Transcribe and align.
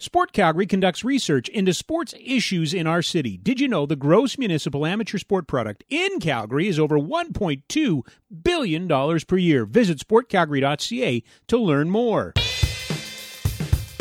Sport 0.00 0.32
Calgary 0.32 0.64
conducts 0.64 1.02
research 1.02 1.48
into 1.48 1.74
sports 1.74 2.14
issues 2.24 2.72
in 2.72 2.86
our 2.86 3.02
city. 3.02 3.36
Did 3.36 3.58
you 3.58 3.66
know 3.66 3.84
the 3.84 3.96
gross 3.96 4.38
municipal 4.38 4.86
amateur 4.86 5.18
sport 5.18 5.48
product 5.48 5.82
in 5.90 6.20
Calgary 6.20 6.68
is 6.68 6.78
over 6.78 6.96
$1.2 7.00 8.02
billion 8.44 8.88
per 9.26 9.36
year? 9.36 9.66
Visit 9.66 9.98
sportcalgary.ca 9.98 11.24
to 11.48 11.58
learn 11.58 11.90
more. 11.90 12.32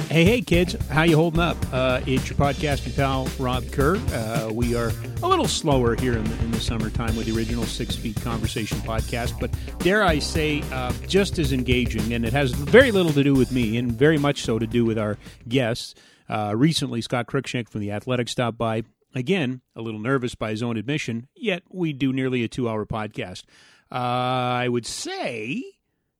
Hey, 0.09 0.23
hey, 0.23 0.39
kids, 0.39 0.73
how 0.87 1.03
you 1.03 1.17
holding 1.17 1.41
up? 1.41 1.57
Uh, 1.69 1.99
it's 2.07 2.29
your 2.29 2.37
podcasting 2.37 2.95
pal, 2.95 3.27
Rob 3.37 3.69
Kerr. 3.73 3.97
Uh, 4.13 4.49
we 4.53 4.73
are 4.73 4.93
a 5.21 5.27
little 5.27 5.49
slower 5.49 5.95
here 5.95 6.13
in 6.13 6.23
the, 6.23 6.39
in 6.45 6.51
the 6.51 6.61
summertime 6.61 7.17
with 7.17 7.25
the 7.25 7.35
original 7.35 7.65
Six 7.65 7.97
Feet 7.97 8.15
Conversation 8.21 8.77
podcast, 8.79 9.37
but 9.37 9.51
dare 9.79 10.03
I 10.03 10.19
say, 10.19 10.63
uh, 10.71 10.93
just 11.07 11.39
as 11.39 11.51
engaging, 11.51 12.13
and 12.13 12.25
it 12.25 12.31
has 12.31 12.51
very 12.51 12.93
little 12.93 13.11
to 13.11 13.21
do 13.21 13.33
with 13.33 13.51
me, 13.51 13.75
and 13.77 13.91
very 13.91 14.17
much 14.17 14.43
so 14.43 14.57
to 14.57 14.65
do 14.65 14.85
with 14.85 14.97
our 14.97 15.17
guests. 15.49 15.93
Uh, 16.29 16.53
recently, 16.55 17.01
Scott 17.01 17.27
Cruikshank 17.27 17.67
from 17.67 17.81
The 17.81 17.91
Athletic 17.91 18.29
stopped 18.29 18.57
by. 18.57 18.83
Again, 19.13 19.59
a 19.75 19.81
little 19.81 19.99
nervous 19.99 20.35
by 20.35 20.51
his 20.51 20.63
own 20.63 20.77
admission, 20.77 21.27
yet 21.35 21.63
we 21.69 21.91
do 21.91 22.13
nearly 22.13 22.45
a 22.45 22.47
two 22.47 22.69
hour 22.69 22.85
podcast. 22.85 23.43
Uh, 23.91 23.95
I 23.95 24.69
would 24.69 24.85
say 24.85 25.63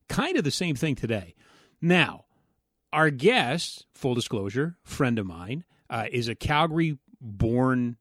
kind 0.09 0.35
of 0.35 0.43
the 0.43 0.51
same 0.51 0.75
thing 0.75 0.95
today. 0.95 1.35
Now, 1.81 2.25
our 2.93 3.09
guest, 3.09 3.85
full 3.93 4.15
disclosure, 4.15 4.77
friend 4.83 5.19
of 5.19 5.25
mine, 5.25 5.63
uh, 5.89 6.05
is 6.11 6.27
a 6.27 6.35
Calgary 6.35 6.97
born 7.21 7.97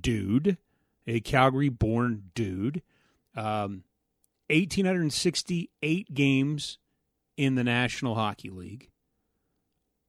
dude, 0.00 0.58
a 1.06 1.20
Calgary 1.20 1.68
born 1.68 2.30
dude. 2.34 2.82
Um, 3.34 3.84
1,868 4.48 6.14
games 6.14 6.78
in 7.36 7.54
the 7.54 7.64
National 7.64 8.14
Hockey 8.14 8.50
League. 8.50 8.90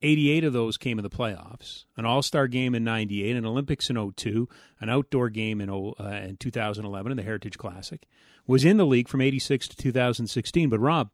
88 0.04 0.44
of 0.44 0.54
those 0.54 0.78
came 0.78 1.00
in 1.00 1.04
the 1.04 1.09
playoffs, 1.09 1.86
an 1.95 2.06
All 2.06 2.22
Star 2.22 2.48
game 2.48 2.76
in 2.76 2.84
'98, 2.84 3.36
an 3.36 3.45
Olympics 3.48 3.90
in 3.90 4.14
02, 4.16 4.48
an 4.80 4.89
outdoor 4.89 5.30
game 5.30 5.59
in, 5.59 5.72
uh, 5.72 6.22
in 6.23 6.38
2011 6.38 7.11
in 7.11 7.17
the 7.17 7.23
Heritage 7.23 7.58
Classic. 7.58 8.08
Was 8.45 8.64
in 8.64 8.78
the 8.78 8.86
league 8.86 9.08
from 9.08 9.22
'86 9.22 9.67
to 9.70 9.76
2016. 9.76 10.70
But 10.70 10.80
Rob, 10.80 11.09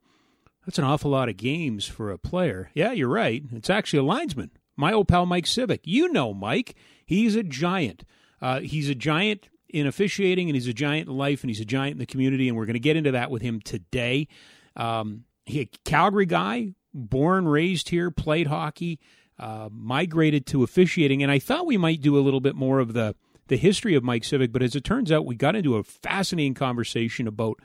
that's 0.65 0.77
an 0.77 0.85
awful 0.85 1.11
lot 1.11 1.29
of 1.29 1.37
games 1.37 1.85
for 1.85 2.11
a 2.11 2.17
player. 2.17 2.69
Yeah, 2.73 2.91
you're 2.91 3.09
right. 3.09 3.43
It's 3.51 3.69
actually 3.69 3.99
a 3.99 4.03
linesman. 4.03 4.51
My 4.75 4.93
old 4.93 5.07
pal 5.07 5.25
Mike 5.25 5.45
Cvik. 5.45 5.81
You 5.83 6.11
know 6.11 6.33
Mike. 6.33 6.75
He's 7.05 7.35
a 7.35 7.43
giant. 7.43 8.05
Uh, 8.41 8.61
he's 8.61 8.89
a 8.89 8.95
giant 8.95 9.49
in 9.69 9.87
officiating, 9.87 10.49
and 10.49 10.55
he's 10.55 10.67
a 10.67 10.73
giant 10.73 11.09
in 11.09 11.17
life, 11.17 11.41
and 11.41 11.49
he's 11.49 11.59
a 11.59 11.65
giant 11.65 11.93
in 11.93 11.97
the 11.99 12.05
community. 12.05 12.47
And 12.47 12.57
we're 12.57 12.65
going 12.65 12.73
to 12.75 12.79
get 12.79 12.95
into 12.95 13.11
that 13.11 13.29
with 13.29 13.41
him 13.41 13.59
today. 13.59 14.27
Um, 14.75 15.25
he 15.45 15.61
a 15.61 15.69
Calgary 15.85 16.25
guy, 16.25 16.69
born, 16.93 17.47
raised 17.47 17.89
here, 17.89 18.09
played 18.09 18.47
hockey, 18.47 18.99
uh, 19.39 19.69
migrated 19.71 20.45
to 20.47 20.63
officiating, 20.63 21.21
and 21.21 21.31
I 21.31 21.39
thought 21.39 21.65
we 21.65 21.77
might 21.77 22.01
do 22.01 22.17
a 22.17 22.21
little 22.21 22.39
bit 22.39 22.55
more 22.55 22.79
of 22.79 22.93
the 22.93 23.15
the 23.47 23.57
history 23.57 23.93
of 23.93 24.03
Mike 24.03 24.23
Cvik. 24.23 24.53
But 24.53 24.63
as 24.63 24.75
it 24.75 24.85
turns 24.85 25.11
out, 25.11 25.25
we 25.25 25.35
got 25.35 25.55
into 25.55 25.75
a 25.75 25.83
fascinating 25.83 26.53
conversation 26.53 27.27
about 27.27 27.59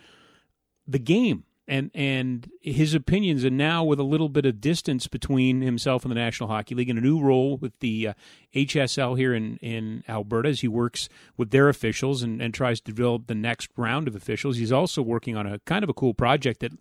the 0.86 0.98
game 0.98 1.44
and 1.69 1.91
and 1.94 2.50
his 2.62 2.94
opinions, 2.94 3.44
and 3.44 3.56
now 3.56 3.84
with 3.84 4.00
a 4.00 4.05
little 4.05 4.30
bit 4.30 4.47
of 4.47 4.61
distance 4.61 5.06
between 5.06 5.61
himself 5.61 6.02
and 6.02 6.10
the 6.10 6.16
National 6.16 6.48
Hockey 6.48 6.75
League, 6.75 6.88
and 6.88 6.98
a 6.98 7.02
new 7.02 7.20
role 7.20 7.58
with 7.58 7.78
the 7.80 8.08
uh, 8.08 8.12
HSL 8.55 9.16
here 9.16 9.34
in 9.34 9.58
in 9.58 10.02
Alberta 10.08 10.48
as 10.48 10.60
he 10.60 10.69
works 10.69 11.08
with 11.36 11.50
their 11.50 11.69
officials 11.69 12.22
and, 12.22 12.41
and 12.41 12.55
tries 12.55 12.80
to 12.80 12.92
develop 12.92 13.27
the 13.27 13.34
next 13.34 13.70
round 13.77 14.08
of 14.08 14.16
officials. 14.16 14.56
He's 14.56 14.72
also 14.72 15.02
working 15.02 15.36
on 15.36 15.47
a 15.47 15.58
kind 15.60 15.84
of 15.84 15.91
a 15.91 15.94
cool 15.94 16.14
project 16.14 16.60
that, 16.60 16.72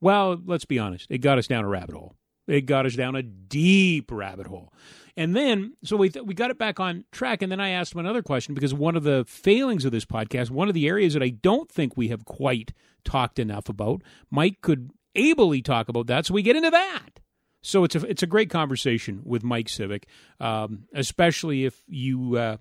well, 0.00 0.40
let's 0.44 0.66
be 0.66 0.78
honest, 0.78 1.06
it 1.10 1.18
got 1.18 1.38
us 1.38 1.46
down 1.46 1.64
a 1.64 1.68
rabbit 1.68 1.94
hole. 1.94 2.14
It 2.46 2.66
got 2.66 2.86
us 2.86 2.94
down 2.94 3.16
a 3.16 3.22
deep 3.22 4.12
rabbit 4.12 4.46
hole. 4.46 4.72
And 5.16 5.34
then, 5.34 5.74
so 5.82 5.96
we 5.96 6.10
th- 6.10 6.24
we 6.24 6.34
got 6.34 6.50
it 6.50 6.58
back 6.58 6.78
on 6.78 7.04
track. 7.10 7.40
And 7.40 7.50
then 7.50 7.60
I 7.60 7.70
asked 7.70 7.94
him 7.94 8.00
another 8.00 8.22
question 8.22 8.54
because 8.54 8.74
one 8.74 8.96
of 8.96 9.02
the 9.02 9.24
failings 9.26 9.84
of 9.84 9.92
this 9.92 10.04
podcast, 10.04 10.50
one 10.50 10.68
of 10.68 10.74
the 10.74 10.86
areas 10.86 11.14
that 11.14 11.22
I 11.22 11.30
don't 11.30 11.70
think 11.70 11.96
we 11.96 12.08
have 12.08 12.24
quite 12.24 12.72
talked 13.04 13.38
enough 13.38 13.68
about, 13.68 14.02
Mike 14.30 14.60
could 14.60 14.90
ably 15.14 15.62
talk 15.62 15.88
about 15.88 16.06
that. 16.08 16.26
So 16.26 16.34
we 16.34 16.42
get 16.42 16.56
into 16.56 16.70
that. 16.70 17.20
So 17.62 17.82
it's 17.82 17.96
a 17.96 18.06
it's 18.06 18.22
a 18.22 18.28
great 18.28 18.50
conversation 18.50 19.22
with 19.24 19.42
Mike 19.42 19.66
Cvik, 19.66 20.04
um, 20.38 20.84
especially 20.94 21.64
if 21.64 21.82
you 21.88 22.36
uh, 22.36 22.58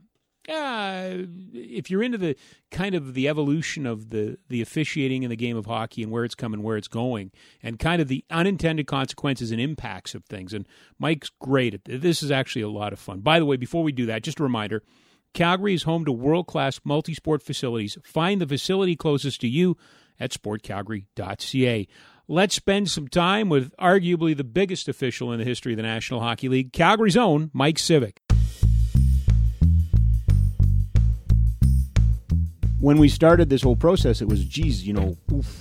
uh, 0.50 1.26
if 1.54 1.90
you're 1.90 2.04
into 2.04 2.18
the 2.18 2.36
kind 2.72 2.96
of 2.96 3.14
the 3.14 3.28
evolution 3.28 3.86
of 3.86 4.10
the 4.10 4.38
the 4.50 4.62
officiating 4.62 5.24
in 5.24 5.30
the 5.30 5.36
game 5.36 5.58
of 5.58 5.66
hockey 5.66 6.04
and 6.04 6.12
where 6.12 6.24
it's 6.24 6.36
coming, 6.36 6.62
where 6.62 6.78
it's 6.78 6.88
going, 6.88 7.32
and 7.64 7.80
kind 7.80 8.02
of 8.02 8.08
the 8.08 8.24
unintended 8.30 8.88
consequences 8.88 9.52
and 9.52 9.60
impacts 9.60 10.16
of 10.16 10.26
things. 10.26 10.54
And 10.54 10.68
Mike's 11.00 11.32
great 11.40 11.74
at 11.74 11.86
this. 11.86 12.02
This 12.02 12.24
is 12.24 12.32
actually 12.32 12.64
a 12.64 12.70
lot 12.70 12.94
of 12.94 13.00
fun. 13.00 13.20
By 13.20 13.40
the 13.40 13.46
way, 13.46 13.58
before 13.58 13.84
we 13.84 13.92
do 13.92 14.06
that, 14.08 14.24
just 14.24 14.40
a 14.40 14.44
reminder. 14.44 14.84
Calgary 15.34 15.74
is 15.74 15.84
home 15.84 16.06
to 16.06 16.12
world 16.14 16.48
class 16.48 16.80
multi 16.84 17.14
sport 17.14 17.44
facilities. 17.44 17.98
Find 18.04 18.40
the 18.40 18.48
facility 18.48 18.96
closest 18.96 19.42
to 19.42 19.48
you 19.48 19.78
at 20.20 20.32
sportcalgary.ca. 20.32 21.88
Let's 22.28 22.56
spend 22.56 22.90
some 22.90 23.08
time 23.08 23.50
with 23.50 23.76
arguably 23.78 24.36
the 24.36 24.44
biggest 24.44 24.88
official 24.88 25.32
in 25.32 25.40
the 25.40 25.46
history 25.46 25.74
of 25.74 25.78
the 25.78 25.84
National 25.84 26.22
Hockey 26.22 26.50
League, 26.50 26.74
Calgary's 26.74 27.18
own 27.18 27.52
Mike 27.54 27.76
Cvik. 27.76 28.18
When 32.86 33.00
we 33.00 33.10
started 33.10 33.50
this 33.50 33.64
whole 33.64 33.76
process, 33.76 34.22
it 34.22 34.28
was, 34.28 34.46
geez, 34.46 34.86
you 34.86 34.94
know, 34.94 35.18
oof, 35.34 35.60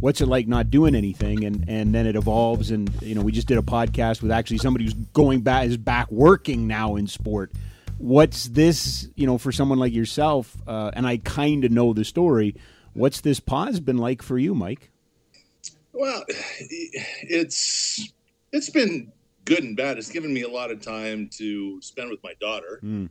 what's 0.00 0.20
it 0.20 0.26
like 0.26 0.46
not 0.46 0.70
doing 0.70 0.94
anything? 0.94 1.42
And 1.42 1.64
and 1.66 1.94
then 1.94 2.06
it 2.06 2.16
evolves, 2.16 2.70
and 2.70 2.90
you 3.00 3.14
know, 3.14 3.22
we 3.22 3.32
just 3.32 3.48
did 3.48 3.56
a 3.56 3.62
podcast 3.62 4.20
with 4.20 4.30
actually 4.30 4.58
somebody 4.58 4.84
who's 4.84 4.92
going 4.92 5.40
back, 5.40 5.64
is 5.64 5.78
back 5.78 6.10
working 6.10 6.66
now 6.66 6.96
in 6.96 7.06
sport. 7.06 7.50
What's 7.96 8.48
this, 8.48 9.08
you 9.14 9.26
know, 9.26 9.38
for 9.38 9.52
someone 9.52 9.78
like 9.78 9.94
yourself? 9.94 10.54
Uh, 10.66 10.90
and 10.92 11.06
I 11.06 11.16
kind 11.16 11.64
of 11.64 11.72
know 11.72 11.94
the 11.94 12.04
story. 12.04 12.54
What's 12.92 13.22
this 13.22 13.40
pause 13.40 13.80
been 13.80 13.96
like 13.96 14.20
for 14.20 14.36
you, 14.36 14.54
Mike? 14.54 14.90
Well, 15.94 16.24
it's 16.28 18.12
it's 18.52 18.68
been 18.68 19.12
good 19.46 19.64
and 19.64 19.78
bad. 19.78 19.96
It's 19.96 20.10
given 20.10 20.30
me 20.30 20.42
a 20.42 20.50
lot 20.50 20.70
of 20.70 20.82
time 20.82 21.30
to 21.38 21.80
spend 21.80 22.10
with 22.10 22.22
my 22.22 22.34
daughter. 22.38 22.80
Mm 22.84 23.08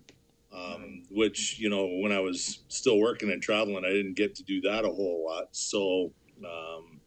um, 0.55 1.03
which 1.11 1.59
you 1.59 1.69
know 1.69 1.85
when 2.01 2.11
I 2.11 2.19
was 2.19 2.59
still 2.67 2.99
working 2.99 3.31
and 3.31 3.41
traveling, 3.41 3.83
I 3.85 3.89
didn't 3.89 4.15
get 4.15 4.35
to 4.35 4.43
do 4.43 4.61
that 4.61 4.85
a 4.85 4.89
whole 4.89 5.25
lot. 5.25 5.49
So 5.51 6.11
um, 6.39 7.01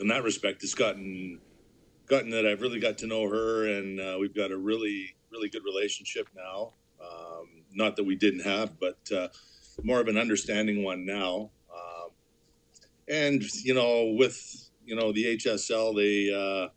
in 0.00 0.08
that 0.08 0.22
respect, 0.22 0.62
it's 0.62 0.74
gotten 0.74 1.40
gotten 2.06 2.30
that 2.30 2.46
I've 2.46 2.62
really 2.62 2.80
got 2.80 2.98
to 2.98 3.06
know 3.06 3.28
her, 3.28 3.66
and 3.66 4.00
uh, 4.00 4.16
we've 4.18 4.34
got 4.34 4.50
a 4.50 4.56
really 4.56 5.14
really 5.30 5.48
good 5.48 5.64
relationship 5.64 6.28
now. 6.34 6.72
Um, 7.02 7.64
not 7.72 7.96
that 7.96 8.04
we 8.04 8.16
didn't 8.16 8.40
have, 8.40 8.78
but 8.80 8.98
uh, 9.14 9.28
more 9.82 10.00
of 10.00 10.08
an 10.08 10.16
understanding 10.16 10.82
one 10.82 11.04
now. 11.04 11.50
Um, 11.72 12.10
and 13.08 13.42
you 13.64 13.74
know, 13.74 14.14
with 14.18 14.70
you 14.84 14.96
know 14.96 15.12
the 15.12 15.36
HSL, 15.36 15.94
they 15.94 16.32
uh, 16.32 16.68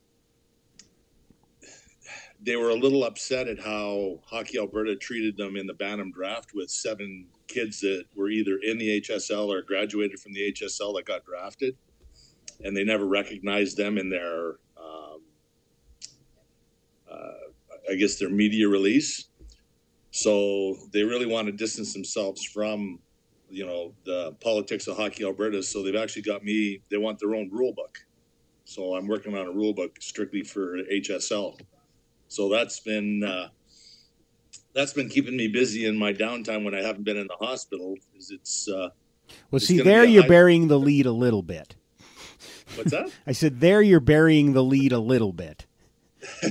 they 2.44 2.56
were 2.56 2.69
a 2.69 2.75
little 2.75 3.03
upset 3.03 3.47
at 3.47 3.59
how 3.59 4.19
Hockey 4.25 4.57
Alberta 4.57 4.96
treated 4.96 5.38
them 5.38 5.56
in 5.56 5.68
the 5.68 5.74
Bantam 5.74 6.12
draft 6.12 6.52
with 6.56 6.72
seven 6.72 7.28
kids 7.47 7.79
that 7.81 8.06
were 8.16 8.29
either 8.29 8.57
in 8.63 8.78
the 8.79 9.02
HSL 9.02 9.47
or 9.47 9.62
graduated 9.62 10.19
from 10.19 10.34
the 10.34 10.52
HSL 10.52 10.96
that 10.96 11.06
got 11.06 11.24
drafted, 11.24 11.78
and 12.63 12.75
they 12.75 12.84
never 12.84 13.06
recognized 13.06 13.78
them 13.78 13.97
in 13.97 14.09
their, 14.09 14.56
um, 14.78 15.22
uh, 17.12 17.91
I 17.91 17.96
guess, 17.96 18.18
their 18.18 18.29
media 18.29 18.68
release. 18.68 19.25
So 20.09 20.78
they 20.91 21.03
really 21.03 21.28
want 21.28 21.46
to 21.46 21.52
distance 21.52 21.94
themselves 21.94 22.44
from, 22.44 23.00
you 23.52 23.66
know, 23.68 23.94
the 24.03 24.34
politics 24.41 24.88
of 24.88 24.97
Hockey 24.97 25.23
Alberta. 25.23 25.62
So 25.62 25.84
they've 25.84 25.96
actually 25.96 26.23
got 26.23 26.44
me. 26.44 26.81
They 26.90 26.97
want 26.97 27.19
their 27.19 27.35
own 27.35 27.50
rule 27.52 27.72
book. 27.72 28.00
So 28.66 28.96
I'm 28.96 29.08
working 29.08 29.38
on 29.38 29.46
a 29.46 29.52
rule 29.52 29.73
book 29.73 29.97
strictly 30.02 30.44
for 30.44 30.78
HSL 30.91 31.59
so 32.31 32.47
that's 32.47 32.80
been 32.80 33.24
uh, 33.25 33.50
that's 34.73 34.94
been 34.94 35.09
keeping 35.09 35.35
me 35.35 35.50
busy 35.50 35.85
in 35.85 35.97
my 35.97 36.14
downtime 36.14 36.64
when 36.64 36.73
I 36.73 36.82
haven't 36.82 37.03
been 37.03 37.17
in 37.17 37.28
the 37.28 37.35
hospital. 37.35 37.97
Is 38.17 38.32
it's 38.32 38.70
uh, 38.70 38.88
well, 39.52 39.58
it's 39.58 39.67
see, 39.67 39.82
there 39.82 40.05
you're 40.05 40.22
high... 40.23 40.29
burying 40.29 40.70
the 40.70 40.79
lead 40.79 41.05
a 41.05 41.11
little 41.11 41.44
bit. 41.44 41.76
What's 42.76 42.91
that? 42.91 43.11
I 43.28 43.34
said 43.34 43.59
there 43.59 43.82
you're 43.82 44.00
burying 44.00 44.53
the 44.53 44.64
lead 44.64 44.94
a 44.94 45.00
little 45.00 45.34
bit. 45.34 45.66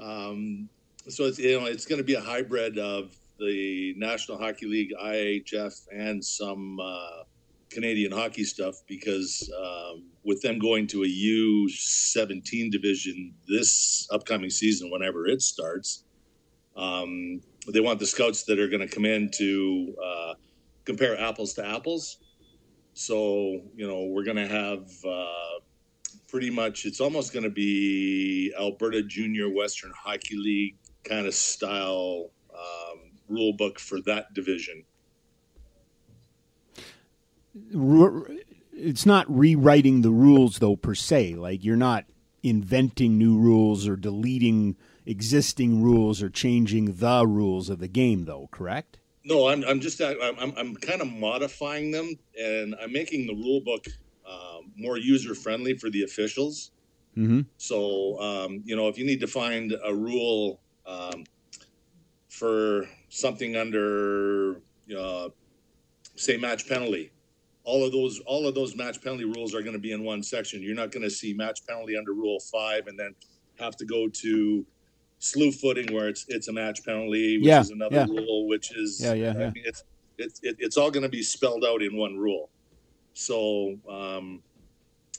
um, 0.00 0.70
so 1.06 1.24
it's 1.24 1.38
you 1.38 1.60
know 1.60 1.66
it's 1.66 1.84
going 1.84 1.98
to 1.98 2.04
be 2.04 2.14
a 2.14 2.22
hybrid 2.22 2.78
of 2.78 3.14
the 3.38 3.92
National 3.98 4.38
Hockey 4.38 4.64
League, 4.64 4.94
IHF, 4.98 5.86
and 5.92 6.24
some 6.24 6.80
uh, 6.80 7.24
Canadian 7.68 8.10
hockey 8.10 8.44
stuff 8.44 8.76
because 8.86 9.52
um, 9.54 10.04
with 10.28 10.42
them 10.42 10.58
going 10.58 10.86
to 10.86 11.04
a 11.04 11.06
U17 11.06 12.70
division 12.70 13.34
this 13.48 14.06
upcoming 14.12 14.50
season, 14.50 14.90
whenever 14.90 15.26
it 15.26 15.40
starts, 15.40 16.04
um, 16.76 17.40
they 17.72 17.80
want 17.80 17.98
the 17.98 18.04
scouts 18.04 18.42
that 18.44 18.58
are 18.58 18.68
going 18.68 18.86
to 18.86 18.94
come 18.94 19.06
in 19.06 19.30
to 19.38 19.96
uh, 20.04 20.34
compare 20.84 21.18
apples 21.18 21.54
to 21.54 21.66
apples. 21.66 22.18
So, 22.92 23.62
you 23.74 23.88
know, 23.88 24.04
we're 24.04 24.24
going 24.24 24.36
to 24.36 24.46
have 24.46 24.90
uh, 25.02 25.60
pretty 26.28 26.50
much 26.50 26.84
it's 26.84 27.00
almost 27.00 27.32
going 27.32 27.44
to 27.44 27.50
be 27.50 28.52
Alberta 28.60 29.02
Junior 29.02 29.48
Western 29.48 29.92
Hockey 29.96 30.36
League 30.36 30.76
kind 31.04 31.26
of 31.26 31.32
style 31.32 32.32
um, 32.52 33.12
rule 33.30 33.54
book 33.54 33.78
for 33.78 34.02
that 34.02 34.34
division. 34.34 34.84
It's 38.80 39.04
not 39.04 39.26
rewriting 39.28 40.02
the 40.02 40.10
rules 40.10 40.58
though 40.58 40.76
per 40.76 40.94
se. 40.94 41.34
Like 41.34 41.64
you're 41.64 41.76
not 41.76 42.04
inventing 42.42 43.18
new 43.18 43.36
rules 43.36 43.88
or 43.88 43.96
deleting 43.96 44.76
existing 45.04 45.82
rules 45.82 46.22
or 46.22 46.30
changing 46.30 46.96
the 46.96 47.26
rules 47.26 47.68
of 47.68 47.80
the 47.80 47.88
game 47.88 48.24
though. 48.24 48.48
Correct? 48.50 48.98
No, 49.24 49.48
I'm, 49.48 49.64
I'm 49.64 49.80
just 49.80 50.00
I'm, 50.00 50.54
I'm 50.56 50.76
kind 50.76 51.02
of 51.02 51.08
modifying 51.08 51.90
them 51.90 52.18
and 52.40 52.74
I'm 52.80 52.92
making 52.92 53.26
the 53.26 53.34
rule 53.34 53.60
book 53.60 53.86
um, 54.28 54.72
more 54.76 54.96
user 54.96 55.34
friendly 55.34 55.74
for 55.74 55.90
the 55.90 56.02
officials. 56.02 56.70
Mm-hmm. 57.16 57.40
So, 57.56 58.20
um, 58.20 58.62
you 58.64 58.76
know, 58.76 58.88
if 58.88 58.96
you 58.96 59.04
need 59.04 59.20
to 59.20 59.26
find 59.26 59.74
a 59.84 59.94
rule 59.94 60.60
um, 60.86 61.24
for 62.28 62.86
something 63.08 63.56
under, 63.56 64.60
uh, 64.96 65.30
say, 66.14 66.36
match 66.36 66.68
penalty, 66.68 67.10
all 67.68 67.84
of 67.84 67.92
those 67.92 68.18
all 68.20 68.48
of 68.48 68.54
those 68.54 68.74
match 68.74 69.02
penalty 69.02 69.26
rules 69.26 69.54
are 69.54 69.60
going 69.60 69.74
to 69.74 69.78
be 69.78 69.92
in 69.92 70.02
one 70.02 70.22
section. 70.22 70.62
You're 70.62 70.74
not 70.74 70.90
going 70.90 71.02
to 71.02 71.10
see 71.10 71.34
match 71.34 71.66
penalty 71.66 71.98
under 71.98 72.14
Rule 72.14 72.40
Five 72.40 72.86
and 72.86 72.98
then 72.98 73.14
have 73.60 73.76
to 73.76 73.84
go 73.84 74.08
to 74.08 74.64
slew 75.18 75.52
footing 75.52 75.92
where 75.94 76.08
it's 76.08 76.24
it's 76.28 76.48
a 76.48 76.52
match 76.52 76.82
penalty, 76.82 77.36
which 77.36 77.46
yeah, 77.46 77.60
is 77.60 77.70
another 77.70 77.96
yeah. 77.96 78.06
rule, 78.06 78.48
which 78.48 78.74
is 78.74 79.00
yeah, 79.02 79.12
yeah, 79.12 79.34
I 79.36 79.40
yeah. 79.40 79.50
mean, 79.50 79.64
it's 79.66 79.84
it's 80.16 80.40
it's 80.42 80.76
all 80.78 80.90
going 80.90 81.02
to 81.02 81.10
be 81.10 81.22
spelled 81.22 81.62
out 81.62 81.82
in 81.82 81.94
one 81.94 82.16
rule. 82.16 82.48
So 83.12 83.76
um, 83.86 84.42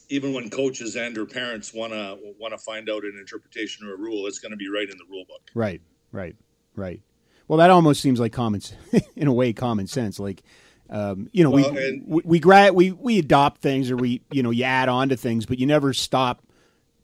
even 0.08 0.34
when 0.34 0.50
coaches 0.50 0.96
and 0.96 1.16
or 1.16 1.26
parents 1.26 1.72
want 1.72 1.92
to 1.92 2.18
want 2.40 2.52
to 2.52 2.58
find 2.58 2.90
out 2.90 3.04
an 3.04 3.16
interpretation 3.16 3.86
or 3.86 3.94
a 3.94 3.96
rule, 3.96 4.26
it's 4.26 4.40
going 4.40 4.50
to 4.50 4.56
be 4.56 4.68
right 4.68 4.90
in 4.90 4.98
the 4.98 5.04
rule 5.08 5.24
book. 5.28 5.42
Right, 5.54 5.80
right, 6.10 6.34
right. 6.74 7.00
Well, 7.46 7.58
that 7.58 7.70
almost 7.70 8.00
seems 8.00 8.18
like 8.18 8.32
common, 8.32 8.60
in 9.16 9.28
a 9.28 9.32
way, 9.32 9.52
common 9.52 9.86
sense. 9.86 10.18
Like, 10.18 10.42
um, 10.90 11.28
you 11.32 11.42
know, 11.44 11.50
Well, 11.50 11.72
we, 11.72 11.86
and- 11.88 12.04
we 12.06 12.22
we 12.24 12.38
gra- 12.40 12.72
we 12.72 12.90
we 12.92 13.18
adopt 13.18 13.62
things 13.62 13.90
or 13.90 13.96
we 13.96 14.22
you 14.30 14.42
know 14.42 14.50
you 14.50 14.64
add 14.64 14.88
on 14.88 15.08
to 15.10 15.16
things, 15.16 15.46
but 15.46 15.58
you 15.58 15.66
never 15.66 15.92
stop, 15.92 16.42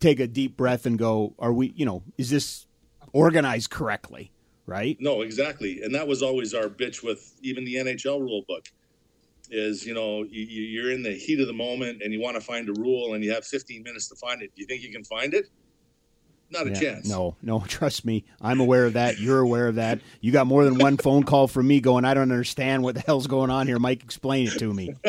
take 0.00 0.20
a 0.20 0.26
deep 0.26 0.56
breath 0.56 0.86
and 0.86 0.98
go, 0.98 1.34
are 1.38 1.52
we 1.52 1.72
you 1.76 1.86
know 1.86 2.02
is 2.18 2.30
this 2.30 2.66
organized 3.12 3.70
correctly? 3.70 4.32
Right. 4.66 4.96
No, 5.00 5.20
exactly, 5.22 5.82
and 5.82 5.94
that 5.94 6.08
was 6.08 6.22
always 6.22 6.52
our 6.52 6.68
bitch 6.68 7.04
with 7.04 7.34
even 7.42 7.64
the 7.64 7.76
NHL 7.76 8.20
rule 8.20 8.42
book. 8.48 8.66
Is 9.48 9.86
you 9.86 9.94
know 9.94 10.24
you- 10.24 10.42
you're 10.42 10.90
in 10.90 11.04
the 11.04 11.12
heat 11.12 11.38
of 11.38 11.46
the 11.46 11.52
moment 11.52 12.02
and 12.02 12.12
you 12.12 12.20
want 12.20 12.34
to 12.34 12.40
find 12.40 12.68
a 12.68 12.72
rule 12.72 13.14
and 13.14 13.22
you 13.22 13.30
have 13.32 13.44
15 13.46 13.84
minutes 13.84 14.08
to 14.08 14.16
find 14.16 14.42
it. 14.42 14.50
Do 14.56 14.60
you 14.60 14.66
think 14.66 14.82
you 14.82 14.90
can 14.90 15.04
find 15.04 15.32
it? 15.34 15.46
Not 16.50 16.66
a 16.68 16.70
Yeah. 16.70 16.80
chance. 16.80 17.08
No, 17.08 17.36
no, 17.42 17.60
trust 17.66 18.04
me. 18.04 18.24
I'm 18.40 18.60
aware 18.60 18.86
of 18.86 18.92
that. 18.92 19.18
You're 19.18 19.40
aware 19.40 19.66
of 19.68 19.74
that. 19.76 20.00
You 20.20 20.30
got 20.32 20.46
more 20.46 20.64
than 20.64 20.78
one 20.78 20.96
phone 20.96 21.24
call 21.24 21.48
from 21.48 21.66
me 21.66 21.80
going, 21.80 22.04
I 22.04 22.14
don't 22.14 22.30
understand 22.30 22.82
what 22.84 22.94
the 22.94 23.00
hell's 23.00 23.26
going 23.26 23.50
on 23.50 23.66
here. 23.66 23.78
Mike, 23.80 24.02
explain 24.04 24.46
it 24.46 24.58
to 24.60 24.72
me. 24.72 24.94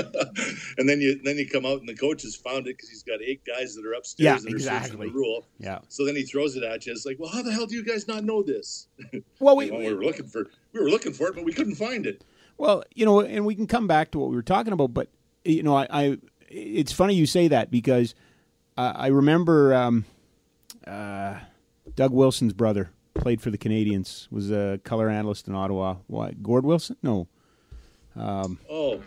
and 0.77 0.89
then 0.89 0.99
you 0.99 1.19
then 1.23 1.37
you 1.37 1.47
come 1.47 1.65
out 1.65 1.79
and 1.79 1.87
the 1.87 1.95
coach 1.95 2.23
has 2.23 2.35
found 2.35 2.61
it 2.67 2.75
because 2.77 2.89
he's 2.89 3.03
got 3.03 3.21
eight 3.21 3.41
guys 3.45 3.75
that 3.75 3.85
are 3.85 3.93
upstairs 3.93 4.25
Yeah, 4.25 4.37
that 4.39 4.51
are 4.51 4.55
exactly. 4.55 5.07
the 5.09 5.13
rule. 5.13 5.45
Yeah. 5.59 5.79
So 5.89 6.05
then 6.05 6.15
he 6.15 6.23
throws 6.23 6.55
it 6.55 6.63
at 6.63 6.85
you. 6.85 6.91
It's 6.91 7.05
like, 7.05 7.17
well, 7.19 7.29
how 7.31 7.43
the 7.43 7.51
hell 7.51 7.67
do 7.67 7.75
you 7.75 7.83
guys 7.83 8.07
not 8.07 8.23
know 8.23 8.41
this? 8.43 8.87
Well, 9.39 9.55
we, 9.55 9.69
well, 9.69 9.79
we 9.81 9.93
were 9.93 10.03
looking 10.03 10.25
for 10.27 10.47
we 10.73 10.79
were 10.79 10.89
looking 10.89 11.13
for 11.13 11.27
it, 11.27 11.35
but 11.35 11.43
we 11.43 11.53
couldn't 11.53 11.75
find 11.75 12.07
it. 12.07 12.23
Well, 12.57 12.83
you 12.95 13.05
know, 13.05 13.21
and 13.21 13.45
we 13.45 13.53
can 13.53 13.67
come 13.67 13.85
back 13.85 14.09
to 14.11 14.19
what 14.19 14.29
we 14.31 14.35
were 14.35 14.41
talking 14.41 14.73
about, 14.73 14.93
but 14.93 15.09
you 15.45 15.61
know, 15.61 15.75
I, 15.75 15.87
I 15.91 16.17
it's 16.49 16.91
funny 16.91 17.13
you 17.13 17.27
say 17.27 17.47
that 17.49 17.69
because 17.69 18.15
uh, 18.77 18.93
I 18.95 19.07
remember 19.07 19.75
um, 19.75 20.05
uh, 20.87 21.39
Doug 21.95 22.11
Wilson's 22.11 22.53
brother 22.53 22.91
played 23.13 23.41
for 23.41 23.49
the 23.51 23.57
Canadiens, 23.57 24.31
was 24.31 24.51
a 24.51 24.79
color 24.83 25.09
analyst 25.09 25.47
in 25.47 25.55
Ottawa. 25.55 25.97
What, 26.07 26.41
Gord 26.43 26.65
Wilson? 26.65 26.97
No, 27.01 27.27
Oh, 28.17 29.01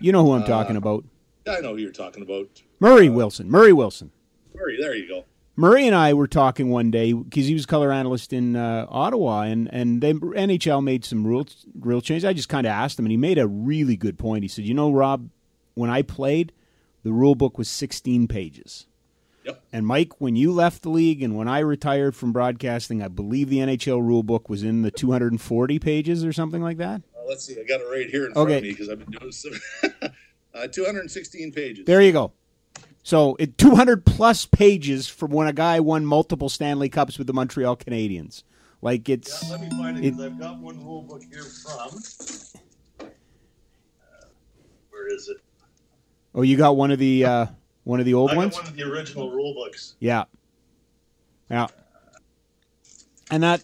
you 0.00 0.12
know 0.12 0.24
who 0.24 0.32
I'm 0.32 0.44
talking 0.44 0.76
about. 0.76 1.04
I 1.48 1.60
know 1.60 1.74
who 1.74 1.80
you're 1.80 1.90
talking 1.92 2.22
about. 2.22 2.62
Murray 2.80 3.08
Wilson. 3.08 3.50
Murray 3.50 3.72
Wilson. 3.72 4.12
Murray, 4.54 4.76
there 4.80 4.94
you 4.94 5.08
go. 5.08 5.24
Murray 5.54 5.86
and 5.86 5.94
I 5.94 6.14
were 6.14 6.26
talking 6.28 6.70
one 6.70 6.90
day 6.90 7.12
because 7.12 7.46
he 7.46 7.52
was 7.54 7.66
color 7.66 7.92
analyst 7.92 8.32
in 8.32 8.56
uh, 8.56 8.86
Ottawa, 8.88 9.42
and 9.42 9.68
and 9.72 10.00
then 10.02 10.18
NHL 10.20 10.82
made 10.82 11.04
some 11.04 11.26
rule 11.26 11.46
rule 11.78 12.00
changes. 12.00 12.24
I 12.24 12.32
just 12.32 12.48
kind 12.48 12.66
of 12.66 12.70
asked 12.70 12.98
him, 12.98 13.04
and 13.04 13.10
he 13.10 13.16
made 13.18 13.38
a 13.38 13.46
really 13.46 13.96
good 13.96 14.18
point. 14.18 14.44
He 14.44 14.48
said, 14.48 14.64
"You 14.64 14.74
know, 14.74 14.90
Rob, 14.92 15.28
when 15.74 15.90
I 15.90 16.02
played, 16.02 16.52
the 17.02 17.12
rule 17.12 17.34
book 17.34 17.58
was 17.58 17.68
16 17.68 18.28
pages." 18.28 18.86
Yep. 19.44 19.62
And 19.72 19.86
Mike, 19.86 20.20
when 20.20 20.36
you 20.36 20.52
left 20.52 20.82
the 20.82 20.88
league 20.90 21.22
and 21.22 21.36
when 21.36 21.48
I 21.48 21.58
retired 21.60 22.14
from 22.14 22.32
broadcasting, 22.32 23.02
I 23.02 23.08
believe 23.08 23.48
the 23.48 23.58
NHL 23.58 24.00
rule 24.00 24.22
book 24.22 24.48
was 24.48 24.62
in 24.62 24.82
the 24.82 24.90
240 24.90 25.78
pages 25.80 26.24
or 26.24 26.32
something 26.32 26.62
like 26.62 26.76
that. 26.78 27.02
Uh, 27.16 27.22
let's 27.28 27.44
see. 27.44 27.58
I 27.60 27.64
got 27.64 27.80
it 27.80 27.84
right 27.90 28.08
here 28.08 28.26
in 28.26 28.32
front 28.34 28.50
of 28.50 28.62
me 28.62 28.70
because 28.70 28.88
I've 28.88 28.98
been 28.98 29.10
doing 29.18 29.32
some. 29.32 29.52
uh, 30.54 30.68
216 30.68 31.52
pages. 31.52 31.84
There 31.86 32.00
you 32.00 32.12
go. 32.12 32.32
So 33.02 33.34
it 33.40 33.58
200 33.58 34.04
plus 34.06 34.46
pages 34.46 35.08
from 35.08 35.32
when 35.32 35.48
a 35.48 35.52
guy 35.52 35.80
won 35.80 36.06
multiple 36.06 36.48
Stanley 36.48 36.88
Cups 36.88 37.18
with 37.18 37.26
the 37.26 37.32
Montreal 37.32 37.76
Canadiens. 37.76 38.44
Like 38.80 39.08
it's 39.08 39.50
Let 39.50 39.60
me 39.60 39.70
find 39.70 39.98
it 39.98 40.04
It- 40.04 40.10
because 40.16 40.24
I've 40.26 40.38
got 40.38 40.58
one 40.60 40.84
rule 40.84 41.02
book 41.02 41.22
here 41.32 41.42
from. 41.42 41.98
Uh, 43.00 43.06
where 44.90 45.12
is 45.12 45.28
it? 45.28 45.38
oh, 46.34 46.42
you 46.42 46.56
got 46.56 46.76
one 46.76 46.90
of 46.92 46.98
the 47.00 47.24
uh, 47.24 47.46
one 47.84 48.00
of 48.00 48.06
the 48.06 48.14
old 48.14 48.30
I 48.30 48.36
ones. 48.36 48.54
one 48.54 48.66
of 48.66 48.76
the 48.76 48.82
original 48.84 49.30
rule 49.30 49.54
books. 49.54 49.94
Yeah, 49.98 50.24
yeah, 51.50 51.66
and 53.30 53.42
that 53.42 53.62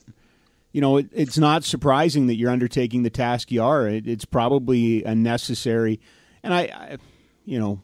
you 0.73 0.81
know 0.81 0.97
it, 0.97 1.09
it's 1.13 1.39
not 1.39 1.65
surprising 1.65 2.27
that 2.27 2.37
you're 2.37 2.51
undertaking 2.51 3.03
the 3.03 3.11
task 3.11 3.51
you 3.51 3.63
are. 3.63 3.89
It, 3.89 4.07
it's 4.07 4.25
probably 4.25 5.05
a 5.05 5.15
necessary, 5.15 6.01
and 6.43 6.53
I, 6.53 6.61
I, 6.61 6.97
you 7.45 7.59
know, 7.59 7.81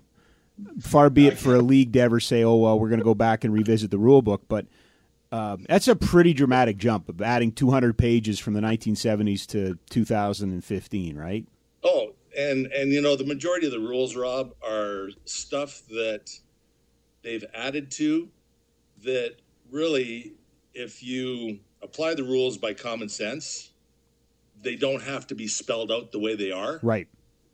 far 0.81 1.11
be 1.11 1.27
it 1.27 1.39
for 1.39 1.55
a 1.55 1.61
league 1.61 1.93
to 1.95 2.01
ever 2.01 2.21
say, 2.21 2.43
"Oh 2.43 2.57
well, 2.57 2.79
we're 2.79 2.89
going 2.89 3.01
to 3.01 3.05
go 3.05 3.15
back 3.15 3.45
and 3.45 3.53
revisit 3.53 3.91
the 3.91 3.99
rule 3.99 4.23
book," 4.23 4.43
but. 4.49 4.67
Uh, 5.33 5.57
that's 5.69 5.89
a 5.89 5.97
pretty 5.97 6.33
dramatic 6.33 6.77
jump 6.77 7.09
of 7.09 7.21
adding 7.21 7.51
200 7.51 7.99
pages 7.99 8.39
from 8.39 8.55
the 8.55 8.61
1970s 8.61 9.45
to 9.49 9.77
2015, 9.91 11.17
right? 11.17 11.45
Oh, 11.83 12.13
and 12.37 12.67
and 12.67 12.93
you 12.93 13.01
know 13.01 13.17
the 13.17 13.25
majority 13.25 13.67
of 13.67 13.73
the 13.73 13.81
rules, 13.81 14.17
Rob, 14.17 14.55
are 14.63 15.09
stuff 15.25 15.83
that 15.89 16.31
they've 17.23 17.45
added 17.55 17.91
to 17.93 18.29
that 19.03 19.37
really, 19.71 20.35
if 20.73 21.03
you 21.03 21.59
apply 21.83 22.15
the 22.15 22.25
rules 22.25 22.59
by 22.59 22.75
common 22.75 23.09
sense, 23.09 23.71
they 24.63 24.77
don't 24.77 25.03
have 25.03 25.27
to 25.29 25.35
be 25.35 25.47
spelled 25.47 25.91
out 25.91 26.13
the 26.13 26.19
way 26.19 26.35
they 26.35 26.51
are. 26.51 26.81
Right, 26.83 27.09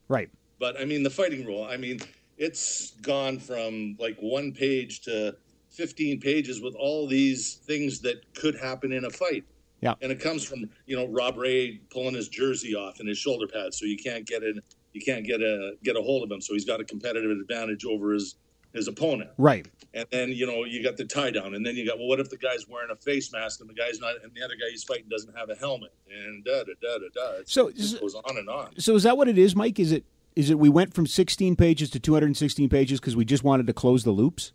right. 0.09 0.29
But 0.59 0.81
I 0.81 0.85
mean, 0.85 1.03
the 1.03 1.11
fighting 1.11 1.47
rule, 1.47 1.65
I 1.65 1.77
mean, 1.77 2.01
it's 2.37 2.93
gone 3.03 3.39
from 3.39 3.97
like 3.99 4.17
one 4.21 4.53
page 4.53 5.01
to 5.03 5.37
15 5.71 6.21
pages 6.21 6.61
with 6.61 6.75
all 6.75 7.07
these 7.07 7.55
things 7.55 8.01
that 8.01 8.35
could 8.35 8.57
happen 8.57 8.93
in 8.93 9.05
a 9.05 9.11
fight. 9.11 9.45
Yeah. 9.81 9.95
And 10.03 10.13
it 10.13 10.21
comes 10.21 10.45
from, 10.45 10.69
you 10.87 10.97
know, 10.97 11.07
Rob 11.07 11.39
Ray 11.39 11.81
pulling 11.91 12.15
his 12.15 12.29
jersey 12.29 12.75
off 12.75 13.01
and 13.01 13.09
his 13.09 13.19
shoulder 13.19 13.47
pads 13.47 13.79
so 13.79 13.87
you 13.87 13.97
can't 13.97 14.27
get 14.27 14.43
in 14.43 14.61
you 14.93 15.01
can't 15.01 15.25
get 15.27 15.41
a 15.41 15.73
get 15.83 15.97
a 15.97 16.03
hold 16.03 16.23
of 16.25 16.31
him 16.31 16.41
so 16.41 16.53
he's 16.55 16.65
got 16.65 16.81
a 16.81 16.85
competitive 16.85 17.31
advantage 17.31 17.85
over 17.85 18.13
his 18.13 18.37
his 18.73 18.87
opponent. 18.87 19.31
Right. 19.37 19.67
And 19.95 20.07
then, 20.13 20.29
you 20.31 20.47
know, 20.47 20.63
you 20.65 20.81
got 20.81 20.97
the 20.97 21.05
tie 21.05 21.33
down 21.33 21.55
and 21.55 21.67
then 21.67 21.75
you 21.75 21.85
got 21.85 21.99
well 21.99 22.07
what 22.09 22.21
if 22.21 22.31
the 22.31 22.37
guy's 22.37 22.69
wearing 22.69 22.91
a 22.93 22.97
face 22.97 23.33
mask 23.33 23.61
and 23.61 23.69
the 23.69 23.75
guy's 23.75 23.99
not 24.01 24.15
and 24.23 24.33
the 24.35 24.43
other 24.45 24.55
guy 24.55 24.67
he's 24.71 24.85
fighting 24.85 25.07
doesn't 25.11 25.37
have 25.37 25.51
a 25.51 25.57
helmet 25.57 25.93
and 26.09 26.45
da 26.45 26.63
da 26.65 26.73
da 26.81 26.99
da 26.99 27.09
da. 27.15 27.31
It 27.41 27.49
So- 27.49 27.71
just 27.73 28.01
goes 28.01 28.15
on 28.15 28.37
and 28.39 28.49
on. 28.49 28.79
So 28.79 28.95
is 28.95 29.03
that 29.03 29.17
what 29.17 29.29
it 29.29 29.39
is, 29.39 29.57
Mike? 29.57 29.79
Is 29.81 29.91
it 29.93 30.05
is 30.37 30.51
it 30.51 30.59
we 30.61 30.69
went 30.69 30.95
from 30.95 31.07
16 31.09 31.57
pages 31.57 31.91
to 31.91 31.99
216 31.99 32.69
pages 32.69 33.01
because 33.01 33.17
we 33.17 33.25
just 33.25 33.43
wanted 33.43 33.67
to 33.67 33.73
close 33.73 34.05
the 34.05 34.13
loops, 34.13 34.53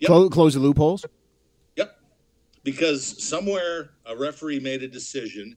Yep. 0.00 0.08
Clo- 0.08 0.28
close 0.30 0.54
the 0.54 0.60
loopholes? 0.60 1.06
Yep. 1.76 1.96
Because 2.64 3.22
somewhere 3.24 3.90
a 4.06 4.16
referee 4.16 4.58
made 4.58 4.82
a 4.82 4.88
decision 4.88 5.56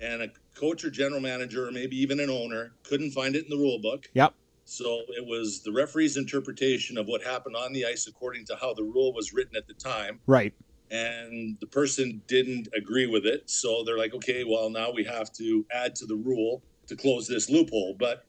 and 0.00 0.22
a 0.22 0.28
coach 0.56 0.84
or 0.84 0.90
general 0.90 1.20
manager 1.20 1.68
or 1.68 1.70
maybe 1.70 1.96
even 1.96 2.18
an 2.18 2.30
owner 2.30 2.72
couldn't 2.82 3.12
find 3.12 3.36
it 3.36 3.44
in 3.44 3.50
the 3.50 3.56
rule 3.56 3.78
book. 3.78 4.08
Yep. 4.14 4.34
So 4.64 5.02
it 5.08 5.24
was 5.24 5.62
the 5.62 5.70
referee's 5.70 6.16
interpretation 6.16 6.98
of 6.98 7.06
what 7.06 7.22
happened 7.22 7.54
on 7.54 7.72
the 7.72 7.86
ice 7.86 8.08
according 8.08 8.46
to 8.46 8.56
how 8.56 8.74
the 8.74 8.82
rule 8.82 9.12
was 9.12 9.32
written 9.32 9.54
at 9.56 9.68
the 9.68 9.74
time. 9.74 10.18
Right. 10.26 10.52
And 10.90 11.56
the 11.60 11.66
person 11.66 12.22
didn't 12.26 12.68
agree 12.76 13.06
with 13.06 13.26
it. 13.26 13.48
So 13.48 13.84
they're 13.84 13.98
like, 13.98 14.14
okay, 14.14 14.44
well, 14.44 14.70
now 14.70 14.90
we 14.90 15.04
have 15.04 15.32
to 15.34 15.64
add 15.72 15.94
to 15.96 16.06
the 16.06 16.16
rule 16.16 16.62
to 16.88 16.96
close 16.96 17.28
this 17.28 17.48
loophole. 17.48 17.94
But 17.98 18.24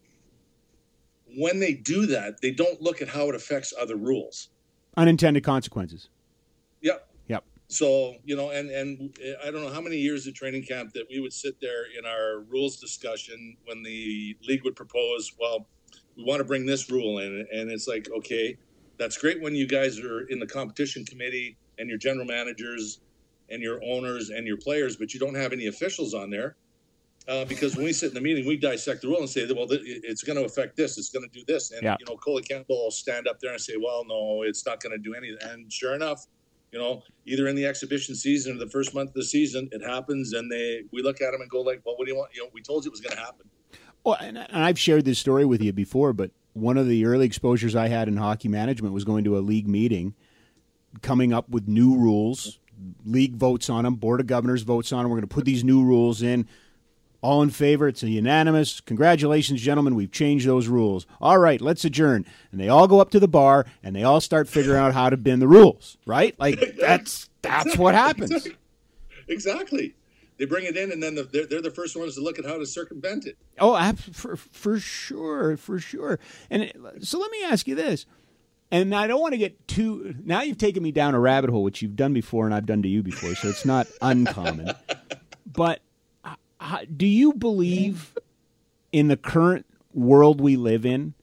when 1.36 1.60
they 1.60 1.74
do 1.74 2.06
that, 2.08 2.42
they 2.42 2.52
don't 2.52 2.82
look 2.82 3.02
at 3.02 3.08
how 3.08 3.30
it 3.30 3.36
affects 3.36 3.74
other 3.80 3.96
rules. 3.96 4.50
Unintended 4.96 5.44
consequences. 5.44 6.10
So 7.70 8.16
you 8.24 8.36
know, 8.36 8.52
and 8.52 8.70
and 8.70 9.18
I 9.44 9.52
don't 9.52 9.62
know 9.62 9.72
how 9.72 9.82
many 9.82 9.98
years 9.98 10.26
of 10.28 10.34
training 10.34 10.64
camp 10.64 10.94
that 10.94 11.06
we 11.10 11.20
would 11.20 11.34
sit 11.34 11.60
there 11.60 11.86
in 11.98 12.06
our 12.06 12.42
rules 12.50 12.78
discussion 12.78 13.58
when 13.66 13.84
the 13.84 14.38
league 14.48 14.64
would 14.64 14.76
propose, 14.76 15.34
well, 15.40 15.68
we 16.16 16.24
want 16.24 16.40
to 16.40 16.46
bring 16.46 16.66
this 16.66 16.90
rule 16.90 17.20
in, 17.20 17.46
and 17.52 17.70
it's 17.70 17.88
like, 17.88 18.08
okay, 18.16 18.58
that's 18.98 19.18
great 19.18 19.42
when 19.42 19.54
you 19.54 19.68
guys 19.68 20.00
are 20.00 20.22
in 20.30 20.40
the 20.40 20.48
competition 20.48 21.06
committee 21.06 21.58
and 21.78 21.90
your 21.90 21.98
general 21.98 22.26
managers 22.26 23.02
and 23.50 23.62
your 23.62 23.80
owners 23.84 24.30
and 24.30 24.48
your 24.48 24.58
players, 24.58 24.96
but 24.96 25.14
you 25.14 25.20
don't 25.20 25.36
have 25.36 25.54
any 25.54 25.68
officials 25.68 26.14
on 26.14 26.30
there. 26.30 26.56
Uh, 27.28 27.44
because 27.44 27.76
when 27.76 27.84
we 27.84 27.92
sit 27.92 28.08
in 28.08 28.14
the 28.14 28.22
meeting, 28.22 28.46
we 28.46 28.56
dissect 28.56 29.02
the 29.02 29.08
rule 29.08 29.20
and 29.20 29.30
say, 29.30 29.46
well, 29.52 29.68
it's 29.70 30.24
going 30.24 30.38
to 30.38 30.46
affect 30.46 30.78
this, 30.78 30.98
it's 30.98 31.10
going 31.10 31.28
to 31.30 31.38
do 31.38 31.44
this. 31.46 31.72
And, 31.72 31.84
yeah. 31.84 31.98
you 32.00 32.06
know, 32.06 32.16
Coley 32.16 32.42
Campbell 32.42 32.84
will 32.84 32.92
stand 32.92 33.28
up 33.28 33.42
there 33.42 33.52
and 33.52 33.60
say, 33.60 33.74
well, 33.78 34.06
no, 34.08 34.44
it's 34.44 34.66
not 34.66 34.82
going 34.82 34.94
to 34.94 34.98
do 34.98 35.14
anything. 35.14 35.38
And 35.42 35.72
sure 35.72 35.94
enough, 35.94 36.26
you 36.72 36.80
know, 36.80 37.04
either 37.26 37.48
in 37.48 37.56
the 37.56 37.66
exhibition 37.66 38.16
season 38.16 38.56
or 38.56 38.60
the 38.60 38.70
first 38.70 38.94
month 38.94 39.10
of 39.10 39.16
the 39.16 39.24
season, 39.24 39.70
it 39.72 39.82
happens. 39.82 40.34
And 40.34 40.52
they, 40.52 40.84
we 40.92 41.02
look 41.02 41.22
at 41.22 41.32
them 41.32 41.42
and 41.42 41.50
go 41.50 41.62
like, 41.62 41.82
well, 41.86 41.96
what 41.98 42.06
do 42.06 42.12
you 42.12 42.18
want? 42.18 42.32
You 42.36 42.44
know, 42.44 42.50
we 42.54 42.62
told 42.62 42.86
you 42.86 42.90
it 42.90 42.92
was 42.92 43.02
going 43.02 43.16
to 43.16 43.22
happen. 43.22 43.50
Well, 44.04 44.18
and 44.20 44.38
I've 44.38 44.80
shared 44.80 45.06
this 45.06 45.20
story 45.20 45.46
with 45.46 45.62
you 45.62 45.74
before, 45.74 46.14
but 46.14 46.32
one 46.54 46.78
of 46.78 46.88
the 46.88 47.06
early 47.06 47.26
exposures 47.26 47.76
I 47.76 47.88
had 47.88 48.08
in 48.08 48.18
hockey 48.18 48.48
management 48.48 48.94
was 48.94 49.04
going 49.04 49.24
to 49.26 49.38
a 49.38 49.40
league 49.40 49.68
meeting, 49.68 50.16
coming 51.02 51.34
up 51.34 51.50
with 51.50 51.68
new 51.68 51.96
rules. 51.96 52.60
League 53.06 53.36
votes 53.36 53.70
on 53.70 53.84
them, 53.84 53.96
board 53.96 54.20
of 54.20 54.28
governors 54.28 54.62
votes 54.62 54.92
on 54.94 55.04
them. 55.04 55.10
We're 55.10 55.18
going 55.18 55.28
to 55.28 55.34
put 55.34 55.46
these 55.46 55.64
new 55.64 55.84
rules 55.84 56.22
in 56.22 56.48
all 57.22 57.42
in 57.42 57.50
favor? 57.50 57.88
It's 57.88 58.04
a 58.04 58.10
unanimous. 58.10 58.82
Congratulations, 58.82 59.62
gentlemen. 59.62 59.96
We've 59.96 60.12
changed 60.12 60.48
those 60.48 60.68
rules. 60.68 61.06
All 61.22 61.38
right, 61.38 61.62
let's 61.62 61.86
adjourn. 61.86 62.26
And 62.52 62.60
they 62.60 62.70
all 62.70 62.88
go 62.88 63.00
up 63.00 63.10
to 63.12 63.20
the 63.20 63.28
bar 63.28 63.66
and 63.84 63.96
they 63.96 64.04
all 64.04 64.22
start 64.22 64.48
figuring 64.48 64.80
out 64.80 64.94
how 64.94 65.10
to 65.10 65.18
bend 65.18 65.42
the 65.42 65.48
rules, 65.48 65.98
right? 66.06 66.38
Like 66.40 66.76
that's 66.80 67.30
that's 67.42 67.78
what 67.78 67.96
happens. 67.96 68.48
Exactly. 69.30 69.94
They 70.38 70.46
bring 70.46 70.66
it 70.66 70.78
in, 70.78 70.92
and 70.92 71.02
then 71.02 71.16
the, 71.16 71.24
they're, 71.24 71.46
they're 71.46 71.62
the 71.62 71.72
first 71.72 71.98
ones 71.98 72.16
to 72.16 72.22
look 72.22 72.38
at 72.38 72.46
how 72.46 72.58
to 72.58 72.66
circumvent 72.66 73.26
it. 73.26 73.38
Oh, 73.60 73.92
for 74.14 74.36
for 74.36 74.80
sure, 74.80 75.58
for 75.58 75.80
sure. 75.80 76.20
And 76.50 76.64
it, 76.64 76.78
so 77.02 77.20
let 77.20 77.32
me 77.32 77.44
ask 77.44 77.68
you 77.68 77.76
this. 77.76 78.06
And 78.70 78.94
I 78.94 79.08
don't 79.08 79.22
want 79.22 79.34
to 79.34 79.38
get 79.38 79.68
too. 79.68 80.16
Now 80.24 80.42
you've 80.42 80.58
taken 80.58 80.84
me 80.84 80.92
down 80.92 81.16
a 81.16 81.20
rabbit 81.20 81.50
hole, 81.50 81.64
which 81.64 81.82
you've 81.82 81.96
done 81.96 82.14
before, 82.14 82.46
and 82.46 82.54
I've 82.54 82.66
done 82.66 82.82
to 82.84 82.90
you 82.90 83.02
before, 83.02 83.34
so 83.36 83.48
it's 83.48 83.66
not 83.66 83.88
uncommon. 84.02 84.72
but 85.46 85.82
do 86.96 87.06
you 87.06 87.34
believe 87.34 88.18
in 88.92 89.08
the 89.08 89.18
current 89.18 89.66
world 89.94 90.42
we 90.42 90.56
live 90.56 90.86
in 90.86 91.14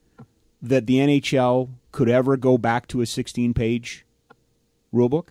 that 0.61 0.87
the 0.87 0.95
NHL 0.95 1.69
could 1.91 2.09
ever 2.09 2.37
go 2.37 2.57
back 2.57 2.87
to 2.87 3.01
a 3.01 3.05
16 3.05 3.53
page 3.53 4.05
rulebook? 4.93 5.27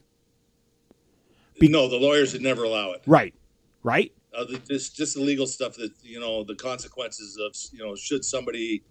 Be- 1.59 1.69
no, 1.69 1.89
the 1.89 1.97
lawyers 1.97 2.33
would 2.33 2.43
never 2.43 2.65
allow 2.65 2.93
it. 2.93 3.03
Right, 3.07 3.35
right. 3.83 4.13
Uh, 4.37 4.47
just 4.69 4.97
just 4.97 5.15
the 5.15 5.21
legal 5.21 5.47
stuff 5.47 5.77
that 5.77 5.93
you 6.03 6.19
know 6.19 6.43
the 6.43 6.57
consequences 6.57 7.39
of 7.39 7.55
you 7.73 7.85
know 7.85 7.95
should 7.95 8.25
somebody 8.25 8.83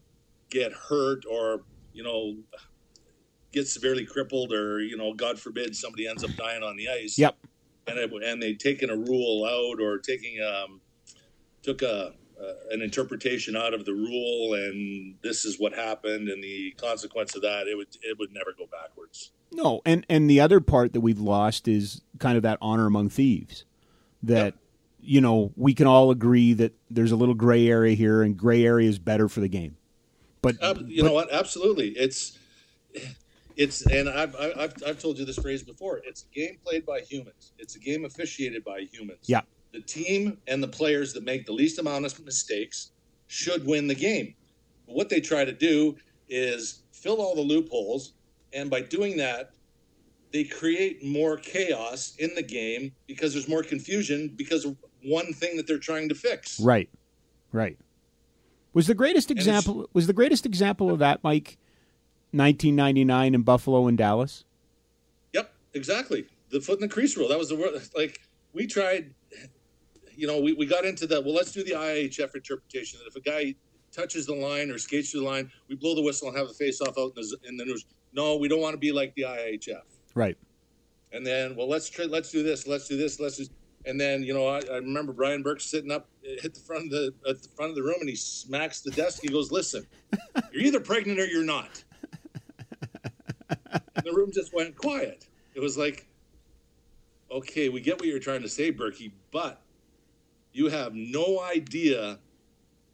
get 0.50 0.72
hurt 0.72 1.26
or 1.30 1.64
you 1.92 2.02
know 2.02 2.38
get 3.52 3.68
severely 3.68 4.06
crippled 4.06 4.54
or 4.54 4.80
you 4.80 4.96
know 4.96 5.14
God 5.14 5.38
forbid 5.38 5.76
somebody 5.76 6.08
ends 6.08 6.24
up 6.24 6.32
dying 6.38 6.64
on 6.64 6.78
the 6.78 6.88
ice. 6.88 7.18
Yep. 7.18 7.36
And 7.88 8.00
it, 8.00 8.12
and 8.24 8.42
they 8.42 8.54
taking 8.54 8.90
a 8.90 8.96
rule 8.96 9.44
out 9.46 9.82
or 9.82 9.98
taking 9.98 10.42
um, 10.42 10.80
took 11.64 11.82
a 11.82 12.14
an 12.72 12.82
interpretation 12.82 13.56
out 13.56 13.74
of 13.74 13.86
the 13.86 13.94
rule 13.94 14.54
and 14.54 15.16
this 15.24 15.46
is 15.46 15.60
what 15.60 15.74
happened 15.74 16.28
and 16.28 16.44
the 16.44 16.72
consequence 16.78 17.36
of 17.36 17.42
that 17.42 17.68
it 17.68 17.76
would 17.76 17.88
it 18.02 18.18
would 18.20 18.34
never 18.34 18.52
go 18.58 18.66
backwards. 18.72 19.32
No 19.52 19.82
and 19.86 20.06
and 20.10 20.30
the 20.30 20.40
other 20.40 20.60
part 20.60 20.94
that 20.94 21.02
we've 21.02 21.20
lost 21.20 21.68
is 21.68 22.02
kind 22.20 22.36
of 22.38 22.44
that 22.44 22.58
honor 22.62 22.88
among 22.88 23.10
thieves 23.10 23.66
that 24.24 24.46
yep. 24.46 24.56
you 25.02 25.22
know 25.22 25.52
we 25.56 25.74
can 25.74 25.88
all 25.88 26.12
agree 26.12 26.54
that 26.54 26.74
there's 26.90 27.12
a 27.12 27.16
little 27.16 27.36
gray 27.36 27.68
area 27.68 27.96
here 27.96 28.24
and 28.24 28.36
gray 28.36 28.66
area 28.66 28.90
is 28.90 29.00
better 29.00 29.30
for 29.30 29.40
the 29.40 29.50
game. 29.50 29.78
But 30.42 30.62
uh, 30.62 30.76
you 30.86 31.04
but, 31.04 31.08
know 31.08 31.14
what? 31.14 31.32
Absolutely. 31.32 31.90
It's 31.90 32.38
it's 33.56 33.86
and 33.86 34.10
I've, 34.10 34.36
I've 34.36 34.74
I've 34.86 35.00
told 35.00 35.18
you 35.18 35.26
this 35.26 35.38
phrase 35.38 35.64
before. 35.64 36.02
It's 36.04 36.26
a 36.30 36.36
game 36.36 36.58
played 36.66 36.86
by 36.86 37.02
humans. 37.02 37.54
It's 37.60 37.76
a 37.76 37.80
game 37.80 38.04
officiated 38.04 38.64
by 38.66 38.82
humans. 38.92 39.20
Yeah 39.28 39.42
the 39.74 39.82
team 39.82 40.38
and 40.48 40.64
the 40.64 40.68
players 40.68 41.14
that 41.14 41.24
make 41.24 41.46
the 41.46 41.52
least 41.52 41.80
amount 41.80 42.06
of 42.06 42.24
mistakes 42.24 42.92
should 43.28 43.66
win 43.66 43.88
the 43.88 43.96
game. 43.96 44.36
But 44.86 44.96
what 44.96 45.10
they 45.10 45.20
try 45.20 45.44
to 45.44 45.52
do 45.52 45.98
is 46.30 46.84
fill 46.92 47.20
all 47.20 47.36
the 47.36 47.42
loopholes, 47.42 48.14
and 48.54 48.70
by 48.70 48.82
doing 48.82 49.18
that, 49.18 49.52
they 50.32 50.44
create 50.44 51.04
more 51.04 51.38
chaos 51.38 52.16
in 52.20 52.34
the 52.36 52.42
game 52.42 52.92
because 53.08 53.34
there's 53.34 53.48
more 53.50 53.64
confusion 53.64 54.32
because 54.36 54.66
of 54.66 54.78
one 55.04 55.34
thing 55.34 55.58
that 55.58 55.68
they're 55.68 55.78
trying 55.78 56.10
to 56.10 56.16
fix. 56.16 56.60
Right, 56.60 56.90
right. 57.52 57.78
Was 58.74 58.88
the 58.88 58.96
greatest 58.96 59.30
example 59.30 59.88
was 59.94 60.08
the 60.08 60.14
greatest 60.14 60.46
example 60.46 60.90
of 60.90 61.00
that, 61.00 61.24
Mike? 61.24 61.58
1999 62.32 63.36
in 63.36 63.42
Buffalo 63.44 63.86
and 63.86 63.96
Dallas. 63.96 64.44
Yep, 65.34 65.54
exactly. 65.76 66.26
The 66.50 66.60
foot 66.60 66.80
in 66.80 66.82
the 66.82 66.88
crease 66.88 67.16
rule. 67.16 67.28
That 67.28 67.38
was 67.38 67.50
the 67.50 67.56
word. 67.56 67.80
Like 67.96 68.20
we 68.54 68.66
tried 68.66 69.14
you 70.16 70.28
know, 70.28 70.40
we, 70.40 70.54
we 70.54 70.66
got 70.66 70.86
into 70.86 71.08
the 71.08 71.22
well, 71.22 71.34
let's 71.34 71.52
do 71.52 71.64
the 71.64 71.72
IIHF 71.72 72.36
interpretation 72.36 73.00
that 73.00 73.08
if 73.08 73.16
a 73.16 73.22
guy 73.22 73.56
touches 73.92 74.26
the 74.26 74.34
line 74.34 74.70
or 74.72 74.78
skates 74.78 75.12
through 75.12 75.22
the 75.22 75.28
line, 75.28 75.52
we 75.70 75.76
blow 75.76 75.96
the 75.96 76.02
whistle 76.02 76.28
and 76.28 76.38
have 76.38 76.50
a 76.50 76.54
face 76.54 76.82
off 76.82 76.98
out 76.98 77.14
in 77.16 77.22
the, 77.22 77.38
in 77.48 77.58
the 77.58 77.66
news. 77.66 77.86
No, 78.14 78.36
we 78.36 78.48
don't 78.48 78.62
want 78.62 78.74
to 78.74 78.80
be 78.80 78.92
like 78.92 79.14
the 79.16 79.24
IIHF. 79.24 79.82
Right. 80.16 80.38
And 81.12 81.26
then, 81.26 81.56
well, 81.56 81.70
let's 81.70 81.90
try, 81.90 82.06
let's 82.06 82.32
do 82.32 82.44
this, 82.44 82.68
let's 82.68 82.88
do 82.88 82.98
this, 82.98 83.20
let's 83.20 83.38
do. 83.38 83.46
And 83.86 84.00
then, 84.00 84.24
you 84.24 84.34
know, 84.34 84.48
I, 84.48 84.62
I 84.72 84.78
remember 84.78 85.14
Brian 85.14 85.44
Burke 85.44 85.62
sitting 85.62 85.92
up, 85.92 86.08
eh, 86.26 86.42
hit 86.42 86.54
the 86.54 86.62
front 86.62 86.86
of 86.86 86.92
the 86.92 87.14
at 87.30 87.42
the 87.44 87.50
front 87.50 87.70
of 87.70 87.76
the 87.76 87.84
room, 87.84 87.98
and 88.00 88.10
he 88.10 88.16
smacks 88.16 88.82
the 88.82 88.92
desk. 88.92 89.20
He 89.22 89.28
goes, 89.28 89.52
"Listen, 89.52 89.86
you're 90.54 90.64
either 90.64 90.80
pregnant 90.80 91.20
or 91.20 91.26
you're 91.26 91.44
not." 91.44 91.84
and 93.50 94.06
the 94.06 94.14
room 94.14 94.32
just 94.34 94.54
went 94.54 94.76
quiet. 94.78 95.28
It 95.54 95.60
was 95.60 95.78
like, 95.78 96.08
okay, 97.34 97.70
we 97.70 97.82
get 97.82 98.00
what 98.00 98.08
you're 98.08 98.20
trying 98.20 98.42
to 98.42 98.50
say, 98.50 98.72
Berkey, 98.72 99.12
but 99.32 99.62
you 100.54 100.70
have 100.70 100.94
no 100.94 101.42
idea 101.42 102.20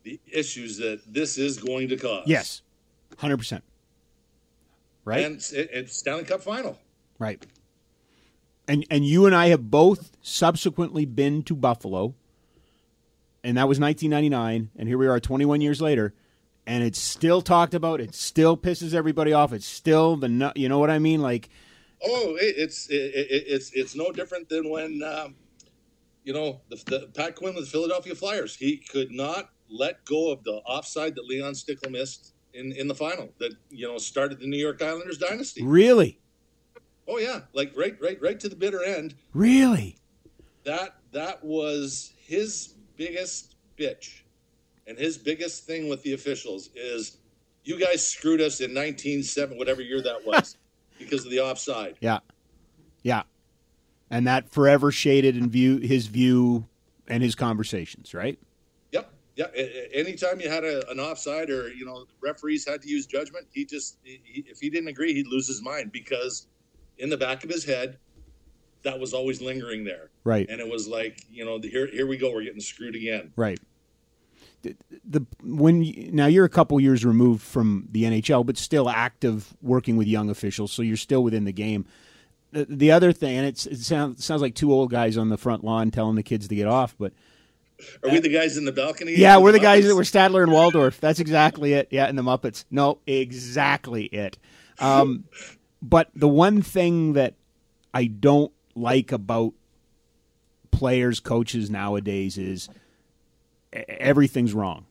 the 0.04 0.20
issues 0.32 0.78
that 0.78 1.01
this 1.08 1.38
is 1.38 1.58
going 1.60 1.89
to 1.89 1.98
cause. 1.98 2.24
Yes, 2.25 2.62
hundred 3.18 3.38
percent. 3.38 3.63
Right, 5.06 5.25
and 5.25 5.36
it's 5.54 5.96
Stanley 5.96 6.24
Cup 6.24 6.42
final. 6.42 6.80
Right, 7.20 7.46
and 8.68 8.86
and 8.89 9.06
you 9.06 9.25
and 9.25 9.36
I 9.36 9.48
have 9.48 9.70
both 9.70 10.12
subsequently 10.22 11.06
been 11.06 11.44
to 11.44 11.56
Buffalo, 11.56 12.16
and 13.44 13.58
that 13.58 13.68
was 13.68 13.80
1999, 13.80 14.72
and 14.78 14.88
here 14.88 14.98
we 14.98 15.08
are 15.08 15.20
21 15.20 15.62
years 15.62 15.82
later, 15.82 16.13
and 16.66 16.84
it's 16.84 17.00
still 17.00 17.42
talked 17.42 17.74
about. 17.74 18.00
It 18.00 18.16
still 18.16 18.56
pisses 18.56 18.94
everybody 18.94 19.34
off. 19.34 19.51
It's 19.51 19.68
still 19.68 20.16
the 20.16 20.51
you 20.56 20.70
know 20.70 20.80
what 20.80 20.89
I 20.89 21.00
mean, 21.00 21.22
like. 21.22 21.50
Oh, 22.01 22.38
it's 22.39 22.88
it, 22.89 22.94
it, 22.96 23.44
it's 23.48 23.74
it's 23.74 23.94
no 23.94 24.12
different 24.13 24.48
than 24.48 24.70
when. 24.70 25.04
Um, 25.04 25.36
you 26.29 26.36
know, 26.36 26.62
the, 26.69 26.75
the, 26.86 27.07
Pat 27.15 27.36
Quinn 27.36 27.55
with 27.55 27.65
the 27.65 27.71
Philadelphia 27.71 28.13
Flyers, 28.13 28.55
he 28.55 28.77
could 28.77 29.09
not 29.09 29.50
let 29.67 30.05
go 30.05 30.31
of 30.31 30.43
the 30.43 30.62
offside 30.63 31.15
that 31.15 31.25
Leon 31.25 31.55
Stickle 31.55 31.89
missed 31.89 32.36
in, 32.53 32.71
in 32.74 32.88
the 32.88 32.93
final 32.93 33.29
that, 33.39 33.55
you 33.71 33.88
know, 33.88 33.98
started 33.98 34.39
the 34.39 34.45
New 34.45 34.59
York 34.59 34.79
Islanders 34.79 35.17
dynasty. 35.17 35.65
Really? 35.65 36.19
Oh 37.07 37.17
yeah, 37.17 37.39
like 37.53 37.74
right 37.75 37.98
right 38.00 38.21
right 38.21 38.39
to 38.41 38.48
the 38.48 38.55
bitter 38.55 38.83
end. 38.83 39.15
Really? 39.33 39.98
That 40.65 40.98
that 41.13 41.43
was 41.43 42.13
his 42.19 42.75
biggest 42.95 43.55
bitch. 43.75 44.21
And 44.86 45.00
his 45.00 45.17
biggest 45.17 45.65
thing 45.65 45.89
with 45.89 46.03
the 46.03 46.13
officials 46.13 46.69
is 46.75 47.17
you 47.63 47.79
guys 47.79 48.07
screwed 48.07 48.39
us 48.39 48.59
in 48.59 48.69
1970 48.75 49.57
whatever 49.57 49.81
year 49.81 50.03
that 50.03 50.24
was 50.24 50.57
because 51.00 51.25
of 51.25 51.31
the 51.31 51.39
offside. 51.39 51.95
Yeah. 52.01 52.19
Yeah 53.01 53.24
and 54.10 54.28
that 54.28 54.50
forever 54.50 54.92
shaded 54.92 55.38
in 55.38 55.50
view 55.50 55.78
his 55.78 56.08
view 56.08 56.66
and 57.08 57.24
his 57.24 57.36
conversations, 57.36 58.13
right? 58.13 58.39
Yep. 58.92 59.12
yep. 59.36 59.56
Anytime 59.94 60.39
you 60.39 60.50
had 60.50 60.63
a, 60.63 60.89
an 60.89 61.00
offside 61.00 61.50
or 61.50 61.70
you 61.70 61.86
know 61.86 62.06
referees 62.22 62.68
had 62.68 62.82
to 62.82 62.89
use 62.89 63.06
judgment, 63.06 63.48
he 63.51 63.66
just 63.66 63.98
he, 64.04 64.46
if 64.48 64.60
he 64.60 64.70
didn't 64.70 64.89
agree, 64.89 65.13
he'd 65.13 65.28
lose 65.28 65.48
his 65.48 65.62
mind 65.62 65.92
because 65.92 66.48
in 66.98 67.10
the 67.10 67.18
back 67.18 67.44
of 67.44 67.50
his 67.50 67.66
head, 67.66 67.98
that 68.84 69.00
was 69.00 69.13
always 69.13 69.42
lingering 69.42 69.84
there. 69.84 70.10
Right. 70.24 70.48
And 70.50 70.60
it 70.60 70.68
was 70.68 70.88
like 70.88 71.24
you 71.32 71.46
know 71.46 71.60
here 71.60 71.88
here 71.88 72.08
we 72.08 72.18
go, 72.18 72.32
we're 72.32 72.44
getting 72.44 72.62
screwed 72.62 72.96
again. 72.96 73.34
Right. 73.36 73.60
The, 74.62 74.75
the 75.08 75.25
when 75.42 75.84
you, 75.84 76.12
now 76.12 76.25
you're 76.25 76.44
a 76.44 76.50
couple 76.50 76.78
years 76.82 77.06
removed 77.06 77.42
from 77.42 77.88
the 77.92 78.04
NHL, 78.04 78.46
but 78.46 78.58
still 78.58 78.89
active 78.89 79.56
working 79.62 79.96
with 79.96 80.08
young 80.08 80.30
officials, 80.30 80.74
so 80.74 80.82
you're 80.82 80.98
still 80.98 81.24
within 81.24 81.46
the 81.46 81.54
game 81.54 81.86
the, 82.51 82.91
other 82.91 83.12
thing, 83.12 83.38
and 83.38 83.48
it 83.48 83.58
sounds 83.58 84.24
sounds 84.24 84.41
like 84.41 84.56
two 84.56 84.72
old 84.72 84.91
guys 84.91 85.18
on 85.18 85.29
the 85.29 85.38
front 85.38 85.63
lawn 85.63 85.91
telling 85.91 86.15
the 86.15 86.24
kids 86.24 86.48
to 86.48 86.56
get 86.56 86.68
off, 86.68 86.96
but. 86.98 87.13
Are 88.03 88.10
we 88.10 88.20
the 88.20 88.27
guys 88.27 88.58
in 88.58 88.65
the 88.65 88.74
balcony? 88.74 89.15
Yeah, 89.15 89.38
we're 89.38 89.53
the, 89.53 89.60
the 89.60 89.63
guys 89.63 89.88
that 89.88 89.96
were 89.96 90.03
Statler 90.03 90.44
and 90.44 90.51
Waldorf. 90.51 91.00
That's 91.00 91.22
exactly 91.22 91.72
it. 91.72 91.88
Yeah, 91.91 92.08
and 92.08 92.18
the 92.18 92.22
Muppets. 92.22 92.65
No, 92.70 93.00
exactly 93.08 94.03
it. 94.08 94.38
Um, 94.79 95.24
but 95.82 96.10
the 96.13 96.27
one 96.27 96.62
thing 96.62 97.13
that 97.13 97.36
I 97.94 98.06
don't 98.06 98.51
like 98.75 99.13
about 99.13 99.53
players, 100.72 101.20
coaches 101.20 101.70
nowadays 101.70 102.38
is 102.38 102.70
everything's 103.72 104.53
wrong. 104.53 104.86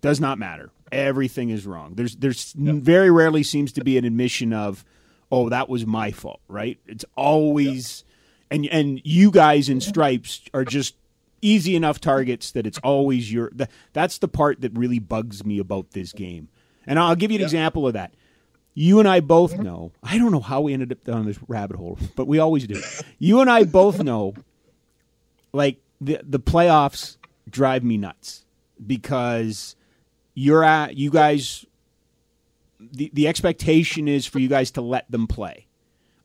Does 0.00 0.20
not 0.20 0.38
matter. 0.38 0.70
Everything 0.92 1.50
is 1.50 1.66
wrong. 1.66 1.94
There's 1.94 2.16
there's 2.16 2.54
yep. 2.56 2.76
very 2.76 3.10
rarely 3.10 3.42
seems 3.42 3.72
to 3.72 3.84
be 3.84 3.96
an 3.96 4.04
admission 4.04 4.52
of 4.52 4.84
oh, 5.34 5.48
that 5.48 5.68
was 5.68 5.84
my 5.84 6.12
fault, 6.12 6.40
right? 6.46 6.78
It's 6.86 7.04
always, 7.16 8.04
yeah. 8.50 8.56
and 8.56 8.66
and 8.66 9.00
you 9.04 9.32
guys 9.32 9.68
in 9.68 9.80
stripes 9.80 10.42
are 10.54 10.64
just 10.64 10.94
easy 11.42 11.74
enough 11.74 12.00
targets 12.00 12.52
that 12.52 12.66
it's 12.66 12.78
always 12.78 13.32
your. 13.32 13.50
that's 13.92 14.18
the 14.18 14.28
part 14.28 14.60
that 14.60 14.76
really 14.78 15.00
bugs 15.00 15.44
me 15.44 15.58
about 15.58 15.90
this 15.90 16.12
game. 16.12 16.48
And 16.86 16.98
I'll 16.98 17.16
give 17.16 17.32
you 17.32 17.36
an 17.36 17.40
yeah. 17.40 17.46
example 17.46 17.86
of 17.86 17.94
that. 17.94 18.14
You 18.74 19.00
and 19.00 19.08
I 19.08 19.20
both 19.20 19.54
mm-hmm. 19.54 19.62
know. 19.62 19.92
I 20.02 20.18
don't 20.18 20.30
know 20.30 20.40
how 20.40 20.60
we 20.60 20.72
ended 20.72 20.92
up 20.92 21.02
down 21.04 21.26
this 21.26 21.38
rabbit 21.48 21.76
hole, 21.76 21.98
but 22.14 22.26
we 22.26 22.38
always 22.38 22.66
do. 22.66 22.80
You 23.18 23.40
and 23.40 23.50
I 23.50 23.64
both 23.64 24.02
know, 24.02 24.34
like 25.52 25.78
the 26.00 26.20
the 26.22 26.40
playoffs 26.40 27.16
drive 27.50 27.82
me 27.82 27.96
nuts 27.96 28.44
because 28.84 29.74
you're 30.34 30.64
at 30.64 30.96
you 30.96 31.10
guys. 31.10 31.66
The 32.92 33.10
the 33.12 33.28
expectation 33.28 34.08
is 34.08 34.26
for 34.26 34.38
you 34.38 34.48
guys 34.48 34.70
to 34.72 34.80
let 34.80 35.10
them 35.10 35.26
play 35.26 35.66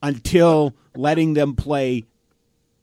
until 0.01 0.75
letting 0.95 1.33
them 1.33 1.55
play 1.55 2.05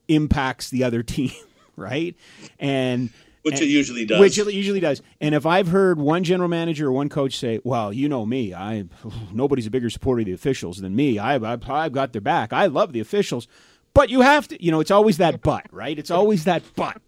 impacts 0.09 0.71
the 0.71 0.85
other 0.85 1.03
team, 1.15 1.33
right? 1.77 2.15
And 2.59 3.11
which 3.43 3.55
and, 3.55 3.63
it 3.63 3.69
usually 3.69 4.05
does. 4.05 4.21
Which 4.21 4.39
it 4.39 4.53
usually 4.53 4.81
does. 4.81 5.03
And 5.21 5.35
if 5.35 5.47
I've 5.47 5.69
heard 5.69 6.01
one 6.01 6.25
general 6.25 6.49
manager 6.49 6.89
or 6.89 6.93
one 6.93 7.09
coach 7.09 7.39
say, 7.39 7.61
"Well, 7.65 7.93
you 7.93 8.09
know 8.09 8.27
me, 8.27 8.55
I 8.55 8.87
nobody's 9.33 9.67
a 9.67 9.71
bigger 9.71 9.91
supporter 9.91 10.21
of 10.21 10.27
the 10.27 10.33
officials 10.33 10.79
than 10.79 10.97
me. 10.97 11.19
I, 11.19 11.35
I've, 11.35 11.69
I've 11.71 11.93
got 11.93 12.13
their 12.13 12.21
back. 12.21 12.53
I 12.53 12.67
love 12.67 12.93
the 12.93 13.01
officials." 13.01 13.47
But 13.95 14.11
you 14.11 14.21
have 14.21 14.47
to, 14.49 14.63
you 14.63 14.71
know, 14.71 14.81
it's 14.81 14.91
always 14.91 15.17
that 15.17 15.41
but, 15.41 15.65
right? 15.73 15.99
It's 15.99 16.11
always 16.11 16.45
that 16.45 16.63
but. 16.75 17.01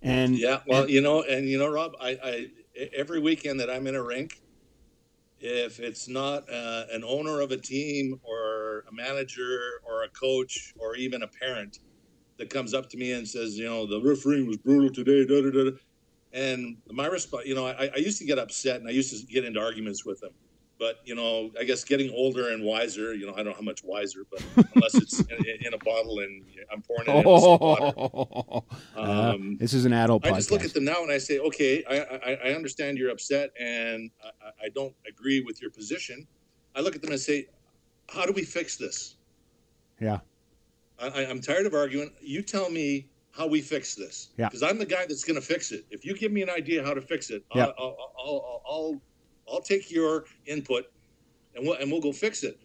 And 0.00 0.38
yeah, 0.38 0.60
well, 0.66 0.84
and, 0.84 0.90
you 0.90 1.02
know, 1.02 1.22
and 1.22 1.46
you 1.46 1.58
know, 1.58 1.70
Rob, 1.70 1.94
I, 2.00 2.18
I 2.24 2.46
every 2.96 3.20
weekend 3.20 3.60
that 3.60 3.70
I'm 3.70 3.86
in 3.86 3.94
a 3.94 4.02
rink, 4.02 4.40
if 5.42 5.80
it's 5.80 6.08
not 6.08 6.48
uh, 6.48 6.84
an 6.92 7.02
owner 7.04 7.40
of 7.40 7.50
a 7.50 7.56
team 7.56 8.18
or 8.22 8.84
a 8.88 8.92
manager 8.92 9.80
or 9.84 10.04
a 10.04 10.08
coach 10.10 10.72
or 10.78 10.94
even 10.96 11.22
a 11.22 11.28
parent 11.28 11.80
that 12.38 12.48
comes 12.48 12.74
up 12.74 12.88
to 12.90 12.96
me 12.96 13.12
and 13.12 13.28
says, 13.28 13.58
you 13.58 13.64
know, 13.64 13.86
the 13.86 14.00
refereeing 14.00 14.46
was 14.46 14.56
brutal 14.56 14.90
today, 14.90 15.26
da, 15.26 15.42
da, 15.42 15.50
da. 15.50 15.76
and 16.32 16.76
my 16.90 17.06
response, 17.06 17.46
you 17.46 17.54
know, 17.54 17.66
I, 17.66 17.90
I 17.94 17.98
used 17.98 18.18
to 18.18 18.24
get 18.24 18.38
upset 18.38 18.76
and 18.76 18.88
I 18.88 18.92
used 18.92 19.18
to 19.18 19.26
get 19.26 19.44
into 19.44 19.60
arguments 19.60 20.06
with 20.06 20.20
them 20.20 20.30
but 20.82 20.98
you 21.04 21.14
know, 21.14 21.52
I 21.56 21.62
guess 21.62 21.84
getting 21.84 22.10
older 22.10 22.48
and 22.48 22.64
wiser. 22.64 23.14
You 23.14 23.26
know, 23.26 23.34
I 23.34 23.36
don't 23.36 23.50
know 23.50 23.52
how 23.52 23.60
much 23.60 23.84
wiser, 23.84 24.26
but 24.28 24.44
unless 24.74 24.96
it's 24.96 25.20
in, 25.20 25.66
in, 25.66 25.74
a 25.74 25.78
bottle 25.78 26.18
and 26.18 26.42
I'm 26.72 26.82
pouring 26.82 27.06
it 27.06 27.20
in 27.20 27.24
oh, 27.24 27.56
water. 27.56 28.66
Um, 28.96 29.54
uh, 29.54 29.58
this 29.60 29.74
is 29.74 29.84
an 29.84 29.92
adult. 29.92 30.26
I 30.26 30.32
just 30.32 30.50
look 30.50 30.64
at 30.64 30.74
them 30.74 30.84
now 30.84 31.02
and 31.02 31.12
I 31.12 31.18
say, 31.18 31.38
okay, 31.38 31.84
I, 31.88 32.00
I, 32.00 32.38
I 32.48 32.54
understand 32.54 32.98
you're 32.98 33.10
upset 33.10 33.50
and 33.60 34.10
I, 34.24 34.66
I, 34.66 34.68
don't 34.74 34.94
agree 35.08 35.40
with 35.40 35.62
your 35.62 35.70
position. 35.70 36.26
I 36.74 36.80
look 36.80 36.94
at 36.94 37.02
them 37.02 37.12
and 37.12 37.20
say, 37.20 37.46
how 38.08 38.26
do 38.26 38.32
we 38.32 38.42
fix 38.42 38.76
this? 38.76 39.16
Yeah. 40.00 40.18
I, 41.00 41.26
I'm 41.26 41.40
tired 41.40 41.66
of 41.66 41.74
arguing. 41.74 42.10
You 42.20 42.42
tell 42.42 42.70
me 42.70 43.08
how 43.30 43.46
we 43.46 43.60
fix 43.60 43.94
this. 43.94 44.30
Yeah. 44.36 44.48
Because 44.48 44.62
I'm 44.62 44.78
the 44.78 44.86
guy 44.86 45.06
that's 45.06 45.24
going 45.24 45.40
to 45.40 45.46
fix 45.46 45.72
it. 45.72 45.86
If 45.90 46.04
you 46.04 46.14
give 46.14 46.32
me 46.32 46.42
an 46.42 46.50
idea 46.50 46.84
how 46.84 46.92
to 46.92 47.00
fix 47.00 47.30
it, 47.30 47.44
yeah. 47.54 47.66
I'll, 47.66 47.74
I'll, 47.78 48.12
I'll, 48.18 48.62
I'll 48.68 49.02
I'll 49.52 49.60
take 49.60 49.90
your 49.90 50.24
input 50.46 50.86
and 51.54 51.66
we'll, 51.66 51.76
and 51.76 51.90
we'll 51.90 52.00
go 52.00 52.12
fix 52.12 52.42
it. 52.42 52.58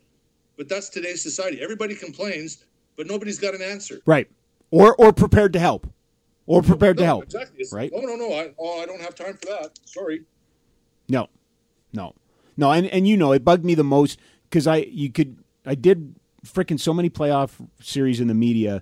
But 0.57 0.69
that's 0.69 0.89
today's 0.89 1.21
society. 1.21 1.61
Everybody 1.61 1.93
complains, 1.93 2.65
but 2.95 3.07
nobody's 3.07 3.37
got 3.37 3.53
an 3.53 3.61
answer. 3.61 3.99
Right. 4.05 4.27
Or 4.71 4.95
or 4.95 5.13
prepared 5.13 5.53
to 5.53 5.59
help. 5.59 5.87
Or 6.45 6.61
prepared 6.61 6.97
no, 6.97 7.01
to 7.01 7.05
help. 7.05 7.23
Exactly. 7.25 7.59
It's, 7.59 7.73
right. 7.73 7.91
Oh 7.93 8.01
no 8.01 8.15
no 8.15 8.33
I 8.33 8.53
oh 8.57 8.81
I 8.81 8.85
don't 8.85 9.01
have 9.01 9.15
time 9.15 9.33
for 9.33 9.45
that. 9.47 9.71
Sorry. 9.85 10.23
No. 11.09 11.27
No. 11.93 12.15
No, 12.55 12.71
and 12.71 12.87
and 12.87 13.07
you 13.07 13.17
know, 13.17 13.33
it 13.33 13.45
bugged 13.45 13.65
me 13.65 13.75
the 13.75 13.83
most 13.83 14.19
cuz 14.49 14.65
I 14.65 14.77
you 14.77 15.11
could 15.11 15.37
I 15.65 15.75
did 15.75 16.15
freaking 16.45 16.79
so 16.79 16.93
many 16.93 17.09
playoff 17.09 17.51
series 17.81 18.19
in 18.19 18.27
the 18.27 18.33
media. 18.33 18.81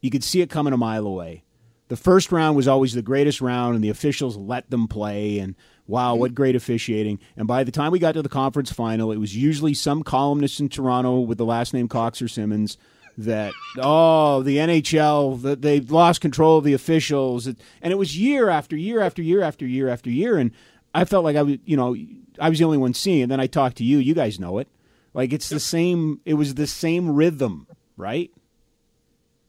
You 0.00 0.10
could 0.10 0.24
see 0.24 0.42
it 0.42 0.50
coming 0.50 0.72
a 0.72 0.76
mile 0.76 1.06
away. 1.06 1.44
The 1.88 1.96
first 1.96 2.32
round 2.32 2.56
was 2.56 2.68
always 2.68 2.92
the 2.92 3.02
greatest 3.02 3.40
round 3.40 3.74
and 3.74 3.84
the 3.84 3.88
officials 3.88 4.36
let 4.36 4.70
them 4.70 4.88
play 4.88 5.38
and 5.38 5.54
Wow, 5.86 6.14
what 6.14 6.32
mm. 6.32 6.34
great 6.34 6.56
officiating. 6.56 7.18
And 7.36 7.46
by 7.46 7.64
the 7.64 7.72
time 7.72 7.92
we 7.92 7.98
got 7.98 8.12
to 8.12 8.22
the 8.22 8.28
conference 8.28 8.72
final, 8.72 9.12
it 9.12 9.18
was 9.18 9.36
usually 9.36 9.74
some 9.74 10.02
columnist 10.02 10.60
in 10.60 10.68
Toronto 10.68 11.20
with 11.20 11.38
the 11.38 11.44
last 11.44 11.74
name 11.74 11.88
Cox 11.88 12.22
or 12.22 12.28
Simmons 12.28 12.78
that, 13.18 13.52
oh, 13.78 14.42
the 14.42 14.56
NHL, 14.56 15.42
that 15.42 15.62
they've 15.62 15.90
lost 15.90 16.20
control 16.20 16.58
of 16.58 16.64
the 16.64 16.72
officials. 16.72 17.46
And 17.46 17.56
it 17.82 17.96
was 17.96 18.18
year 18.18 18.48
after 18.48 18.76
year 18.76 19.00
after 19.00 19.22
year 19.22 19.42
after 19.42 19.66
year 19.66 19.88
after 19.88 20.10
year. 20.10 20.38
And 20.38 20.52
I 20.94 21.04
felt 21.04 21.24
like 21.24 21.36
I 21.36 21.42
was, 21.42 21.58
you 21.64 21.76
know, 21.76 21.94
I 22.40 22.48
was 22.48 22.58
the 22.58 22.64
only 22.64 22.78
one 22.78 22.94
seeing. 22.94 23.22
And 23.22 23.30
then 23.30 23.40
I 23.40 23.46
talked 23.46 23.76
to 23.78 23.84
you. 23.84 23.98
You 23.98 24.14
guys 24.14 24.40
know 24.40 24.58
it. 24.58 24.68
Like 25.12 25.32
it's 25.32 25.48
the 25.48 25.60
same, 25.60 26.20
it 26.24 26.34
was 26.34 26.54
the 26.54 26.66
same 26.66 27.14
rhythm, 27.14 27.68
right? 27.96 28.32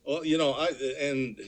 Well, 0.05 0.23
you 0.23 0.37
know, 0.37 0.51
I, 0.51 0.69
and 1.01 1.41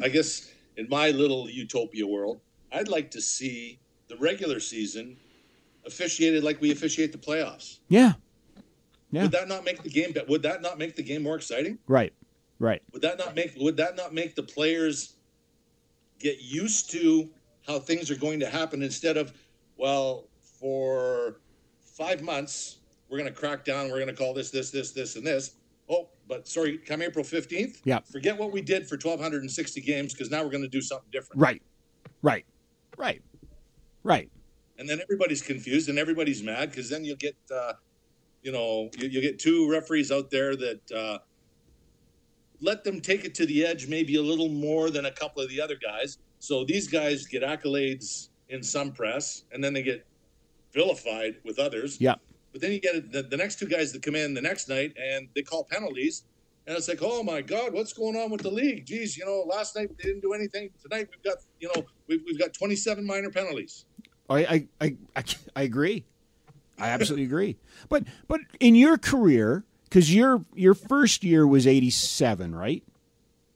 I 0.00 0.08
guess 0.08 0.48
in 0.76 0.88
my 0.88 1.10
little 1.10 1.50
utopia 1.50 2.06
world, 2.06 2.40
I'd 2.70 2.86
like 2.86 3.10
to 3.12 3.20
see 3.20 3.79
the 4.10 4.16
regular 4.16 4.60
season 4.60 5.16
officiated 5.86 6.44
like 6.44 6.60
we 6.60 6.72
officiate 6.72 7.12
the 7.12 7.18
playoffs. 7.18 7.78
Yeah. 7.88 8.14
Yeah. 9.10 9.22
Would 9.22 9.30
that 9.32 9.48
not 9.48 9.64
make 9.64 9.82
the 9.82 9.88
game 9.88 10.14
would 10.28 10.42
that 10.42 10.60
not 10.60 10.78
make 10.78 10.96
the 10.96 11.02
game 11.02 11.22
more 11.22 11.36
exciting? 11.36 11.78
Right. 11.86 12.12
Right. 12.58 12.82
Would 12.92 13.02
that 13.02 13.18
not 13.18 13.34
make 13.34 13.54
would 13.56 13.76
that 13.78 13.96
not 13.96 14.12
make 14.12 14.34
the 14.34 14.42
players 14.42 15.14
get 16.18 16.42
used 16.42 16.90
to 16.90 17.30
how 17.66 17.78
things 17.78 18.10
are 18.10 18.16
going 18.16 18.40
to 18.40 18.50
happen 18.50 18.82
instead 18.82 19.16
of 19.16 19.32
well 19.78 20.26
for 20.60 21.40
5 21.96 22.22
months 22.22 22.78
we're 23.08 23.18
going 23.18 23.32
to 23.32 23.38
crack 23.38 23.64
down 23.64 23.88
we're 23.90 23.96
going 23.96 24.08
to 24.08 24.14
call 24.14 24.34
this 24.34 24.50
this 24.50 24.70
this 24.70 24.90
this 24.90 25.16
and 25.16 25.26
this. 25.26 25.52
Oh, 25.88 26.08
but 26.28 26.46
sorry, 26.46 26.78
come 26.78 27.02
April 27.02 27.24
15th, 27.24 27.80
yeah. 27.84 27.98
forget 28.12 28.38
what 28.38 28.52
we 28.52 28.60
did 28.60 28.88
for 28.88 28.94
1260 28.94 29.80
games 29.80 30.12
because 30.12 30.30
now 30.30 30.44
we're 30.44 30.50
going 30.50 30.62
to 30.62 30.68
do 30.68 30.80
something 30.80 31.08
different. 31.10 31.40
Right. 31.42 31.62
Right. 32.22 32.44
Right. 32.96 33.22
Right. 34.02 34.30
And 34.78 34.88
then 34.88 35.00
everybody's 35.00 35.42
confused 35.42 35.88
and 35.88 35.98
everybody's 35.98 36.42
mad 36.42 36.70
because 36.70 36.88
then 36.88 37.04
you'll 37.04 37.16
get, 37.16 37.36
uh, 37.54 37.74
you 38.42 38.52
know, 38.52 38.90
you, 38.96 39.08
you 39.08 39.20
get 39.20 39.38
two 39.38 39.70
referees 39.70 40.10
out 40.10 40.30
there 40.30 40.56
that 40.56 40.92
uh, 40.92 41.18
let 42.60 42.84
them 42.84 43.00
take 43.00 43.24
it 43.24 43.34
to 43.36 43.46
the 43.46 43.66
edge 43.66 43.88
maybe 43.88 44.16
a 44.16 44.22
little 44.22 44.48
more 44.48 44.90
than 44.90 45.06
a 45.06 45.10
couple 45.10 45.42
of 45.42 45.48
the 45.50 45.60
other 45.60 45.76
guys. 45.76 46.18
So 46.38 46.64
these 46.64 46.88
guys 46.88 47.26
get 47.26 47.42
accolades 47.42 48.28
in 48.48 48.62
some 48.62 48.92
press 48.92 49.44
and 49.52 49.62
then 49.62 49.74
they 49.74 49.82
get 49.82 50.06
vilified 50.72 51.36
with 51.44 51.58
others. 51.58 52.00
Yeah. 52.00 52.14
But 52.52 52.60
then 52.60 52.72
you 52.72 52.80
get 52.80 53.12
the, 53.12 53.22
the 53.22 53.36
next 53.36 53.58
two 53.58 53.66
guys 53.66 53.92
that 53.92 54.02
come 54.02 54.16
in 54.16 54.34
the 54.34 54.40
next 54.40 54.68
night 54.68 54.94
and 55.00 55.28
they 55.34 55.42
call 55.42 55.64
penalties. 55.64 56.24
And 56.66 56.76
it's 56.76 56.88
like, 56.88 57.00
oh 57.02 57.22
my 57.22 57.40
God, 57.40 57.72
what's 57.72 57.92
going 57.92 58.16
on 58.16 58.30
with 58.30 58.42
the 58.42 58.50
league? 58.50 58.86
Geez, 58.86 59.16
you 59.16 59.24
know, 59.24 59.44
last 59.48 59.76
night 59.76 59.88
they 59.96 60.04
didn't 60.04 60.20
do 60.20 60.32
anything. 60.32 60.70
Tonight 60.82 61.08
we've 61.10 61.22
got, 61.22 61.42
you 61.58 61.70
know, 61.74 61.84
we've, 62.06 62.20
we've 62.26 62.38
got 62.38 62.52
27 62.52 63.04
minor 63.04 63.30
penalties. 63.30 63.86
I, 64.28 64.66
I, 64.80 64.96
I, 65.16 65.24
I 65.56 65.62
agree. 65.62 66.04
I 66.80 66.88
absolutely 66.88 67.24
agree. 67.24 67.56
But 67.88 68.04
but 68.26 68.40
in 68.58 68.74
your 68.74 68.96
career, 68.96 69.64
because 69.84 70.14
your 70.14 70.44
your 70.54 70.74
first 70.74 71.22
year 71.22 71.46
was 71.46 71.66
eighty 71.66 71.90
seven, 71.90 72.54
right? 72.54 72.82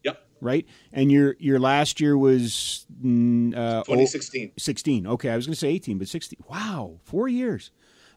Yep. 0.02 0.22
Right, 0.40 0.66
and 0.92 1.10
your 1.10 1.36
your 1.38 1.58
last 1.58 2.00
year 2.00 2.18
was 2.18 2.86
mm, 3.02 3.56
uh, 3.56 3.82
twenty 3.84 4.06
sixteen. 4.06 4.52
Sixteen. 4.58 5.06
Okay, 5.06 5.30
I 5.30 5.36
was 5.36 5.46
going 5.46 5.54
to 5.54 5.58
say 5.58 5.68
eighteen, 5.68 5.98
but 5.98 6.08
sixteen. 6.08 6.40
Wow, 6.48 6.98
four 7.02 7.28
years. 7.28 7.70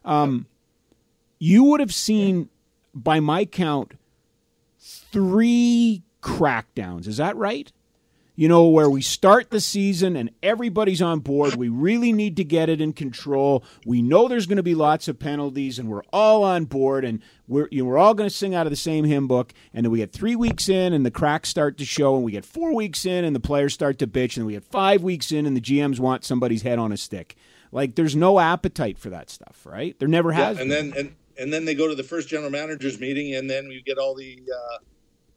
Um, 0.04 0.46
you 1.38 1.64
would 1.64 1.80
have 1.80 1.94
seen, 1.94 2.48
by 2.94 3.20
my 3.20 3.44
count, 3.44 3.94
three 4.78 6.02
crackdowns. 6.22 7.06
Is 7.06 7.16
that 7.18 7.36
right? 7.36 7.72
you 8.38 8.46
know, 8.46 8.68
where 8.68 8.88
we 8.88 9.02
start 9.02 9.50
the 9.50 9.60
season 9.60 10.14
and 10.14 10.30
everybody's 10.44 11.02
on 11.02 11.18
board. 11.18 11.56
We 11.56 11.68
really 11.68 12.12
need 12.12 12.36
to 12.36 12.44
get 12.44 12.68
it 12.68 12.80
in 12.80 12.92
control. 12.92 13.64
We 13.84 14.00
know 14.00 14.28
there's 14.28 14.46
going 14.46 14.58
to 14.58 14.62
be 14.62 14.76
lots 14.76 15.08
of 15.08 15.18
penalties, 15.18 15.76
and 15.80 15.88
we're 15.88 16.04
all 16.12 16.44
on 16.44 16.66
board, 16.66 17.04
and 17.04 17.20
we're 17.48 17.66
you 17.72 17.82
know, 17.82 17.88
we're 17.88 17.98
all 17.98 18.14
going 18.14 18.30
to 18.30 18.34
sing 18.34 18.54
out 18.54 18.64
of 18.64 18.70
the 18.70 18.76
same 18.76 19.04
hymn 19.04 19.26
book. 19.26 19.52
And 19.74 19.84
then 19.84 19.90
we 19.90 19.98
get 19.98 20.12
three 20.12 20.36
weeks 20.36 20.68
in, 20.68 20.92
and 20.92 21.04
the 21.04 21.10
cracks 21.10 21.48
start 21.48 21.78
to 21.78 21.84
show, 21.84 22.14
and 22.14 22.22
we 22.22 22.30
get 22.30 22.44
four 22.44 22.72
weeks 22.72 23.04
in, 23.04 23.24
and 23.24 23.34
the 23.34 23.40
players 23.40 23.74
start 23.74 23.98
to 23.98 24.06
bitch, 24.06 24.36
and 24.36 24.46
we 24.46 24.52
get 24.52 24.62
five 24.62 25.02
weeks 25.02 25.32
in, 25.32 25.44
and 25.44 25.56
the 25.56 25.60
GMs 25.60 25.98
want 25.98 26.24
somebody's 26.24 26.62
head 26.62 26.78
on 26.78 26.92
a 26.92 26.96
stick. 26.96 27.34
Like 27.72 27.96
there's 27.96 28.14
no 28.14 28.38
appetite 28.38 29.00
for 29.00 29.10
that 29.10 29.30
stuff, 29.30 29.66
right? 29.66 29.98
There 29.98 30.06
never 30.06 30.30
has. 30.30 30.58
Yeah, 30.58 30.62
and 30.62 30.70
been. 30.70 30.90
then 30.90 31.00
and 31.00 31.16
and 31.38 31.52
then 31.52 31.64
they 31.64 31.74
go 31.74 31.88
to 31.88 31.94
the 31.94 32.02
first 32.02 32.28
general 32.28 32.50
managers 32.50 32.98
meeting, 33.00 33.34
and 33.34 33.48
then 33.48 33.70
you 33.70 33.82
get 33.82 33.98
all 33.98 34.14
the. 34.14 34.42
Uh, 34.52 34.78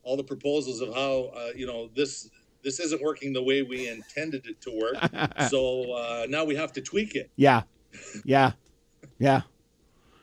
all 0.04 0.18
the 0.18 0.24
proposals 0.24 0.82
of 0.82 0.94
how 0.94 1.32
uh, 1.36 1.50
you 1.56 1.66
know 1.66 1.90
this 1.96 2.30
this 2.64 2.80
isn't 2.80 3.02
working 3.02 3.34
the 3.34 3.42
way 3.42 3.62
we 3.62 3.88
intended 3.88 4.46
it 4.46 4.62
to 4.62 4.72
work. 4.72 5.30
so 5.50 5.94
uh, 5.94 6.26
now 6.30 6.46
we 6.46 6.56
have 6.56 6.72
to 6.74 6.82
tweak 6.82 7.16
it. 7.16 7.32
Yeah, 7.36 7.64
yeah, 8.24 8.54
yeah. 9.18 9.42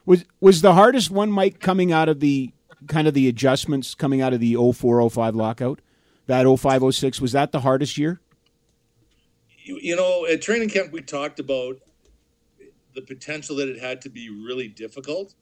Was 0.07 0.25
was 0.41 0.61
the 0.61 0.75
hardest 0.75 1.11
one, 1.11 1.31
Mike, 1.31 1.61
coming 1.61 1.93
out 1.93 2.09
of 2.09 2.21
the 2.21 2.53
kind 2.87 3.09
of 3.09 3.15
the 3.15 3.29
adjustments 3.29 3.95
coming 3.95 4.21
out 4.21 4.33
of 4.33 4.41
the 4.41 4.55
0405 4.55 5.35
lockout? 5.35 5.81
That 6.27 6.45
0506 6.45 7.21
was 7.21 7.33
that 7.33 7.53
the 7.53 7.61
hardest 7.61 7.97
year? 7.97 8.21
You, 9.65 9.79
you 9.81 9.97
know, 9.97 10.27
at 10.27 10.43
training 10.43 10.69
camp 10.69 10.93
we 10.93 11.03
talked 11.03 11.41
about 11.41 11.79
the 12.95 13.03
potential 13.03 13.57
that 13.57 13.69
it 13.69 13.81
had 13.81 14.03
to 14.03 14.11
be 14.11 14.29
really 14.29 14.69
difficult. 14.69 15.35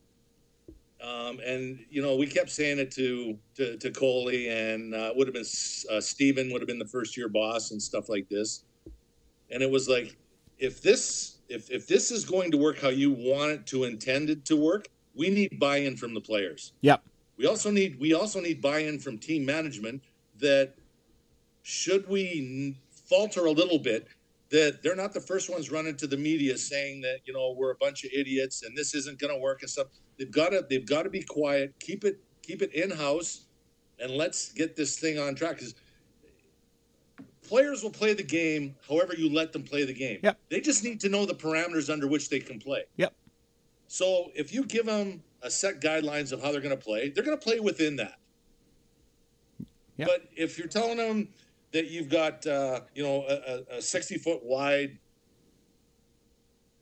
Um, 1.02 1.40
and 1.44 1.78
you 1.90 2.00
know, 2.02 2.16
we 2.16 2.26
kept 2.26 2.50
saying 2.50 2.78
it 2.78 2.90
to 2.92 3.38
to, 3.56 3.76
to 3.76 3.90
Coley, 3.90 4.48
and 4.48 4.94
uh, 4.94 5.12
would 5.14 5.26
have 5.26 5.34
been 5.34 5.44
uh, 5.90 6.00
Stephen 6.00 6.50
would 6.52 6.60
have 6.60 6.68
been 6.68 6.78
the 6.78 6.86
first 6.86 7.16
year 7.16 7.28
boss 7.28 7.70
and 7.70 7.82
stuff 7.82 8.08
like 8.08 8.28
this. 8.28 8.64
And 9.50 9.62
it 9.62 9.70
was 9.70 9.88
like, 9.88 10.16
if 10.58 10.80
this 10.80 11.38
if 11.48 11.70
if 11.70 11.86
this 11.86 12.10
is 12.10 12.24
going 12.24 12.50
to 12.50 12.56
work 12.56 12.80
how 12.80 12.88
you 12.88 13.12
want 13.12 13.52
it 13.52 13.66
to 13.66 13.84
intended 13.84 14.44
to 14.46 14.56
work, 14.56 14.88
we 15.14 15.30
need 15.30 15.58
buy-in 15.58 15.96
from 15.96 16.14
the 16.14 16.20
players. 16.20 16.72
Yep. 16.80 17.02
We 17.36 17.46
also 17.46 17.70
need 17.70 17.98
we 18.00 18.14
also 18.14 18.40
need 18.40 18.62
buy-in 18.62 18.98
from 18.98 19.18
team 19.18 19.44
management 19.44 20.02
that 20.38 20.74
should 21.62 22.08
we 22.08 22.76
falter 23.08 23.46
a 23.46 23.50
little 23.50 23.78
bit 23.78 24.08
that 24.50 24.82
they're 24.82 24.96
not 24.96 25.12
the 25.12 25.20
first 25.20 25.50
ones 25.50 25.70
running 25.70 25.96
to 25.96 26.06
the 26.06 26.16
media 26.16 26.56
saying 26.56 27.00
that 27.00 27.18
you 27.24 27.32
know 27.32 27.54
we're 27.56 27.72
a 27.72 27.76
bunch 27.76 28.04
of 28.04 28.10
idiots 28.14 28.62
and 28.62 28.76
this 28.76 28.94
isn't 28.94 29.18
going 29.18 29.32
to 29.32 29.40
work 29.40 29.62
and 29.62 29.70
stuff. 29.70 29.88
They've 30.18 30.30
got 30.30 30.50
to 30.50 30.64
they've 30.68 30.86
got 30.86 31.02
to 31.02 31.10
be 31.10 31.22
quiet, 31.22 31.74
keep 31.80 32.04
it 32.04 32.18
keep 32.42 32.62
it 32.62 32.72
in 32.74 32.90
house, 32.90 33.46
and 33.98 34.12
let's 34.12 34.52
get 34.52 34.76
this 34.76 34.98
thing 34.98 35.18
on 35.18 35.34
track. 35.34 35.56
Because 35.56 35.74
players 37.46 37.82
will 37.82 37.90
play 37.90 38.14
the 38.14 38.22
game 38.22 38.74
however 38.88 39.14
you 39.16 39.32
let 39.32 39.52
them 39.52 39.62
play 39.62 39.84
the 39.84 39.94
game. 39.94 40.20
Yep. 40.22 40.38
They 40.48 40.60
just 40.60 40.84
need 40.84 41.00
to 41.00 41.08
know 41.08 41.26
the 41.26 41.34
parameters 41.34 41.92
under 41.92 42.06
which 42.06 42.28
they 42.28 42.40
can 42.40 42.58
play. 42.58 42.84
Yep. 42.96 43.14
So 43.88 44.30
if 44.34 44.52
you 44.52 44.64
give 44.64 44.86
them 44.86 45.22
a 45.42 45.50
set 45.50 45.80
guidelines 45.80 46.32
of 46.32 46.42
how 46.42 46.50
they're 46.50 46.60
going 46.60 46.76
to 46.76 46.82
play, 46.82 47.10
they're 47.10 47.24
going 47.24 47.38
to 47.38 47.42
play 47.42 47.60
within 47.60 47.96
that. 47.96 48.18
Yep. 49.96 50.08
But 50.08 50.28
if 50.36 50.58
you're 50.58 50.68
telling 50.68 50.96
them 50.96 51.28
that 51.72 51.90
you've 51.90 52.08
got 52.08 52.46
uh, 52.46 52.80
you 52.94 53.02
know 53.02 53.24
a, 53.28 53.76
a 53.76 53.82
60 53.82 54.18
foot 54.18 54.42
wide 54.42 54.98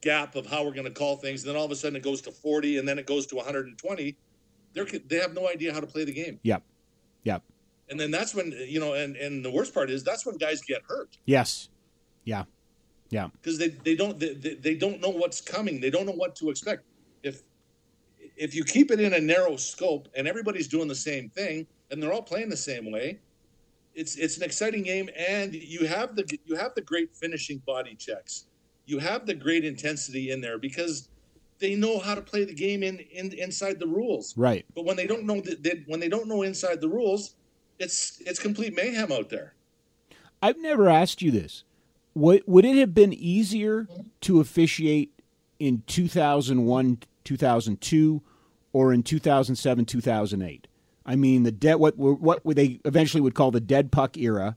gap 0.04 0.36
of 0.36 0.46
how 0.46 0.64
we're 0.64 0.72
going 0.72 0.84
to 0.86 0.92
call 0.92 1.16
things, 1.16 1.42
and 1.42 1.50
then 1.50 1.56
all 1.58 1.64
of 1.64 1.70
a 1.70 1.76
sudden 1.76 1.96
it 1.96 2.02
goes 2.02 2.20
to 2.22 2.30
40, 2.30 2.78
and 2.78 2.86
then 2.86 2.98
it 2.98 3.06
goes 3.06 3.26
to 3.26 3.36
120, 3.36 4.16
they're, 4.74 4.84
they 4.84 5.16
have 5.16 5.34
no 5.34 5.48
idea 5.48 5.72
how 5.72 5.80
to 5.80 5.86
play 5.86 6.04
the 6.04 6.12
game. 6.12 6.38
Yep. 6.42 6.62
Yep. 7.24 7.42
And 7.88 7.98
then 7.98 8.10
that's 8.10 8.34
when 8.34 8.52
you 8.52 8.80
know, 8.80 8.94
and 8.94 9.16
and 9.16 9.44
the 9.44 9.50
worst 9.50 9.74
part 9.74 9.90
is 9.90 10.02
that's 10.02 10.24
when 10.24 10.36
guys 10.38 10.62
get 10.62 10.82
hurt 10.88 11.18
Yes. 11.26 11.68
Yeah. 12.24 12.44
Yeah. 13.10 13.28
because 13.32 13.58
they, 13.58 13.68
they 13.68 13.94
don't 13.94 14.18
they, 14.18 14.34
they 14.34 14.74
don't 14.74 15.00
know 15.00 15.10
what's 15.10 15.40
coming. 15.40 15.80
They 15.80 15.90
don't 15.90 16.06
know 16.06 16.12
what 16.12 16.34
to 16.36 16.50
expect. 16.50 16.84
If 17.22 17.42
if 18.36 18.54
you 18.54 18.64
keep 18.64 18.90
it 18.90 19.00
in 19.00 19.12
a 19.14 19.20
narrow 19.20 19.56
scope 19.56 20.08
and 20.16 20.26
everybody's 20.26 20.66
doing 20.66 20.88
the 20.88 20.94
same 20.94 21.28
thing 21.28 21.66
and 21.90 22.02
they're 22.02 22.12
all 22.12 22.22
playing 22.22 22.48
the 22.48 22.56
same 22.56 22.90
way, 22.90 23.20
it's 23.94 24.16
it's 24.16 24.38
an 24.38 24.42
exciting 24.42 24.82
game 24.82 25.08
and 25.16 25.54
you 25.54 25.86
have 25.86 26.16
the 26.16 26.24
you 26.46 26.56
have 26.56 26.74
the 26.74 26.82
great 26.82 27.14
finishing 27.14 27.58
body 27.66 27.94
checks. 27.94 28.46
You 28.86 28.98
have 28.98 29.26
the 29.26 29.34
great 29.34 29.64
intensity 29.64 30.30
in 30.30 30.40
there 30.40 30.58
because 30.58 31.08
they 31.58 31.74
know 31.74 31.98
how 31.98 32.14
to 32.14 32.20
play 32.20 32.44
the 32.44 32.54
game 32.54 32.82
in, 32.82 32.98
in 32.98 33.32
inside 33.32 33.78
the 33.78 33.86
rules. 33.86 34.36
Right. 34.36 34.66
But 34.74 34.84
when 34.84 34.96
they 34.96 35.06
don't 35.06 35.24
know 35.24 35.40
that 35.40 35.62
they, 35.62 35.84
when 35.86 36.00
they 36.00 36.08
don't 36.08 36.28
know 36.28 36.42
inside 36.42 36.80
the 36.80 36.88
rules, 36.88 37.34
it's 37.78 38.20
it's 38.26 38.38
complete 38.38 38.74
mayhem 38.74 39.12
out 39.12 39.30
there. 39.30 39.54
I've 40.42 40.58
never 40.58 40.88
asked 40.88 41.22
you 41.22 41.30
this. 41.30 41.64
Would 42.14 42.42
would 42.46 42.64
it 42.64 42.76
have 42.76 42.94
been 42.94 43.12
easier 43.12 43.88
to 44.22 44.40
officiate 44.40 45.18
in 45.58 45.82
2001, 45.86 46.98
2002 47.24 48.22
or 48.72 48.92
in 48.92 49.02
2007, 49.02 49.84
2008? 49.84 50.66
I 51.06 51.16
mean, 51.16 51.42
the 51.42 51.52
dead 51.52 51.76
what 51.76 51.96
what 51.96 52.42
they 52.44 52.80
eventually 52.84 53.20
would 53.20 53.34
call 53.34 53.50
the 53.50 53.60
dead 53.60 53.90
puck 53.90 54.16
era 54.16 54.56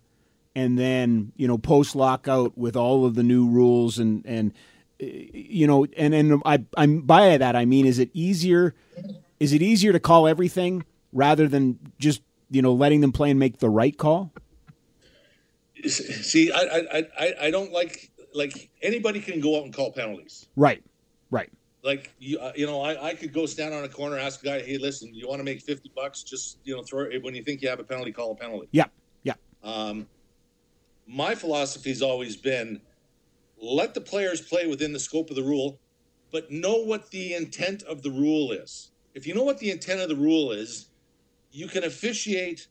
and 0.57 0.77
then, 0.77 1.31
you 1.35 1.47
know, 1.47 1.59
post 1.59 1.95
lockout 1.95 2.57
with 2.57 2.75
all 2.75 3.05
of 3.05 3.13
the 3.13 3.21
new 3.21 3.47
rules 3.47 3.99
and 3.99 4.25
and 4.25 4.53
you 4.99 5.67
know, 5.67 5.85
and 5.95 6.15
and 6.15 6.41
I 6.45 6.65
I'm 6.75 7.01
by 7.01 7.37
that 7.37 7.55
I 7.55 7.65
mean 7.65 7.85
is 7.85 7.99
it 7.99 8.09
easier 8.11 8.73
is 9.39 9.53
it 9.53 9.61
easier 9.61 9.93
to 9.93 9.99
call 9.99 10.27
everything 10.27 10.83
rather 11.13 11.47
than 11.47 11.77
just, 11.99 12.23
you 12.49 12.63
know, 12.63 12.73
letting 12.73 13.01
them 13.01 13.11
play 13.11 13.29
and 13.29 13.39
make 13.39 13.59
the 13.59 13.69
right 13.69 13.95
call? 13.95 14.33
See, 15.85 16.51
I, 16.51 16.57
I, 16.59 17.05
I, 17.19 17.33
I 17.41 17.51
don't 17.51 17.71
like 17.71 18.09
like 18.33 18.71
anybody 18.81 19.19
can 19.19 19.39
go 19.39 19.59
out 19.59 19.65
and 19.65 19.71
call 19.71 19.91
penalties. 19.91 20.47
Right. 20.55 20.83
Right. 21.29 21.51
Like 21.83 22.11
you, 22.17 22.39
uh, 22.39 22.53
you 22.55 22.65
know, 22.65 22.81
I, 22.81 23.09
I 23.09 23.13
could 23.13 23.31
go 23.31 23.45
stand 23.45 23.75
on 23.75 23.83
a 23.83 23.89
corner, 23.89 24.17
ask 24.17 24.41
a 24.41 24.45
guy, 24.45 24.61
"Hey, 24.63 24.79
listen, 24.79 25.13
you 25.13 25.27
want 25.27 25.39
to 25.39 25.43
make 25.43 25.61
fifty 25.61 25.91
bucks? 25.95 26.23
Just 26.23 26.57
you 26.63 26.75
know, 26.75 26.81
throw 26.81 27.03
it 27.03 27.21
when 27.23 27.35
you 27.35 27.43
think 27.43 27.61
you 27.61 27.69
have 27.69 27.79
a 27.79 27.83
penalty, 27.83 28.11
call 28.11 28.31
a 28.31 28.35
penalty." 28.35 28.67
Yeah. 28.71 28.85
Yeah. 29.21 29.35
Um, 29.63 30.07
my 31.07 31.33
philosophy 31.35 31.89
has 31.89 32.01
always 32.01 32.35
been 32.35 32.81
let 33.59 33.93
the 33.93 34.01
players 34.01 34.41
play 34.41 34.67
within 34.67 34.93
the 34.93 34.99
scope 34.99 35.29
of 35.29 35.35
the 35.35 35.43
rule, 35.43 35.79
but 36.31 36.51
know 36.51 36.75
what 36.75 37.09
the 37.09 37.33
intent 37.33 37.83
of 37.83 38.03
the 38.03 38.11
rule 38.11 38.51
is. 38.51 38.91
If 39.13 39.25
you 39.25 39.33
know 39.33 39.43
what 39.43 39.57
the 39.57 39.71
intent 39.71 40.01
of 40.01 40.09
the 40.09 40.15
rule 40.15 40.51
is, 40.51 40.89
you 41.51 41.67
can 41.67 41.83
officiate 41.83 42.67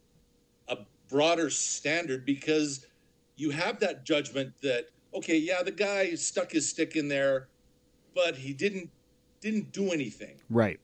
a 0.69 0.79
broader 1.09 1.51
standard 1.51 2.25
because 2.25 2.87
you 3.37 3.51
have 3.51 3.81
that 3.81 4.05
judgment 4.05 4.53
that 4.63 4.87
okay, 5.15 5.39
yeah, 5.39 5.63
the 5.63 5.73
guy 5.73 6.15
stuck 6.15 6.53
his 6.53 6.69
stick 6.69 6.95
in 6.95 7.09
there, 7.09 7.49
but 8.15 8.37
he 8.37 8.53
didn't 8.53 8.91
didn't 9.41 9.73
do 9.73 9.91
anything. 9.91 10.37
Right. 10.51 10.79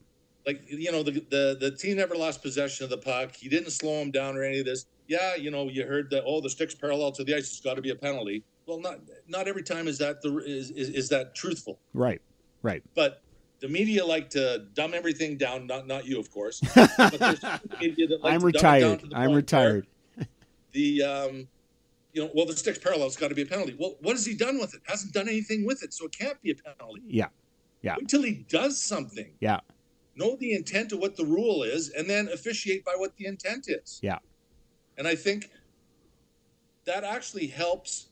Like 0.46 0.62
you 0.66 0.90
know, 0.90 1.02
the 1.02 1.12
the 1.30 1.56
the 1.60 1.70
team 1.70 1.96
never 1.96 2.16
lost 2.16 2.42
possession 2.42 2.84
of 2.84 2.90
the 2.90 2.98
puck. 2.98 3.34
He 3.36 3.48
didn't 3.48 3.70
slow 3.70 4.00
him 4.00 4.10
down 4.10 4.36
or 4.36 4.42
any 4.42 4.60
of 4.60 4.66
this. 4.66 4.86
Yeah, 5.06 5.36
you 5.36 5.50
know, 5.50 5.68
you 5.68 5.86
heard 5.86 6.10
that. 6.10 6.24
Oh, 6.26 6.40
the 6.40 6.50
stick's 6.50 6.74
parallel 6.74 7.12
to 7.12 7.24
the 7.24 7.34
ice. 7.34 7.50
It's 7.50 7.60
got 7.60 7.74
to 7.74 7.82
be 7.82 7.90
a 7.90 7.94
penalty. 7.94 8.42
Well, 8.66 8.80
not 8.80 9.00
not 9.28 9.46
every 9.46 9.62
time 9.62 9.86
is 9.86 9.98
that 9.98 10.20
the 10.22 10.38
is 10.38 10.70
is, 10.70 10.88
is 10.90 11.08
that 11.10 11.34
truthful. 11.34 11.78
Right. 11.94 12.20
Right. 12.62 12.82
But 12.94 13.22
the 13.60 13.68
media 13.68 14.04
like 14.04 14.30
to 14.30 14.66
dumb 14.74 14.94
everything 14.94 15.36
down. 15.36 15.66
Not 15.66 15.86
not 15.86 16.06
you, 16.06 16.18
of 16.18 16.30
course. 16.30 16.60
But 16.74 17.18
there's 17.18 17.42
media 17.80 18.08
that 18.08 18.22
like 18.22 18.34
I'm 18.34 18.40
to 18.40 18.50
dumb 18.52 18.74
it 18.74 18.80
down 18.80 18.90
retired. 18.92 19.12
I'm 19.14 19.32
retired. 19.32 19.86
The 20.72 21.02
um, 21.02 21.48
you 22.14 22.24
know, 22.24 22.30
well, 22.34 22.46
the 22.46 22.56
stick's 22.56 22.78
parallel. 22.78 23.06
It's 23.06 23.16
got 23.16 23.28
to 23.28 23.34
be 23.34 23.42
a 23.42 23.46
penalty. 23.46 23.76
Well, 23.78 23.96
what 24.00 24.12
has 24.12 24.24
he 24.24 24.34
done 24.34 24.58
with 24.58 24.72
it? 24.72 24.80
Hasn't 24.86 25.12
done 25.12 25.28
anything 25.28 25.66
with 25.66 25.82
it, 25.82 25.92
so 25.92 26.06
it 26.06 26.16
can't 26.18 26.40
be 26.40 26.50
a 26.50 26.54
penalty. 26.54 27.02
Yeah. 27.06 27.28
Yeah. 27.82 27.96
Until 27.98 28.22
he 28.22 28.46
does 28.48 28.80
something. 28.80 29.30
Yeah. 29.40 29.60
Know 30.14 30.36
the 30.36 30.52
intent 30.52 30.92
of 30.92 30.98
what 30.98 31.16
the 31.16 31.24
rule 31.24 31.62
is, 31.62 31.88
and 31.90 32.08
then 32.08 32.28
officiate 32.28 32.84
by 32.84 32.94
what 32.96 33.16
the 33.16 33.26
intent 33.26 33.68
is. 33.68 33.98
Yeah. 34.02 34.18
And 34.98 35.08
I 35.08 35.14
think 35.14 35.50
that 36.84 37.04
actually 37.04 37.46
helps 37.46 38.08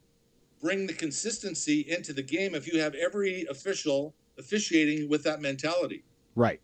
bring 0.60 0.86
the 0.86 0.92
consistency 0.92 1.80
into 1.88 2.12
the 2.12 2.22
game 2.22 2.54
if 2.54 2.70
you 2.70 2.80
have 2.80 2.94
every 2.94 3.46
official 3.50 4.14
officiating 4.38 5.08
with 5.08 5.22
that 5.24 5.40
mentality. 5.40 6.04
Right. 6.34 6.60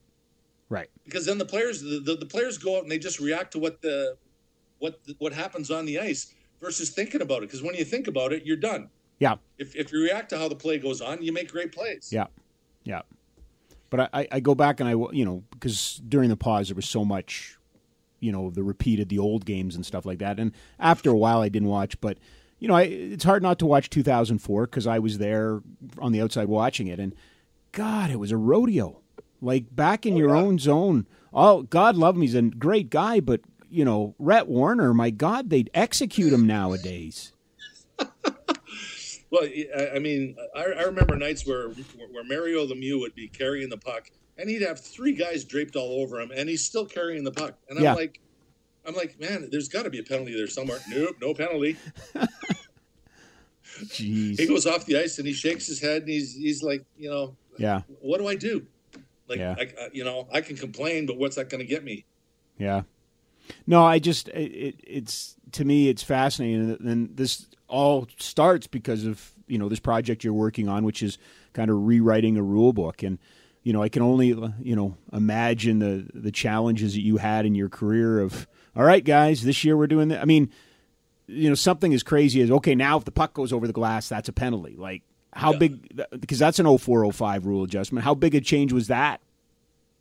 Right. 0.68 0.88
Because 1.05 1.27
then 1.27 1.38
the 1.38 1.44
players 1.44 1.81
the, 1.83 2.01
the, 2.01 2.16
the 2.16 2.27
players 2.27 2.59
go 2.59 2.77
out 2.77 2.83
and 2.83 2.90
they 2.90 2.99
just 2.99 3.20
react 3.20 3.53
to 3.53 3.59
what 3.59 3.81
the 3.83 4.16
what 4.79 5.01
what 5.18 5.33
happens 5.33 5.70
on 5.70 5.87
the 5.87 5.99
ice 5.99 6.35
versus 6.61 6.90
thinking 6.90 7.20
about 7.20 7.38
it. 7.38 7.49
Because 7.49 7.62
when 7.62 7.75
you 7.75 7.85
think 7.85 8.09
about 8.09 8.33
it, 8.33 8.44
you're 8.44 8.57
done. 8.57 8.90
Yeah. 9.18 9.37
If 9.59 9.77
if 9.77 9.92
you 9.92 10.03
react 10.03 10.31
to 10.31 10.38
how 10.38 10.49
the 10.49 10.57
play 10.57 10.79
goes 10.79 11.01
on, 11.01 11.22
you 11.22 11.33
make 11.33 11.53
great 11.53 11.72
plays. 11.72 12.11
Yeah. 12.12 12.27
Yeah. 12.85 13.03
But 13.90 14.11
I, 14.12 14.27
I 14.33 14.40
go 14.40 14.55
back 14.55 14.81
and 14.81 14.88
I, 14.88 14.92
you 15.12 15.25
know, 15.25 15.44
because 15.53 16.01
during 16.09 16.29
the 16.29 16.37
pause 16.37 16.68
there 16.68 16.77
was 16.77 16.88
so 16.88 17.05
much, 17.05 17.57
you 18.20 18.33
know, 18.33 18.51
the 18.51 18.62
repeated 18.62 19.09
the 19.09 19.18
old 19.18 19.44
games 19.44 19.77
and 19.77 19.87
stuff 19.87 20.05
like 20.05 20.18
that. 20.18 20.38
And 20.38 20.53
after 20.79 21.11
a 21.11 21.16
while 21.16 21.40
I 21.40 21.49
didn't 21.49 21.68
watch, 21.68 22.01
but 22.01 22.18
you 22.59 22.68
know, 22.68 22.75
I, 22.75 22.83
it's 22.83 23.25
hard 23.25 23.42
not 23.42 23.59
to 23.59 23.66
watch 23.66 23.90
2004 23.90 24.66
because 24.66 24.87
I 24.87 24.99
was 24.99 25.18
there 25.18 25.61
on 25.99 26.12
the 26.12 26.22
outside 26.22 26.49
watching 26.49 26.87
it, 26.87 26.99
and 26.99 27.14
God, 27.72 28.11
it 28.11 28.18
was 28.18 28.33
a 28.33 28.37
rodeo. 28.37 29.03
Like 29.42 29.75
back 29.75 30.07
in 30.07 30.14
oh, 30.14 30.16
your 30.16 30.35
yeah. 30.35 30.40
own 30.42 30.59
zone. 30.59 31.07
Oh, 31.35 31.62
God 31.62 31.96
love 31.96 32.16
him, 32.16 32.22
he's 32.22 32.35
a 32.35 32.42
great 32.42 32.88
guy, 32.88 33.20
but 33.20 33.42
you 33.68 33.85
know, 33.85 34.14
Rhett 34.18 34.49
Warrener, 34.49 34.94
my 34.94 35.11
God, 35.11 35.51
they'd 35.51 35.70
execute 35.75 36.33
him 36.33 36.46
nowadays. 36.46 37.33
Well, 39.31 39.43
I- 39.45 39.91
I 39.97 39.99
mean, 39.99 40.37
I, 40.55 40.65
I 40.65 40.83
remember 40.83 41.17
nights 41.17 41.47
where 41.47 41.69
where 41.69 42.25
Mario 42.25 42.67
Lemieux 42.67 42.99
would 43.01 43.15
be 43.15 43.29
carrying 43.29 43.69
the 43.69 43.77
puck, 43.79 44.11
and 44.39 44.49
he'd 44.49 44.62
have 44.62 44.81
three 44.81 45.12
guys 45.15 45.45
draped 45.45 45.77
all 45.77 46.01
over 46.01 46.21
him, 46.21 46.31
and 46.35 46.49
he's 46.49 46.65
still 46.65 46.87
carrying 46.87 47.25
the 47.25 47.33
puck. 47.33 47.55
And 47.69 47.79
I'm 47.79 47.85
Yeah. 47.85 47.95
like, 47.95 48.21
I'm 48.87 48.95
like, 48.95 49.19
man, 49.21 49.49
there's 49.51 49.69
got 49.69 49.83
to 49.83 49.91
be 49.91 49.99
a 49.99 50.05
penalty 50.05 50.35
there 50.37 50.47
somewhere. 50.47 50.79
Nope, 50.89 51.17
no 51.21 51.35
penalty. 51.35 51.77
Jeez. 53.85 54.39
He 54.39 54.47
goes 54.47 54.67
off 54.67 54.87
the 54.87 54.99
ice 54.99 55.19
and 55.19 55.27
he 55.27 55.33
shakes 55.35 55.67
his 55.67 55.81
head, 55.81 56.03
and 56.03 56.09
he's 56.11 56.35
he's 56.35 56.62
like, 56.62 56.85
you 56.97 57.11
know, 57.11 57.37
Yeah. 57.59 57.83
what 58.01 58.19
do 58.19 58.29
I 58.29 58.35
do? 58.37 58.67
Like, 59.29 59.39
Yeah. 59.39 59.55
I, 59.59 59.62
I- 59.62 59.89
you 59.93 60.05
know, 60.05 60.29
I 60.33 60.41
can 60.41 60.57
complain, 60.57 61.05
but 61.07 61.17
what's 61.19 61.37
that 61.37 61.49
going 61.51 61.59
to 61.61 61.67
get 61.67 61.83
me? 61.85 62.05
Yeah. 62.59 62.83
No, 63.67 63.85
I 63.85 63.99
just 63.99 64.29
it, 64.29 64.53
it, 64.53 64.75
it's 64.87 65.37
to 65.53 65.65
me 65.65 65.89
it's 65.89 66.03
fascinating, 66.03 66.77
and 66.85 67.17
this 67.17 67.47
all 67.69 68.07
starts 68.19 68.67
because 68.67 69.05
of 69.05 69.33
you 69.47 69.59
know 69.59 69.69
this 69.69 69.81
project 69.81 70.25
you're 70.25 70.33
working 70.33 70.69
on, 70.69 70.85
which 70.85 71.03
is 71.03 71.19
kind 71.53 71.71
of 71.71 71.87
rewriting 71.87 72.37
a 72.37 72.43
rule 72.43 72.73
book, 72.73 73.03
and 73.03 73.19
you 73.63 73.73
know 73.73 73.83
I 73.83 73.89
can 73.89 74.03
only 74.03 74.29
you 74.29 74.77
know 74.77 74.97
imagine 75.13 75.79
the 75.79 76.07
the 76.15 76.33
challenges 76.33 76.95
that 76.95 77.03
you 77.03 77.17
had 77.19 77.47
in 77.47 77.55
your 77.55 77.69
career 77.69 78.21
of 78.21 78.47
all 78.75 78.85
right, 78.85 79.05
guys, 79.05 79.43
this 79.43 79.65
year 79.65 79.77
we're 79.77 79.87
doing 79.87 80.09
that. 80.09 80.21
I 80.21 80.25
mean, 80.27 80.51
you 81.27 81.49
know 81.49 81.55
something 81.55 81.95
as 81.95 82.03
crazy 82.03 82.41
as 82.43 82.51
okay, 82.51 82.75
now 82.75 82.97
if 82.99 83.05
the 83.05 83.11
puck 83.13 83.33
goes 83.35 83.53
over 83.53 83.67
the 83.67 83.73
glass, 83.73 84.09
that's 84.09 84.29
a 84.29 84.33
penalty. 84.33 84.77
Like 84.77 85.03
how 85.33 85.53
Yeah. 85.53 85.59
big 85.59 86.03
because 86.21 86.39
that's 86.39 86.59
an 86.59 86.67
0405 86.67 87.47
rule 87.47 87.63
adjustment. 87.65 88.05
How 88.05 88.15
big 88.15 88.35
a 88.35 88.41
change 88.41 88.73
was 88.73 88.89
that? 88.89 89.21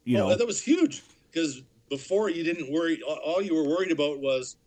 You 0.03 0.17
Well, 0.17 0.29
know, 0.29 0.35
that 0.37 0.45
was 0.47 0.61
huge. 0.61 1.01
because 1.31 1.61
before 1.89 2.29
you 2.29 2.43
didn't 2.43 2.71
worry. 2.71 3.01
All 3.01 3.41
you 3.41 3.55
were 3.55 3.67
worried 3.67 3.91
about 3.91 4.19
was, 4.19 4.57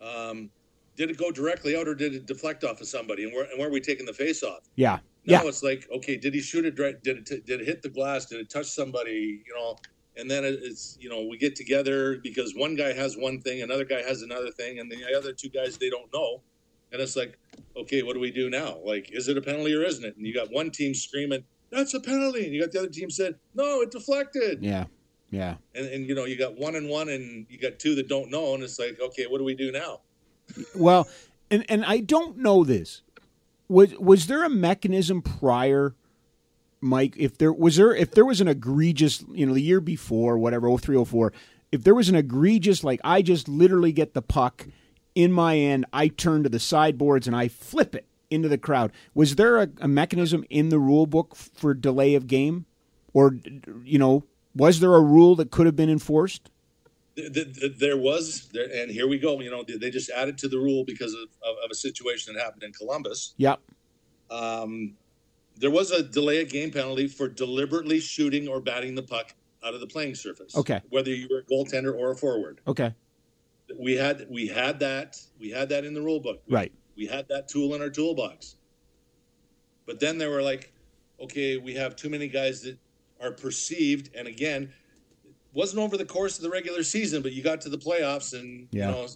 um, 0.00 0.50
did 0.96 1.10
it 1.10 1.16
go 1.16 1.30
directly 1.30 1.76
out 1.76 1.86
or 1.86 1.94
did 1.94 2.14
it 2.14 2.26
deflect 2.26 2.64
off 2.64 2.80
of 2.80 2.88
somebody, 2.88 3.24
and 3.24 3.32
where 3.32 3.44
and 3.44 3.58
where 3.58 3.68
are 3.68 3.72
we 3.72 3.80
taking 3.80 4.06
the 4.06 4.12
face 4.12 4.42
off? 4.42 4.68
Yeah. 4.76 4.98
Now 5.24 5.42
yeah. 5.42 5.48
it's 5.48 5.62
like, 5.62 5.86
okay, 5.92 6.16
did 6.16 6.34
he 6.34 6.40
shoot 6.40 6.64
it? 6.64 6.76
Did 6.76 7.18
it 7.18 7.46
did 7.46 7.60
it 7.60 7.66
hit 7.66 7.82
the 7.82 7.88
glass? 7.88 8.26
Did 8.26 8.40
it 8.40 8.50
touch 8.50 8.66
somebody? 8.66 9.42
You 9.46 9.54
know, 9.54 9.76
and 10.16 10.30
then 10.30 10.44
it's 10.44 10.98
you 11.00 11.08
know 11.08 11.24
we 11.24 11.38
get 11.38 11.54
together 11.54 12.18
because 12.18 12.54
one 12.56 12.74
guy 12.74 12.92
has 12.92 13.16
one 13.16 13.40
thing, 13.40 13.62
another 13.62 13.84
guy 13.84 14.02
has 14.02 14.22
another 14.22 14.50
thing, 14.50 14.80
and 14.80 14.90
the 14.90 15.04
other 15.16 15.32
two 15.32 15.48
guys 15.48 15.78
they 15.78 15.90
don't 15.90 16.12
know, 16.12 16.42
and 16.92 17.00
it's 17.00 17.16
like, 17.16 17.38
okay, 17.76 18.02
what 18.02 18.14
do 18.14 18.20
we 18.20 18.30
do 18.30 18.50
now? 18.50 18.78
Like, 18.84 19.10
is 19.12 19.28
it 19.28 19.36
a 19.36 19.42
penalty 19.42 19.74
or 19.74 19.82
isn't 19.82 20.04
it? 20.04 20.16
And 20.16 20.26
you 20.26 20.34
got 20.34 20.50
one 20.50 20.70
team 20.70 20.94
screaming, 20.94 21.44
that's 21.70 21.94
a 21.94 22.00
penalty, 22.00 22.44
and 22.44 22.54
you 22.54 22.60
got 22.60 22.72
the 22.72 22.80
other 22.80 22.88
team 22.88 23.10
said, 23.10 23.36
no, 23.54 23.82
it 23.82 23.90
deflected. 23.90 24.62
Yeah. 24.62 24.86
Yeah. 25.30 25.56
And, 25.74 25.86
and 25.86 26.06
you 26.06 26.14
know 26.14 26.24
you 26.24 26.38
got 26.38 26.56
one 26.56 26.74
and 26.74 26.88
one, 26.88 27.08
and 27.08 27.46
you 27.48 27.58
got 27.58 27.78
two 27.78 27.94
that 27.96 28.08
don't 28.08 28.30
know, 28.30 28.54
and 28.54 28.62
it's 28.62 28.78
like, 28.78 28.98
okay, 29.00 29.26
what 29.26 29.38
do 29.38 29.44
we 29.44 29.54
do 29.54 29.72
now? 29.72 30.00
Well, 30.74 31.06
and 31.50 31.64
and 31.68 31.84
I 31.84 32.00
don't 32.00 32.38
know 32.38 32.64
this. 32.64 33.02
Was 33.68 33.92
was 33.98 34.26
there 34.26 34.44
a 34.44 34.48
mechanism 34.48 35.20
prior, 35.20 35.94
Mike? 36.80 37.14
If 37.18 37.36
there 37.36 37.52
was 37.52 37.76
there 37.76 37.94
if 37.94 38.12
there 38.12 38.24
was 38.24 38.40
an 38.40 38.48
egregious, 38.48 39.22
you 39.30 39.44
know, 39.44 39.52
the 39.52 39.60
year 39.60 39.80
before, 39.80 40.38
whatever, 40.38 40.68
0304, 40.68 41.34
if 41.70 41.84
there 41.84 41.94
was 41.94 42.08
an 42.08 42.14
egregious, 42.14 42.82
like 42.82 43.00
I 43.04 43.20
just 43.20 43.46
literally 43.46 43.92
get 43.92 44.14
the 44.14 44.22
puck 44.22 44.66
in 45.14 45.32
my 45.32 45.58
end, 45.58 45.84
I 45.92 46.08
turn 46.08 46.44
to 46.44 46.48
the 46.48 46.60
sideboards 46.60 47.26
and 47.26 47.36
I 47.36 47.48
flip 47.48 47.94
it 47.94 48.06
into 48.30 48.48
the 48.48 48.58
crowd. 48.58 48.92
Was 49.14 49.34
there 49.34 49.58
a, 49.58 49.68
a 49.80 49.88
mechanism 49.88 50.44
in 50.48 50.68
the 50.68 50.78
rule 50.78 51.06
book 51.06 51.34
for 51.34 51.74
delay 51.74 52.14
of 52.14 52.26
game, 52.26 52.66
or 53.12 53.36
you 53.84 53.98
know, 53.98 54.24
was 54.54 54.80
there 54.80 54.94
a 54.94 55.00
rule 55.00 55.36
that 55.36 55.50
could 55.50 55.66
have 55.66 55.76
been 55.76 55.90
enforced? 55.90 56.50
there 57.78 57.96
was 57.96 58.48
and 58.54 58.92
here 58.92 59.08
we 59.08 59.18
go 59.18 59.40
you 59.40 59.50
know 59.50 59.64
they 59.66 59.90
just 59.90 60.08
added 60.10 60.38
to 60.38 60.46
the 60.46 60.56
rule 60.56 60.84
because 60.84 61.12
of, 61.14 61.28
of, 61.64 61.68
a 61.68 61.74
situation 61.74 62.32
that 62.32 62.40
happened 62.40 62.62
in 62.62 62.72
columbus. 62.72 63.34
Yep 63.38 63.58
um, 64.30 64.94
there 65.56 65.70
was 65.70 65.90
a 65.90 66.02
delay 66.02 66.42
of 66.42 66.50
game 66.50 66.70
penalty 66.70 67.08
for 67.08 67.28
deliberately 67.28 68.00
shooting 68.00 68.48
or 68.48 68.60
batting 68.60 68.94
the 68.94 69.02
puck 69.02 69.34
out 69.64 69.74
of 69.74 69.80
the 69.80 69.86
playing 69.86 70.14
surface 70.14 70.56
okay. 70.56 70.80
whether 70.90 71.12
you 71.12 71.28
were 71.30 71.38
a 71.38 71.42
goaltender 71.44 71.94
or 71.94 72.12
a 72.12 72.16
forward. 72.16 72.60
Okay. 72.66 72.94
We 73.78 73.96
had 73.96 74.26
we 74.30 74.46
had 74.46 74.80
that 74.80 75.20
we 75.38 75.50
had 75.50 75.68
that 75.70 75.84
in 75.84 75.92
the 75.92 76.00
rule 76.00 76.20
book. 76.20 76.42
We, 76.46 76.54
right. 76.54 76.72
We 76.96 77.06
had 77.06 77.28
that 77.28 77.48
tool 77.48 77.74
in 77.74 77.82
our 77.82 77.90
toolbox. 77.90 78.56
But 79.86 80.00
then 80.00 80.18
they 80.18 80.26
were 80.26 80.42
like 80.42 80.72
okay 81.20 81.56
we 81.56 81.74
have 81.74 81.96
too 81.96 82.08
many 82.08 82.28
guys 82.28 82.62
that 82.62 82.78
are 83.20 83.32
perceived 83.32 84.10
and 84.14 84.28
again 84.28 84.72
wasn't 85.52 85.82
over 85.82 85.96
the 85.96 86.04
course 86.04 86.36
of 86.36 86.42
the 86.42 86.50
regular 86.50 86.82
season, 86.82 87.22
but 87.22 87.32
you 87.32 87.42
got 87.42 87.60
to 87.62 87.68
the 87.68 87.78
playoffs, 87.78 88.38
and 88.38 88.68
yeah. 88.70 88.86
you 88.86 88.92
know 88.92 89.06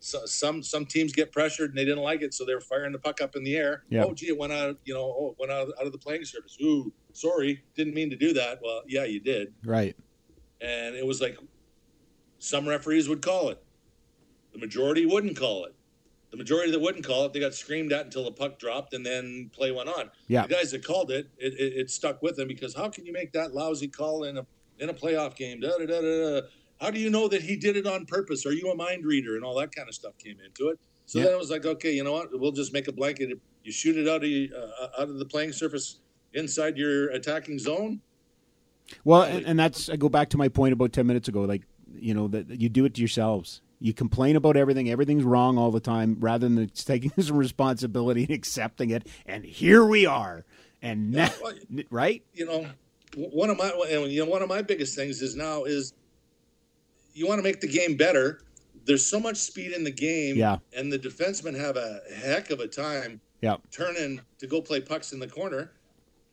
so, 0.00 0.26
some 0.26 0.62
some 0.62 0.84
teams 0.84 1.12
get 1.12 1.32
pressured 1.32 1.70
and 1.70 1.78
they 1.78 1.84
didn't 1.84 2.02
like 2.02 2.20
it, 2.20 2.34
so 2.34 2.44
they're 2.44 2.60
firing 2.60 2.92
the 2.92 2.98
puck 2.98 3.20
up 3.22 3.36
in 3.36 3.44
the 3.44 3.56
air. 3.56 3.84
Yeah. 3.88 4.04
Oh, 4.04 4.12
gee, 4.12 4.28
it 4.28 4.36
went 4.36 4.52
out. 4.52 4.76
You 4.84 4.94
know, 4.94 5.14
oh, 5.18 5.30
it 5.30 5.36
went 5.38 5.50
out, 5.50 5.68
out 5.80 5.86
of 5.86 5.92
the 5.92 5.98
playing 5.98 6.24
surface. 6.24 6.56
Ooh, 6.62 6.92
sorry, 7.12 7.62
didn't 7.74 7.94
mean 7.94 8.10
to 8.10 8.16
do 8.16 8.32
that. 8.34 8.58
Well, 8.62 8.82
yeah, 8.86 9.04
you 9.04 9.20
did. 9.20 9.54
Right. 9.64 9.96
And 10.60 10.94
it 10.94 11.06
was 11.06 11.20
like 11.20 11.38
some 12.38 12.68
referees 12.68 13.08
would 13.08 13.22
call 13.22 13.48
it, 13.48 13.62
the 14.52 14.58
majority 14.58 15.06
wouldn't 15.06 15.38
call 15.38 15.64
it. 15.64 15.74
The 16.34 16.38
majority 16.38 16.72
that 16.72 16.80
wouldn't 16.80 17.06
call 17.06 17.24
it, 17.26 17.32
they 17.32 17.38
got 17.38 17.54
screamed 17.54 17.92
at 17.92 18.06
until 18.06 18.24
the 18.24 18.32
puck 18.32 18.58
dropped, 18.58 18.92
and 18.92 19.06
then 19.06 19.50
play 19.54 19.70
went 19.70 19.88
on. 19.88 20.10
Yeah. 20.26 20.48
The 20.48 20.54
guys 20.54 20.72
that 20.72 20.84
called 20.84 21.12
it, 21.12 21.28
it, 21.38 21.52
it, 21.54 21.72
it 21.76 21.90
stuck 21.90 22.22
with 22.22 22.34
them 22.34 22.48
because 22.48 22.74
how 22.74 22.88
can 22.88 23.06
you 23.06 23.12
make 23.12 23.32
that 23.34 23.54
lousy 23.54 23.86
call 23.86 24.24
in 24.24 24.38
a 24.38 24.46
in 24.78 24.88
a 24.88 24.94
playoff 24.94 25.36
game. 25.36 25.60
Da, 25.60 25.70
da, 25.78 25.86
da, 25.86 26.00
da. 26.00 26.40
How 26.80 26.90
do 26.90 26.98
you 26.98 27.10
know 27.10 27.28
that 27.28 27.42
he 27.42 27.56
did 27.56 27.76
it 27.76 27.86
on 27.86 28.04
purpose? 28.06 28.44
Are 28.46 28.52
you 28.52 28.70
a 28.70 28.74
mind 28.74 29.04
reader? 29.04 29.36
And 29.36 29.44
all 29.44 29.54
that 29.58 29.74
kind 29.74 29.88
of 29.88 29.94
stuff 29.94 30.18
came 30.18 30.38
into 30.44 30.70
it. 30.70 30.78
So 31.06 31.18
yeah. 31.18 31.26
then 31.26 31.34
it 31.34 31.38
was 31.38 31.50
like, 31.50 31.64
okay, 31.64 31.92
you 31.92 32.02
know 32.02 32.12
what? 32.12 32.28
We'll 32.32 32.52
just 32.52 32.72
make 32.72 32.88
a 32.88 32.92
blanket. 32.92 33.30
You 33.62 33.72
shoot 33.72 33.96
it 33.96 34.08
out 34.08 34.24
of 34.24 34.30
uh, 34.30 35.02
out 35.02 35.08
of 35.08 35.18
the 35.18 35.24
playing 35.24 35.52
surface 35.52 36.00
inside 36.32 36.76
your 36.76 37.10
attacking 37.10 37.58
zone. 37.58 38.00
Well, 39.04 39.22
and, 39.22 39.46
and, 39.46 39.58
that's 39.58 39.88
I 39.88 39.96
go 39.96 40.10
back 40.10 40.28
to 40.30 40.36
my 40.36 40.48
point 40.48 40.72
about 40.72 40.92
ten 40.92 41.06
minutes 41.06 41.28
ago. 41.28 41.42
Like 41.42 41.62
you 41.94 42.14
know 42.14 42.28
that 42.28 42.60
you 42.60 42.68
do 42.68 42.84
it 42.84 42.94
to 42.94 43.00
yourselves. 43.00 43.60
You 43.84 43.92
complain 43.92 44.34
about 44.34 44.56
everything. 44.56 44.88
Everything's 44.88 45.24
wrong 45.24 45.58
all 45.58 45.70
the 45.70 45.78
time, 45.78 46.16
rather 46.18 46.48
than 46.48 46.66
taking 46.74 47.12
some 47.20 47.36
responsibility 47.36 48.22
and 48.22 48.30
accepting 48.30 48.88
it. 48.88 49.06
And 49.26 49.44
here 49.44 49.84
we 49.84 50.06
are. 50.06 50.46
And 50.80 51.12
yeah, 51.12 51.26
now, 51.26 51.32
well, 51.42 51.82
right? 51.90 52.24
You 52.32 52.46
know, 52.46 52.66
one 53.14 53.50
of 53.50 53.58
my 53.58 53.74
you 54.08 54.24
know 54.24 54.30
one 54.30 54.40
of 54.40 54.48
my 54.48 54.62
biggest 54.62 54.96
things 54.96 55.20
is 55.20 55.36
now 55.36 55.64
is 55.64 55.92
you 57.12 57.26
want 57.26 57.40
to 57.40 57.42
make 57.42 57.60
the 57.60 57.68
game 57.68 57.94
better. 57.98 58.40
There's 58.86 59.04
so 59.04 59.20
much 59.20 59.36
speed 59.36 59.72
in 59.72 59.84
the 59.84 59.90
game, 59.90 60.36
yeah. 60.36 60.56
and 60.74 60.90
the 60.90 60.98
defensemen 60.98 61.54
have 61.54 61.76
a 61.76 62.00
heck 62.16 62.48
of 62.48 62.60
a 62.60 62.66
time 62.66 63.20
yeah. 63.42 63.56
turning 63.70 64.18
to 64.38 64.46
go 64.46 64.62
play 64.62 64.80
pucks 64.80 65.12
in 65.12 65.18
the 65.18 65.28
corner. 65.28 65.72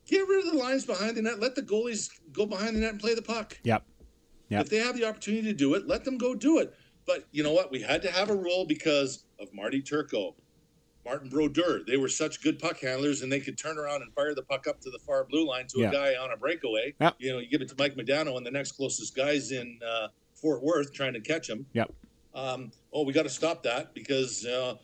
Get 0.08 0.26
rid 0.26 0.46
of 0.46 0.54
the 0.54 0.58
lines 0.58 0.86
behind 0.86 1.18
the 1.18 1.22
net. 1.22 1.42
Let 1.42 1.56
the 1.56 1.64
goalies 1.64 2.12
go 2.32 2.46
behind 2.46 2.78
the 2.78 2.80
net 2.80 2.92
and 2.92 3.00
play 3.00 3.14
the 3.14 3.22
puck. 3.22 3.58
Yep. 3.64 3.84
Yep. 4.48 4.62
If 4.62 4.70
they 4.70 4.78
have 4.78 4.96
the 4.96 5.06
opportunity 5.06 5.48
to 5.48 5.54
do 5.54 5.74
it, 5.74 5.86
let 5.86 6.06
them 6.06 6.18
go 6.18 6.34
do 6.34 6.60
it. 6.60 6.74
But 7.12 7.28
you 7.32 7.44
know 7.44 7.52
what? 7.52 7.72
We 7.72 7.82
had 7.82 8.02
to 8.04 8.12
have 8.12 8.30
a 8.30 8.36
rule 8.36 8.66
because 8.66 9.26
of 9.40 9.54
Marty 9.54 9.82
Turco. 9.82 10.36
Martin 11.04 11.30
Brodeur. 11.30 11.82
They 11.86 11.98
were 11.98 12.08
such 12.08 12.42
good 12.42 12.60
puck 12.60 12.80
handlers, 12.80 13.22
and 13.22 13.32
they 13.32 13.40
could 13.40 13.58
turn 13.58 13.78
around 13.78 14.04
and 14.04 14.14
fire 14.14 14.36
the 14.36 14.44
puck 14.44 14.68
up 14.68 14.80
to 14.82 14.90
the 14.90 15.00
far 15.00 15.26
blue 15.26 15.46
line 15.48 15.66
to 15.70 15.80
yeah. 15.80 15.90
a 15.90 15.92
guy 15.92 16.14
on 16.14 16.32
a 16.32 16.38
breakaway. 16.38 16.94
Yep. 17.02 17.16
You 17.18 17.34
know, 17.34 17.40
you 17.40 17.50
give 17.50 17.62
it 17.62 17.70
to 17.70 17.76
Mike 17.78 17.96
Modano, 17.96 18.38
and 18.38 18.46
the 18.46 18.52
next 18.52 18.74
closest 18.74 19.16
guy's 19.16 19.52
in 19.52 19.80
uh, 19.86 20.08
Fort 20.36 20.64
Worth 20.64 20.94
trying 20.94 21.14
to 21.14 21.20
catch 21.20 21.50
him. 21.50 21.66
Yep. 21.74 21.92
Um, 22.34 22.72
oh, 22.94 23.04
we 23.04 23.14
got 23.14 23.24
to 23.24 23.30
stop 23.30 23.64
that 23.64 23.94
because 23.94 24.46
uh, 24.46 24.76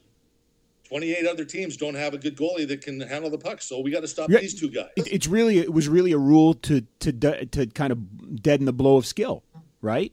28 0.89 1.27
other 1.27 1.45
teams 1.45 1.77
don't 1.77 1.95
have 1.95 2.13
a 2.13 2.17
good 2.17 2.35
goalie 2.35 2.67
that 2.67 2.81
can 2.81 2.99
handle 2.99 3.29
the 3.29 3.37
puck. 3.37 3.61
So 3.61 3.79
we 3.79 3.91
got 3.91 4.01
to 4.01 4.07
stop 4.07 4.29
yeah, 4.29 4.39
these 4.39 4.59
two 4.59 4.69
guys. 4.69 4.89
It, 4.97 5.07
it's 5.11 5.27
really 5.27 5.59
it 5.59 5.71
was 5.71 5.87
really 5.87 6.11
a 6.11 6.17
rule 6.17 6.55
to 6.55 6.81
to 6.99 7.45
to 7.45 7.67
kind 7.67 7.91
of 7.91 8.41
deaden 8.41 8.65
the 8.65 8.73
blow 8.73 8.97
of 8.97 9.05
skill, 9.05 9.43
right? 9.81 10.11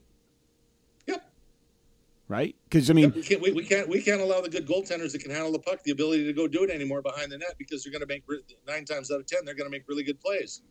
Right? 2.28 2.54
Because 2.64 2.90
I 2.90 2.94
mean, 2.94 3.12
we 3.14 3.22
can't, 3.22 3.40
we, 3.40 3.52
we, 3.52 3.64
can't 3.64 3.88
we 3.88 4.02
can't 4.02 4.20
allow 4.20 4.40
the 4.40 4.48
good 4.48 4.66
goaltenders 4.66 5.12
that 5.12 5.20
can 5.20 5.30
handle 5.30 5.52
the 5.52 5.58
puck 5.58 5.82
the 5.84 5.90
ability 5.90 6.24
to 6.24 6.32
go 6.32 6.48
do 6.48 6.64
it 6.64 6.70
anymore 6.70 7.02
behind 7.02 7.30
the 7.30 7.38
net 7.38 7.54
because 7.58 7.84
they're 7.84 7.92
going 7.92 8.00
to 8.00 8.06
make 8.06 8.24
nine 8.66 8.84
times 8.84 9.10
out 9.10 9.20
of 9.20 9.26
ten 9.26 9.44
they're 9.44 9.54
going 9.54 9.66
to 9.66 9.70
make 9.70 9.88
really 9.88 10.02
good 10.02 10.20
plays. 10.20 10.62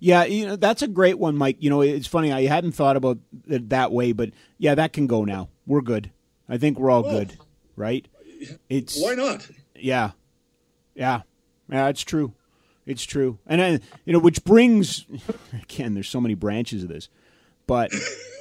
Yeah, 0.00 0.24
you 0.24 0.46
know 0.46 0.56
that's 0.56 0.82
a 0.82 0.88
great 0.88 1.18
one, 1.18 1.36
Mike. 1.36 1.56
You 1.60 1.70
know, 1.70 1.80
it's 1.80 2.06
funny 2.06 2.32
I 2.32 2.46
hadn't 2.46 2.72
thought 2.72 2.96
about 2.96 3.18
it 3.46 3.70
that 3.70 3.92
way, 3.92 4.12
but 4.12 4.30
yeah, 4.58 4.74
that 4.74 4.92
can 4.92 5.06
go 5.06 5.24
now. 5.24 5.48
We're 5.66 5.80
good. 5.80 6.10
I 6.48 6.58
think 6.58 6.78
we're 6.78 6.90
all 6.90 7.02
well, 7.02 7.18
good, 7.18 7.38
right? 7.76 8.06
It's 8.68 9.00
why 9.00 9.14
not? 9.14 9.48
Yeah, 9.74 10.12
yeah, 10.94 11.22
yeah. 11.70 11.88
It's 11.88 12.02
true. 12.02 12.34
It's 12.86 13.04
true, 13.04 13.38
and 13.46 13.62
I, 13.62 13.80
you 14.04 14.12
know, 14.12 14.18
which 14.18 14.44
brings 14.44 15.06
again. 15.62 15.94
There's 15.94 16.08
so 16.08 16.20
many 16.20 16.34
branches 16.34 16.82
of 16.82 16.88
this, 16.88 17.08
but 17.66 17.92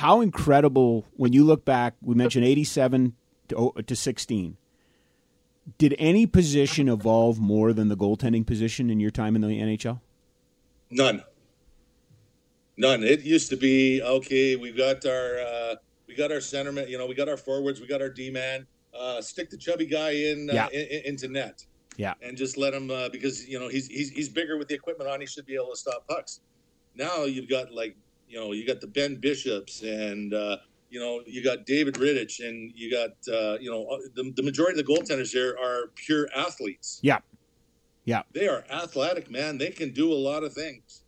how 0.00 0.22
incredible 0.22 1.06
when 1.12 1.34
you 1.34 1.44
look 1.44 1.66
back. 1.66 1.94
We 2.00 2.14
mentioned 2.14 2.44
eighty-seven 2.44 3.14
to, 3.48 3.74
to 3.86 3.94
sixteen. 3.94 4.56
Did 5.76 5.94
any 5.98 6.26
position 6.26 6.88
evolve 6.88 7.38
more 7.38 7.74
than 7.74 7.88
the 7.88 7.96
goaltending 7.96 8.46
position 8.46 8.88
in 8.88 8.98
your 8.98 9.10
time 9.10 9.36
in 9.36 9.42
the 9.42 9.48
NHL? 9.48 10.00
None. 10.90 11.22
None. 12.78 13.04
It 13.04 13.20
used 13.20 13.50
to 13.50 13.56
be 13.56 14.00
okay. 14.02 14.56
We've 14.56 14.76
got 14.76 15.04
our 15.04 15.38
uh, 15.38 15.74
we 16.08 16.14
got 16.14 16.32
our 16.32 16.38
centerman. 16.38 16.88
You 16.88 16.96
know, 16.96 17.06
we 17.06 17.14
got 17.14 17.28
our 17.28 17.36
forwards. 17.36 17.78
We 17.78 17.86
got 17.86 18.00
our 18.00 18.08
D 18.08 18.30
man. 18.30 18.66
Uh, 18.98 19.20
stick 19.20 19.50
the 19.50 19.58
chubby 19.58 19.86
guy 19.86 20.10
in, 20.10 20.48
uh, 20.50 20.54
yeah. 20.54 20.68
in, 20.68 21.02
into 21.04 21.28
net. 21.28 21.64
Yeah, 21.96 22.14
and 22.22 22.38
just 22.38 22.56
let 22.56 22.72
him 22.72 22.90
uh, 22.90 23.10
because 23.10 23.46
you 23.46 23.60
know 23.60 23.68
he's, 23.68 23.86
he's 23.86 24.08
he's 24.08 24.30
bigger 24.30 24.56
with 24.56 24.68
the 24.68 24.74
equipment 24.74 25.10
on. 25.10 25.20
He 25.20 25.26
should 25.26 25.44
be 25.44 25.56
able 25.56 25.72
to 25.72 25.76
stop 25.76 26.08
pucks. 26.08 26.40
Now 26.94 27.24
you've 27.24 27.50
got 27.50 27.70
like 27.70 27.96
you 28.30 28.38
know, 28.38 28.52
you 28.52 28.64
got 28.64 28.80
the 28.80 28.86
Ben 28.86 29.16
Bishops 29.16 29.82
and, 29.82 30.32
uh, 30.32 30.58
you 30.88 31.00
know, 31.00 31.20
you 31.26 31.42
got 31.42 31.66
David 31.66 31.94
Rittich 31.94 32.38
and 32.46 32.72
you 32.76 32.90
got, 32.90 33.10
uh, 33.32 33.58
you 33.58 33.70
know, 33.70 33.86
uh, 33.86 33.98
the, 34.14 34.32
the 34.36 34.42
majority 34.42 34.78
of 34.78 34.86
the 34.86 34.92
goaltenders 34.92 35.32
here 35.32 35.56
are 35.60 35.88
pure 35.96 36.28
athletes. 36.34 37.00
Yeah. 37.02 37.18
Yeah. 38.04 38.22
They 38.32 38.46
are 38.46 38.64
athletic, 38.70 39.30
man. 39.30 39.58
They 39.58 39.70
can 39.70 39.92
do 39.92 40.12
a 40.12 40.14
lot 40.14 40.44
of 40.44 40.52
things. 40.52 41.02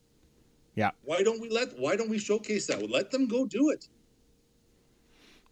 Yeah. 0.75 0.91
Why 1.05 1.23
don't 1.23 1.41
we 1.41 1.49
let, 1.49 1.79
why 1.79 1.95
don't 1.97 2.11
we 2.11 2.19
showcase 2.19 2.67
that? 2.67 2.91
Let 2.91 3.13
them 3.13 3.29
go 3.29 3.47
do 3.47 3.71
it. 3.71 3.87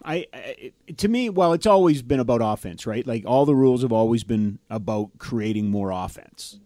I, 0.05 0.27
I, 0.33 0.73
to 0.97 1.09
me, 1.09 1.29
well, 1.29 1.53
it's 1.53 1.67
always 1.67 2.03
been 2.03 2.21
about 2.21 2.41
offense, 2.43 2.87
right? 2.87 3.07
Like 3.07 3.25
all 3.27 3.47
the 3.47 3.55
rules 3.55 3.83
have 3.83 3.93
always 3.93 4.25
been 4.25 4.59
about 4.71 5.11
creating 5.19 5.71
more 5.71 5.91
offense. 5.91 6.59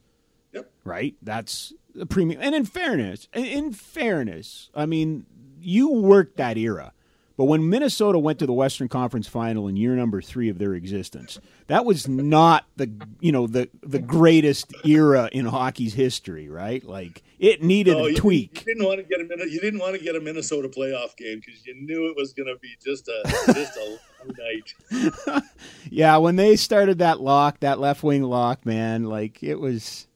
Yep. 0.52 0.70
Right. 0.84 1.14
That's 1.20 1.74
the 1.94 2.06
premium. 2.06 2.40
And 2.42 2.54
in 2.54 2.64
fairness, 2.64 3.28
in 3.32 3.72
fairness, 3.72 4.70
I 4.74 4.86
mean, 4.86 5.26
you 5.60 5.92
worked 5.92 6.36
that 6.36 6.56
era. 6.56 6.92
But 7.36 7.46
when 7.46 7.68
Minnesota 7.68 8.16
went 8.16 8.38
to 8.38 8.46
the 8.46 8.52
Western 8.52 8.86
Conference 8.86 9.26
Final 9.26 9.66
in 9.66 9.74
year 9.74 9.96
number 9.96 10.22
three 10.22 10.48
of 10.48 10.58
their 10.58 10.72
existence, 10.74 11.40
that 11.66 11.84
was 11.84 12.06
not 12.06 12.66
the 12.76 12.88
you 13.18 13.32
know 13.32 13.48
the 13.48 13.68
the 13.82 13.98
greatest 13.98 14.72
era 14.84 15.28
in 15.32 15.44
hockey's 15.46 15.94
history, 15.94 16.48
right? 16.48 16.84
Like 16.84 17.24
it 17.40 17.60
needed 17.60 17.96
No, 17.96 18.04
a 18.04 18.10
you, 18.10 18.16
tweak. 18.16 18.60
You 18.60 18.74
didn't 18.74 18.86
want 18.86 19.00
to 19.00 19.02
get 19.04 19.18
a 19.18 19.50
you 19.50 19.58
didn't 19.60 19.80
want 19.80 19.96
to 19.96 20.00
get 20.00 20.14
a 20.14 20.20
Minnesota 20.20 20.68
playoff 20.68 21.16
game 21.16 21.40
because 21.44 21.66
you 21.66 21.74
knew 21.74 22.08
it 22.08 22.16
was 22.16 22.32
going 22.34 22.46
to 22.46 22.56
be 22.60 22.76
just 22.84 23.08
a 23.08 23.22
just 23.52 23.76
a 23.78 23.98
long 24.20 24.34
night. 24.38 25.42
Yeah, 25.90 26.16
when 26.18 26.36
they 26.36 26.54
started 26.54 26.98
that 26.98 27.20
lock, 27.20 27.60
that 27.60 27.80
left 27.80 28.02
wing 28.04 28.22
lock, 28.22 28.64
man, 28.64 29.04
like 29.04 29.42
it 29.42 29.56
was 29.56 30.06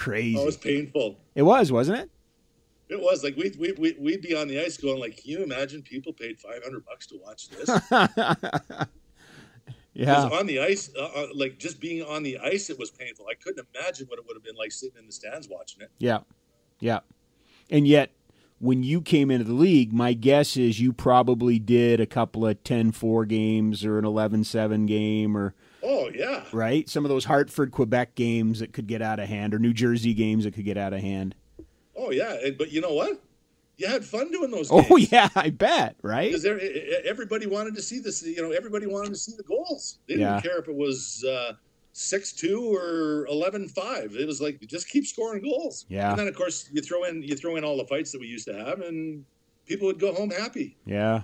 crazy. 0.00 0.36
Oh, 0.38 0.42
it 0.42 0.46
was 0.46 0.56
painful. 0.56 1.16
it 1.34 1.42
was, 1.42 1.70
wasn't 1.70 1.98
it? 1.98 2.10
It 2.88 3.00
was 3.00 3.22
like 3.22 3.36
we'd, 3.36 3.56
we'd, 3.56 3.96
we'd 4.00 4.20
be 4.20 4.34
on 4.34 4.48
the 4.48 4.60
ice 4.60 4.76
going 4.76 4.98
like, 4.98 5.16
can 5.18 5.30
you 5.30 5.44
imagine 5.44 5.82
people 5.82 6.12
paid 6.12 6.40
500 6.40 6.84
bucks 6.84 7.06
to 7.08 7.18
watch 7.22 7.48
this? 7.48 7.70
Yeah. 9.92 10.24
Because 10.24 10.40
on 10.40 10.46
the 10.46 10.60
ice, 10.60 10.90
uh, 10.96 11.02
uh, 11.02 11.26
like 11.34 11.58
just 11.58 11.80
being 11.80 12.02
on 12.02 12.22
the 12.22 12.38
ice, 12.38 12.70
it 12.70 12.78
was 12.78 12.90
painful. 12.90 13.26
I 13.30 13.34
couldn't 13.34 13.66
imagine 13.74 14.06
what 14.06 14.18
it 14.18 14.24
would 14.26 14.36
have 14.36 14.42
been 14.44 14.56
like 14.56 14.72
sitting 14.72 14.98
in 14.98 15.06
the 15.06 15.12
stands 15.12 15.48
watching 15.48 15.82
it. 15.82 15.90
Yeah. 15.98 16.20
Yeah. 16.78 17.00
And 17.70 17.86
yet, 17.86 18.10
when 18.60 18.82
you 18.82 19.02
came 19.02 19.30
into 19.30 19.44
the 19.44 19.52
league, 19.52 19.92
my 19.92 20.12
guess 20.12 20.56
is 20.56 20.80
you 20.80 20.92
probably 20.92 21.58
did 21.58 22.00
a 22.00 22.06
couple 22.06 22.46
of 22.46 22.62
10 22.62 22.92
4 22.92 23.24
games 23.26 23.84
or 23.84 23.98
an 23.98 24.04
11 24.04 24.44
7 24.44 24.86
game 24.86 25.36
or, 25.36 25.54
Oh 25.82 26.10
yeah, 26.14 26.44
right? 26.52 26.88
Some 26.88 27.04
of 27.04 27.08
those 27.08 27.24
Hartford, 27.24 27.72
Quebec 27.72 28.14
games 28.14 28.60
that 28.60 28.72
could 28.72 28.86
get 28.86 29.02
out 29.02 29.18
of 29.20 29.28
hand 29.28 29.54
or 29.54 29.58
New 29.58 29.72
Jersey 29.72 30.14
games 30.14 30.44
that 30.44 30.54
could 30.54 30.64
get 30.64 30.76
out 30.76 30.92
of 30.92 31.00
hand. 31.00 31.34
oh 31.96 32.10
yeah. 32.10 32.36
But 32.58 32.72
you 32.72 32.80
know 32.80 32.94
what? 32.94 33.20
You 33.78 33.86
had 33.86 34.04
fun 34.04 34.30
doing 34.30 34.50
those. 34.50 34.68
Oh, 34.70 34.96
yeah, 34.98 35.30
I 35.34 35.48
bet, 35.48 35.96
right? 36.02 36.30
because 36.30 36.44
e, 36.44 37.00
everybody 37.06 37.46
wanted 37.46 37.74
to 37.76 37.80
see 37.82 37.98
this. 37.98 38.22
You 38.22 38.42
know, 38.42 38.50
everybody 38.50 38.86
wanted 38.86 39.08
to 39.08 39.16
see 39.16 39.32
the 39.34 39.42
goals. 39.42 39.98
They 40.06 40.16
didn't 40.16 40.34
Yeah. 40.34 40.40
care 40.42 40.58
if 40.58 40.68
it 40.68 40.74
was 40.74 41.24
uh, 41.26 41.54
six 41.94 42.32
two 42.34 42.74
or 42.76 43.26
11-5. 43.32 44.16
It 44.16 44.26
was 44.26 44.38
like 44.42 44.60
just 44.66 44.86
keep 44.90 45.06
scoring 45.06 45.42
goals. 45.42 45.86
Yeah. 45.88 46.10
And 46.10 46.18
then 46.18 46.28
of 46.28 46.34
course 46.36 46.68
you 46.70 46.82
throw 46.82 47.04
in 47.04 47.22
you 47.22 47.34
throw 47.36 47.56
in 47.56 47.64
all 47.64 47.78
the 47.78 47.86
fights 47.86 48.12
that 48.12 48.20
we 48.20 48.26
used 48.26 48.46
to 48.48 48.54
have, 48.54 48.80
and 48.82 49.24
people 49.64 49.86
would 49.86 49.98
go 49.98 50.12
home 50.12 50.28
happy. 50.30 50.76
Yeah. 50.84 51.22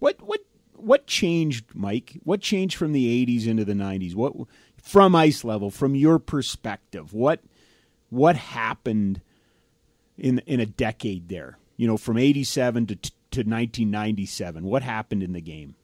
What 0.00 0.20
what 0.20 0.40
what 0.80 1.06
changed, 1.06 1.66
Mike? 1.74 2.18
What 2.24 2.40
changed 2.40 2.76
from 2.76 2.92
the 2.92 3.26
'80s 3.26 3.46
into 3.46 3.64
the 3.64 3.74
'90s? 3.74 4.14
What 4.14 4.34
from 4.76 5.14
ice 5.14 5.44
level, 5.44 5.70
from 5.70 5.94
your 5.94 6.18
perspective? 6.18 7.12
What 7.12 7.40
what 8.10 8.36
happened 8.36 9.20
in 10.16 10.40
in 10.46 10.60
a 10.60 10.66
decade 10.66 11.28
there? 11.28 11.58
You 11.76 11.86
know, 11.86 11.96
from 11.96 12.18
'87 12.18 12.86
to 12.86 12.96
to 13.30 13.40
1997. 13.40 14.64
What 14.64 14.82
happened 14.82 15.22
in 15.22 15.32
the 15.32 15.40
game? 15.40 15.74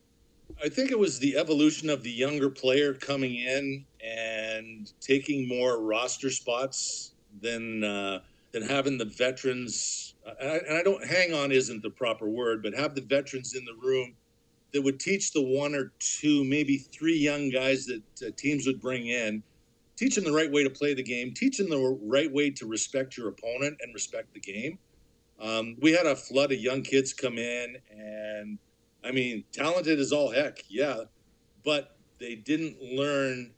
I 0.63 0.69
think 0.69 0.91
it 0.91 0.99
was 0.99 1.19
the 1.19 1.37
evolution 1.37 1.91
of 1.91 2.03
the 2.03 2.11
younger 2.11 2.49
player 2.49 2.95
coming 2.95 3.35
in 3.35 3.85
and 4.05 4.93
taking 5.01 5.49
more 5.49 5.81
roster 5.81 6.31
spots 6.31 7.13
than 7.41 7.83
uh, 7.85 8.21
than 8.53 8.63
having 8.63 8.99
the 8.99 9.05
veterans. 9.05 10.15
And 10.41 10.51
I, 10.51 10.57
and 10.57 10.79
I 10.79 10.83
don't 10.83 11.05
hang 11.05 11.35
on 11.35 11.53
isn't 11.53 11.83
the 11.83 11.91
proper 11.91 12.29
word, 12.29 12.63
but 12.63 12.75
have 12.75 12.95
the 12.95 13.03
veterans 13.03 13.55
in 13.55 13.65
the 13.65 13.75
room 13.75 14.15
that 14.75 14.83
would 14.83 15.01
teach 15.01 15.33
the 15.33 15.41
one 15.41 15.75
or 15.75 15.93
two, 16.01 16.45
maybe 16.45 16.77
three 16.77 17.17
young 17.17 17.49
guys 17.49 17.87
that 17.87 18.03
uh, 18.27 18.31
teams 18.37 18.67
would 18.67 18.81
bring 18.81 19.07
in, 19.07 19.43
teach 19.97 20.17
them 20.17 20.25
the 20.25 20.33
right 20.33 20.51
way 20.51 20.65
to 20.65 20.71
play 20.71 20.93
the 20.95 21.03
game, 21.03 21.33
teach 21.33 21.59
them 21.59 21.71
the 21.71 21.99
right 22.03 22.31
way 22.31 22.51
to 22.51 22.67
respect 22.67 23.17
your 23.17 23.29
opponent 23.29 23.77
and 23.81 23.95
respect 23.95 24.35
the 24.35 24.41
game. 24.41 24.79
Um, 25.41 25.77
we 25.81 25.93
had 25.93 26.07
a 26.07 26.17
flood 26.17 26.53
of 26.53 26.59
young 26.59 26.83
kids 26.83 27.13
come 27.13 27.39
in 27.39 27.77
and 27.91 28.59
I 29.05 29.13
mean, 29.13 29.45
talented 29.53 30.01
as 30.01 30.13
all 30.13 30.33
heck, 30.33 30.65
yeah, 30.69 31.03
but 31.65 31.97
they 32.19 32.35
didn't 32.35 32.83
learn 32.83 33.53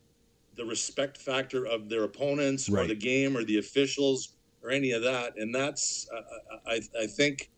the 0.57 0.65
respect 0.65 1.17
factor 1.17 1.67
of 1.67 1.89
their 1.89 2.05
opponents 2.05 2.69
or 2.69 2.87
the 2.87 2.95
game 2.95 3.37
or 3.37 3.45
the 3.45 3.59
officials 3.59 4.35
or 4.63 4.71
any 4.71 4.91
of 4.91 5.03
that, 5.03 5.35
and 5.37 5.55
that's 5.55 6.09
uh, 6.15 6.21
I 6.67 6.81
I 7.01 7.07
think 7.07 7.51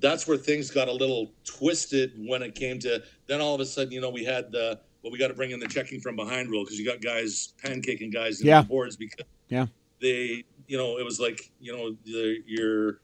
that's 0.00 0.26
where 0.26 0.36
things 0.36 0.70
got 0.70 0.88
a 0.88 0.92
little 0.92 1.32
twisted 1.44 2.12
when 2.26 2.42
it 2.42 2.54
came 2.54 2.78
to 2.78 3.02
then 3.26 3.40
all 3.40 3.54
of 3.54 3.60
a 3.60 3.66
sudden 3.66 3.92
you 3.92 4.00
know 4.00 4.10
we 4.10 4.24
had 4.24 4.50
the 4.52 4.78
well 5.02 5.12
we 5.12 5.18
got 5.18 5.28
to 5.28 5.34
bring 5.34 5.50
in 5.50 5.60
the 5.60 5.68
checking 5.68 6.00
from 6.00 6.16
behind 6.16 6.50
rule 6.50 6.64
because 6.64 6.78
you 6.78 6.84
got 6.86 7.00
guys 7.00 7.54
pancaking 7.64 8.12
guys 8.12 8.40
in 8.40 8.46
Yeah. 8.46 8.62
the 8.62 8.68
boards 8.68 8.96
because 8.96 9.26
Yeah. 9.48 9.66
they 10.00 10.44
you 10.66 10.76
know 10.78 10.98
it 10.98 11.04
was 11.04 11.18
like 11.20 11.50
you 11.60 11.76
know 11.76 11.96
the, 12.04 12.38
your 12.46 13.00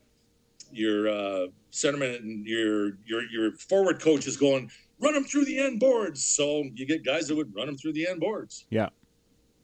your 0.72 1.08
uh, 1.08 1.46
centerman 1.72 2.16
and 2.18 2.44
your 2.46 2.98
your 3.06 3.22
your 3.30 3.52
forward 3.52 4.00
coach 4.00 4.26
is 4.26 4.36
going 4.36 4.70
run 5.00 5.14
them 5.14 5.24
through 5.24 5.44
the 5.44 5.58
end 5.58 5.78
boards. 5.78 6.24
So 6.24 6.64
you 6.74 6.86
get 6.86 7.04
guys 7.04 7.28
that 7.28 7.36
would 7.36 7.54
run 7.54 7.66
them 7.66 7.76
through 7.76 7.92
the 7.92 8.08
end 8.08 8.20
boards. 8.20 8.64
Yeah. 8.70 8.88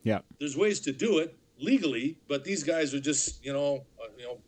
Yeah. 0.02 0.20
There's 0.38 0.56
ways 0.56 0.80
to 0.80 0.92
do 0.92 1.18
it 1.18 1.36
legally, 1.58 2.18
but 2.28 2.44
these 2.44 2.62
guys 2.62 2.92
are 2.94 3.00
just 3.00 3.44
you 3.44 3.52
know 3.52 3.84
uh, 4.02 4.08
you 4.16 4.24
know 4.24 4.38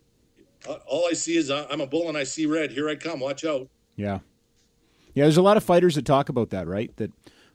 all 0.86 1.06
I 1.10 1.14
see 1.14 1.36
is 1.36 1.50
uh, 1.50 1.66
I'm 1.70 1.80
a 1.80 1.86
bull 1.86 2.08
and 2.08 2.16
I 2.16 2.24
see 2.24 2.46
red. 2.46 2.70
Here 2.72 2.88
I 2.88 2.94
come. 2.96 3.20
Watch 3.20 3.44
out. 3.44 3.68
Yeah. 3.96 4.20
Yeah, 5.14 5.24
there's 5.24 5.36
a 5.36 5.42
lot 5.42 5.56
of 5.56 5.62
fighters 5.64 5.94
that 5.94 6.04
talk 6.04 6.28
about 6.28 6.50
that, 6.50 6.66
right? 6.66 6.94
That 6.96 7.12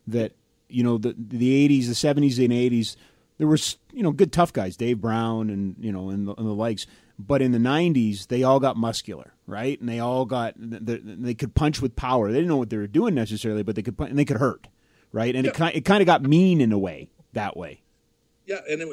that 0.08 0.32
you 0.70 0.84
know 0.84 0.98
the 0.98 1.14
the 1.18 1.68
80s, 1.68 1.88
the 1.88 1.94
70s 1.94 2.44
and 2.44 2.54
80s 2.54 2.96
there 3.38 3.48
was, 3.48 3.78
you 3.94 4.04
know, 4.04 4.12
good 4.12 4.34
tough 4.34 4.52
guys, 4.52 4.76
Dave 4.76 5.00
Brown 5.00 5.50
and, 5.50 5.74
you 5.80 5.94
know, 5.94 6.10
and 6.10 6.28
the, 6.28 6.34
and 6.36 6.46
the 6.46 6.52
likes. 6.54 6.86
But 7.18 7.42
in 7.42 7.54
the 7.54 7.58
90s, 7.58 8.28
they 8.28 8.44
all 8.44 8.60
got 8.60 8.76
muscular, 8.76 9.34
right? 9.48 9.80
And 9.80 9.88
they 9.88 10.00
all 10.00 10.26
got 10.26 10.56
they, 10.58 10.98
they 11.04 11.34
could 11.34 11.56
punch 11.56 11.82
with 11.82 11.96
power. 11.96 12.30
They 12.32 12.38
didn't 12.40 12.50
know 12.50 12.58
what 12.58 12.70
they 12.70 12.76
were 12.78 12.86
doing 12.88 13.16
necessarily, 13.16 13.64
but 13.64 13.76
they 13.76 13.82
could 13.82 13.98
punch, 13.98 14.10
and 14.10 14.20
they 14.20 14.26
could 14.26 14.38
hurt, 14.38 14.68
right? 15.14 15.34
And 15.36 15.46
it 15.48 15.54
Yeah. 15.54 15.58
kind 15.58 15.76
it 15.76 15.86
kind 15.86 16.02
of 16.02 16.06
got 16.06 16.22
mean 16.24 16.60
in 16.62 16.72
a 16.74 16.78
way 16.78 17.10
that 17.34 17.56
way. 17.58 17.82
Yeah, 18.46 18.60
and, 18.70 18.82
it, 18.82 18.88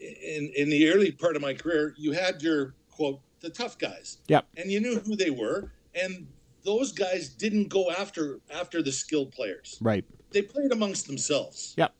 and 0.00 0.16
in 0.22 0.52
in 0.54 0.70
the 0.70 0.90
early 0.90 1.10
part 1.10 1.36
of 1.36 1.42
my 1.42 1.54
career, 1.54 1.94
you 1.96 2.12
had 2.12 2.42
your 2.42 2.74
quote 2.90 3.20
the 3.42 3.50
tough 3.50 3.78
guys. 3.78 4.18
Yep. 4.28 4.46
and 4.56 4.70
you 4.70 4.80
knew 4.80 5.00
who 5.00 5.16
they 5.16 5.30
were, 5.30 5.72
and 5.94 6.26
those 6.64 6.92
guys 6.92 7.28
didn't 7.28 7.68
go 7.68 7.90
after 7.90 8.38
after 8.52 8.82
the 8.82 8.92
skilled 8.92 9.32
players. 9.32 9.78
Right. 9.80 10.04
They 10.30 10.42
played 10.42 10.72
amongst 10.72 11.06
themselves. 11.06 11.74
Yep. 11.76 11.92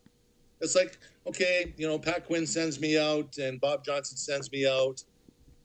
It's 0.61 0.75
like, 0.75 0.97
okay, 1.27 1.73
you 1.77 1.87
know, 1.87 1.99
Pat 1.99 2.25
Quinn 2.25 2.47
sends 2.47 2.79
me 2.79 2.97
out 2.97 3.37
and 3.37 3.59
Bob 3.59 3.83
Johnson 3.83 4.17
sends 4.17 4.51
me 4.51 4.65
out. 4.65 5.03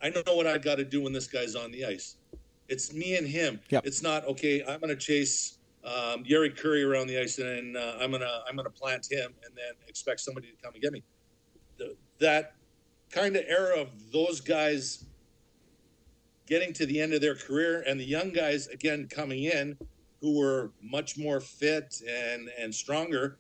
I 0.03 0.11
don't 0.11 0.27
know 0.27 0.35
what 0.35 0.47
I 0.47 0.59
got 0.59 0.77
to 0.77 0.85
do 0.85 1.03
when 1.03 1.13
this 1.13 1.29
guy's 1.29 1.55
on 1.55 1.71
the 1.71 1.85
ice. 1.85 2.17
It's 2.69 2.93
me 2.93 3.17
and 3.17 3.27
him. 3.27 3.61
Yep. 3.71 3.87
It's 3.87 4.03
not 4.03 4.27
okay. 4.27 4.63
I'm 4.65 4.81
going 4.81 4.91
to 4.91 4.97
chase 4.97 5.59
um, 5.85 6.25
Jari 6.25 6.55
Kurri 6.55 6.85
around 6.87 7.07
the 7.07 7.19
ice 7.19 7.39
and 7.39 7.77
uh, 7.77 7.95
I'm 8.01 8.11
gonna 8.11 8.43
I'm 8.49 8.57
gonna 8.57 8.69
plant 8.69 9.07
him 9.11 9.33
and 9.45 9.57
then 9.57 9.73
expect 9.87 10.21
somebody 10.21 10.49
to 10.49 10.57
come 10.63 10.75
and 10.75 10.83
get 10.83 10.93
me. 10.93 11.03
The, 11.79 11.97
that 12.19 12.55
kind 13.11 13.37
of 13.37 13.45
era 13.47 13.81
of 13.81 13.89
those 14.13 14.41
guys 14.41 15.05
getting 16.49 16.73
to 16.73 16.87
the 16.87 17.01
end 17.01 17.13
of 17.13 17.21
their 17.21 17.35
career 17.35 17.85
and 17.87 18.01
the 18.01 18.05
young 18.05 18.31
guys 18.33 18.67
again 18.69 19.07
coming 19.11 19.45
in 19.45 19.77
who 20.21 20.39
were 20.39 20.73
much 20.83 21.17
more 21.19 21.41
fit 21.41 22.01
and 22.09 22.49
and 22.59 22.75
stronger 22.75 23.39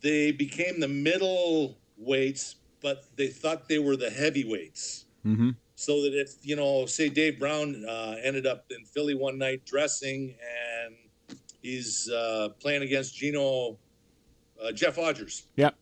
they 0.00 0.30
became 0.30 0.80
the 0.80 0.88
middle 0.88 1.78
weights 1.96 2.56
but 2.80 3.04
they 3.16 3.26
thought 3.28 3.68
they 3.68 3.78
were 3.78 3.96
the 3.96 4.10
heavyweights 4.10 5.04
Mm-hmm. 5.26 5.50
so 5.74 6.00
that 6.02 6.14
if 6.14 6.34
you 6.42 6.54
know 6.54 6.86
say 6.86 7.08
dave 7.08 7.40
brown 7.40 7.84
uh, 7.86 8.14
ended 8.22 8.46
up 8.46 8.64
in 8.70 8.84
philly 8.84 9.14
one 9.14 9.36
night 9.36 9.66
dressing 9.66 10.32
and 10.86 11.36
he's 11.60 12.08
uh, 12.08 12.50
playing 12.60 12.82
against 12.82 13.16
gino 13.16 13.76
uh, 14.62 14.70
jeff 14.72 14.96
odgers 14.96 15.42
Yep. 15.56 15.74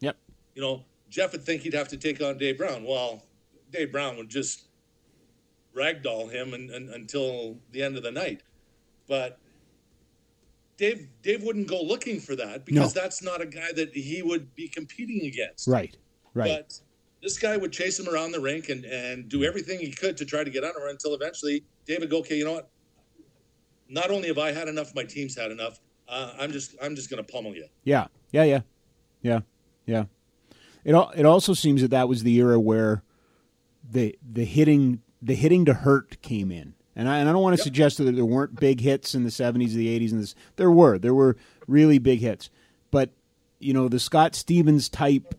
Yep. 0.00 0.16
you 0.54 0.62
know 0.62 0.82
jeff 1.10 1.32
would 1.32 1.42
think 1.44 1.60
he'd 1.60 1.74
have 1.74 1.88
to 1.88 1.98
take 1.98 2.22
on 2.22 2.38
dave 2.38 2.56
brown 2.56 2.82
well 2.84 3.22
dave 3.70 3.92
brown 3.92 4.16
would 4.16 4.28
just 4.28 4.64
ragdoll 5.76 6.30
him 6.30 6.52
and, 6.54 6.70
and, 6.70 6.90
until 6.90 7.56
the 7.72 7.82
end 7.82 7.96
of 7.96 8.02
the 8.02 8.10
night 8.10 8.42
but 9.08 9.38
dave 10.76 11.08
dave 11.22 11.42
wouldn't 11.42 11.68
go 11.68 11.80
looking 11.80 12.18
for 12.20 12.34
that 12.36 12.64
because 12.64 12.94
No. 12.94 13.00
that's 13.02 13.22
not 13.22 13.40
a 13.40 13.46
guy 13.46 13.72
that 13.72 13.94
he 13.94 14.22
would 14.22 14.54
be 14.54 14.68
competing 14.68 15.26
against 15.26 15.68
Right. 15.68 15.96
Right. 16.34 16.48
but 16.48 16.80
this 17.22 17.38
guy 17.38 17.56
would 17.56 17.70
chase 17.72 18.00
him 18.00 18.08
around 18.08 18.32
the 18.32 18.40
rink 18.40 18.70
and, 18.70 18.84
and 18.86 19.28
do 19.28 19.44
everything 19.44 19.78
he 19.78 19.90
could 19.90 20.16
to 20.16 20.24
try 20.24 20.42
to 20.42 20.50
get 20.50 20.64
under 20.64 20.80
him 20.80 20.88
until 20.88 21.14
eventually 21.14 21.62
David 21.86 22.08
go, 22.08 22.20
okay, 22.20 22.36
you 22.38 22.46
know 22.46 22.54
what? 22.54 22.70
Not 23.90 24.10
only 24.10 24.28
have 24.28 24.38
I 24.38 24.52
had 24.52 24.68
enough, 24.68 24.94
my 24.94 25.02
team's 25.04 25.36
had 25.36 25.50
enough. 25.50 25.80
Uh, 26.08 26.32
I'm 26.38 26.50
just 26.50 26.76
I'm 26.80 26.96
just 26.96 27.10
going 27.10 27.22
to 27.22 27.30
pummel 27.30 27.54
you. 27.54 27.66
Yeah, 27.84 28.06
yeah, 28.32 28.44
yeah, 28.44 28.60
yeah, 29.20 29.40
yeah. 29.84 30.04
It 30.84 30.94
it 31.14 31.26
also 31.26 31.52
seems 31.52 31.82
that 31.82 31.90
that 31.90 32.08
was 32.08 32.22
the 32.22 32.34
era 32.36 32.58
where 32.58 33.02
the 33.90 34.16
the 34.32 34.44
hitting 34.44 35.00
the 35.22 35.34
hitting 35.34 35.64
to 35.66 35.74
hurt 35.74 36.20
came 36.22 36.50
in, 36.50 36.74
and 36.96 37.08
I 37.08 37.18
and 37.18 37.28
I 37.28 37.32
don't 37.32 37.42
want 37.42 37.56
to 37.56 37.60
Yep. 37.60 37.64
suggest 37.64 37.98
that 37.98 38.12
there 38.14 38.24
weren't 38.24 38.58
big 38.58 38.80
hits 38.80 39.14
in 39.14 39.24
the 39.24 39.30
seventies, 39.30 39.74
and 39.74 39.80
the 39.80 39.88
eighties, 39.88 40.12
and 40.12 40.22
this. 40.22 40.34
There 40.56 40.70
were 40.70 40.98
there 40.98 41.14
were 41.14 41.36
really 41.66 41.98
big 41.98 42.20
hits, 42.20 42.50
but 42.90 43.10
you 43.58 43.72
know 43.72 43.88
the 43.88 44.00
Scott 44.00 44.34
Stevens 44.34 44.88
type. 44.88 45.34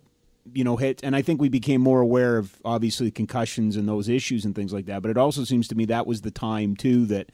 You 0.54 0.64
know, 0.64 0.76
hit. 0.76 1.00
and 1.04 1.14
I 1.14 1.22
think 1.22 1.40
we 1.40 1.48
became 1.48 1.80
more 1.80 2.00
aware 2.00 2.36
of 2.36 2.58
obviously 2.64 3.12
concussions 3.12 3.76
and 3.76 3.88
those 3.88 4.08
issues 4.08 4.44
and 4.44 4.56
things 4.56 4.72
like 4.72 4.86
that. 4.86 5.00
But 5.00 5.12
it 5.12 5.16
also 5.16 5.44
seems 5.44 5.68
to 5.68 5.76
me 5.76 5.84
that 5.84 6.04
was 6.04 6.22
the 6.22 6.32
time 6.32 6.74
too 6.74 7.06
that 7.06 7.30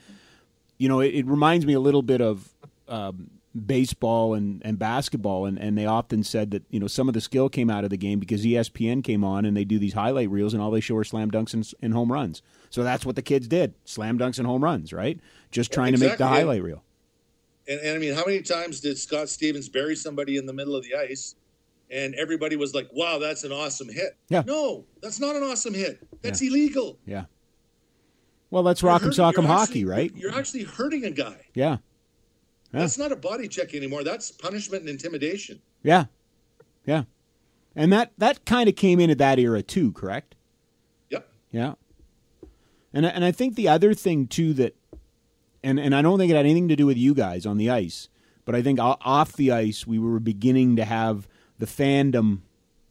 you 0.76 0.90
know, 0.90 1.00
it, 1.00 1.14
it 1.14 1.26
reminds 1.26 1.64
me 1.64 1.72
a 1.72 1.80
little 1.80 2.02
bit 2.02 2.20
of 2.20 2.48
um, 2.86 3.30
baseball 3.66 4.34
and, 4.34 4.62
and 4.64 4.78
basketball, 4.78 5.46
and, 5.46 5.58
and 5.58 5.76
they 5.76 5.86
often 5.86 6.22
said 6.22 6.50
that 6.50 6.62
you 6.70 6.78
know 6.80 6.86
some 6.86 7.08
of 7.08 7.14
the 7.14 7.20
skill 7.20 7.48
came 7.48 7.70
out 7.70 7.84
of 7.84 7.90
the 7.90 7.96
game 7.96 8.18
because 8.18 8.44
ESPN 8.44 9.02
came 9.02 9.24
on 9.24 9.44
and 9.44 9.56
they 9.56 9.64
do 9.64 9.78
these 9.78 9.94
highlight 9.94 10.30
reels, 10.30 10.54
and 10.54 10.62
all 10.62 10.70
they 10.70 10.80
show 10.80 10.96
are 10.96 11.04
slam 11.04 11.30
dunks 11.30 11.54
and, 11.54 11.70
and 11.82 11.92
home 11.92 12.12
runs. 12.12 12.42
So 12.70 12.82
that's 12.82 13.04
what 13.06 13.16
the 13.16 13.22
kids 13.22 13.48
did: 13.48 13.74
slam 13.84 14.18
dunks 14.18 14.38
and 14.38 14.46
home 14.46 14.62
runs, 14.62 14.92
right? 14.92 15.18
Just 15.50 15.72
trying 15.72 15.92
to 15.94 15.98
make 15.98 16.18
the 16.18 16.26
highlight 16.26 16.62
reel. 16.62 16.82
And, 17.66 17.80
and 17.80 17.96
I 17.96 17.98
mean, 17.98 18.14
how 18.14 18.24
many 18.24 18.40
times 18.42 18.80
did 18.80 18.96
Scott 18.98 19.28
Stevens 19.28 19.68
bury 19.68 19.94
somebody 19.96 20.36
in 20.36 20.46
the 20.46 20.52
middle 20.52 20.74
of 20.76 20.84
the 20.84 20.94
ice, 20.94 21.34
and 21.90 22.14
everybody 22.14 22.56
was 22.56 22.74
like, 22.74 22.88
"Wow, 22.92 23.18
that's 23.18 23.44
an 23.44 23.52
awesome 23.52 23.88
hit." 23.88 24.16
Yeah. 24.28 24.42
No, 24.46 24.84
that's 25.02 25.20
not 25.20 25.36
an 25.36 25.42
awesome 25.42 25.74
hit. 25.74 25.98
That's 26.22 26.40
illegal. 26.42 26.98
Yeah. 27.06 27.24
Well, 28.50 28.62
that's 28.62 28.80
rock'em 28.82 29.08
sock'em 29.10 29.44
hockey, 29.46 29.80
actually- 29.80 29.84
right? 29.84 30.12
You're 30.16 30.34
actually 30.34 30.64
hurting 30.64 31.04
a 31.04 31.10
guy. 31.10 31.36
Yeah. 31.54 31.78
Yeah. 32.72 32.80
That's 32.80 32.98
not 32.98 33.12
a 33.12 33.16
body 33.16 33.48
check 33.48 33.74
anymore. 33.74 34.04
That's 34.04 34.30
punishment 34.30 34.82
and 34.82 34.90
intimidation. 34.90 35.60
Yeah. 35.82 36.06
Yeah. 36.86 37.04
And 37.74 37.92
that 37.92 38.12
that 38.18 38.44
kind 38.44 38.68
of 38.68 38.76
came 38.76 39.00
in 39.00 39.10
at 39.10 39.18
that 39.18 39.38
era 39.38 39.62
too, 39.62 39.92
correct? 39.92 40.34
Yep. 41.10 41.28
Yeah. 41.50 41.74
And 42.92 43.06
I- 43.06 43.10
and 43.10 43.24
I 43.24 43.32
think 43.32 43.54
the 43.54 43.68
other 43.68 43.94
thing 43.94 44.26
too 44.26 44.52
that 44.54 44.76
and 45.62 45.78
and 45.80 45.94
I 45.94 46.02
don't 46.02 46.18
think 46.18 46.30
it 46.30 46.36
had 46.36 46.44
anything 46.46 46.68
to 46.68 46.76
do 46.76 46.86
with 46.86 46.96
you 46.96 47.14
guys 47.14 47.46
on 47.46 47.56
the 47.58 47.70
ice, 47.70 48.08
but 48.44 48.54
I 48.54 48.62
think 48.62 48.78
off 48.80 49.32
the 49.32 49.50
ice 49.52 49.86
we 49.86 49.98
were 49.98 50.20
beginning 50.20 50.76
to 50.76 50.84
have 50.84 51.26
the 51.58 51.66
fandom, 51.66 52.40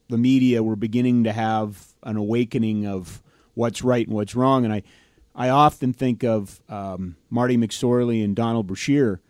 the 0.09 0.17
media 0.17 0.61
were 0.63 0.75
beginning 0.75 1.23
to 1.23 1.31
have 1.33 1.93
an 2.03 2.17
awakening 2.17 2.85
of 2.85 3.21
what's 3.53 3.83
right 3.83 4.05
and 4.07 4.15
what's 4.15 4.35
wrong, 4.35 4.63
and 4.65 4.73
I 4.73 4.83
I 5.35 5.49
often 5.49 5.93
think 5.93 6.23
of 6.23 6.61
um, 6.67 7.15
Marty 7.29 7.57
McSorley 7.57 8.23
and 8.23 8.35
Donald 8.35 8.65
Brashear 8.67 9.21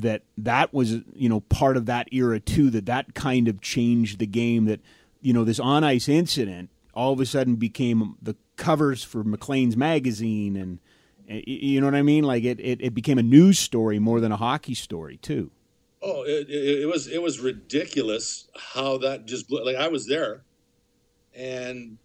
that 0.00 0.22
that 0.38 0.72
was 0.72 0.96
you 1.14 1.28
know 1.28 1.40
part 1.40 1.76
of 1.76 1.86
that 1.86 2.08
era 2.12 2.40
too 2.40 2.70
that 2.70 2.86
that 2.86 3.14
kind 3.14 3.48
of 3.48 3.60
changed 3.60 4.18
the 4.18 4.26
game 4.26 4.64
that 4.66 4.80
you 5.20 5.32
know 5.32 5.44
this 5.44 5.60
on 5.60 5.84
ice 5.84 6.08
incident 6.08 6.70
all 6.94 7.12
of 7.12 7.20
a 7.20 7.26
sudden 7.26 7.56
became 7.56 8.16
the 8.22 8.34
covers 8.56 9.04
for 9.04 9.22
Maclean's 9.22 9.76
magazine 9.76 10.56
and 10.56 10.78
eh, 11.28 11.42
you 11.46 11.80
know 11.80 11.86
what 11.86 11.94
I 11.94 12.02
mean 12.02 12.24
like 12.24 12.44
it, 12.44 12.58
it, 12.60 12.80
it 12.80 12.94
became 12.94 13.18
a 13.18 13.22
news 13.22 13.58
story 13.58 13.98
more 13.98 14.20
than 14.20 14.32
a 14.32 14.36
hockey 14.36 14.74
story 14.74 15.16
too 15.16 15.50
Oh, 16.02 16.22
it, 16.22 16.48
it, 16.48 16.82
it 16.82 16.86
was 16.86 17.08
it 17.08 17.22
was 17.22 17.40
ridiculous 17.40 18.48
how 18.54 18.98
that 18.98 19.26
just 19.26 19.48
blew. 19.48 19.64
Like 19.64 19.76
I 19.76 19.88
was 19.88 20.06
there, 20.06 20.42
and 21.34 21.98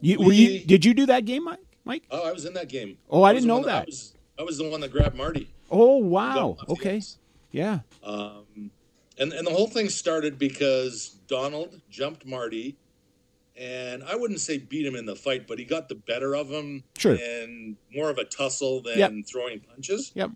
you, 0.00 0.18
were 0.18 0.32
you 0.32 0.64
did 0.64 0.84
you 0.84 0.94
do 0.94 1.06
that 1.06 1.24
game 1.24 1.44
Mike 1.44 1.58
Mike 1.84 2.04
oh, 2.10 2.28
I 2.28 2.32
was 2.32 2.44
in 2.44 2.54
that 2.54 2.68
game. 2.68 2.98
Oh, 3.10 3.22
I 3.22 3.32
was 3.32 3.42
didn't 3.42 3.48
know 3.48 3.68
I 3.68 3.72
that. 3.72 3.86
was, 3.86 4.14
I 4.38 4.42
was 4.42 4.58
the 4.58 4.68
one 4.68 4.80
that 4.82 4.92
grabbed 4.92 5.16
Marty. 5.16 5.50
Oh 5.70 5.96
wow 5.98 6.34
Got 6.34 6.42
off 6.42 6.66
the 6.66 6.72
okay 6.72 7.02
yeah 7.50 7.80
Um, 8.02 8.70
and 9.18 9.32
and 9.32 9.46
the 9.46 9.50
whole 9.52 9.68
thing 9.68 9.88
started 9.88 10.38
because 10.38 11.10
Donald 11.28 11.80
jumped 11.88 12.26
Marty, 12.26 12.76
and 13.56 14.02
I 14.04 14.16
wouldn't 14.16 14.40
say 14.40 14.58
beat 14.58 14.84
him 14.84 14.96
in 14.96 15.06
the 15.06 15.14
fight, 15.16 15.46
but 15.46 15.58
he 15.58 15.64
got 15.64 15.88
the 15.88 15.94
better 15.94 16.34
of 16.34 16.48
him. 16.50 16.84
Sure. 16.98 17.14
And 17.14 17.76
more 17.94 18.10
of 18.10 18.18
a 18.18 18.24
tussle 18.24 18.82
than 18.82 18.98
Yep. 18.98 19.12
throwing 19.30 19.60
punches. 19.60 20.10
yep 20.14 20.30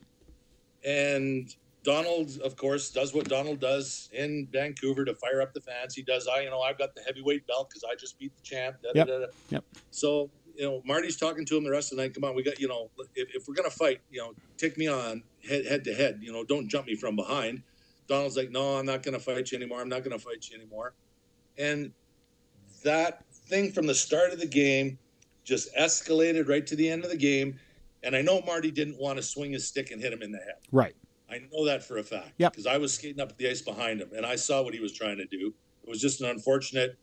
And 0.84 1.48
Donald, 1.82 2.38
of 2.44 2.56
course, 2.56 2.90
does 2.90 3.14
what 3.14 3.28
Donald 3.28 3.60
does 3.60 4.08
in 4.12 4.46
Vancouver 4.52 5.04
to 5.04 5.14
fire 5.14 5.40
up 5.40 5.52
the 5.54 5.60
fans. 5.60 5.94
He 5.94 6.02
does, 6.02 6.28
I, 6.28 6.40
you 6.42 6.50
know, 6.50 6.60
I've 6.60 6.78
got 6.78 6.94
the 6.94 7.02
heavyweight 7.02 7.46
belt 7.46 7.68
because 7.70 7.84
I 7.84 7.94
just 7.96 8.18
beat 8.18 8.32
the 8.36 8.42
champ. 8.42 8.76
Da, 8.82 8.90
Yep. 8.94 9.06
da, 9.06 9.18
da. 9.20 9.26
Yep. 9.50 9.64
So, 9.90 10.30
you 10.58 10.64
know, 10.64 10.82
Marty's 10.84 11.16
talking 11.16 11.44
to 11.46 11.56
him 11.56 11.62
the 11.62 11.70
rest 11.70 11.92
of 11.92 11.96
the 11.96 12.02
night. 12.02 12.14
Come 12.14 12.24
on, 12.24 12.34
we 12.34 12.42
got, 12.42 12.58
you 12.58 12.66
know, 12.66 12.90
if, 13.14 13.28
if 13.32 13.46
we're 13.46 13.54
going 13.54 13.70
to 13.70 13.76
fight, 13.76 14.00
you 14.10 14.20
know, 14.20 14.34
take 14.56 14.76
me 14.76 14.88
on 14.88 15.22
head, 15.48 15.64
head 15.64 15.84
to 15.84 15.94
head. 15.94 16.18
You 16.20 16.32
know, 16.32 16.42
don't 16.42 16.68
jump 16.68 16.88
me 16.88 16.96
from 16.96 17.14
behind. 17.14 17.62
Donald's 18.08 18.36
like, 18.36 18.50
no, 18.50 18.76
I'm 18.76 18.84
not 18.84 19.04
going 19.04 19.14
to 19.14 19.20
fight 19.20 19.52
you 19.52 19.56
anymore. 19.56 19.80
I'm 19.80 19.88
not 19.88 20.02
going 20.02 20.18
to 20.18 20.22
fight 20.22 20.48
you 20.50 20.58
anymore. 20.58 20.94
And 21.58 21.92
that 22.82 23.24
thing 23.32 23.70
from 23.70 23.86
the 23.86 23.94
start 23.94 24.32
of 24.32 24.40
the 24.40 24.46
game 24.46 24.98
just 25.44 25.72
escalated 25.76 26.48
right 26.48 26.66
to 26.66 26.74
the 26.74 26.88
end 26.88 27.04
of 27.04 27.10
the 27.10 27.16
game. 27.16 27.56
And 28.02 28.16
I 28.16 28.22
know 28.22 28.42
Marty 28.44 28.72
didn't 28.72 28.98
want 28.98 29.16
to 29.18 29.22
swing 29.22 29.52
his 29.52 29.64
stick 29.64 29.92
and 29.92 30.02
hit 30.02 30.12
him 30.12 30.22
in 30.22 30.32
the 30.32 30.38
head. 30.38 30.56
right 30.72 30.96
I 31.30 31.40
know 31.52 31.66
that 31.66 31.84
for 31.84 31.98
a 31.98 32.02
fact. 32.02 32.32
Yeah. 32.38 32.48
Because 32.48 32.66
I 32.66 32.78
was 32.78 32.94
skating 32.94 33.20
up 33.20 33.36
the 33.36 33.48
ice 33.48 33.62
behind 33.62 34.00
him 34.00 34.08
and 34.16 34.26
I 34.26 34.34
saw 34.34 34.62
what 34.62 34.74
he 34.74 34.80
was 34.80 34.92
trying 34.92 35.18
to 35.18 35.26
do. 35.26 35.54
It 35.84 35.88
was 35.88 36.00
just 36.00 36.20
an 36.20 36.28
unfortunate. 36.28 36.98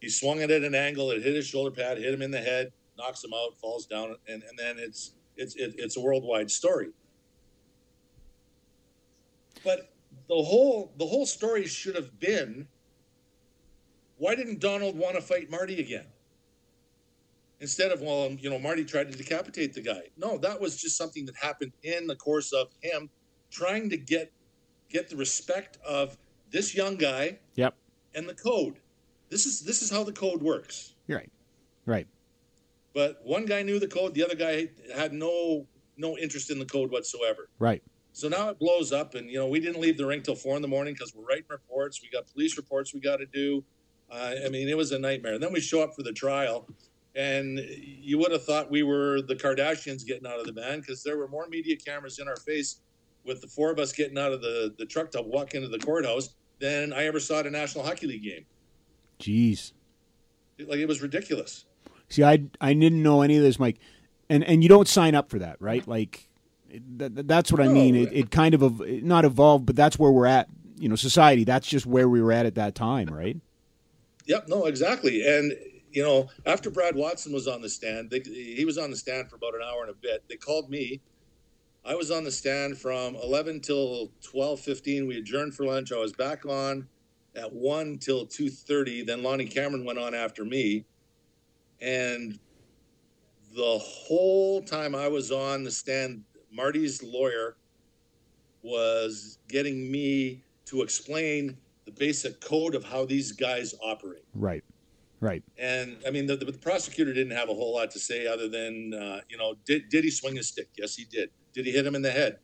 He 0.00 0.08
swung 0.08 0.40
it 0.40 0.50
at 0.50 0.62
an 0.62 0.74
angle, 0.74 1.10
it 1.10 1.22
hit 1.22 1.34
his 1.34 1.46
shoulder 1.46 1.70
pad, 1.70 1.98
hit 1.98 2.12
him 2.12 2.22
in 2.22 2.30
the 2.30 2.40
head, 2.40 2.72
knocks 3.00 3.24
him 3.24 3.32
out, 3.34 3.58
falls 3.58 3.86
down, 3.86 4.16
and, 4.28 4.42
and 4.42 4.58
then 4.58 4.76
it's 4.78 5.14
it's 5.36 5.56
it, 5.56 5.74
it's 5.78 5.96
a 5.96 6.00
worldwide 6.00 6.50
story. 6.50 6.90
But 9.64 9.92
the 10.28 10.34
whole 10.34 10.92
the 10.98 11.06
whole 11.06 11.26
story 11.26 11.66
should 11.66 11.96
have 11.96 12.18
been 12.20 12.68
why 14.20 14.34
didn't 14.34 14.60
Donald 14.60 14.96
want 14.98 15.14
to 15.16 15.22
fight 15.22 15.50
Marty 15.50 15.80
again? 15.80 16.04
Instead 17.60 17.90
of, 17.90 18.02
well, 18.02 18.30
you 18.30 18.50
know, 18.50 18.58
Marty 18.58 18.84
tried 18.84 19.10
to 19.10 19.16
decapitate 19.16 19.72
the 19.72 19.80
guy. 19.80 20.02
No, 20.18 20.36
that 20.38 20.60
was 20.60 20.80
just 20.80 20.96
something 20.96 21.24
that 21.26 21.36
happened 21.36 21.72
in 21.82 22.06
the 22.06 22.16
course 22.16 22.52
of 22.52 22.68
him 22.82 23.08
trying 23.50 23.88
to 23.90 23.96
get 23.96 24.30
get 24.90 25.08
the 25.08 25.16
respect 25.16 25.78
of 25.86 26.18
this 26.50 26.74
young 26.74 26.96
guy 26.96 27.38
yep 27.54 27.74
and 28.14 28.28
the 28.28 28.34
code. 28.34 28.76
This 29.30 29.46
is 29.46 29.62
this 29.62 29.82
is 29.82 29.90
how 29.90 30.04
the 30.04 30.12
code 30.12 30.42
works. 30.42 30.94
you're 31.06 31.18
right 31.18 31.32
right 31.86 32.06
But 32.94 33.20
one 33.22 33.46
guy 33.46 33.62
knew 33.62 33.78
the 33.78 33.86
code, 33.86 34.14
the 34.14 34.24
other 34.24 34.34
guy 34.34 34.68
had 34.94 35.12
no 35.12 35.66
no 35.96 36.16
interest 36.16 36.50
in 36.50 36.58
the 36.58 36.64
code 36.64 36.90
whatsoever. 36.90 37.48
right 37.58 37.82
So 38.12 38.28
now 38.28 38.48
it 38.48 38.58
blows 38.58 38.92
up, 38.92 39.14
and 39.14 39.30
you 39.30 39.38
know 39.38 39.46
we 39.46 39.60
didn't 39.60 39.80
leave 39.80 39.96
the 39.96 40.06
rink 40.06 40.24
till 40.24 40.34
four 40.34 40.56
in 40.56 40.62
the 40.62 40.68
morning 40.68 40.94
because 40.94 41.14
we're 41.14 41.24
writing 41.24 41.44
reports. 41.48 42.00
We 42.02 42.10
got 42.10 42.26
police 42.32 42.56
reports 42.56 42.92
we 42.92 43.00
got 43.00 43.18
to 43.18 43.26
do. 43.26 43.64
Uh, 44.10 44.34
I 44.44 44.48
mean, 44.48 44.68
it 44.68 44.76
was 44.76 44.90
a 44.90 44.98
nightmare. 44.98 45.34
And 45.34 45.42
then 45.42 45.52
we 45.52 45.60
show 45.60 45.82
up 45.82 45.94
for 45.94 46.02
the 46.02 46.12
trial, 46.12 46.68
and 47.14 47.58
you 47.58 48.18
would 48.18 48.32
have 48.32 48.44
thought 48.44 48.70
we 48.70 48.82
were 48.82 49.22
the 49.22 49.36
Kardashians 49.36 50.04
getting 50.04 50.26
out 50.26 50.40
of 50.40 50.46
the 50.46 50.52
van 50.52 50.80
because 50.80 51.04
there 51.04 51.16
were 51.16 51.28
more 51.28 51.46
media 51.48 51.76
cameras 51.76 52.18
in 52.18 52.26
our 52.26 52.36
face 52.36 52.80
with 53.24 53.40
the 53.40 53.46
four 53.46 53.70
of 53.70 53.78
us 53.78 53.92
getting 53.92 54.18
out 54.18 54.32
of 54.32 54.40
the 54.40 54.74
the 54.78 54.86
truck 54.86 55.10
to 55.12 55.22
walk 55.22 55.54
into 55.54 55.68
the 55.68 55.78
courthouse 55.78 56.30
than 56.58 56.92
I 56.92 57.04
ever 57.04 57.20
saw 57.20 57.40
at 57.40 57.46
a 57.46 57.50
National 57.50 57.84
Hockey 57.84 58.06
League 58.06 58.24
game. 58.24 58.44
jeez 59.18 59.72
Like 60.58 60.78
it 60.78 60.88
was 60.88 61.00
ridiculous. 61.02 61.66
See, 62.10 62.24
I 62.24 62.44
I 62.60 62.74
didn't 62.74 63.02
know 63.02 63.22
any 63.22 63.36
of 63.36 63.42
this, 63.42 63.58
Mike, 63.58 63.78
and 64.28 64.44
and 64.44 64.62
you 64.62 64.68
don't 64.68 64.88
sign 64.88 65.14
up 65.14 65.30
for 65.30 65.38
that, 65.38 65.56
right? 65.60 65.86
Like, 65.86 66.28
that, 66.96 67.26
that's 67.26 67.50
what 67.52 67.60
I 67.60 67.68
mean. 67.68 67.94
It, 67.94 68.12
it 68.12 68.30
kind 68.30 68.54
of 68.54 68.62
ev- 68.62 69.02
not 69.02 69.24
evolved, 69.24 69.66
but 69.66 69.76
that's 69.76 69.98
where 69.98 70.10
we're 70.10 70.26
at. 70.26 70.48
You 70.78 70.88
know, 70.88 70.96
society. 70.96 71.44
That's 71.44 71.68
just 71.68 71.86
where 71.86 72.08
we 72.08 72.20
were 72.20 72.32
at 72.32 72.46
at 72.46 72.56
that 72.56 72.74
time, 72.74 73.08
right? 73.08 73.36
Yep, 74.26 74.48
no, 74.48 74.66
exactly. 74.66 75.26
And 75.26 75.52
you 75.92 76.02
know, 76.02 76.28
after 76.46 76.70
Brad 76.70 76.94
Watson 76.96 77.32
was 77.32 77.48
on 77.48 77.62
the 77.62 77.68
stand, 77.68 78.10
they, 78.10 78.20
he 78.20 78.64
was 78.64 78.78
on 78.78 78.90
the 78.90 78.96
stand 78.96 79.28
for 79.28 79.36
about 79.36 79.54
an 79.54 79.62
hour 79.62 79.82
and 79.82 79.90
a 79.90 79.94
bit. 79.94 80.24
They 80.28 80.36
called 80.36 80.70
me. 80.70 81.00
I 81.84 81.94
was 81.94 82.10
on 82.10 82.24
the 82.24 82.30
stand 82.30 82.78
from 82.78 83.14
11 83.16 83.60
till 83.60 84.10
12:15. 84.22 85.06
We 85.06 85.18
adjourned 85.18 85.54
for 85.54 85.64
lunch. 85.64 85.92
I 85.92 85.98
was 85.98 86.12
back 86.12 86.44
on 86.44 86.88
at 87.34 87.52
1 87.52 87.98
till 87.98 88.26
2:30. 88.26 89.06
Then 89.06 89.22
Lonnie 89.22 89.46
Cameron 89.46 89.84
went 89.84 89.98
on 89.98 90.14
after 90.14 90.44
me. 90.44 90.84
And 91.80 92.38
the 93.54 93.78
whole 93.78 94.62
time 94.62 94.94
I 94.94 95.08
was 95.08 95.32
on 95.32 95.64
the 95.64 95.70
stand, 95.70 96.22
Marty's 96.52 97.02
lawyer 97.02 97.56
was 98.62 99.38
getting 99.48 99.90
me 99.90 100.42
to 100.66 100.82
explain 100.82 101.56
the 101.84 101.92
basic 101.92 102.40
code 102.40 102.74
of 102.74 102.84
how 102.84 103.04
these 103.04 103.32
guys 103.32 103.74
operate. 103.82 104.24
Right, 104.34 104.62
right. 105.20 105.42
And 105.58 105.96
I 106.06 106.10
mean, 106.10 106.26
the, 106.26 106.36
the, 106.36 106.44
the 106.44 106.58
prosecutor 106.58 107.12
didn't 107.12 107.36
have 107.36 107.48
a 107.48 107.54
whole 107.54 107.74
lot 107.74 107.90
to 107.92 107.98
say 107.98 108.26
other 108.26 108.48
than, 108.48 108.94
uh, 108.94 109.20
you 109.28 109.36
know, 109.36 109.54
did, 109.64 109.88
did 109.88 110.04
he 110.04 110.10
swing 110.10 110.36
his 110.36 110.48
stick? 110.48 110.68
Yes, 110.76 110.94
he 110.94 111.04
did. 111.04 111.30
Did 111.52 111.66
he 111.66 111.72
hit 111.72 111.86
him 111.86 111.94
in 111.94 112.02
the 112.02 112.10
head? 112.10 112.38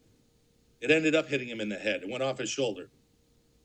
It 0.80 0.90
ended 0.90 1.14
up 1.14 1.28
hitting 1.28 1.48
him 1.48 1.60
in 1.60 1.68
the 1.68 1.76
head. 1.76 2.02
It 2.02 2.10
went 2.10 2.22
off 2.22 2.38
his 2.38 2.50
shoulder. 2.50 2.90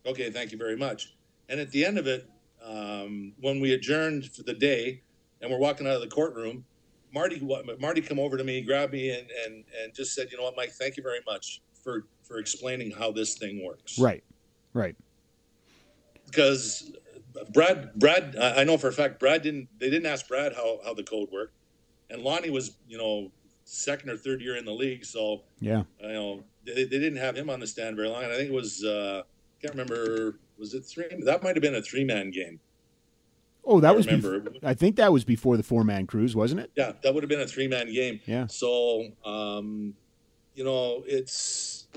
Okay, 0.05 0.29
thank 0.29 0.51
you 0.51 0.57
very 0.57 0.77
much. 0.77 1.15
And 1.49 1.59
at 1.59 1.71
the 1.71 1.85
end 1.85 1.97
of 1.97 2.07
it, 2.07 2.29
um, 2.63 3.33
when 3.39 3.59
we 3.59 3.73
adjourned 3.73 4.25
for 4.31 4.43
the 4.43 4.53
day 4.53 5.01
and 5.41 5.51
we're 5.51 5.57
walking 5.59 5.87
out 5.87 5.93
of 5.95 6.01
the 6.01 6.07
courtroom, 6.07 6.65
Marty 7.13 7.41
Marty 7.79 8.01
come 8.01 8.19
over 8.19 8.37
to 8.37 8.43
me, 8.43 8.61
grabbed 8.61 8.93
me, 8.93 9.09
and, 9.11 9.27
and, 9.45 9.63
and 9.81 9.93
just 9.93 10.13
said, 10.13 10.31
you 10.31 10.37
know 10.37 10.43
what, 10.43 10.55
Mike, 10.55 10.71
thank 10.71 10.97
you 10.97 11.03
very 11.03 11.19
much 11.25 11.61
for, 11.83 12.05
for 12.23 12.37
explaining 12.37 12.91
how 12.91 13.11
this 13.11 13.35
thing 13.37 13.63
works 13.65 13.99
Right, 13.99 14.23
right. 14.73 14.95
because 16.25 16.91
Brad, 17.53 17.93
Brad, 17.95 18.35
I 18.39 18.61
I 18.61 18.63
know 18.63 18.77
for 18.77 18.87
a 18.89 18.93
fact 18.93 19.19
Brad 19.19 19.41
didn't. 19.41 19.67
They 19.79 19.89
didn't 19.89 20.05
ask 20.05 20.27
Brad 20.27 20.53
how 20.53 20.79
how 20.83 20.93
the 20.93 21.03
code 21.03 21.29
worked, 21.31 21.53
and 22.09 22.21
Lonnie 22.21 22.49
was, 22.49 22.77
you 22.87 22.97
know, 22.97 23.31
second 23.63 24.09
or 24.09 24.17
third 24.17 24.41
year 24.41 24.57
in 24.57 24.65
the 24.65 24.73
league, 24.73 25.05
so 25.05 25.43
Yeah, 25.61 25.83
you 26.01 26.07
know 26.09 26.43
they, 26.65 26.73
they 26.83 26.99
didn't 26.99 27.17
have 27.17 27.35
him 27.35 27.49
on 27.49 27.59
the 27.59 27.67
stand 27.67 27.95
very 27.95 28.09
long. 28.09 28.23
And 28.23 28.31
I 28.33 28.35
think 28.35 28.49
it 28.49 28.53
was, 28.53 28.83
uh, 28.83 29.23
can't 29.61 29.73
remember, 29.73 30.39
was 30.59 30.73
it 30.73 30.81
three? 30.81 31.05
That 31.23 31.41
might 31.41 31.55
have 31.55 31.63
been 31.63 31.75
a 31.75 31.81
three 31.81 32.03
man 32.03 32.31
game. 32.31 32.59
Oh, 33.63 33.79
that 33.79 33.89
I 33.89 33.95
was. 33.95 34.07
Before, 34.07 34.43
I 34.63 34.73
think 34.73 34.95
that 34.95 35.13
was 35.13 35.23
before 35.23 35.57
the 35.57 35.63
four 35.63 35.83
man 35.83 36.07
crews, 36.07 36.35
wasn't 36.35 36.61
it? 36.61 36.71
Yeah, 36.75 36.93
that 37.03 37.13
would 37.13 37.23
have 37.23 37.29
been 37.29 37.41
a 37.41 37.47
three 37.47 37.67
man 37.67 37.91
game. 37.93 38.19
Yeah. 38.25 38.47
So, 38.47 39.07
um, 39.23 39.93
you 40.55 40.63
know, 40.63 41.03
it's 41.05 41.87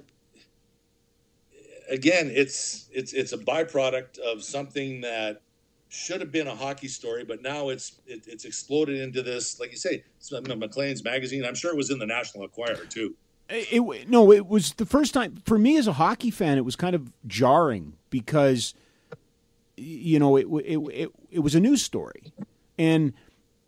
again, 1.89 2.31
it's 2.35 2.89
it's 2.93 3.12
it's 3.12 3.33
a 3.33 3.39
byproduct 3.39 4.19
of 4.19 4.43
something 4.43 5.01
that 5.03 5.43
should 5.89 6.21
have 6.21 6.33
been 6.33 6.49
a 6.49 6.55
hockey 6.55 6.89
story, 6.89 7.25
but 7.25 7.41
now 7.43 7.69
it's 7.69 8.01
it, 8.07 8.27
it's 8.27 8.45
exploded 8.45 9.01
into 9.01 9.23
this, 9.23 9.61
like 9.61 9.71
you 9.71 9.79
say, 9.79 10.05
Maclean's 10.31 11.05
magazine. 11.05 11.45
I'm 11.45 11.55
sure 11.55 11.73
it 11.73 11.77
was 11.77 11.91
in 11.91 11.99
the 11.99 12.07
National 12.07 12.45
Enquirer 12.45 12.85
too. 12.87 13.15
It, 13.49 13.69
it, 13.73 14.09
no, 14.09 14.33
it 14.33 14.47
was 14.47 14.73
the 14.75 14.87
first 14.87 15.12
time 15.12 15.37
for 15.45 15.59
me 15.59 15.77
as 15.77 15.87
a 15.87 15.93
hockey 15.95 16.31
fan. 16.31 16.57
It 16.59 16.65
was 16.65 16.77
kind 16.77 16.95
of 16.95 17.12
jarring 17.27 17.95
because 18.11 18.75
you 19.77 20.18
know 20.18 20.37
it 20.37 20.47
it 20.64 20.79
it, 20.93 21.11
it 21.31 21.39
was 21.41 21.55
a 21.55 21.61
news 21.61 21.83
story, 21.83 22.33
and 22.79 23.12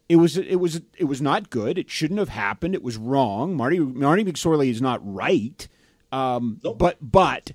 it 0.08 0.16
was 0.16 0.36
it 0.36 0.56
was 0.56 0.80
it 0.96 1.04
was 1.04 1.20
not 1.20 1.50
good. 1.50 1.78
It 1.78 1.90
shouldn't 1.90 2.20
have 2.20 2.28
happened. 2.28 2.74
It 2.74 2.82
was 2.82 2.96
wrong. 2.96 3.56
Marty 3.56 3.78
Marty 3.78 4.24
McSorley 4.24 4.70
is 4.70 4.80
not 4.80 5.00
right. 5.02 5.66
Um, 6.12 6.60
nope. 6.62 6.78
But 6.78 6.98
but 7.00 7.52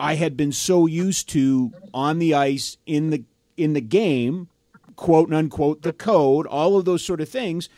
I 0.00 0.14
had 0.14 0.36
been 0.36 0.52
so 0.52 0.86
used 0.86 1.28
to 1.30 1.72
on 1.92 2.18
the 2.18 2.34
ice 2.34 2.78
in 2.86 3.10
the 3.10 3.24
in 3.56 3.74
the 3.74 3.80
game, 3.80 4.48
quote 4.96 5.32
unquote, 5.32 5.82
the 5.82 5.92
code, 5.92 6.46
all 6.46 6.76
of 6.76 6.84
those 6.84 7.04
sort 7.04 7.20
of 7.20 7.28
things 7.28 7.68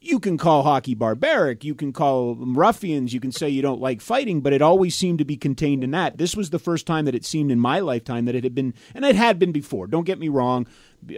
you 0.00 0.20
can 0.20 0.38
call 0.38 0.62
hockey 0.62 0.94
barbaric, 0.94 1.64
you 1.64 1.74
can 1.74 1.92
call 1.92 2.34
them 2.34 2.56
ruffians, 2.56 3.12
you 3.12 3.20
can 3.20 3.32
say 3.32 3.48
you 3.48 3.62
don't 3.62 3.80
like 3.80 4.00
fighting, 4.00 4.40
but 4.40 4.52
it 4.52 4.62
always 4.62 4.94
seemed 4.94 5.18
to 5.18 5.24
be 5.24 5.36
contained 5.36 5.82
in 5.82 5.90
that. 5.90 6.18
This 6.18 6.36
was 6.36 6.50
the 6.50 6.58
first 6.58 6.86
time 6.86 7.04
that 7.06 7.14
it 7.14 7.24
seemed 7.24 7.50
in 7.50 7.58
my 7.58 7.80
lifetime 7.80 8.24
that 8.26 8.34
it 8.34 8.44
had 8.44 8.54
been, 8.54 8.74
and 8.94 9.04
it 9.04 9.16
had 9.16 9.38
been 9.38 9.52
before. 9.52 9.86
Don't 9.86 10.04
get 10.04 10.18
me 10.18 10.28
wrong. 10.28 10.66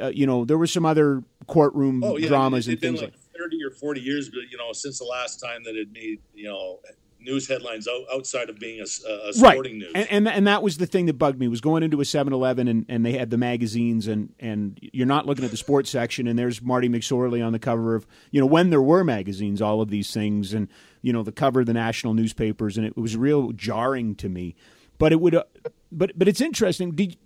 Uh, 0.01 0.09
you 0.09 0.27
know, 0.27 0.45
there 0.45 0.59
were 0.59 0.67
some 0.67 0.87
other 0.87 1.23
courtroom 1.47 2.03
oh, 2.05 2.17
yeah, 2.17 2.29
dramas 2.29 2.69
and 2.69 2.81
things 2.81 3.01
like, 3.01 3.13
like 3.13 3.21
30 3.39 3.65
or 3.65 3.71
40 3.71 4.01
years, 4.01 4.29
but 4.29 4.43
you 4.51 4.59
know, 4.59 4.73
since 4.73 4.99
the 4.99 5.05
last 5.05 5.37
time 5.41 5.63
that 5.65 5.77
it 5.77 5.89
made, 5.93 6.21
you 6.35 6.49
know, 6.49 6.81
news 7.21 7.49
headlines 7.49 7.87
outside 8.13 8.49
of 8.49 8.59
being 8.59 8.81
a, 8.81 8.85
a 8.85 9.33
sporting 9.33 9.43
right. 9.43 9.73
news. 9.73 9.93
And, 9.95 10.11
and, 10.11 10.29
and 10.29 10.47
that 10.47 10.63
was 10.63 10.79
the 10.79 10.87
thing 10.87 11.07
that 11.07 11.15
bugged 11.15 11.39
me 11.39 11.49
was 11.49 11.61
going 11.61 11.83
into 11.83 12.01
a 12.01 12.05
7-Eleven 12.05 12.69
and, 12.69 12.87
and 12.89 13.05
they 13.05 13.13
had 13.13 13.31
the 13.31 13.39
magazines 13.39 14.07
and 14.07 14.33
and 14.41 14.79
you're 14.81 15.07
not 15.07 15.27
looking 15.27 15.45
at 15.45 15.51
the 15.51 15.57
sports 15.57 15.91
section 15.91 16.27
and 16.27 16.39
there's 16.39 16.63
Marty 16.63 16.89
McSorley 16.89 17.45
on 17.45 17.53
the 17.53 17.59
cover 17.59 17.95
of 17.95 18.07
you 18.31 18.41
know 18.41 18.47
when 18.47 18.71
there 18.71 18.83
were 18.83 19.05
magazines 19.05 19.61
all 19.61 19.81
of 19.81 19.91
these 19.91 20.13
things 20.13 20.53
and 20.53 20.69
you 21.03 21.13
know 21.13 21.23
the 21.23 21.33
cover 21.33 21.61
of 21.61 21.67
the 21.67 21.73
national 21.73 22.15
newspapers 22.15 22.77
and 22.77 22.87
it 22.87 22.97
was 22.97 23.17
real 23.17 23.53
jarring 23.53 24.15
to 24.17 24.29
me. 24.29 24.55
But 24.99 25.13
it 25.13 25.21
would 25.21 25.35
uh, 25.35 25.45
but 25.91 26.13
but 26.19 26.29
it's 26.29 26.41
interesting. 26.41 26.93
Did 26.93 27.17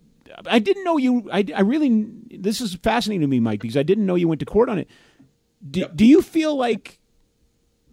I 0.46 0.58
didn't 0.58 0.84
know 0.84 0.96
you 0.96 1.28
I, 1.32 1.44
I 1.54 1.60
really 1.60 2.06
this 2.30 2.60
is 2.60 2.74
fascinating 2.76 3.22
to 3.22 3.26
me 3.26 3.40
Mike 3.40 3.60
because 3.60 3.76
I 3.76 3.82
didn't 3.82 4.06
know 4.06 4.14
you 4.14 4.28
went 4.28 4.40
to 4.40 4.46
court 4.46 4.68
on 4.68 4.78
it. 4.78 4.88
Do, 5.68 5.80
yep. 5.80 5.96
do 5.96 6.04
you 6.04 6.20
feel 6.20 6.56
like 6.56 6.98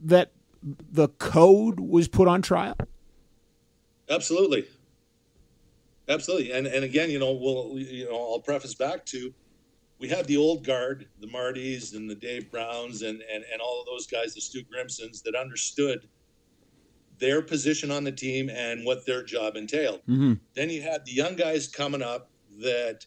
that 0.04 0.32
the 0.64 1.07
code 1.07 1.80
was 1.80 2.07
put 2.07 2.28
on 2.28 2.41
trial? 2.41 2.76
Absolutely. 4.09 4.68
Absolutely. 6.07 6.51
And 6.51 6.68
and 6.68 6.84
again, 6.84 7.09
you 7.09 7.20
know, 7.20 7.32
we'll 7.32 7.80
you 7.80 8.05
know, 8.05 8.34
I'll 8.34 8.39
preface 8.39 8.76
back 8.76 9.05
to 9.07 9.34
we 9.99 10.09
have 10.09 10.28
the 10.28 10.38
old 10.38 10.66
guard, 10.66 11.07
the 11.20 11.28
Martys 11.28 11.95
and 11.95 12.09
the 12.09 12.16
Dave 12.16 12.51
Browns 12.51 13.01
and 13.01 13.22
and, 13.34 13.43
and 13.51 13.62
all 13.62 13.80
of 13.80 13.86
those 13.86 14.07
guys, 14.07 14.34
the 14.34 14.41
Stu 14.41 14.64
Grimsons 14.64 15.22
that 15.24 15.36
understood 15.36 16.07
their 17.22 17.41
position 17.41 17.91
on 17.91 18.03
the 18.03 18.12
team 18.12 18.49
and 18.49 18.84
what 18.84 19.05
their 19.05 19.24
job 19.24 19.55
entailed. 19.55 20.01
Mm-hmm. 20.09 20.34
Then 20.55 20.70
you 20.70 20.82
had 20.82 21.05
the 21.05 21.12
young 21.12 21.36
guys 21.36 21.68
coming 21.68 22.01
up 22.01 22.32
that, 22.62 23.05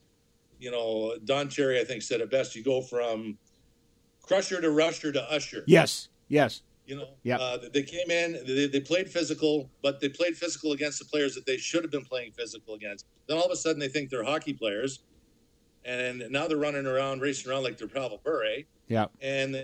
you 0.61 0.71
know, 0.71 1.17
Don 1.25 1.49
Cherry, 1.49 1.81
I 1.81 1.85
think, 1.85 2.01
said 2.01 2.21
it 2.21 2.31
best. 2.31 2.55
You 2.55 2.63
go 2.63 2.81
from 2.81 3.37
crusher 4.23 4.61
to 4.61 4.71
rusher 4.71 5.11
to 5.11 5.23
usher. 5.31 5.65
Yes, 5.67 6.09
yes. 6.29 6.63
You 6.87 6.97
know, 6.97 7.09
yeah. 7.23 7.37
Uh, 7.39 7.59
they 7.73 7.83
came 7.83 8.11
in, 8.11 8.39
they, 8.47 8.67
they 8.67 8.81
played 8.81 9.09
physical, 9.09 9.71
but 9.83 10.01
they 10.01 10.09
played 10.09 10.37
physical 10.37 10.73
against 10.73 10.99
the 10.99 11.07
players 11.07 11.35
that 11.35 11.47
they 11.47 11.57
should 11.57 11.83
have 11.83 11.91
been 11.91 12.05
playing 12.05 12.33
physical 12.33 12.75
against. 12.75 13.07
Then 13.27 13.39
all 13.39 13.45
of 13.45 13.51
a 13.51 13.57
sudden 13.57 13.79
they 13.79 13.89
think 13.89 14.11
they're 14.11 14.25
hockey 14.25 14.53
players, 14.53 15.01
and 15.85 16.23
now 16.31 16.47
they're 16.47 16.59
running 16.59 16.87
around, 16.87 17.23
racing 17.23 17.51
around 17.51 17.63
like 17.63 17.79
they're 17.79 17.89
Pavel 17.89 18.21
Bure. 18.23 18.65
Yeah. 18.89 19.07
And 19.23 19.57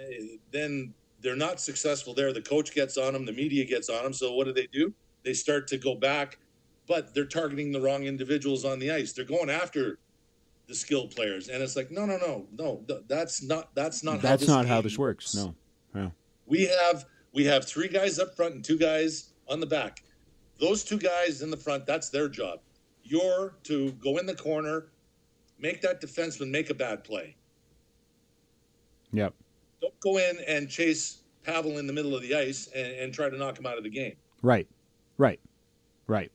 then 0.50 0.94
they're 1.20 1.36
not 1.36 1.60
successful 1.60 2.14
there. 2.14 2.32
The 2.32 2.40
coach 2.40 2.74
gets 2.74 2.96
on 2.96 3.12
them, 3.12 3.26
the 3.26 3.32
media 3.32 3.66
gets 3.66 3.90
on 3.90 4.02
them. 4.02 4.12
So 4.14 4.32
what 4.32 4.44
do 4.46 4.52
they 4.52 4.68
do? 4.72 4.94
They 5.22 5.34
start 5.34 5.66
to 5.68 5.76
go 5.76 5.94
back, 5.94 6.38
but 6.86 7.14
they're 7.14 7.26
targeting 7.26 7.70
the 7.70 7.80
wrong 7.80 8.04
individuals 8.04 8.64
on 8.64 8.78
the 8.78 8.90
ice. 8.90 9.12
They're 9.12 9.26
going 9.26 9.50
after 9.50 9.98
the 10.68 10.74
skilled 10.74 11.14
players, 11.14 11.48
and 11.48 11.62
it's 11.62 11.76
like, 11.76 11.90
no, 11.90 12.06
no, 12.06 12.16
no, 12.16 12.46
no. 12.56 12.84
That's 13.08 13.42
not. 13.42 13.74
That's 13.74 14.02
not. 14.02 14.22
That's 14.22 14.46
how 14.46 14.56
not 14.56 14.66
how 14.66 14.80
this 14.80 14.96
works. 14.96 15.34
works. 15.34 15.54
No. 15.94 16.00
Yeah. 16.00 16.10
We 16.50 16.66
have 16.66 17.06
we 17.32 17.44
have 17.44 17.64
three 17.64 17.88
guys 17.88 18.18
up 18.18 18.34
front 18.34 18.56
and 18.56 18.64
two 18.64 18.76
guys 18.76 19.30
on 19.48 19.60
the 19.60 19.66
back. 19.66 20.02
Those 20.58 20.84
two 20.84 20.98
guys 20.98 21.42
in 21.42 21.50
the 21.50 21.56
front, 21.56 21.86
that's 21.86 22.10
their 22.10 22.28
job. 22.28 22.58
You're 23.04 23.54
to 23.64 23.92
go 23.92 24.18
in 24.18 24.26
the 24.26 24.34
corner, 24.34 24.88
make 25.58 25.80
that 25.80 26.02
defenseman 26.02 26.50
make 26.50 26.68
a 26.68 26.74
bad 26.74 27.04
play. 27.04 27.36
Yep. 29.12 29.32
Don't 29.80 30.00
go 30.00 30.18
in 30.18 30.38
and 30.46 30.68
chase 30.68 31.22
Pavel 31.44 31.78
in 31.78 31.86
the 31.86 31.92
middle 31.92 32.14
of 32.14 32.22
the 32.22 32.34
ice 32.34 32.68
and, 32.74 32.92
and 32.92 33.14
try 33.14 33.30
to 33.30 33.38
knock 33.38 33.58
him 33.58 33.64
out 33.64 33.78
of 33.78 33.84
the 33.84 33.90
game. 33.90 34.14
Right. 34.42 34.68
Right. 35.18 35.40
Right. 36.06 36.30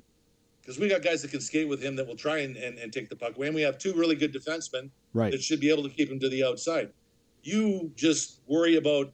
Because 0.61 0.79
we 0.79 0.87
got 0.87 1.03
guys 1.03 1.21
that 1.21 1.29
can 1.29 1.41
skate 1.41 1.67
with 1.67 1.81
him 1.83 1.95
that 1.97 2.07
will 2.07 2.15
try 2.15 2.39
and, 2.39 2.55
and, 2.55 2.79
and, 2.79 2.91
take 2.91 3.07
the 3.07 3.15
puck 3.15 3.35
away. 3.35 3.47
And 3.47 3.55
we 3.55 3.61
have 3.61 3.77
two 3.77 3.93
really 3.93 4.15
good 4.15 4.33
defensemen 4.33 4.89
right. 5.13 5.31
that 5.31 5.43
should 5.43 5.59
be 5.59 5.69
able 5.69 5.83
to 5.83 5.89
keep 5.89 6.09
him 6.09 6.19
to 6.19 6.29
the 6.29 6.43
outside. 6.43 6.89
You 7.43 7.91
just 7.95 8.39
worry 8.47 8.77
about 8.77 9.13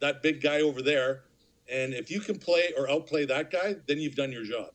that 0.00 0.22
big 0.22 0.42
guy 0.42 0.60
over 0.60 0.82
there. 0.82 1.22
And 1.70 1.94
if 1.94 2.10
you 2.10 2.20
can 2.20 2.38
play 2.38 2.72
or 2.76 2.90
outplay 2.90 3.26
that 3.26 3.50
guy, 3.50 3.76
then 3.86 3.98
you've 3.98 4.16
done 4.16 4.32
your 4.32 4.44
job. 4.44 4.70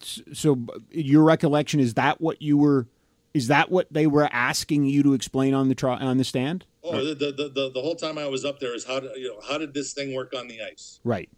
So, 0.00 0.66
your 0.90 1.22
recollection 1.22 1.80
is 1.80 1.94
that 1.94 2.20
what 2.20 2.42
you 2.42 2.58
were? 2.58 2.86
Is 3.32 3.48
that 3.48 3.70
what 3.70 3.86
they 3.90 4.06
were 4.06 4.28
asking 4.32 4.84
you 4.84 5.02
to 5.02 5.14
explain 5.14 5.54
on 5.54 5.68
the 5.68 5.74
tri- 5.74 5.96
on 5.96 6.18
the 6.18 6.24
stand? 6.24 6.66
Oh, 6.82 7.04
the, 7.04 7.14
the, 7.14 7.50
the 7.54 7.70
the 7.72 7.80
whole 7.80 7.96
time 7.96 8.18
I 8.18 8.26
was 8.26 8.44
up 8.44 8.60
there 8.60 8.74
is 8.74 8.84
how 8.84 9.00
did 9.00 9.12
you 9.16 9.28
know 9.28 9.40
how 9.48 9.58
did 9.58 9.72
this 9.72 9.94
thing 9.94 10.14
work 10.14 10.34
on 10.36 10.48
the 10.48 10.60
ice? 10.62 11.00
Right, 11.02 11.30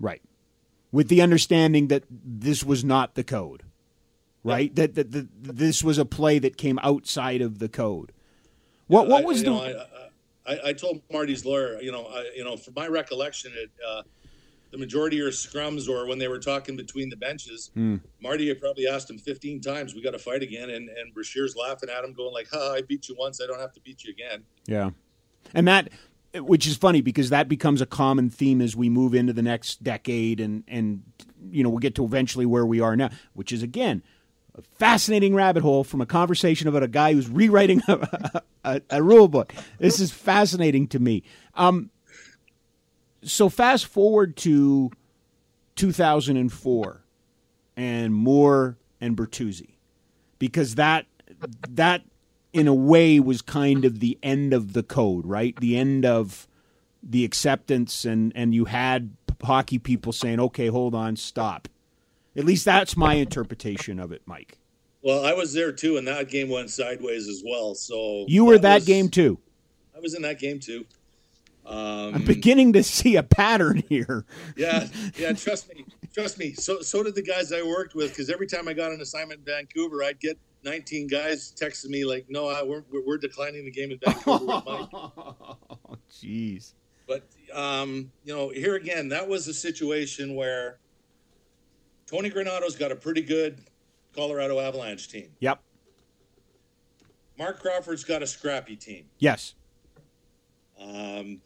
right. 0.00 0.22
With 0.90 1.08
the 1.08 1.22
understanding 1.22 1.86
that 1.88 2.04
this 2.10 2.64
was 2.64 2.84
not 2.84 3.14
the 3.14 3.22
code, 3.22 3.62
right? 4.42 4.74
That, 4.74 4.96
that, 4.96 5.12
that 5.12 5.28
this 5.42 5.84
was 5.84 5.98
a 5.98 6.04
play 6.04 6.40
that 6.40 6.56
came 6.56 6.80
outside 6.82 7.40
of 7.40 7.60
the 7.60 7.68
code. 7.68 8.12
What 8.88 9.06
what 9.06 9.22
was 9.24 9.40
I, 9.42 9.44
the? 9.44 9.50
Know, 9.50 9.62
I, 9.62 9.70
I, 9.70 10.09
I, 10.46 10.72
told 10.72 11.02
Marty's 11.12 11.44
lawyer, 11.44 11.80
you 11.80 11.92
know, 11.92 12.06
I, 12.06 12.30
you 12.34 12.44
know, 12.44 12.56
from 12.56 12.74
my 12.74 12.88
recollection, 12.88 13.52
it, 13.54 13.70
uh, 13.86 14.02
the 14.70 14.78
majority 14.78 15.20
are 15.20 15.30
scrums 15.30 15.88
or 15.88 16.06
when 16.06 16.18
they 16.18 16.28
were 16.28 16.38
talking 16.38 16.76
between 16.76 17.08
the 17.08 17.16
benches, 17.16 17.70
mm. 17.76 18.00
Marty 18.22 18.48
had 18.48 18.60
probably 18.60 18.86
asked 18.86 19.10
him 19.10 19.18
15 19.18 19.60
times, 19.60 19.94
"We 19.94 20.02
got 20.02 20.12
to 20.12 20.18
fight 20.18 20.42
again," 20.42 20.70
and 20.70 20.88
and 20.88 21.14
Brashear's 21.14 21.56
laughing 21.56 21.88
at 21.90 22.04
him, 22.04 22.12
going 22.12 22.32
like, 22.32 22.48
"Ha, 22.52 22.74
I 22.74 22.82
beat 22.82 23.08
you 23.08 23.16
once, 23.18 23.40
I 23.42 23.46
don't 23.46 23.60
have 23.60 23.72
to 23.72 23.80
beat 23.80 24.04
you 24.04 24.12
again." 24.12 24.44
Yeah, 24.66 24.90
and 25.54 25.66
that, 25.66 25.88
which 26.34 26.66
is 26.66 26.76
funny 26.76 27.00
because 27.00 27.30
that 27.30 27.48
becomes 27.48 27.80
a 27.80 27.86
common 27.86 28.30
theme 28.30 28.60
as 28.60 28.76
we 28.76 28.88
move 28.88 29.14
into 29.14 29.32
the 29.32 29.42
next 29.42 29.82
decade, 29.82 30.40
and 30.40 30.62
and 30.68 31.02
you 31.50 31.64
know 31.64 31.68
we'll 31.68 31.78
get 31.78 31.96
to 31.96 32.04
eventually 32.04 32.46
where 32.46 32.64
we 32.64 32.80
are 32.80 32.96
now, 32.96 33.10
which 33.34 33.52
is 33.52 33.62
again 33.62 34.02
a 34.54 34.62
fascinating 34.78 35.34
rabbit 35.34 35.62
hole 35.62 35.84
from 35.84 36.00
a 36.00 36.06
conversation 36.06 36.68
about 36.68 36.82
a 36.82 36.88
guy 36.88 37.12
who's 37.12 37.28
rewriting 37.28 37.82
a, 37.88 38.42
a, 38.64 38.80
a 38.90 39.02
rule 39.02 39.28
book. 39.28 39.54
This 39.78 40.00
is 40.00 40.10
fascinating 40.10 40.88
to 40.88 40.98
me. 40.98 41.22
Um, 41.54 41.90
so 43.22 43.48
fast 43.48 43.86
forward 43.86 44.36
to 44.38 44.90
2004 45.76 47.04
and 47.76 48.14
Moore 48.14 48.76
and 49.00 49.16
Bertuzzi, 49.16 49.76
because 50.38 50.74
that 50.76 51.06
that 51.68 52.02
in 52.52 52.66
a 52.66 52.74
way 52.74 53.20
was 53.20 53.42
kind 53.42 53.84
of 53.84 54.00
the 54.00 54.18
end 54.22 54.52
of 54.52 54.72
the 54.72 54.82
code, 54.82 55.26
right? 55.26 55.54
The 55.56 55.76
end 55.76 56.04
of 56.04 56.48
the 57.02 57.24
acceptance, 57.24 58.04
and 58.04 58.32
and 58.34 58.54
you 58.54 58.66
had 58.66 59.16
hockey 59.42 59.78
people 59.78 60.12
saying, 60.12 60.40
"Okay, 60.40 60.66
hold 60.66 60.94
on, 60.94 61.16
stop." 61.16 61.68
At 62.40 62.46
least 62.46 62.64
that's 62.64 62.96
my 62.96 63.14
interpretation 63.14 64.00
of 64.00 64.12
it, 64.12 64.22
Mike. 64.26 64.58
Well, 65.02 65.24
I 65.24 65.32
was 65.32 65.52
there 65.52 65.72
too, 65.72 65.96
and 65.96 66.06
that 66.08 66.28
game 66.28 66.48
went 66.48 66.70
sideways 66.70 67.28
as 67.28 67.42
well. 67.44 67.74
So 67.74 68.24
you 68.28 68.44
were 68.44 68.54
that, 68.54 68.62
that 68.62 68.74
was, 68.76 68.84
game 68.86 69.08
too. 69.08 69.38
I 69.94 70.00
was 70.00 70.14
in 70.14 70.22
that 70.22 70.38
game 70.38 70.58
too. 70.58 70.84
Um, 71.66 72.14
I'm 72.14 72.24
beginning 72.24 72.72
to 72.72 72.82
see 72.82 73.16
a 73.16 73.22
pattern 73.22 73.82
here. 73.88 74.24
yeah, 74.56 74.88
yeah. 75.16 75.32
Trust 75.32 75.72
me, 75.74 75.84
trust 76.12 76.38
me. 76.38 76.52
So, 76.54 76.80
so 76.80 77.02
did 77.02 77.14
the 77.14 77.22
guys 77.22 77.52
I 77.52 77.62
worked 77.62 77.94
with. 77.94 78.10
Because 78.10 78.30
every 78.30 78.46
time 78.46 78.68
I 78.68 78.72
got 78.72 78.92
an 78.92 79.00
assignment 79.00 79.40
in 79.40 79.44
Vancouver, 79.46 80.02
I'd 80.02 80.18
get 80.18 80.38
19 80.64 81.08
guys 81.08 81.52
texting 81.58 81.90
me 81.90 82.04
like, 82.04 82.26
"No, 82.28 82.48
I, 82.48 82.62
we're 82.62 82.84
we're 83.06 83.18
declining 83.18 83.64
the 83.64 83.70
game 83.70 83.92
in 83.92 83.98
Vancouver." 83.98 84.62
oh, 84.66 85.96
jeez. 86.12 86.72
But 87.06 87.24
um, 87.52 88.10
you 88.24 88.34
know, 88.34 88.48
here 88.48 88.76
again, 88.76 89.08
that 89.10 89.28
was 89.28 89.48
a 89.48 89.54
situation 89.54 90.34
where 90.34 90.78
Tony 92.10 92.28
Granato's 92.28 92.74
got 92.74 92.90
a 92.90 92.96
pretty 92.96 93.22
good 93.22 93.60
Colorado 94.14 94.58
Avalanche 94.58 95.08
team. 95.08 95.28
Yep. 95.38 95.60
Marc 97.38 97.60
Crawford's 97.60 98.04
got 98.04 98.22
a 98.22 98.26
scrappy 98.26 98.74
team. 98.74 99.04
Yes. 99.18 99.54
Um, 100.78 101.40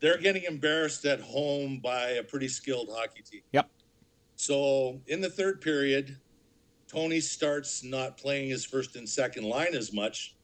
they're 0.00 0.18
getting 0.18 0.44
embarrassed 0.44 1.04
at 1.04 1.20
home 1.20 1.80
by 1.82 2.10
a 2.10 2.22
pretty 2.22 2.48
skilled 2.48 2.88
hockey 2.90 3.22
team. 3.22 3.40
Yep. 3.52 3.68
So 4.36 5.00
in 5.08 5.20
the 5.20 5.28
third 5.28 5.60
period, 5.60 6.18
Tony 6.86 7.20
starts 7.20 7.82
not 7.82 8.16
playing 8.16 8.50
his 8.50 8.64
first 8.64 8.94
and 8.94 9.08
second 9.08 9.44
line 9.44 9.74
as 9.74 9.92
much. 9.92 10.36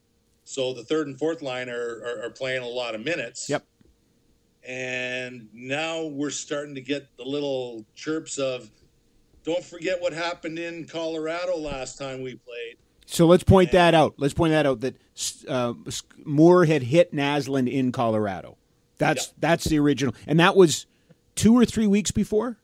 So 0.45 0.75
the 0.75 0.83
third 0.83 1.07
and 1.07 1.17
fourth 1.17 1.43
line 1.43 1.69
are, 1.69 2.03
are, 2.05 2.25
are 2.25 2.31
playing 2.31 2.63
a 2.63 2.69
lot 2.69 2.97
of 2.97 3.05
minutes. 3.05 3.49
Yep. 3.49 3.65
And 4.67 5.49
now 5.53 6.05
we're 6.05 6.31
starting 6.31 6.75
to 6.75 6.81
get 6.81 7.17
the 7.17 7.25
little 7.25 7.87
chirps 7.95 8.37
of, 8.39 8.69
don't 9.45 9.65
forget 9.65 10.01
what 10.01 10.13
happened 10.13 10.59
in 10.59 10.87
Colorado 10.87 11.57
last 11.57 11.99
time 11.99 12.23
we 12.23 12.35
played. 12.35 12.77
So 13.07 13.27
let's 13.27 13.43
point 13.43 13.73
that 13.73 13.95
out. 13.95 14.15
Let's 14.19 14.35
point 14.35 14.53
that 14.53 14.67
out 14.67 14.81
that 14.81 14.95
uh, 15.49 15.75
Moore 16.25 16.65
had 16.65 16.83
hit 16.83 17.13
Naslund 17.13 17.71
in 17.71 17.91
Colorado. 17.91 18.57
That's 18.99 19.29
yeah. 19.29 19.35
that's 19.39 19.65
the 19.65 19.79
original, 19.79 20.15
and 20.27 20.39
that 20.39 20.55
was 20.55 20.87
two 21.35 21.57
or 21.57 21.65
three 21.65 21.87
weeks 21.87 22.11
before. 22.11 22.59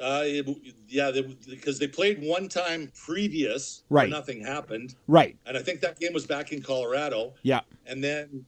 Uh, 0.00 0.22
it, 0.24 0.46
yeah, 0.88 1.10
they, 1.10 1.22
because 1.48 1.78
they 1.78 1.86
played 1.86 2.22
one 2.22 2.48
time 2.48 2.90
previous, 3.06 3.82
right? 3.88 4.10
Nothing 4.10 4.42
happened, 4.42 4.94
right? 5.06 5.36
And 5.46 5.56
I 5.56 5.62
think 5.62 5.80
that 5.80 6.00
game 6.00 6.12
was 6.12 6.26
back 6.26 6.52
in 6.52 6.60
Colorado. 6.62 7.34
Yeah, 7.42 7.60
and 7.86 8.02
then 8.02 8.46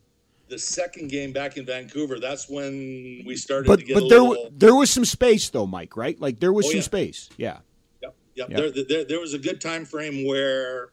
the 0.48 0.58
second 0.58 1.08
game 1.08 1.32
back 1.32 1.56
in 1.56 1.66
Vancouver, 1.66 2.18
that's 2.18 2.48
when 2.48 3.22
we 3.26 3.36
started 3.36 3.66
but, 3.66 3.80
to 3.80 3.84
get. 3.84 3.94
But 3.94 4.08
there, 4.08 4.20
little... 4.20 4.50
there 4.52 4.74
was 4.74 4.90
some 4.90 5.04
space 5.04 5.50
though, 5.50 5.66
Mike. 5.66 5.96
Right? 5.96 6.20
Like 6.20 6.40
there 6.40 6.52
was 6.52 6.66
oh, 6.66 6.70
some 6.70 6.76
yeah. 6.78 6.82
space. 6.82 7.28
Yeah. 7.36 7.58
Yep. 8.02 8.16
Yep. 8.34 8.50
yep. 8.50 8.58
There, 8.58 8.84
there, 8.84 9.04
there, 9.04 9.20
was 9.20 9.34
a 9.34 9.38
good 9.38 9.60
time 9.60 9.84
frame 9.84 10.26
where 10.26 10.90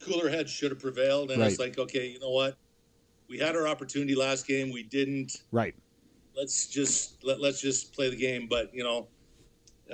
cooler 0.00 0.28
heads 0.28 0.50
should 0.50 0.70
have 0.70 0.80
prevailed, 0.80 1.30
and 1.30 1.40
right. 1.40 1.50
it's 1.50 1.60
like, 1.60 1.78
okay, 1.78 2.08
you 2.08 2.20
know 2.20 2.30
what? 2.30 2.56
We 3.28 3.38
had 3.38 3.56
our 3.56 3.66
opportunity 3.66 4.14
last 4.14 4.46
game. 4.46 4.72
We 4.72 4.82
didn't. 4.82 5.42
Right. 5.50 5.74
Let's 6.36 6.66
just 6.66 7.24
let, 7.24 7.40
let's 7.40 7.60
just 7.60 7.92
play 7.92 8.10
the 8.10 8.16
game. 8.16 8.46
But 8.48 8.74
you 8.74 8.84
know, 8.84 9.08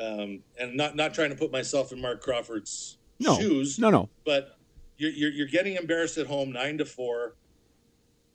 um, 0.01 0.43
and 0.59 0.77
not 0.77 0.97
not 0.97 1.15
trying 1.15 1.31
to 1.31 1.37
put 1.37 1.53
myself 1.53 1.93
in 1.93 2.01
Marc 2.01 2.23
Crawford's 2.23 2.99
no. 3.19 3.39
shoes. 3.39 3.79
No, 3.79 3.91
no. 3.91 4.09
But 4.25 4.57
you're, 4.97 5.11
you're, 5.11 5.31
you're 5.31 5.47
getting 5.47 5.77
embarrassed 5.77 6.19
at 6.19 6.27
home, 6.27 6.53
nine 6.53 6.79
to 6.79 6.85
four. 6.85 7.35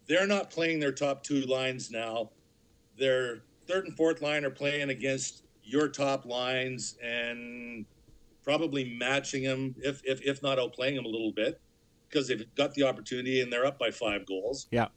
They're 0.08 0.28
not 0.28 0.50
playing 0.50 0.80
their 0.80 0.92
top 0.92 1.24
two 1.24 1.42
lines 1.42 1.90
now. 1.90 2.30
Their 2.98 3.44
third 3.68 3.86
and 3.86 3.96
fourth 3.98 4.22
line 4.22 4.46
are 4.46 4.52
playing 4.52 4.90
against 4.90 5.44
your 5.64 5.88
top 5.88 6.26
lines 6.26 6.98
and 7.04 7.86
probably 8.44 8.96
matching 8.98 9.44
them, 9.44 9.76
if 9.80 10.02
if 10.06 10.22
if 10.22 10.44
not 10.44 10.58
outplaying 10.58 10.96
them 10.96 11.06
a 11.06 11.10
little 11.10 11.32
bit, 11.32 11.60
because 12.08 12.28
they've 12.28 12.46
got 12.56 12.74
the 12.76 12.84
opportunity 12.84 13.42
and 13.42 13.52
they're 13.52 13.66
up 13.66 13.80
by 13.80 13.92
five 13.92 14.26
goals. 14.26 14.68
Yeah. 14.72 14.88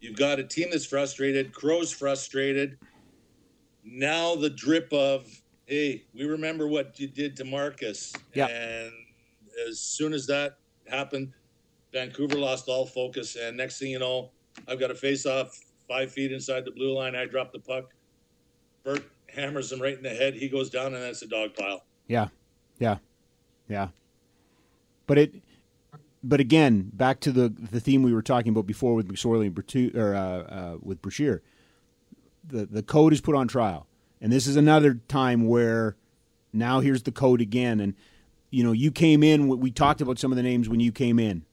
You've 0.00 0.16
got 0.16 0.38
a 0.38 0.44
team 0.44 0.68
that's 0.70 0.86
frustrated. 0.86 1.52
Crow's 1.52 1.92
frustrated. 1.92 2.78
Now 3.84 4.36
the 4.36 4.50
drip 4.50 4.92
of 4.92 5.26
hey, 5.66 6.04
we 6.14 6.24
remember 6.24 6.66
what 6.66 6.98
you 6.98 7.08
did 7.08 7.36
to 7.36 7.44
Marcus. 7.44 8.14
Yeah. 8.32 8.46
And 8.46 8.92
as 9.68 9.80
soon 9.80 10.14
as 10.14 10.26
that 10.28 10.58
happened, 10.86 11.32
Vancouver 11.92 12.36
lost 12.36 12.68
all 12.68 12.86
focus. 12.86 13.36
And 13.36 13.56
next 13.56 13.78
thing 13.78 13.90
you 13.90 13.98
know, 13.98 14.30
I've 14.66 14.80
got 14.80 14.90
a 14.90 14.94
face 14.94 15.26
off 15.26 15.58
five 15.88 16.12
feet 16.12 16.32
inside 16.32 16.64
the 16.64 16.70
blue 16.70 16.94
line. 16.94 17.14
I 17.14 17.26
drop 17.26 17.52
the 17.52 17.58
puck. 17.58 17.94
Bert 18.84 19.04
hammers 19.28 19.72
him 19.72 19.80
right 19.80 19.96
in 19.96 20.02
the 20.02 20.10
head. 20.10 20.34
He 20.34 20.48
goes 20.48 20.70
down, 20.70 20.94
and 20.94 21.02
that's 21.02 21.22
a 21.22 21.26
dog 21.26 21.54
pile. 21.54 21.84
Yeah. 22.06 22.28
Yeah. 22.78 22.98
Yeah. 23.68 23.88
But 25.06 25.18
it. 25.18 25.34
But 26.22 26.40
again, 26.40 26.90
back 26.92 27.20
to 27.20 27.32
the 27.32 27.48
the 27.48 27.80
theme 27.80 28.02
we 28.02 28.12
were 28.12 28.22
talking 28.22 28.50
about 28.50 28.66
before 28.66 28.94
with 28.94 29.08
McSorley 29.08 29.46
and 29.46 29.54
Bertu, 29.54 29.94
or 29.96 30.14
uh, 30.14 30.20
uh, 30.20 30.76
with 30.82 31.00
Brashear. 31.00 31.42
The 32.44 32.66
the 32.66 32.82
code 32.82 33.12
is 33.12 33.20
put 33.20 33.34
on 33.34 33.46
trial. 33.46 33.86
And 34.20 34.32
this 34.32 34.46
is 34.46 34.56
another 34.56 34.94
time 35.08 35.46
where 35.46 35.96
now 36.52 36.80
here's 36.80 37.02
the 37.04 37.12
code 37.12 37.40
again. 37.40 37.80
And, 37.80 37.94
you 38.50 38.64
know, 38.64 38.72
you 38.72 38.90
came 38.90 39.22
in, 39.22 39.48
we 39.48 39.70
talked 39.70 40.00
about 40.00 40.18
some 40.18 40.32
of 40.32 40.36
the 40.36 40.42
names 40.42 40.68
when 40.68 40.80
you 40.80 40.92
came 40.92 41.18
in. 41.18 41.44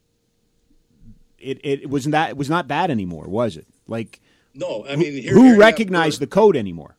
It, 1.39 1.59
it 1.63 1.89
wasn't 1.89 2.13
that, 2.13 2.31
it 2.31 2.37
was 2.37 2.49
not 2.49 2.67
that 2.69 2.89
anymore, 2.89 3.27
was 3.27 3.57
it? 3.57 3.67
Like, 3.87 4.21
no, 4.53 4.85
I 4.87 4.95
mean, 4.95 5.21
here, 5.21 5.33
who 5.33 5.43
here 5.43 5.57
recognized 5.57 6.19
the 6.19 6.27
code 6.27 6.55
anymore? 6.55 6.95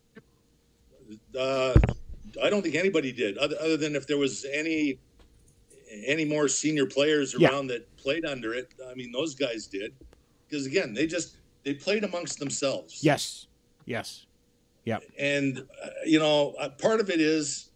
Uh, 1.38 1.74
I 2.42 2.50
don't 2.50 2.62
think 2.62 2.74
anybody 2.74 3.12
did, 3.12 3.38
other, 3.38 3.56
other 3.60 3.76
than 3.76 3.96
if 3.96 4.06
there 4.06 4.18
was 4.18 4.44
any 4.52 4.98
any 6.04 6.24
more 6.24 6.48
senior 6.48 6.84
players 6.84 7.34
around 7.34 7.68
yeah. 7.68 7.76
that 7.76 7.96
played 7.96 8.26
under 8.26 8.52
it. 8.52 8.74
I 8.90 8.94
mean, 8.94 9.12
those 9.12 9.34
guys 9.34 9.66
did 9.66 9.94
because 10.48 10.66
again, 10.66 10.92
they 10.92 11.06
just 11.06 11.38
they 11.62 11.74
played 11.74 12.04
amongst 12.04 12.38
themselves. 12.38 13.02
Yes, 13.02 13.46
yes. 13.86 14.26
Yeah. 14.86 14.98
And, 15.18 15.66
uh, 15.84 15.88
you 16.04 16.20
know, 16.20 16.54
uh, 16.60 16.68
part 16.70 17.00
of 17.00 17.10
it 17.10 17.20
is 17.20 17.70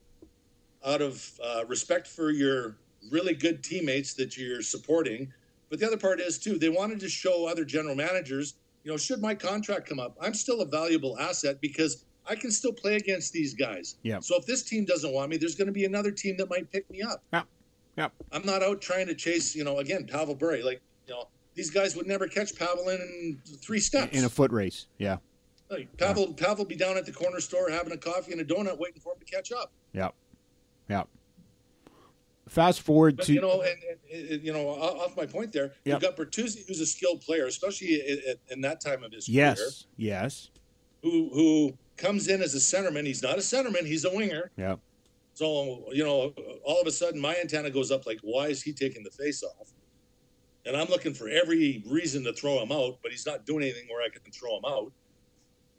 out 0.86 1.02
of 1.02 1.28
uh, 1.44 1.64
respect 1.66 2.06
for 2.06 2.30
your 2.30 2.76
really 3.11 3.34
good 3.34 3.64
teammates 3.64 4.14
that 4.14 4.38
you're 4.38 4.62
supporting. 4.62 5.32
But 5.70 5.78
the 5.78 5.86
other 5.86 5.96
part 5.96 6.20
is, 6.20 6.38
too, 6.38 6.58
they 6.58 6.68
wanted 6.68 7.00
to 7.00 7.08
show 7.08 7.46
other 7.46 7.64
general 7.64 7.94
managers, 7.94 8.54
you 8.82 8.90
know, 8.90 8.96
should 8.96 9.20
my 9.20 9.34
contract 9.34 9.88
come 9.88 10.00
up, 10.00 10.16
I'm 10.20 10.34
still 10.34 10.60
a 10.60 10.66
valuable 10.66 11.18
asset 11.18 11.60
because 11.60 12.04
I 12.26 12.34
can 12.34 12.50
still 12.50 12.72
play 12.72 12.96
against 12.96 13.32
these 13.32 13.54
guys. 13.54 13.96
Yeah. 14.02 14.20
So 14.20 14.36
if 14.36 14.46
this 14.46 14.62
team 14.62 14.84
doesn't 14.84 15.12
want 15.12 15.30
me, 15.30 15.36
there's 15.36 15.54
going 15.54 15.66
to 15.66 15.72
be 15.72 15.84
another 15.84 16.10
team 16.10 16.36
that 16.38 16.50
might 16.50 16.70
pick 16.70 16.90
me 16.90 17.02
up. 17.02 17.22
Yeah. 17.32 17.42
Yeah. 17.96 18.08
I'm 18.32 18.44
not 18.44 18.62
out 18.62 18.80
trying 18.80 19.06
to 19.06 19.14
chase, 19.14 19.54
you 19.54 19.64
know, 19.64 19.78
again, 19.78 20.06
Pavel 20.06 20.34
Bure. 20.34 20.64
Like, 20.64 20.80
you 21.06 21.14
know, 21.14 21.28
these 21.54 21.70
guys 21.70 21.96
would 21.96 22.06
never 22.06 22.26
catch 22.26 22.56
Pavel 22.56 22.88
in 22.88 23.40
three 23.60 23.80
steps. 23.80 24.16
In 24.16 24.24
a 24.24 24.28
foot 24.28 24.52
race. 24.52 24.86
Yeah. 24.98 25.18
Like 25.70 25.94
Pavel, 25.98 26.34
yeah. 26.36 26.46
Pavel 26.46 26.64
be 26.64 26.76
down 26.76 26.96
at 26.96 27.06
the 27.06 27.12
corner 27.12 27.40
store 27.40 27.70
having 27.70 27.92
a 27.92 27.96
coffee 27.96 28.32
and 28.32 28.40
a 28.40 28.44
donut, 28.44 28.78
waiting 28.78 29.00
for 29.00 29.12
him 29.12 29.20
to 29.20 29.24
catch 29.24 29.52
up. 29.52 29.70
Yeah. 29.92 30.08
yep. 30.88 31.08
Fast 32.51 32.82
forward 32.82 33.16
but, 33.16 33.26
to 33.26 33.32
you 33.32 33.40
know, 33.40 33.62
and, 33.62 34.32
and, 34.32 34.42
you 34.42 34.53
know, 34.53 34.70
off 34.70 35.16
my 35.16 35.24
point 35.24 35.53
there, 35.53 35.66
yep. 35.66 35.72
you've 35.84 36.01
got 36.01 36.16
Bertuzzi, 36.16 36.66
who's 36.66 36.80
a 36.80 36.86
skilled 36.86 37.20
player, 37.20 37.46
especially 37.46 37.94
in, 37.94 38.34
in 38.48 38.61
that 38.62 38.80
time 38.80 39.05
of 39.05 39.12
his 39.12 39.28
yes, 39.28 39.57
career. 39.57 39.68
Yes, 39.68 39.86
yes. 39.96 40.51
Who 41.05 41.30
who 41.32 41.78
comes 41.96 42.26
in 42.26 42.42
as 42.42 42.57
a 42.57 42.59
centerman? 42.59 43.07
He's 43.07 43.22
not 43.22 43.34
a 43.34 43.40
centerman; 43.40 43.86
he's 43.86 44.05
a 44.05 44.12
winger. 44.12 44.51
Yeah. 44.57 44.76
So 45.34 45.84
you 45.92 46.03
know, 46.03 46.34
all 46.64 46.80
of 46.80 46.88
a 46.88 46.90
sudden, 46.90 47.20
my 47.20 47.36
antenna 47.40 47.70
goes 47.70 47.92
up. 47.92 48.05
Like, 48.05 48.18
why 48.22 48.48
is 48.48 48.61
he 48.61 48.72
taking 48.72 49.05
the 49.05 49.11
face 49.11 49.44
off? 49.44 49.70
And 50.66 50.76
I'm 50.76 50.88
looking 50.88 51.14
for 51.14 51.28
every 51.28 51.84
reason 51.86 52.24
to 52.24 52.32
throw 52.32 52.61
him 52.61 52.72
out, 52.72 52.98
but 53.01 53.12
he's 53.12 53.26
not 53.26 53.46
doing 53.46 53.62
anything 53.62 53.86
where 53.88 54.03
I 54.05 54.09
can 54.09 54.22
throw 54.32 54.57
him 54.57 54.64
out. 54.66 54.92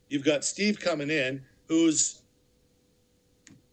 You've 0.08 0.24
got 0.24 0.46
Steve 0.46 0.80
coming 0.80 1.10
in, 1.10 1.44
who's 1.68 2.21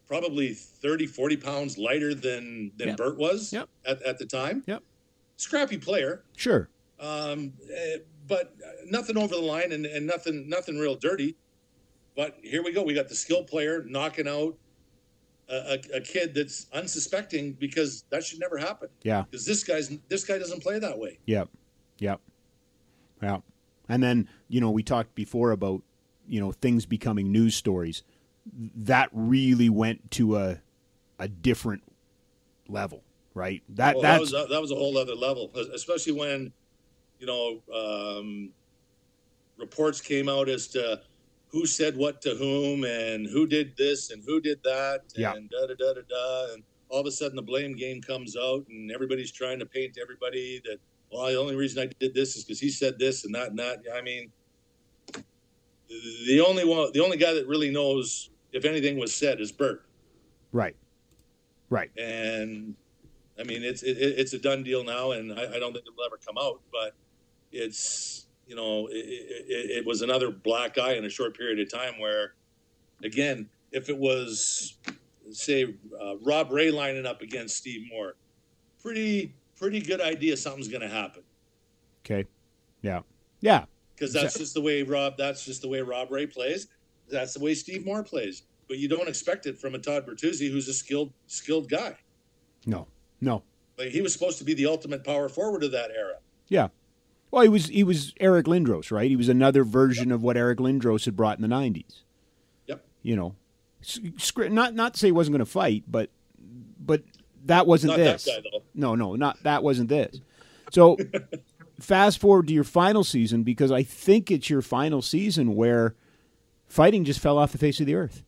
probably 0.08 0.54
30, 0.54 1.06
40 1.06 1.36
pounds 1.36 1.78
lighter 1.78 2.14
than, 2.14 2.72
than 2.76 2.88
yep. 2.88 2.96
Bert 2.96 3.18
was 3.18 3.52
yep. 3.52 3.68
at, 3.84 4.02
at 4.02 4.18
the 4.18 4.24
time. 4.24 4.64
Yep. 4.66 4.82
Scrappy 5.36 5.78
player. 5.78 6.24
Sure. 6.36 6.68
Um, 6.98 7.52
but 8.26 8.54
nothing 8.86 9.16
over 9.16 9.34
the 9.34 9.40
line 9.40 9.70
and, 9.70 9.86
and 9.86 10.06
nothing 10.06 10.48
nothing 10.48 10.78
real 10.78 10.96
dirty. 10.96 11.36
But 12.16 12.38
here 12.42 12.64
we 12.64 12.72
go. 12.72 12.82
We 12.82 12.94
got 12.94 13.08
the 13.08 13.14
skill 13.14 13.44
player 13.44 13.84
knocking 13.86 14.26
out 14.26 14.56
a, 15.48 15.54
a, 15.54 15.96
a, 15.98 16.00
kid 16.00 16.34
that's 16.34 16.66
unsuspecting 16.72 17.52
because 17.52 18.04
that 18.10 18.24
should 18.24 18.40
never 18.40 18.58
happen. 18.58 18.88
Yeah. 19.02 19.22
Because 19.30 19.46
this 19.46 19.62
guy's 19.62 19.96
this 20.08 20.24
guy 20.24 20.38
doesn't 20.38 20.60
play 20.60 20.80
that 20.80 20.98
way. 20.98 21.18
Yep. 21.26 21.48
Yep. 21.98 22.20
Yeah. 23.22 23.38
And 23.88 24.02
then, 24.02 24.28
you 24.48 24.60
know, 24.60 24.70
we 24.70 24.82
talked 24.82 25.14
before 25.14 25.52
about 25.52 25.82
you 26.26 26.40
know 26.40 26.52
things 26.52 26.84
becoming 26.84 27.32
news 27.32 27.54
stories 27.54 28.02
that 28.76 29.10
really 29.12 29.68
went 29.68 30.10
to 30.12 30.36
a 30.36 30.60
a 31.18 31.28
different 31.28 31.82
level 32.68 33.02
right 33.34 33.62
that 33.68 33.94
well, 33.94 34.02
that 34.02 34.20
was 34.20 34.32
a, 34.32 34.46
that 34.50 34.60
was 34.60 34.70
a 34.70 34.74
whole 34.74 34.96
other 34.96 35.14
level 35.14 35.50
especially 35.74 36.12
when 36.12 36.52
you 37.18 37.26
know 37.26 37.60
um, 37.74 38.50
reports 39.56 40.00
came 40.00 40.28
out 40.28 40.48
as 40.48 40.68
to 40.68 41.00
who 41.48 41.66
said 41.66 41.96
what 41.96 42.20
to 42.20 42.34
whom 42.34 42.84
and 42.84 43.26
who 43.26 43.46
did 43.46 43.76
this 43.76 44.10
and 44.10 44.22
who 44.24 44.40
did 44.40 44.62
that 44.62 45.02
yeah. 45.16 45.32
and 45.32 45.50
da 45.50 45.66
da 45.66 45.74
da 45.74 45.94
da 45.94 46.00
da 46.08 46.52
and 46.54 46.62
all 46.90 47.00
of 47.00 47.06
a 47.06 47.10
sudden 47.10 47.36
the 47.36 47.42
blame 47.42 47.74
game 47.74 48.00
comes 48.00 48.36
out 48.36 48.64
and 48.68 48.92
everybody's 48.92 49.32
trying 49.32 49.58
to 49.58 49.66
paint 49.66 49.98
everybody 50.00 50.60
that 50.64 50.78
well 51.10 51.26
the 51.26 51.36
only 51.36 51.56
reason 51.56 51.82
I 51.82 51.90
did 51.98 52.14
this 52.14 52.36
is 52.36 52.44
because 52.44 52.60
he 52.60 52.70
said 52.70 52.98
this 52.98 53.24
and 53.24 53.34
that 53.34 53.48
and 53.48 53.58
that 53.58 53.78
I 53.94 54.02
mean 54.02 54.30
the 56.26 56.44
only 56.46 56.64
one, 56.64 56.90
the 56.92 57.02
only 57.02 57.16
guy 57.16 57.32
that 57.32 57.46
really 57.46 57.70
knows 57.70 58.30
if 58.58 58.64
anything 58.64 58.98
was 58.98 59.14
said 59.14 59.40
is 59.40 59.52
Bert. 59.52 59.84
Right. 60.52 60.76
Right. 61.70 61.90
And 61.96 62.74
I 63.38 63.44
mean, 63.44 63.62
it's 63.62 63.82
it, 63.82 63.96
it's 63.98 64.32
a 64.32 64.38
done 64.38 64.62
deal 64.62 64.84
now, 64.84 65.12
and 65.12 65.32
I, 65.32 65.42
I, 65.42 65.58
don't 65.58 65.72
think 65.72 65.84
it'll 65.86 66.04
ever 66.04 66.18
come 66.24 66.36
out. 66.38 66.60
But 66.72 66.94
it's 67.52 68.26
you 68.46 68.56
know, 68.56 68.88
it, 68.88 68.96
it, 68.96 69.70
it, 69.78 69.86
was 69.86 70.02
another 70.02 70.30
black 70.30 70.78
eye 70.78 70.94
in 70.94 71.04
a 71.04 71.10
short 71.10 71.36
period 71.36 71.60
of 71.60 71.70
time. 71.72 72.00
Where, 72.00 72.34
again, 73.04 73.48
if 73.70 73.88
it 73.88 73.96
was 73.96 74.78
say 75.30 75.74
uh, 76.02 76.16
Rob 76.24 76.50
Ray 76.50 76.70
lining 76.70 77.06
up 77.06 77.22
against 77.22 77.56
Steve 77.56 77.86
Moore, 77.92 78.14
pretty 78.82 79.34
pretty 79.56 79.80
good 79.80 80.00
idea 80.00 80.36
something's 80.36 80.68
going 80.68 80.80
to 80.80 80.88
happen. 80.88 81.22
Okay. 82.04 82.26
Yeah. 82.82 83.00
Yeah. 83.40 83.64
because 83.94 84.12
that's 84.12 84.38
just 84.38 84.54
the 84.54 84.60
way 84.60 84.82
Rob. 84.82 85.16
That's 85.16 85.44
just 85.44 85.62
the 85.62 85.68
way 85.68 85.80
Rob 85.80 86.10
Ray 86.10 86.26
plays. 86.26 86.68
That's 87.10 87.34
the 87.34 87.40
way 87.40 87.54
Steve 87.54 87.84
Moore 87.84 88.02
plays. 88.02 88.42
But 88.68 88.78
you 88.78 88.88
don't 88.88 89.08
expect 89.08 89.46
it 89.46 89.58
from 89.58 89.74
a 89.74 89.78
Todd 89.78 90.06
Bertuzzi, 90.06 90.50
who's 90.50 90.68
a 90.68 90.74
skilled 90.74 91.12
skilled 91.26 91.68
guy. 91.68 91.96
No, 92.66 92.86
no. 93.20 93.42
Like 93.78 93.88
he 93.88 94.02
was 94.02 94.12
supposed 94.12 94.38
to 94.38 94.44
be 94.44 94.54
the 94.54 94.66
ultimate 94.66 95.04
power 95.04 95.28
forward 95.28 95.64
of 95.64 95.72
that 95.72 95.90
era. 95.90 96.16
Yeah. 96.48 96.68
Well, 97.30 97.42
he 97.42 97.48
was 97.48 97.66
he 97.68 97.84
was 97.84 98.14
Eric 98.20 98.46
Lindros, 98.46 98.90
right? 98.90 99.08
He 99.08 99.16
was 99.16 99.28
another 99.28 99.64
version 99.64 100.12
of 100.12 100.22
what 100.22 100.36
Eric 100.36 100.58
Lindros 100.58 101.04
had 101.04 101.16
brought 101.16 101.38
in 101.38 101.42
the 101.42 101.54
'90s. 101.54 102.02
Yep. 102.66 102.84
You 103.02 103.16
know, 103.16 103.36
not 104.50 104.74
not 104.74 104.94
to 104.94 105.00
say 105.00 105.08
he 105.08 105.12
wasn't 105.12 105.34
going 105.34 105.44
to 105.44 105.50
fight, 105.50 105.84
but 105.86 106.10
but 106.78 107.02
that 107.44 107.66
wasn't 107.66 107.90
Not 107.92 107.96
this. 107.98 108.24
that 108.24 108.42
guy 108.42 108.50
though. 108.52 108.62
No, 108.74 108.94
no, 108.94 109.14
not 109.14 109.42
that 109.42 109.62
wasn't 109.62 109.88
this. 109.88 110.20
So 110.72 110.96
fast 111.80 112.18
forward 112.18 112.48
to 112.48 112.54
your 112.54 112.64
final 112.64 113.04
season 113.04 113.42
because 113.42 113.70
I 113.70 113.82
think 113.82 114.30
it's 114.30 114.50
your 114.50 114.62
final 114.62 115.02
season 115.02 115.54
where 115.54 115.94
fighting 116.66 117.04
just 117.04 117.20
fell 117.20 117.38
off 117.38 117.52
the 117.52 117.58
face 117.58 117.78
of 117.80 117.86
the 117.86 117.94
earth. 117.94 118.22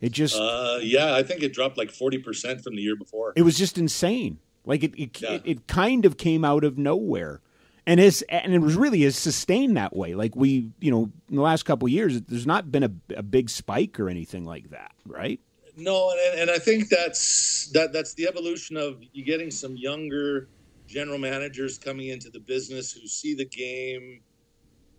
It 0.00 0.12
just 0.12 0.36
Uh, 0.36 0.78
yeah, 0.82 1.14
I 1.14 1.22
think 1.22 1.42
it 1.42 1.52
dropped 1.52 1.76
like 1.76 1.90
forty 1.90 2.18
percent 2.18 2.62
from 2.62 2.74
the 2.76 2.82
year 2.82 2.96
before. 2.96 3.32
it 3.36 3.42
was 3.42 3.58
just 3.58 3.76
insane. 3.78 4.38
Like 4.64 4.82
it 4.82 4.94
it, 4.96 5.20
Yeah. 5.20 5.32
it 5.32 5.42
it 5.44 5.66
kind 5.66 6.04
of 6.06 6.16
came 6.16 6.44
out 6.44 6.64
of 6.64 6.78
nowhere. 6.78 7.40
And 7.86 7.98
it's 7.98 8.22
and 8.22 8.52
it 8.54 8.58
was 8.60 8.76
really 8.76 9.02
is 9.04 9.16
sustained 9.16 9.76
that 9.76 9.96
way. 9.96 10.14
Like 10.14 10.36
we, 10.36 10.70
you 10.80 10.90
know, 10.90 11.10
in 11.28 11.36
the 11.36 11.42
last 11.42 11.64
couple 11.64 11.86
of 11.86 11.92
years, 11.92 12.20
there's 12.22 12.46
not 12.46 12.70
been 12.70 12.84
a, 12.84 12.92
a 13.16 13.22
big 13.22 13.50
spike 13.50 13.98
or 13.98 14.08
anything 14.08 14.44
like 14.44 14.70
that, 14.70 14.92
right? 15.06 15.40
No, 15.76 16.10
and, 16.10 16.40
and 16.42 16.50
I 16.50 16.58
think 16.58 16.88
that's 16.88 17.70
that 17.72 17.92
that's 17.92 18.14
the 18.14 18.26
evolution 18.28 18.76
of 18.76 19.02
you 19.12 19.24
getting 19.24 19.50
some 19.50 19.76
younger 19.76 20.48
general 20.86 21.18
managers 21.18 21.78
coming 21.78 22.08
into 22.08 22.28
the 22.30 22.40
business 22.40 22.92
who 22.92 23.06
see 23.06 23.34
the 23.34 23.46
game 23.46 24.20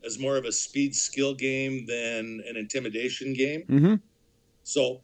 as 0.04 0.18
more 0.18 0.36
of 0.38 0.46
a 0.46 0.52
speed 0.52 0.96
skill 0.96 1.36
game 1.36 1.86
than 1.86 2.42
an 2.50 2.58
intimidation 2.58 3.34
game. 3.34 3.62
Mm-hmm. 3.70 3.96
So, 4.64 5.02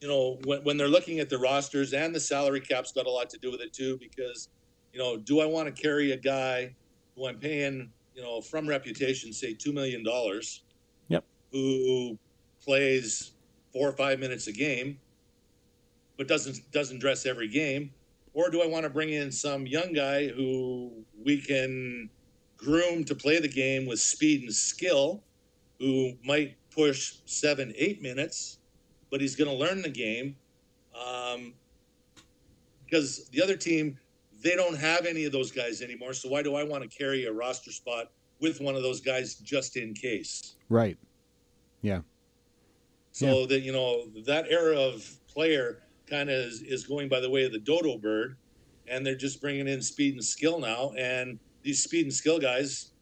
you 0.00 0.08
know, 0.08 0.38
when, 0.44 0.64
when 0.64 0.76
they're 0.76 0.88
looking 0.88 1.20
at 1.20 1.28
the 1.28 1.38
rosters 1.38 1.92
and 1.92 2.14
the 2.14 2.20
salary 2.20 2.60
cap's 2.60 2.92
got 2.92 3.06
a 3.06 3.10
lot 3.10 3.30
to 3.30 3.38
do 3.38 3.50
with 3.50 3.60
it 3.60 3.72
too, 3.72 3.98
because, 3.98 4.48
you 4.92 4.98
know, 4.98 5.16
do 5.16 5.40
I 5.40 5.46
want 5.46 5.74
to 5.74 5.82
carry 5.82 6.12
a 6.12 6.16
guy 6.16 6.74
who 7.16 7.26
I'm 7.26 7.38
paying, 7.38 7.90
you 8.14 8.22
know, 8.22 8.40
from 8.40 8.68
reputation, 8.68 9.32
say 9.32 9.54
$2 9.54 9.72
million, 9.72 10.04
Yep. 11.08 11.24
who 11.52 12.18
plays 12.62 13.32
four 13.72 13.88
or 13.88 13.92
five 13.92 14.18
minutes 14.18 14.46
a 14.46 14.52
game, 14.52 14.98
but 16.16 16.28
doesn't, 16.28 16.70
doesn't 16.72 17.00
dress 17.00 17.26
every 17.26 17.48
game? 17.48 17.92
Or 18.32 18.48
do 18.48 18.62
I 18.62 18.66
want 18.66 18.84
to 18.84 18.90
bring 18.90 19.10
in 19.10 19.32
some 19.32 19.66
young 19.66 19.92
guy 19.92 20.28
who 20.28 21.04
we 21.24 21.40
can 21.40 22.08
groom 22.56 23.04
to 23.04 23.14
play 23.14 23.40
the 23.40 23.48
game 23.48 23.86
with 23.86 23.98
speed 23.98 24.42
and 24.42 24.54
skill, 24.54 25.24
who 25.78 26.12
might 26.24 26.56
push 26.80 27.16
seven, 27.26 27.74
eight 27.76 28.00
minutes, 28.00 28.58
but 29.10 29.20
he's 29.20 29.36
going 29.36 29.50
to 29.50 29.56
learn 29.56 29.82
the 29.82 29.90
game. 29.90 30.36
Um, 30.94 31.54
because 32.84 33.28
the 33.28 33.42
other 33.42 33.56
team, 33.56 33.98
they 34.42 34.56
don't 34.56 34.76
have 34.76 35.06
any 35.06 35.24
of 35.24 35.32
those 35.32 35.52
guys 35.52 35.82
anymore. 35.82 36.12
So 36.12 36.28
why 36.28 36.42
do 36.42 36.56
I 36.56 36.64
want 36.64 36.82
to 36.82 36.88
carry 36.88 37.26
a 37.26 37.32
roster 37.32 37.70
spot 37.70 38.10
with 38.40 38.60
one 38.60 38.74
of 38.74 38.82
those 38.82 39.00
guys 39.00 39.36
just 39.36 39.76
in 39.76 39.94
case? 39.94 40.56
Right. 40.68 40.98
Yeah. 41.82 42.00
So 43.12 43.44
that 43.46 43.60
you 43.60 43.72
know 43.72 44.06
that 44.24 44.46
era 44.48 44.78
of 44.78 45.04
player 45.28 45.82
kind 46.08 46.30
of 46.30 46.36
is, 46.36 46.62
is 46.62 46.86
going 46.86 47.08
by 47.08 47.20
the 47.20 47.28
way 47.28 47.44
of 47.44 47.52
the 47.52 47.58
dodo 47.58 47.98
bird, 47.98 48.36
and 48.88 49.04
they're 49.04 49.14
just 49.14 49.40
bringing 49.40 49.68
in 49.68 49.82
speed 49.82 50.14
and 50.14 50.24
skill 50.24 50.58
now. 50.58 50.92
And 50.96 51.38
these 51.62 51.82
speed 51.82 52.06
and 52.06 52.14
skill 52.14 52.38
guys, 52.38 52.92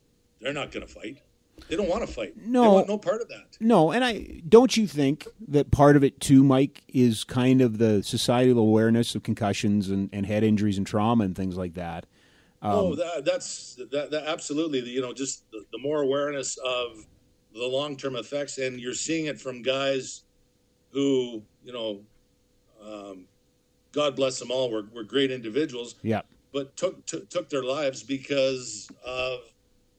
they're 0.41 0.53
not 0.53 0.73
going 0.73 0.87
to 0.87 0.93
fight. 0.93 1.23
They 1.69 1.77
don't 1.77 1.89
want 1.89 2.07
to 2.07 2.13
fight. 2.13 2.35
No. 2.37 2.63
they 2.63 2.69
want 2.69 2.89
no 2.89 2.99
part 2.99 3.21
of 3.21 3.29
that. 3.29 3.57
No, 3.61 3.91
and 3.91 4.05
I 4.05 4.41
don't 4.49 4.77
you 4.77 4.87
think 4.87 5.27
that 5.49 5.71
part 5.71 5.97
of 5.97 6.05
it 6.05 6.21
too, 6.21 6.43
Mike, 6.43 6.83
is 6.89 7.25
kind 7.25 7.61
of 7.61 7.79
the 7.79 8.03
societal 8.03 8.59
awareness 8.59 9.15
of 9.15 9.23
concussions 9.23 9.91
and, 9.91 10.09
and 10.13 10.27
head 10.27 10.45
injuries 10.45 10.79
and 10.79 10.87
trauma 10.87 11.25
and 11.25 11.37
things 11.37 11.57
like 11.57 11.75
that. 11.75 12.07
Um, 12.61 12.73
oh, 12.73 12.95
that, 12.97 13.25
that's 13.25 13.77
that, 13.91 14.11
that 14.11 14.25
absolutely. 14.27 14.81
You 14.81 15.01
know, 15.01 15.13
just 15.13 15.49
the, 15.51 15.65
the 15.73 15.79
more 15.79 16.03
awareness 16.03 16.57
of 16.59 17.07
the 17.53 17.67
long 17.67 17.97
term 17.97 18.17
effects, 18.17 18.59
and 18.59 18.81
you're 18.81 18.95
seeing 18.95 19.27
it 19.27 19.41
from 19.41 19.63
guys 19.63 20.25
who, 20.91 21.43
you 21.63 21.73
know, 21.73 22.01
um, 22.83 23.27
God 23.93 24.17
bless 24.17 24.39
them 24.39 24.51
all, 24.51 24.71
were, 24.71 24.87
were 24.95 25.05
great 25.05 25.31
individuals, 25.31 25.97
yeah. 26.03 26.23
but 26.53 26.77
took, 26.77 27.05
took 27.07 27.29
took 27.29 27.49
their 27.49 27.63
lives 27.63 28.03
because 28.03 28.89
of 29.05 29.41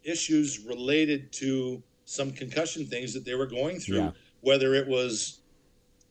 issues 0.03 0.59
related 0.65 1.31
to 1.33 1.83
some 2.05 2.31
concussion 2.31 2.85
things 2.85 3.13
that 3.13 3.25
they 3.25 3.35
were 3.35 3.45
going 3.45 3.79
through. 3.79 3.97
Yeah. 3.97 4.11
Whether 4.41 4.73
it 4.73 4.87
was, 4.87 5.41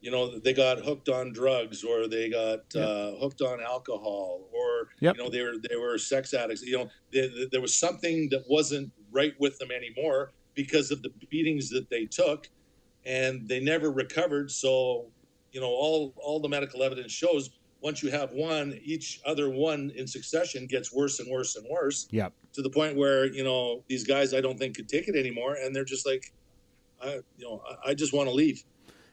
you 0.01 0.11
know, 0.11 0.39
they 0.39 0.53
got 0.53 0.79
hooked 0.79 1.09
on 1.09 1.33
drugs, 1.33 1.83
or 1.83 2.07
they 2.07 2.29
got 2.29 2.61
Yep. 2.75 2.85
uh, 2.89 3.13
hooked 3.17 3.41
on 3.43 3.61
alcohol, 3.61 4.49
or 4.53 4.89
Yep. 5.01 5.17
you 5.17 5.23
know 5.25 5.31
they 5.31 5.43
were 5.43 5.57
they 5.69 5.77
were 5.77 5.99
sex 5.99 6.35
addicts. 6.35 6.63
You 6.63 6.79
know, 6.79 6.91
there, 7.13 7.29
there 7.51 7.61
was 7.61 7.75
something 7.75 8.29
that 8.31 8.45
wasn't 8.49 8.93
right 9.11 9.35
with 9.41 9.59
them 9.59 9.71
anymore 9.73 10.33
because 10.55 10.91
of 10.91 11.03
the 11.03 11.11
beatings 11.31 11.69
that 11.71 11.89
they 11.91 12.05
took, 12.07 12.49
and 13.05 13.49
they 13.49 13.61
never 13.61 13.91
recovered. 13.91 14.51
So, 14.51 15.11
you 15.53 15.61
know, 15.61 15.69
all 15.69 16.15
all 16.19 16.39
the 16.39 16.49
medical 16.49 16.83
evidence 16.83 17.11
shows 17.13 17.51
once 17.81 18.03
you 18.03 18.11
have 18.11 18.33
one, 18.33 18.79
each 18.83 19.21
other 19.25 19.49
one 19.51 19.91
in 19.95 20.07
succession 20.07 20.67
gets 20.67 20.93
worse 20.93 21.21
and 21.21 21.31
worse 21.31 21.55
and 21.57 21.65
worse 21.71 22.09
Yeah. 22.11 22.29
to 22.55 22.63
the 22.63 22.71
point 22.71 22.97
where 22.97 23.27
you 23.27 23.45
know 23.45 23.85
these 23.89 24.05
guys 24.05 24.35
I 24.35 24.41
don't 24.41 24.59
think 24.59 24.77
could 24.77 24.89
take 24.89 25.09
it 25.09 25.15
anymore, 25.17 25.55
and 25.55 25.75
they're 25.75 25.85
just 25.85 26.07
like, 26.07 26.33
I 27.03 27.21
you 27.37 27.45
know 27.45 27.63
I, 27.87 27.91
I 27.91 27.95
just 27.95 28.13
want 28.13 28.29
to 28.29 28.35
leave. 28.35 28.65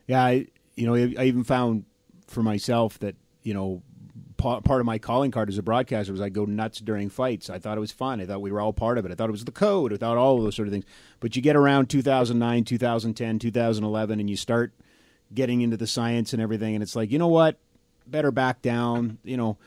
Yeah, 0.08 0.24
I, 0.24 0.48
you 0.76 0.86
know, 0.86 0.96
I 0.96 1.26
even 1.26 1.44
found 1.44 1.86
for 2.28 2.42
myself 2.44 2.98
that 3.00 3.16
you 3.44 3.54
know 3.54 3.84
pa- 4.38 4.62
part 4.62 4.80
of 4.80 4.86
my 4.86 4.98
calling 4.98 5.30
card 5.32 5.50
as 5.50 5.58
a 5.58 5.64
broadcaster 5.64 6.12
was 6.12 6.22
I 6.22 6.30
go 6.30 6.46
nuts 6.46 6.80
during 6.80 7.10
fights. 7.10 7.50
I 7.50 7.60
thought 7.60 7.78
it 7.78 7.82
was 7.82 7.92
fun. 7.92 8.20
I 8.20 8.26
thought 8.26 8.42
we 8.42 8.52
were 8.52 8.62
all 8.62 8.74
part 8.74 8.98
of 8.98 9.06
it. 9.06 9.12
I 9.12 9.16
thought 9.16 9.30
it 9.30 9.32
was 9.32 9.46
the 9.46 9.52
code. 9.52 9.94
I 9.94 9.98
thought 9.98 10.18
all 10.18 10.38
of 10.38 10.44
those 10.44 10.56
sort 10.56 10.68
of 10.68 10.74
things. 10.74 10.86
But 11.20 11.36
you 11.36 11.42
get 11.42 11.56
around 11.56 11.88
2009, 11.90 12.64
2010, 12.64 13.40
2011, 13.40 14.20
and 14.20 14.30
you 14.30 14.36
start 14.36 14.74
getting 15.34 15.62
into 15.62 15.78
the 15.78 15.88
science 15.88 16.34
and 16.34 16.42
everything, 16.42 16.76
and 16.76 16.84
it's 16.84 16.96
like, 16.96 17.12
you 17.12 17.18
know 17.20 17.28
what? 17.28 17.58
Better 18.08 18.32
back 18.32 18.62
down. 18.62 19.18
You 19.24 19.38
know, 19.38 19.58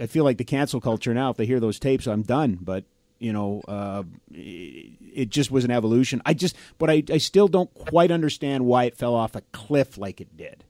I- 0.00 0.06
feel 0.06 0.24
like 0.24 0.38
the 0.38 0.44
cancel 0.44 0.80
culture 0.80 1.12
now. 1.14 1.30
If 1.30 1.36
they 1.36 1.46
hear 1.46 1.60
those 1.60 1.78
tapes, 1.78 2.06
I'm 2.06 2.22
done. 2.22 2.58
But 2.60 2.84
you 3.18 3.32
know, 3.32 3.62
uh, 3.68 4.02
it 4.32 5.28
just 5.28 5.50
was 5.50 5.64
an 5.64 5.70
evolution. 5.70 6.20
I 6.26 6.34
just, 6.34 6.56
but 6.78 6.90
I, 6.90 7.04
I 7.08 7.18
still 7.18 7.46
don't 7.46 7.72
quite 7.74 8.10
understand 8.10 8.66
why 8.66 8.84
it 8.84 8.96
fell 8.96 9.14
off 9.14 9.36
a 9.36 9.42
cliff 9.52 9.96
like 9.96 10.20
it 10.20 10.36
did. 10.36 10.64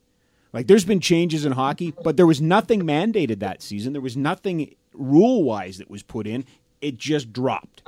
Like, 0.53 0.67
there's 0.67 0.85
been 0.85 1.01
changes 1.01 1.47
in 1.47 1.53
hockey, 1.53 1.95
but 2.05 2.19
there 2.19 2.27
was 2.27 2.43
nothing 2.43 2.83
mandated 2.83 3.39
that 3.39 3.63
season. 3.63 3.95
There 3.95 4.03
was 4.03 4.19
nothing 4.19 4.75
rule 4.93 5.45
wise 5.45 5.79
that 5.79 5.89
was 5.91 6.03
put 6.03 6.27
in. 6.27 6.45
It 6.83 6.99
just 6.99 7.33
dropped. 7.33 7.83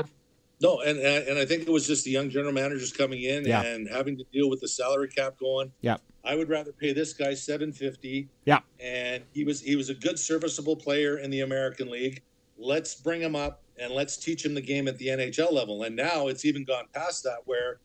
No, 0.63 0.81
and 0.81 0.99
and 0.99 1.29
and 1.29 1.39
I 1.39 1.45
think 1.45 1.63
it 1.65 1.71
was 1.71 1.87
just 1.87 2.07
the 2.07 2.13
young 2.13 2.31
general 2.31 2.53
managers 2.55 2.91
coming 2.91 3.21
in 3.23 3.45
Yeah. 3.45 3.61
and 3.63 3.87
having 3.87 4.17
to 4.17 4.25
deal 4.33 4.49
with 4.49 4.61
the 4.61 4.69
salary 4.69 5.09
cap 5.09 5.35
going. 5.39 5.73
Yeah, 5.83 5.99
I 6.25 6.35
would 6.35 6.49
rather 6.49 6.73
pay 6.73 6.93
this 6.93 7.13
guy 7.13 7.35
seven 7.35 7.73
fifty, 7.73 8.29
yeah, 8.45 8.61
and 8.81 9.23
he 9.33 9.45
was 9.45 9.61
he 9.61 9.77
was 9.77 9.91
a 9.91 9.95
good 9.95 10.19
serviceable 10.19 10.77
player 10.77 11.19
in 11.19 11.31
the 11.31 11.41
American 11.41 11.91
League. 11.91 12.23
Let's 12.57 12.95
bring 12.95 13.21
him 13.21 13.37
up 13.37 13.63
and 13.79 13.93
let's 13.93 14.17
teach 14.17 14.45
him 14.45 14.55
the 14.55 14.61
game 14.61 14.89
at 14.89 14.99
the 14.99 15.09
NHL 15.09 15.53
level. 15.53 15.83
And 15.83 15.97
now 15.97 16.29
it's 16.29 16.45
even 16.45 16.65
gone 16.65 16.85
past 16.95 17.25
that, 17.25 17.39
where 17.45 17.79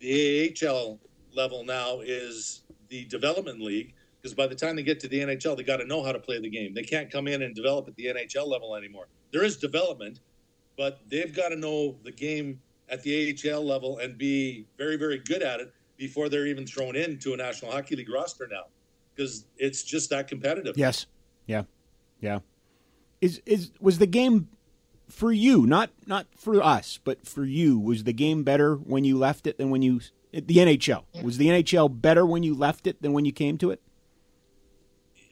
the 0.00 0.56
AHL 0.62 1.00
level 1.34 1.64
now 1.64 2.00
is 2.00 2.62
the 2.88 3.04
development 3.06 3.60
league. 3.60 3.94
Because 4.20 4.34
by 4.34 4.46
the 4.46 4.54
time 4.54 4.76
they 4.76 4.82
get 4.82 5.00
to 5.00 5.08
the 5.08 5.18
NHL, 5.18 5.56
they 5.56 5.64
got 5.64 5.78
to 5.78 5.84
know 5.84 6.02
how 6.02 6.12
to 6.12 6.18
play 6.18 6.40
the 6.40 6.48
game. 6.48 6.72
They 6.72 6.82
can't 6.82 7.10
come 7.10 7.28
in 7.28 7.42
and 7.42 7.54
develop 7.54 7.88
at 7.88 7.96
the 7.96 8.06
NHL 8.06 8.46
level 8.46 8.74
anymore. 8.74 9.08
There 9.32 9.44
is 9.44 9.58
development, 9.58 10.20
but 10.78 11.00
they've 11.10 11.34
got 11.34 11.50
to 11.50 11.56
know 11.56 11.96
the 12.04 12.12
game 12.12 12.60
at 12.88 13.02
the 13.02 13.36
AHL 13.44 13.64
level 13.64 13.98
and 13.98 14.16
be 14.16 14.66
very, 14.78 14.96
very 14.96 15.18
good 15.18 15.42
at 15.42 15.60
it 15.60 15.74
before 16.06 16.28
they're 16.28 16.46
even 16.46 16.66
thrown 16.66 16.96
into 16.96 17.32
a 17.32 17.36
National 17.36 17.72
Hockey 17.72 17.96
League 17.96 18.10
roster 18.10 18.46
now. 18.50 18.64
Because 19.14 19.46
it's 19.56 19.82
just 19.82 20.10
that 20.10 20.28
competitive. 20.28 20.76
yes, 20.76 21.06
yeah, 21.46 21.62
yeah. 22.20 22.40
Is 23.20 23.40
is 23.46 23.70
was 23.80 23.98
the 23.98 24.06
game 24.06 24.48
for 25.08 25.32
you? 25.32 25.66
Not 25.66 25.90
not 26.06 26.26
for 26.36 26.62
us, 26.62 26.98
but 27.02 27.26
for 27.26 27.44
you. 27.44 27.78
Was 27.78 28.04
the 28.04 28.12
game 28.12 28.42
better 28.42 28.74
when 28.74 29.04
you 29.04 29.16
left 29.16 29.46
it 29.46 29.56
than 29.56 29.70
when 29.70 29.80
you 29.82 30.00
the 30.32 30.56
NHL? 30.56 31.04
Was 31.22 31.38
the 31.38 31.46
NHL 31.46 32.00
better 32.02 32.26
when 32.26 32.42
you 32.42 32.54
left 32.54 32.86
it 32.86 33.00
than 33.00 33.12
when 33.14 33.24
you 33.24 33.32
came 33.32 33.56
to 33.58 33.70
it? 33.70 33.80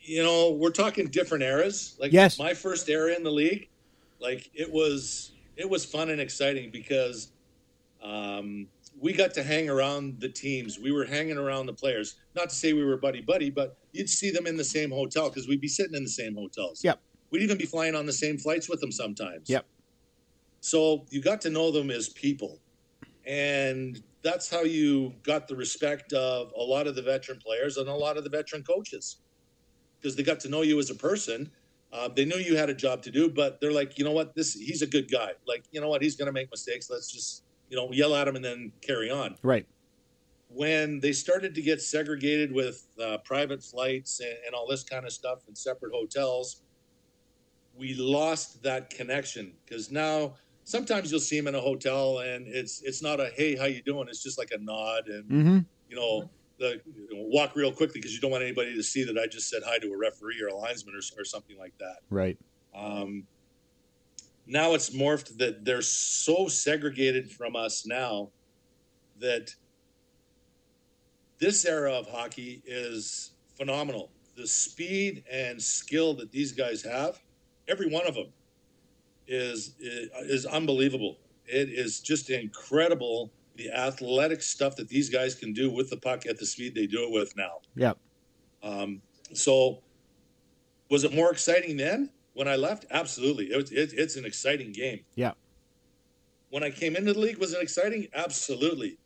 you 0.04 0.20
know, 0.20 0.50
we're 0.50 0.70
talking 0.70 1.06
different 1.06 1.44
eras. 1.44 1.94
Like 2.00 2.12
Yes. 2.12 2.36
my 2.38 2.54
first 2.54 2.88
era 2.88 3.14
in 3.14 3.22
the 3.22 3.30
league, 3.30 3.68
like 4.20 4.50
it 4.54 4.70
was 4.70 5.32
it 5.56 5.68
was 5.68 5.84
fun 5.84 6.10
and 6.10 6.20
exciting 6.20 6.70
because 6.70 7.30
um, 8.02 8.66
we 9.03 9.12
got 9.12 9.34
to 9.34 9.42
hang 9.42 9.68
around 9.68 10.20
the 10.20 10.28
teams. 10.28 10.78
We 10.78 10.92
were 10.92 11.05
hanging 11.05 11.36
around 11.36 11.66
the 11.66 11.72
players. 11.72 12.14
Not 12.36 12.50
to 12.50 12.55
say 12.55 12.72
we 12.72 12.84
were 12.84 12.96
buddy 12.96 13.20
buddy, 13.20 13.50
but 13.50 13.76
you'd 13.90 14.09
see 14.09 14.30
them 14.30 14.46
in 14.46 14.57
the 14.57 14.64
same 14.64 14.92
hotel 14.92 15.28
because 15.28 15.48
we'd 15.48 15.61
be 15.61 15.68
sitting 15.68 15.96
in 15.96 16.05
the 16.05 16.09
same 16.09 16.36
hotels. 16.36 16.84
Yep. 16.84 17.00
We'd 17.30 17.42
even 17.42 17.59
be 17.59 17.66
flying 17.66 17.96
on 17.96 18.07
the 18.07 18.12
same 18.12 18.38
flights 18.38 18.68
with 18.68 18.80
them 18.80 18.92
sometimes. 18.92 19.50
Yep. 19.50 19.66
So 20.61 21.05
you 21.11 21.20
got 21.20 21.40
to 21.40 21.50
know 21.50 21.72
them 21.72 21.90
as 21.90 22.11
people. 22.11 22.61
And 23.26 24.00
that's 24.22 24.48
how 24.48 24.62
you 24.62 25.14
got 25.24 25.48
the 25.48 25.57
respect 25.57 26.12
of 26.12 26.53
a 26.57 26.62
lot 26.62 26.86
of 26.86 26.94
the 26.94 27.03
veteran 27.03 27.40
players 27.44 27.78
and 27.78 27.88
a 27.88 27.94
lot 27.94 28.16
of 28.16 28.22
the 28.22 28.30
veteran 28.30 28.62
coaches 28.62 29.16
because 30.00 30.14
they 30.14 30.22
got 30.22 30.38
to 30.40 30.48
know 30.48 30.62
you 30.62 30.78
as 30.78 30.90
a 30.90 30.94
person. 30.94 31.50
Uh, 31.92 32.09
they 32.09 32.24
knew 32.24 32.36
you 32.36 32.57
had 32.57 32.70
a 32.70 32.74
job 32.74 33.03
to 33.03 33.11
do, 33.11 33.28
but 33.28 33.61
they're 33.61 33.72
like, 33.72 33.98
you 33.98 34.05
know 34.05 34.12
what, 34.12 34.36
this 34.36 34.55
he's 34.55 34.82
a 34.82 34.86
good 34.86 35.11
guy. 35.11 35.32
Like, 35.46 35.64
you 35.72 35.80
know 35.80 35.88
what, 35.88 36.03
he's 36.03 36.14
going 36.14 36.26
to 36.26 36.32
make 36.32 36.50
mistakes. 36.53 36.88
Let's 36.88 37.11
just, 37.12 37.42
you 37.72 37.78
know, 37.78 37.90
yell 37.90 38.14
at 38.14 38.26
them 38.26 38.36
and 38.36 38.44
then 38.44 38.70
carry 38.82 39.10
on. 39.10 39.34
Right. 39.42 39.66
When 40.48 41.00
they 41.00 41.12
started 41.12 41.54
to 41.54 41.62
get 41.62 41.80
segregated 41.80 42.52
with 42.52 42.86
uh, 43.02 43.16
private 43.24 43.62
flights 43.62 44.20
and, 44.20 44.34
and 44.46 44.54
all 44.54 44.66
this 44.68 44.84
kind 44.84 45.06
of 45.06 45.12
stuff 45.12 45.38
and 45.48 45.56
separate 45.56 45.94
hotels, 45.94 46.60
we 47.74 47.94
lost 47.94 48.62
that 48.62 48.90
connection 48.90 49.54
because 49.64 49.90
now 49.90 50.34
sometimes 50.64 51.10
you'll 51.10 51.18
see 51.20 51.38
him 51.38 51.46
in 51.46 51.54
a 51.54 51.60
hotel 51.60 52.18
and 52.18 52.46
it's 52.46 52.82
it's 52.82 53.02
not 53.02 53.18
a 53.18 53.30
hey 53.34 53.56
how 53.56 53.64
you 53.64 53.82
doing 53.82 54.06
it's 54.08 54.22
just 54.22 54.38
like 54.38 54.50
a 54.52 54.58
nod 54.58 55.08
and 55.08 55.24
Mm-hmm. 55.24 55.58
you 55.88 55.96
know 55.96 56.30
the 56.58 56.80
you 56.84 57.16
know, 57.16 57.24
walk 57.28 57.56
real 57.56 57.72
quickly 57.72 57.98
because 57.98 58.12
you 58.12 58.20
don't 58.20 58.30
want 58.30 58.44
anybody 58.44 58.74
to 58.74 58.82
see 58.82 59.02
that 59.04 59.16
I 59.18 59.26
just 59.26 59.48
said 59.48 59.62
hi 59.64 59.78
to 59.78 59.90
a 59.90 59.96
referee 59.96 60.40
or 60.42 60.48
a 60.48 60.54
linesman 60.54 60.94
or, 60.94 61.20
or 61.20 61.24
something 61.24 61.56
like 61.58 61.72
that. 61.78 61.96
Right. 62.10 62.38
Um, 62.74 63.24
now 64.47 64.74
it's 64.74 64.90
morphed 64.90 65.38
that 65.38 65.64
they're 65.64 65.82
so 65.82 66.49
segregated 66.49 67.30
from 67.30 67.57
us 67.57 67.86
now 67.86 68.30
that 69.20 69.55
this 71.38 71.64
era 71.64 71.93
of 71.93 72.09
hockey 72.09 72.62
is 72.66 73.32
phenomenal. 73.57 74.11
The 74.36 74.47
speed 74.47 75.24
and 75.30 75.61
skill 75.61 76.14
that 76.14 76.30
these 76.30 76.53
guys 76.53 76.82
have, 76.82 77.20
every 77.68 77.88
one 77.88 78.07
of 78.07 78.14
them, 78.14 78.32
is 79.28 79.74
is 79.80 80.47
unbelievable. 80.47 81.18
It 81.47 81.68
is 81.68 82.01
just 82.01 82.30
incredible 82.30 83.32
the 83.57 83.70
athletic 83.70 84.43
stuff 84.43 84.76
that 84.76 84.88
these 84.88 85.11
guys 85.11 85.34
can 85.34 85.53
do 85.53 85.70
with 85.70 85.90
the 85.90 85.97
puck 85.97 86.26
at 86.26 86.38
the 86.38 86.47
speed 86.47 86.74
they 86.74 86.86
do 86.86 87.05
it 87.05 87.11
with 87.12 87.36
now. 87.36 87.59
Yep. 87.76 87.99
Um, 88.62 89.03
so, 89.34 89.82
was 90.90 91.05
it 91.05 91.14
more 91.14 91.30
exciting 91.30 91.76
then 91.76 92.11
when 92.34 92.48
I 92.48 92.56
left? 92.56 92.86
Absolutely. 92.90 93.52
It 93.52 93.56
was, 93.56 93.72
it, 93.72 93.92
it's 93.94 94.16
an 94.16 94.24
exciting 94.24 94.72
game. 94.72 95.00
Yeah. 95.14 95.32
When 96.50 96.62
I 96.62 96.70
came 96.70 96.96
into 96.96 97.12
the 97.12 97.18
league, 97.18 97.38
was 97.38 97.54
it 97.54 97.62
exciting? 97.62 98.08
Absolutely. 98.14 98.98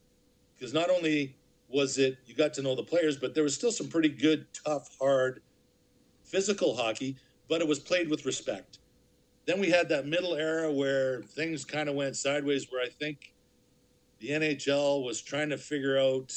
Because 0.54 0.72
not 0.72 0.90
only 0.90 1.36
was 1.68 1.98
it 1.98 2.18
you 2.26 2.34
got 2.34 2.54
to 2.54 2.62
know 2.62 2.74
the 2.74 2.82
players, 2.82 3.16
but 3.16 3.34
there 3.34 3.42
was 3.42 3.54
still 3.54 3.72
some 3.72 3.88
pretty 3.88 4.08
good, 4.08 4.46
tough, 4.64 4.88
hard, 5.00 5.42
physical 6.24 6.76
hockey, 6.76 7.16
but 7.48 7.60
it 7.60 7.68
was 7.68 7.78
played 7.78 8.08
with 8.08 8.26
respect. 8.26 8.78
Then 9.46 9.60
we 9.60 9.70
had 9.70 9.88
that 9.90 10.06
middle 10.06 10.34
era 10.34 10.72
where 10.72 11.22
things 11.22 11.64
kind 11.64 11.88
of 11.88 11.94
went 11.94 12.16
sideways, 12.16 12.70
where 12.70 12.82
I 12.82 12.88
think 12.88 13.32
the 14.18 14.30
NHL 14.30 15.04
was 15.04 15.22
trying 15.22 15.50
to 15.50 15.58
figure 15.58 15.98
out 15.98 16.34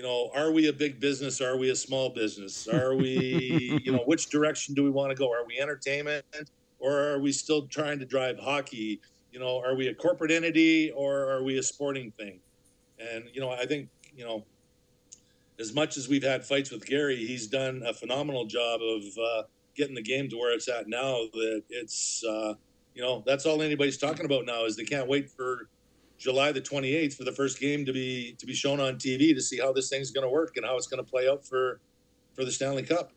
you 0.00 0.06
know, 0.06 0.30
are 0.34 0.50
we 0.50 0.68
a 0.68 0.72
big 0.72 0.98
business? 0.98 1.42
Are 1.42 1.58
we 1.58 1.68
a 1.68 1.76
small 1.76 2.08
business? 2.08 2.66
Are 2.66 2.94
we, 2.94 3.78
you 3.84 3.92
know, 3.92 4.02
which 4.06 4.30
direction 4.30 4.74
do 4.74 4.82
we 4.82 4.88
want 4.88 5.10
to 5.10 5.14
go? 5.14 5.30
Are 5.30 5.44
we 5.46 5.60
entertainment 5.60 6.24
or 6.78 6.98
are 6.98 7.20
we 7.20 7.32
still 7.32 7.66
trying 7.66 7.98
to 7.98 8.06
drive 8.06 8.38
hockey? 8.38 9.02
You 9.30 9.40
know, 9.40 9.60
are 9.62 9.76
we 9.76 9.88
a 9.88 9.94
corporate 9.94 10.30
entity 10.30 10.90
or 10.92 11.30
are 11.30 11.42
we 11.42 11.58
a 11.58 11.62
sporting 11.62 12.12
thing? 12.12 12.40
And, 12.98 13.24
you 13.34 13.42
know, 13.42 13.50
I 13.50 13.66
think, 13.66 13.90
you 14.16 14.24
know, 14.24 14.46
as 15.58 15.74
much 15.74 15.98
as 15.98 16.08
we've 16.08 16.24
had 16.24 16.46
fights 16.46 16.70
with 16.70 16.86
Gary, 16.86 17.16
he's 17.16 17.46
done 17.46 17.82
a 17.84 17.92
phenomenal 17.92 18.46
job 18.46 18.80
of 18.80 19.02
uh, 19.22 19.42
getting 19.76 19.94
the 19.94 20.02
game 20.02 20.30
to 20.30 20.38
where 20.38 20.54
it's 20.54 20.70
at 20.70 20.88
now 20.88 21.26
that 21.34 21.62
it's, 21.68 22.24
uh, 22.24 22.54
you 22.94 23.02
know, 23.02 23.22
that's 23.26 23.44
all 23.44 23.60
anybody's 23.60 23.98
talking 23.98 24.24
about 24.24 24.46
now 24.46 24.64
is 24.64 24.76
they 24.76 24.84
can't 24.84 25.08
wait 25.08 25.28
for 25.28 25.68
July 26.20 26.52
the 26.52 26.60
28th 26.60 27.14
for 27.14 27.24
the 27.24 27.32
first 27.32 27.58
game 27.58 27.86
to 27.86 27.92
be 27.92 28.36
to 28.38 28.46
be 28.46 28.52
shown 28.52 28.78
on 28.78 28.96
TV 28.96 29.34
to 29.34 29.40
see 29.40 29.58
how 29.58 29.72
this 29.72 29.88
thing's 29.88 30.10
going 30.10 30.24
to 30.24 30.30
work 30.30 30.56
and 30.56 30.66
how 30.66 30.76
it's 30.76 30.86
going 30.86 31.02
to 31.02 31.10
play 31.10 31.28
out 31.28 31.44
for 31.44 31.80
for 32.34 32.44
the 32.44 32.52
Stanley 32.52 32.82
Cup. 32.82 33.12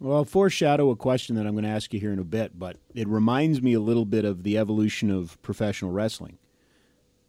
Well, 0.00 0.18
I'll 0.18 0.24
foreshadow 0.24 0.90
a 0.90 0.96
question 0.96 1.36
that 1.36 1.46
I'm 1.46 1.52
going 1.52 1.64
to 1.64 1.70
ask 1.70 1.94
you 1.94 2.00
here 2.00 2.12
in 2.12 2.18
a 2.18 2.24
bit, 2.24 2.58
but 2.58 2.76
it 2.94 3.08
reminds 3.08 3.62
me 3.62 3.72
a 3.74 3.80
little 3.80 4.04
bit 4.04 4.24
of 4.24 4.42
the 4.42 4.58
evolution 4.58 5.10
of 5.10 5.40
professional 5.42 5.90
wrestling. 5.90 6.38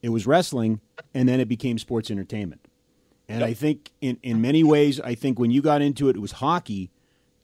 It 0.01 0.09
was 0.09 0.27
wrestling, 0.27 0.79
and 1.13 1.27
then 1.27 1.39
it 1.39 1.47
became 1.47 1.77
sports 1.77 2.11
entertainment. 2.11 2.67
And 3.27 3.41
Yep. 3.41 3.49
I 3.49 3.53
think, 3.53 3.91
in, 4.01 4.17
in 4.21 4.41
many 4.41 4.63
ways, 4.63 4.99
I 4.99 5.15
think 5.15 5.39
when 5.39 5.51
you 5.51 5.61
got 5.61 5.81
into 5.81 6.09
it, 6.09 6.15
it 6.15 6.19
was 6.19 6.33
hockey, 6.33 6.91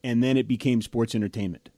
and 0.04 0.24
then 0.24 0.38
it 0.38 0.48
became 0.48 0.82
sports 0.82 1.16
entertainment. 1.16 1.70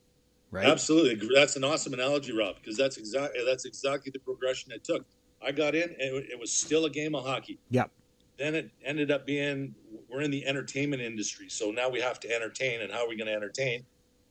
Right? 0.51 0.65
Absolutely, 0.65 1.29
that's 1.33 1.55
an 1.55 1.63
awesome 1.63 1.93
analogy, 1.93 2.33
Rob, 2.33 2.55
because 2.55 2.77
that's 2.77 2.97
exactly 2.97 3.43
that's 3.45 3.65
exactly 3.65 4.11
the 4.11 4.19
progression 4.19 4.71
it 4.71 4.83
took. 4.83 5.05
I 5.41 5.51
got 5.51 5.75
in, 5.75 5.83
and 5.83 6.15
it- 6.25 6.39
was 6.39 6.51
still 6.51 6.85
a 6.85 6.89
game 6.89 7.15
of 7.15 7.25
hockey. 7.25 7.59
Yep. 7.69 7.91
Then 8.37 8.55
it 8.55 8.69
ended 8.83 9.11
up 9.11 9.25
being 9.25 9.73
we're 10.09 10.21
in 10.21 10.31
the 10.31 10.45
entertainment 10.45 11.01
industry, 11.01 11.49
so 11.49 11.71
now 11.71 11.89
we 11.89 11.99
have 11.99 12.19
to 12.21 12.31
entertain, 12.33 12.81
and 12.81 12.91
how 12.91 13.03
are 13.05 13.09
we 13.09 13.15
going 13.17 13.27
to 13.27 13.33
entertain? 13.33 13.83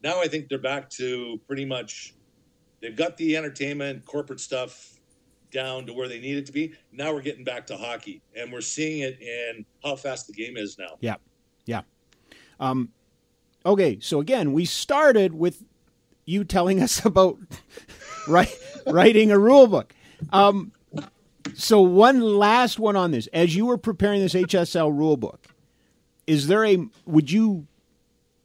Now 0.03 0.21
I 0.21 0.29
think 0.29 0.49
they're 0.49 0.59
back 0.59 0.89
to 0.91 1.41
pretty 1.47 1.65
much 1.65 2.15
they've 2.81 2.95
got 2.97 3.17
the 3.17 3.37
entertainment 3.37 4.05
corporate 4.05 4.41
stuff 4.41 4.93
down 5.51 5.87
to 5.87 5.93
where 5.93 6.09
they 6.09 6.21
need 6.21 6.37
it 6.37 6.47
to 6.47 6.53
be. 6.53 6.75
Now 6.93 7.13
we're 7.13 7.23
getting 7.23 7.45
back 7.45 7.67
to 7.69 7.77
hockey, 7.77 8.23
and 8.37 8.53
we're 8.53 8.61
seeing 8.61 9.01
it 9.01 9.21
in 9.21 9.65
how 9.83 9.97
fast 9.97 10.27
the 10.27 10.33
game 10.33 10.57
is 10.57 10.79
now. 10.79 10.97
Yeah. 11.01 11.17
Yeah. 11.67 11.83
Um, 12.61 12.91
okay, 13.65 13.99
so 14.01 14.21
again, 14.21 14.53
we 14.53 14.65
started 14.65 15.35
with 15.35 15.65
you 16.25 16.45
telling 16.45 16.81
us 16.81 17.05
about 17.05 17.39
writing 18.87 19.31
a 19.31 19.39
rule 19.39 19.67
book. 19.67 19.95
Um, 20.33 20.73
so 21.55 21.81
one 21.81 22.21
last 22.21 22.79
one 22.79 22.97
on 22.97 23.11
this. 23.11 23.27
As 23.29 23.55
you 23.55 23.67
were 23.67 23.79
preparing 23.79 24.21
this 24.21 24.35
HSL 24.35 24.97
rule 24.97 25.17
book, 25.17 25.47
is 26.27 26.47
there 26.47 26.65
a 26.65 26.79
would 27.05 27.31
you 27.31 27.67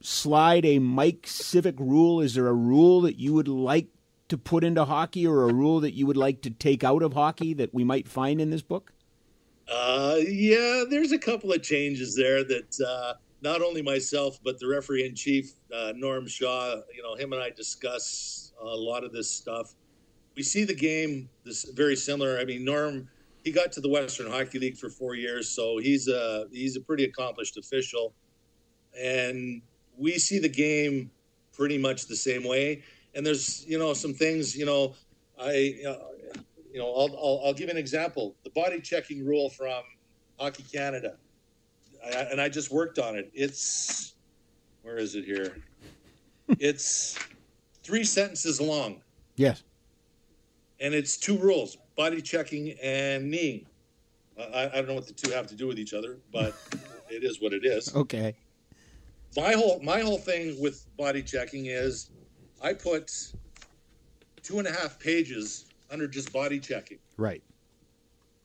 slide 0.01 0.65
a 0.65 0.79
Mike 0.79 1.23
Cvik 1.23 1.79
rule? 1.79 2.21
Is 2.21 2.35
there 2.35 2.47
a 2.47 2.53
rule 2.53 3.01
that 3.01 3.17
you 3.17 3.33
would 3.33 3.47
like 3.47 3.87
to 4.29 4.37
put 4.37 4.63
into 4.63 4.85
hockey 4.85 5.27
or 5.27 5.49
a 5.49 5.53
rule 5.53 5.79
that 5.81 5.93
you 5.93 6.07
would 6.07 6.17
like 6.17 6.41
to 6.41 6.49
take 6.49 6.83
out 6.83 7.03
of 7.03 7.13
hockey 7.13 7.53
that 7.53 7.73
we 7.73 7.83
might 7.83 8.07
find 8.07 8.39
in 8.39 8.49
this 8.49 8.61
book? 8.61 8.93
Uh, 9.67 10.17
yeah, 10.27 10.83
there's 10.89 11.11
a 11.11 11.19
couple 11.19 11.51
of 11.51 11.61
changes 11.61 12.15
there 12.15 12.43
that 12.43 12.79
uh, 12.85 13.13
not 13.41 13.61
only 13.61 13.81
myself 13.81 14.39
but 14.43 14.59
the 14.59 14.67
referee 14.67 15.05
in 15.05 15.15
chief, 15.15 15.51
uh, 15.73 15.93
Norm 15.95 16.27
Shaw, 16.27 16.75
you 16.93 17.03
know, 17.03 17.15
him 17.15 17.33
and 17.33 17.41
I 17.41 17.49
discuss 17.49 18.53
a 18.61 18.65
lot 18.65 19.03
of 19.03 19.11
this 19.11 19.29
stuff. 19.29 19.75
We 20.35 20.43
see 20.43 20.63
the 20.63 20.75
game 20.75 21.29
this 21.43 21.65
very 21.71 21.95
similar. 21.95 22.39
I 22.39 22.45
mean, 22.45 22.63
Norm, 22.63 23.09
he 23.43 23.51
got 23.51 23.71
to 23.73 23.81
the 23.81 23.89
Western 23.89 24.31
Hockey 24.31 24.59
League 24.59 24.77
for 24.77 24.89
four 24.89 25.15
years, 25.15 25.49
so 25.49 25.77
he's 25.77 26.07
a 26.07 26.45
he's 26.51 26.75
a 26.75 26.81
pretty 26.81 27.03
accomplished 27.03 27.57
official, 27.57 28.13
and 28.97 29.61
we 29.97 30.17
see 30.17 30.39
the 30.39 30.49
game 30.49 31.11
pretty 31.53 31.77
much 31.77 32.07
the 32.07 32.15
same 32.15 32.43
way. 32.43 32.83
And 33.13 33.25
there's 33.25 33.65
you 33.67 33.77
know 33.77 33.93
some 33.93 34.13
things 34.13 34.55
you 34.55 34.65
know 34.65 34.95
I 35.39 35.75
you 36.71 36.79
know, 36.79 36.93
I'll, 36.93 37.15
I'll, 37.17 37.41
I'll 37.45 37.53
give 37.53 37.69
an 37.69 37.77
example. 37.77 38.35
The 38.43 38.49
body 38.51 38.79
checking 38.79 39.25
rule 39.25 39.49
from 39.49 39.83
Hockey 40.39 40.63
Canada, 40.71 41.17
I, 42.05 42.19
and 42.31 42.39
I 42.39 42.49
just 42.49 42.71
worked 42.71 42.99
on 42.99 43.15
it. 43.15 43.29
It's 43.33 44.13
where 44.83 44.97
is 44.97 45.15
it 45.15 45.25
here? 45.25 45.57
it's 46.59 47.17
three 47.83 48.03
sentences 48.03 48.59
long, 48.59 49.01
Yes. 49.35 49.63
And 50.81 50.93
it's 50.93 51.15
two 51.15 51.37
rules: 51.37 51.77
body 51.95 52.21
checking 52.21 52.71
and 52.83 53.29
kneeing. 53.29 53.65
I, 54.37 54.65
I 54.65 54.75
don't 54.75 54.87
know 54.87 54.95
what 54.95 55.07
the 55.07 55.13
two 55.13 55.31
have 55.31 55.47
to 55.47 55.55
do 55.55 55.67
with 55.67 55.77
each 55.77 55.93
other, 55.93 56.17
but 56.33 56.55
it 57.09 57.23
is 57.23 57.41
what 57.41 57.53
it 57.53 57.65
is. 57.65 57.95
Okay. 57.95 58.35
my 59.37 59.53
whole 59.53 59.79
my 59.81 60.01
whole 60.01 60.17
thing 60.17 60.59
with 60.59 60.85
body 60.97 61.21
checking 61.21 61.67
is 61.67 62.09
I 62.61 62.73
put 62.73 63.11
two 64.43 64.59
and 64.59 64.67
a 64.67 64.71
half 64.71 64.99
pages 64.99 65.65
under 65.89 66.07
just 66.07 66.33
body 66.33 66.59
checking. 66.59 66.99
Right. 67.17 67.43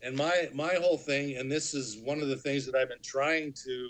And 0.03 0.17
my 0.17 0.51
my 0.53 0.75
whole 0.75 0.99
thing, 0.99 1.37
and 1.37 1.51
this 1.51 1.75
is 1.75 1.99
one 1.99 2.21
of 2.21 2.29
the 2.29 2.37
things 2.37 2.67
that 2.67 2.75
I've 2.75 2.89
been 2.89 2.99
trying 3.03 3.55
to, 3.65 3.89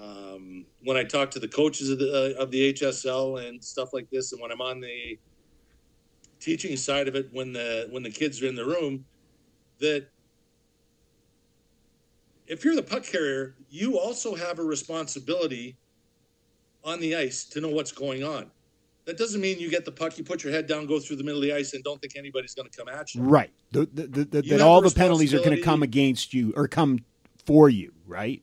um, 0.00 0.66
when 0.84 0.96
I 0.96 1.04
talk 1.04 1.30
to 1.32 1.40
the 1.40 1.48
coaches 1.48 1.88
of 1.88 1.98
the 1.98 2.36
uh, 2.38 2.42
of 2.42 2.50
the 2.50 2.72
HSL 2.74 3.48
and 3.48 3.62
stuff 3.62 3.92
like 3.92 4.10
this, 4.10 4.32
and 4.32 4.40
when 4.40 4.52
I'm 4.52 4.60
on 4.60 4.80
the 4.80 5.18
teaching 6.42 6.76
side 6.76 7.08
of 7.08 7.14
it, 7.14 7.28
when 7.32 7.52
the 7.52 7.88
when 7.90 8.02
the 8.02 8.10
kids 8.10 8.42
are 8.42 8.46
in 8.46 8.54
the 8.54 8.64
room, 8.64 9.04
that 9.78 10.06
if 12.46 12.64
you're 12.64 12.74
the 12.74 12.82
puck 12.82 13.04
carrier, 13.04 13.54
you 13.70 13.98
also 13.98 14.34
have 14.34 14.58
a 14.58 14.62
responsibility 14.62 15.76
on 16.84 17.00
the 17.00 17.14
ice 17.16 17.44
to 17.44 17.60
know 17.60 17.68
what's 17.68 17.92
going 17.92 18.24
on. 18.24 18.50
That 19.04 19.18
doesn't 19.18 19.40
mean 19.40 19.58
you 19.58 19.70
get 19.70 19.84
the 19.84 19.92
puck, 19.92 20.16
you 20.16 20.24
put 20.24 20.44
your 20.44 20.52
head 20.52 20.66
down, 20.66 20.86
go 20.86 21.00
through 21.00 21.16
the 21.16 21.24
middle 21.24 21.40
of 21.40 21.48
the 21.48 21.54
ice, 21.54 21.74
and 21.74 21.82
don't 21.82 22.00
think 22.00 22.16
anybody's 22.16 22.54
going 22.54 22.68
to 22.68 22.76
come 22.76 22.88
at 22.88 23.14
you. 23.14 23.22
Right. 23.22 23.50
The, 23.72 23.88
the, 23.92 24.06
the, 24.06 24.24
the, 24.24 24.44
You 24.44 24.50
that 24.50 24.60
all 24.60 24.80
the 24.80 24.90
penalties 24.90 25.34
are 25.34 25.38
going 25.38 25.56
to 25.56 25.62
come 25.62 25.82
against 25.82 26.32
you 26.32 26.52
or 26.56 26.68
come 26.68 27.00
for 27.46 27.68
you, 27.68 27.92
right? 28.06 28.42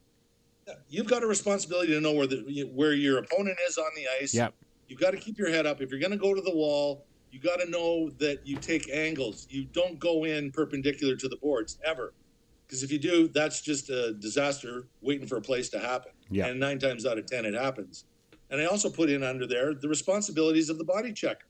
You've 0.90 1.08
got 1.08 1.24
a 1.24 1.28
responsibility 1.28 1.94
to 1.94 2.02
know 2.02 2.14
where 2.14 2.28
the 2.28 2.70
where 2.74 2.94
your 2.94 3.20
opponent 3.20 3.58
is 3.68 3.78
on 3.78 3.90
the 3.96 4.06
ice. 4.22 4.34
Yep. 4.34 4.54
You've 4.88 5.00
got 5.00 5.12
to 5.12 5.18
keep 5.18 5.38
your 5.38 5.50
head 5.50 5.66
up. 5.66 5.82
If 5.82 5.92
you're 5.92 6.00
going 6.00 6.12
to 6.12 6.18
go 6.18 6.34
to 6.34 6.42
the 6.42 6.54
wall, 6.54 7.06
You 7.32 7.40
got 7.40 7.58
to 7.58 7.70
know 7.70 8.10
that 8.20 8.46
you 8.46 8.58
take 8.58 8.90
angles. 8.92 9.48
You 9.50 9.66
don't 9.66 10.00
go 10.00 10.26
in 10.26 10.52
perpendicular 10.52 11.16
to 11.16 11.28
the 11.28 11.38
boards 11.38 11.78
ever. 11.86 12.14
Because 12.66 12.84
if 12.84 12.92
you 12.92 13.00
do, 13.00 13.28
that's 13.28 13.62
just 13.62 13.90
a 13.90 14.14
disaster 14.14 14.88
waiting 15.02 15.28
for 15.28 15.38
a 15.38 15.42
place 15.42 15.70
to 15.70 15.80
happen. 15.80 16.12
Yeah. 16.30 16.48
And 16.48 16.60
nine 16.60 16.80
times 16.80 17.06
out 17.06 17.18
of 17.18 17.26
10, 17.26 17.46
it 17.46 17.54
happens. 17.54 18.06
And 18.50 18.62
I 18.62 18.66
also 18.66 18.90
put 18.90 19.10
in 19.10 19.24
under 19.24 19.48
there 19.48 19.74
the 19.74 19.90
responsibilities 19.90 20.70
of 20.70 20.78
the 20.78 20.84
body 20.84 21.14
checker, 21.14 21.48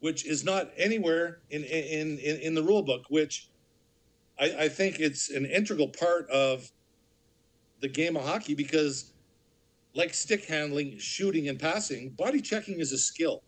which 0.00 0.26
is 0.26 0.44
not 0.44 0.70
anywhere 0.76 1.40
in, 1.50 1.64
in, 1.64 2.18
in, 2.18 2.40
in 2.40 2.54
the 2.54 2.62
rule 2.62 2.82
book, 2.82 3.04
which 3.10 3.48
I, 4.40 4.64
I 4.64 4.68
think 4.68 5.00
it's 5.00 5.30
an 5.30 5.46
integral 5.46 5.88
part 5.88 6.28
of 6.30 6.70
the 7.80 7.88
game 7.88 8.16
of 8.16 8.24
hockey 8.24 8.54
because, 8.54 9.12
like 9.94 10.14
stick 10.14 10.44
handling, 10.46 10.98
shooting, 10.98 11.48
and 11.48 11.58
passing, 11.58 12.10
body 12.10 12.40
checking 12.40 12.80
is 12.80 12.92
a 12.92 12.98
skill. 12.98 13.42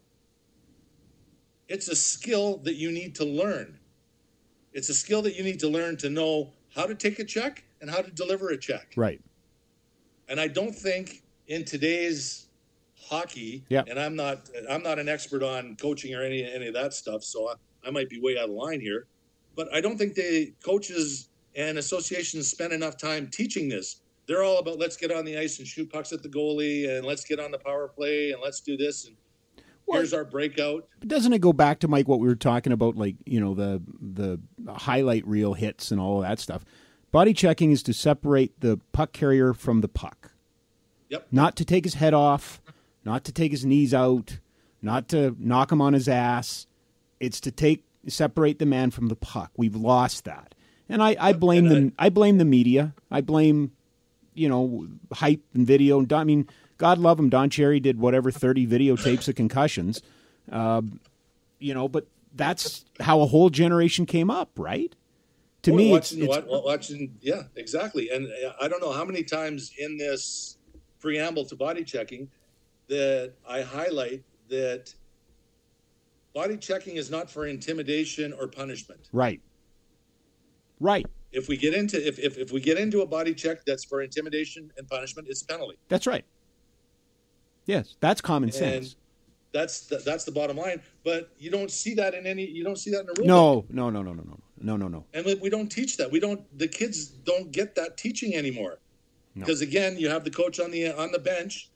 It's 1.69 1.89
a 1.89 1.97
skill 1.97 2.59
that 2.59 2.75
you 2.75 2.91
need 2.93 3.15
to 3.17 3.25
learn. 3.25 3.79
It's 4.73 4.89
a 4.89 4.95
skill 4.95 5.23
that 5.23 5.37
you 5.37 5.45
need 5.45 5.61
to 5.61 5.69
learn 5.69 5.97
to 5.99 6.11
know 6.11 6.53
how 6.75 6.87
to 6.87 6.95
take 6.95 7.19
a 7.19 7.25
check 7.25 7.65
and 7.81 7.91
how 7.91 8.03
to 8.03 8.11
deliver 8.11 8.51
a 8.51 8.59
check. 8.59 8.93
Right. 8.97 9.21
And 10.29 10.41
I 10.41 10.49
don't 10.49 10.75
think 10.75 11.23
in 11.47 11.65
today's 11.65 12.49
hockey, 13.01 13.65
Yeah. 13.69 13.85
and 13.89 13.99
I'm 14.01 14.17
not 14.17 14.49
I'm 14.69 14.83
not 14.83 14.99
an 14.99 15.09
expert 15.09 15.43
on 15.43 15.77
coaching 15.77 16.15
or 16.15 16.23
any 16.23 16.43
any 16.45 16.67
of 16.67 16.75
that 16.75 16.95
stuff, 16.95 17.23
so 17.23 17.49
I, 17.51 17.55
I 17.87 17.91
might 17.91 18.09
be 18.09 18.21
way 18.21 18.37
out 18.39 18.45
of 18.49 18.51
line 18.55 18.81
here. 18.81 19.07
But 19.55 19.73
I 19.73 19.81
don't 19.81 19.97
think 19.97 20.15
the 20.15 20.53
coaches 20.65 21.29
and 21.55 21.79
associations 21.79 22.49
spend 22.51 22.73
enough 22.73 22.97
time 22.99 23.29
teaching 23.29 23.69
this. 23.69 24.01
They're 24.27 24.43
all 24.43 24.59
about 24.59 24.79
let's 24.79 24.97
get 24.97 25.13
on 25.13 25.25
the 25.25 25.39
ice 25.39 25.59
and 25.59 25.69
shoot 25.69 25.91
pucks 25.93 26.13
at 26.13 26.23
the 26.23 26.29
goalie 26.29 26.89
and 26.97 27.07
let's 27.07 27.25
get 27.25 27.39
on 27.39 27.51
the 27.51 27.59
power 27.59 27.89
play 27.89 28.33
and 28.33 28.41
let's 28.43 28.61
do 28.61 28.77
this 28.77 29.07
and 29.07 29.15
here's 29.91 30.13
our 30.15 30.25
breakout. 30.25 30.87
But 31.01 31.09
doesn't 31.09 31.33
it 31.33 31.41
go 31.41 31.53
back 31.53 31.81
to 31.81 31.89
Mike 31.89 32.09
what 32.09 32.21
we 32.21 32.27
were 32.29 32.35
talking 32.35 32.73
about, 32.73 32.97
like 32.97 33.17
you 33.27 33.41
know 33.41 33.55
the 33.55 33.83
the 34.01 34.41
highlight 34.73 35.27
reel 35.27 35.55
hits 35.55 35.91
and 35.91 36.01
all 36.01 36.19
of 36.23 36.29
that 36.29 36.39
stuff? 36.39 36.65
Body 37.13 37.33
checking 37.33 37.71
is 37.71 37.83
to 37.85 37.93
separate 37.93 38.61
the 38.61 38.81
puck 38.93 39.13
carrier 39.13 39.55
from 39.55 39.81
the 39.83 39.89
puck, 39.89 40.33
Yep. 41.11 41.29
not 41.31 41.55
to 41.57 41.65
take 41.65 41.85
his 41.85 41.95
head 41.95 42.13
off, 42.15 42.61
not 43.05 43.25
to 43.25 43.33
take 43.33 43.53
his 43.53 43.65
knees 43.65 43.95
out, 43.95 44.39
not 44.83 45.09
to 45.11 45.37
knock 45.39 45.71
him 45.71 45.81
on 45.81 45.93
his 45.93 46.09
ass. 46.09 46.67
It's 47.21 47.41
to 47.41 47.53
take 47.53 47.85
separate 48.09 48.59
the 48.59 48.67
man 48.67 48.91
from 48.91 49.09
the 49.09 49.17
puck. 49.17 49.53
We've 49.57 49.77
lost 49.77 50.25
that, 50.25 50.55
and 50.89 51.03
I, 51.03 51.17
I 51.21 51.33
blame 51.33 51.67
and 51.67 51.91
the 51.91 51.93
I 51.99 52.09
blame 52.09 52.39
the 52.39 52.45
media. 52.45 52.95
I 53.11 53.21
blame 53.21 53.73
you 54.35 54.49
know 54.49 54.89
hype 55.13 55.43
and 55.55 55.65
video. 55.67 56.01
And 56.01 56.13
I 56.13 56.25
mean, 56.25 56.49
God 56.79 56.99
love 56.99 57.19
him. 57.19 57.29
Don 57.29 57.51
Cherry 57.51 57.81
did 57.81 57.99
whatever 57.99 58.31
thirty 58.31 58.67
videotapes 58.67 59.29
of 59.29 59.35
concussions 59.35 60.03
you 61.59 61.73
know, 61.73 61.89
but 61.89 62.07
that's 62.35 62.85
how 63.01 63.21
a 63.23 63.27
whole 63.27 63.49
generation 63.49 64.05
came 64.05 64.31
up, 64.31 64.51
right? 64.59 64.95
To 65.63 65.71
Well, 65.71 65.79
me, 65.79 65.91
watching, 65.93 66.23
it's 66.23 66.47
wa- 66.47 66.61
watching, 66.61 67.17
yeah, 67.23 67.45
exactly. 67.57 68.11
And 68.11 68.27
uh, 68.27 68.53
I 68.61 68.69
don't 68.69 68.83
know 68.83 68.93
how 68.93 69.05
many 69.05 69.23
times 69.23 69.73
in 69.79 69.97
this 69.97 70.59
preamble 71.01 71.47
to 71.47 71.57
body 71.57 71.85
checking 71.85 72.29
that 72.89 73.33
I 73.49 73.63
highlight 73.63 74.25
that 74.51 74.93
body 76.35 76.59
checking 76.59 76.97
is 76.97 77.11
not 77.11 77.31
for 77.31 77.47
intimidation 77.47 78.35
or 78.35 78.47
punishment. 78.47 79.09
right, 79.13 79.41
right. 80.81 81.07
If 81.33 81.49
we 81.49 81.57
get 81.57 81.73
into 81.75 81.97
if, 82.07 82.19
if, 82.19 82.37
if 82.37 82.53
we 82.53 82.61
get 82.61 82.79
into 82.79 83.01
a 83.01 83.07
body 83.07 83.35
check 83.35 83.65
that's 83.65 83.85
for 83.85 84.03
intimidation 84.03 84.71
and 84.77 84.87
punishment, 84.87 85.29
it's 85.31 85.43
a 85.43 85.47
penalty. 85.47 85.79
That's 85.89 86.07
right. 86.07 86.25
Yes, 87.67 87.97
that's 88.01 88.21
common 88.21 88.49
and 88.49 88.55
sense. 88.55 88.97
That's 89.53 89.87
the, 89.87 89.99
that's 89.99 90.25
the 90.25 90.33
bottom 90.33 90.57
line. 90.57 90.83
But 91.05 91.31
you 91.39 91.51
don't 91.51 91.71
see 91.71 91.95
that 91.95 92.15
in 92.15 92.27
any. 92.27 92.45
You 92.45 92.65
don't 92.65 92.77
see 92.77 92.91
that 92.91 93.03
in 93.03 93.09
a 93.09 93.13
rule. 93.17 93.27
No, 93.27 93.65
no, 93.71 93.89
no, 93.89 94.03
no, 94.03 94.13
no, 94.13 94.23
no, 94.23 94.39
no, 94.61 94.77
no, 94.77 94.89
no. 94.89 95.05
And 95.15 95.25
we 95.41 95.49
don't 95.49 95.69
teach 95.69 95.97
that. 95.99 96.11
We 96.11 96.21
don't. 96.21 96.43
The 96.59 96.69
kids 96.69 97.07
don't 97.07 97.53
get 97.53 97.77
that 97.77 97.97
teaching 97.97 98.35
anymore. 98.35 98.79
Because 99.35 99.63
no. 99.63 99.69
again, 99.69 99.97
you 99.97 100.09
have 100.11 100.25
the 100.25 100.31
coach 100.31 100.61
on 100.61 100.71
the 100.71 100.91
on 100.91 101.13
the 101.13 101.19
bench. 101.19 101.71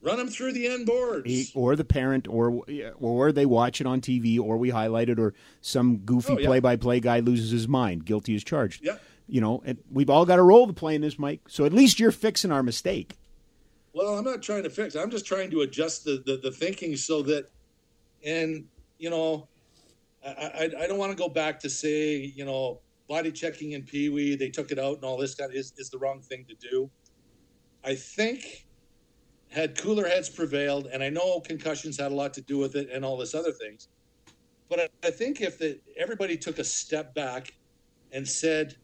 Run 0.00 0.18
them 0.18 0.28
through 0.28 0.52
the 0.52 0.68
end 0.68 0.86
boards, 0.86 1.26
he, 1.26 1.50
or 1.56 1.74
the 1.74 1.84
parent, 1.84 2.28
or 2.28 2.62
or 3.00 3.32
they 3.32 3.46
watch 3.46 3.80
it 3.80 3.86
on 3.86 4.00
TV, 4.00 4.38
or 4.38 4.56
we 4.56 4.70
highlight 4.70 5.08
it, 5.08 5.18
or 5.18 5.34
some 5.60 5.98
goofy 5.98 6.34
oh, 6.34 6.38
yeah. 6.38 6.46
play-by-play 6.46 7.00
guy 7.00 7.18
loses 7.18 7.50
his 7.50 7.66
mind, 7.66 8.04
guilty 8.04 8.36
as 8.36 8.44
charged. 8.44 8.84
Yeah, 8.84 8.98
you 9.26 9.40
know, 9.40 9.60
and 9.64 9.78
we've 9.90 10.08
all 10.08 10.24
got 10.24 10.38
a 10.38 10.42
role 10.42 10.68
to 10.68 10.72
play 10.72 10.94
in 10.94 11.00
this, 11.00 11.18
Mike. 11.18 11.40
So 11.48 11.64
at 11.64 11.72
least 11.72 11.98
you're 11.98 12.12
fixing 12.12 12.52
our 12.52 12.62
mistake 12.62 13.16
well 13.98 14.16
i'm 14.16 14.24
not 14.24 14.40
trying 14.40 14.62
to 14.62 14.70
fix 14.70 14.94
i'm 14.94 15.10
just 15.10 15.26
trying 15.26 15.50
to 15.50 15.62
adjust 15.62 16.04
the 16.04 16.22
the, 16.24 16.36
the 16.36 16.50
thinking 16.50 16.96
so 16.96 17.20
that 17.20 17.50
and 18.24 18.64
you 18.98 19.10
know 19.10 19.48
i 20.24 20.30
i, 20.30 20.84
I 20.84 20.86
don't 20.86 20.98
want 20.98 21.10
to 21.10 21.18
go 21.18 21.28
back 21.28 21.58
to 21.60 21.70
say 21.70 22.16
you 22.16 22.44
know 22.44 22.80
body 23.08 23.32
checking 23.32 23.72
in 23.72 23.82
pee 23.82 24.08
wee 24.08 24.36
they 24.36 24.50
took 24.50 24.70
it 24.70 24.78
out 24.78 24.96
and 24.96 25.04
all 25.04 25.16
this 25.16 25.34
kind 25.34 25.50
of 25.50 25.56
is, 25.56 25.72
is 25.78 25.90
the 25.90 25.98
wrong 25.98 26.20
thing 26.20 26.44
to 26.46 26.54
do. 26.70 26.90
I 27.84 27.94
think 27.94 28.66
had 29.50 29.78
cooler 29.78 30.06
heads 30.06 30.28
prevailed 30.28 30.88
and 30.92 31.02
i 31.02 31.08
know 31.08 31.40
concussions 31.40 31.98
had 31.98 32.12
a 32.12 32.14
lot 32.14 32.34
to 32.34 32.42
do 32.42 32.58
with 32.58 32.76
it 32.76 32.90
and 32.92 33.04
all 33.04 33.16
this 33.16 33.34
other 33.34 33.52
things 33.52 33.88
but 34.68 34.78
i, 34.78 34.88
I 35.02 35.10
think 35.10 35.40
if 35.40 35.58
the, 35.58 35.80
everybody 35.96 36.36
took 36.36 36.58
a 36.58 36.64
step 36.64 37.14
back 37.14 37.54
and 38.12 38.28
said 38.28 38.76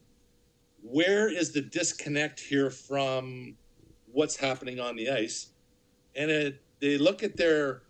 where 0.81 1.29
is 1.31 1.51
the 1.51 1.61
disconnect 1.61 2.39
here 2.39 2.71
from 2.71 3.55
what's 4.15 4.35
happening 4.37 4.79
on 4.79 4.95
the 4.95 5.09
ice 5.09 5.49
and 6.15 6.31
it, 6.31 6.61
they 6.79 6.97
look 6.97 7.21
at 7.21 7.35
their 7.35 7.83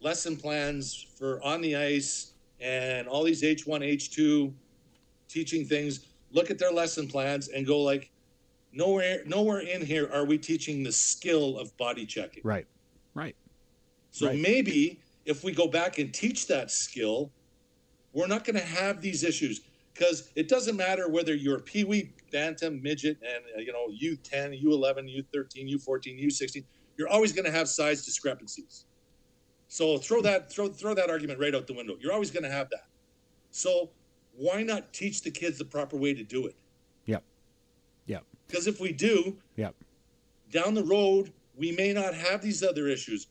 lesson 0.00 0.36
plans 0.36 1.06
for 1.18 1.42
on 1.42 1.60
the 1.60 1.74
ice 1.76 2.34
and 2.60 3.08
all 3.08 3.24
these 3.24 3.42
h1 3.42 3.64
h2 3.66 4.52
teaching 5.28 5.66
things 5.66 6.06
look 6.30 6.50
at 6.50 6.58
their 6.58 6.70
lesson 6.72 7.08
plans 7.08 7.48
and 7.48 7.66
go 7.66 7.80
like 7.80 8.10
nowhere 8.72 9.22
nowhere 9.26 9.60
in 9.60 9.84
here 9.84 10.08
are 10.12 10.24
we 10.24 10.38
teaching 10.38 10.82
the 10.84 10.92
skill 10.92 11.58
of 11.58 11.76
body 11.76 12.06
checking 12.06 12.42
Right, 12.44 12.66
right. 13.14 13.34
so 14.12 14.28
Right. 14.28 14.38
maybe 14.38 15.00
if 15.24 15.42
we 15.42 15.52
go 15.52 15.66
back 15.68 15.98
and 15.98 16.12
teach 16.12 16.46
that 16.48 16.70
skill, 16.70 17.30
we're 18.12 18.26
not 18.26 18.44
going 18.44 18.56
to 18.56 18.64
have 18.64 19.00
these 19.00 19.22
issues 19.22 19.60
because 19.92 20.30
it 20.34 20.48
doesn't 20.48 20.76
matter 20.76 21.08
whether 21.08 21.34
you're 21.34 21.58
pee 21.58 21.84
wee, 21.84 22.12
bantam, 22.30 22.80
midget, 22.82 23.18
and 23.22 23.44
uh, 23.56 23.60
you 23.60 23.72
know 23.72 23.88
U10, 24.02 24.62
U11, 24.62 25.24
U13, 25.34 25.74
U14, 25.74 26.26
U16. 26.26 26.64
You're 26.96 27.08
always 27.08 27.32
going 27.32 27.44
to 27.44 27.50
have 27.50 27.68
size 27.68 28.04
discrepancies. 28.04 28.86
So 29.68 29.98
throw 29.98 30.20
that 30.22 30.52
throw 30.52 30.68
throw 30.68 30.94
that 30.94 31.10
argument 31.10 31.40
right 31.40 31.54
out 31.54 31.66
the 31.66 31.74
window. 31.74 31.96
You're 32.00 32.12
always 32.12 32.30
going 32.30 32.44
to 32.44 32.50
have 32.50 32.68
that. 32.70 32.86
So 33.50 33.90
why 34.36 34.62
not 34.62 34.92
teach 34.92 35.22
the 35.22 35.30
kids 35.30 35.58
the 35.58 35.64
proper 35.64 35.96
way 35.96 36.14
to 36.14 36.22
do 36.22 36.46
it? 36.46 36.56
Yep, 37.06 37.22
yep, 38.06 38.24
Because 38.46 38.66
if 38.66 38.80
we 38.80 38.92
do, 38.92 39.36
yep. 39.56 39.74
down 40.50 40.74
the 40.74 40.84
road, 40.84 41.32
we 41.56 41.72
may 41.72 41.92
not 41.92 42.14
have 42.14 42.40
these 42.40 42.62
other 42.62 42.88
issues. 42.88 43.26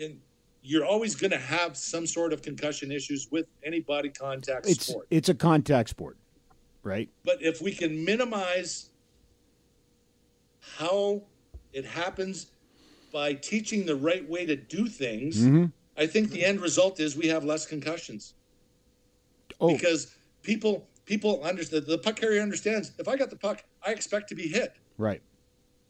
And 0.00 0.20
you're 0.68 0.84
always 0.84 1.14
going 1.16 1.30
to 1.30 1.38
have 1.38 1.78
some 1.78 2.06
sort 2.06 2.30
of 2.30 2.42
concussion 2.42 2.92
issues 2.92 3.28
with 3.30 3.46
any 3.64 3.80
body 3.80 4.10
contact 4.10 4.66
It's 4.68 4.86
sport. 4.88 5.06
it's 5.10 5.30
a 5.30 5.34
contact 5.34 5.88
sport, 5.88 6.18
right? 6.82 7.08
But 7.24 7.42
if 7.42 7.62
we 7.62 7.72
can 7.72 8.04
minimize 8.04 8.90
how 10.76 11.22
it 11.72 11.86
happens 11.86 12.48
by 13.10 13.32
teaching 13.32 13.86
the 13.86 13.96
right 13.96 14.28
way 14.28 14.44
to 14.44 14.56
do 14.56 14.86
things, 14.86 15.38
Mm-hmm. 15.38 15.64
I 15.96 16.06
think 16.06 16.30
the 16.30 16.44
end 16.44 16.60
result 16.60 17.00
is 17.00 17.16
we 17.16 17.26
have 17.26 17.42
less 17.44 17.66
concussions 17.66 18.34
Oh, 19.60 19.72
because 19.72 20.14
people 20.42 20.86
people 21.06 21.42
understand 21.42 21.86
the 21.86 21.98
puck 21.98 22.14
carrier 22.16 22.40
understands 22.42 22.92
if 22.98 23.08
I 23.08 23.16
got 23.16 23.30
the 23.30 23.36
puck, 23.36 23.64
I 23.84 23.90
expect 23.92 24.28
to 24.28 24.34
be 24.36 24.46
hit. 24.46 24.74
right. 24.98 25.20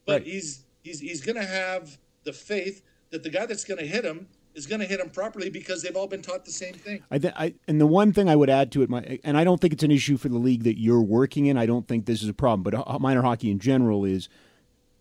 but 0.07 0.23
Right. 0.23 0.27
he's 0.27 0.65
he's 0.83 1.01
he's 1.01 1.21
going 1.21 1.37
to 1.37 1.45
have 1.45 1.99
the 2.25 2.33
faith 2.33 2.85
that 3.11 3.23
the 3.23 3.29
guy 3.29 3.45
that's 3.45 3.65
going 3.65 3.81
to 3.81 3.87
hit 3.87 4.03
him 4.05 4.29
is 4.55 4.67
going 4.67 4.81
to 4.81 4.87
hit 4.87 4.99
them 4.99 5.11
properly 5.11 5.51
because 5.51 5.83
they've 5.83 5.97
all 5.97 6.07
been 6.09 6.23
taught 6.23 6.45
the 6.45 6.51
same 6.53 6.75
thing. 6.75 7.03
I, 7.11 7.19
th- 7.19 7.35
I 7.37 7.55
and 7.69 7.81
the 7.81 7.87
one 7.87 8.13
thing 8.13 8.29
I 8.29 8.37
would 8.37 8.51
add 8.51 8.73
to 8.73 8.83
it, 8.83 8.91
my, 8.91 9.19
and 9.25 9.37
I 9.37 9.45
don't 9.45 9.61
think 9.61 9.73
it's 9.73 9.83
an 9.85 9.91
issue 9.91 10.17
for 10.17 10.29
the 10.29 10.39
league 10.39 10.65
that 10.65 10.81
you're 10.81 11.03
working 11.03 11.47
in. 11.47 11.57
I 11.57 11.67
don't 11.67 11.87
think 11.87 12.07
this 12.07 12.23
is 12.23 12.29
a 12.29 12.35
problem, 12.35 12.63
but 12.63 12.75
ho- 12.75 12.99
minor 12.99 13.23
hockey 13.23 13.51
in 13.51 13.59
general 13.59 14.05
is. 14.05 14.29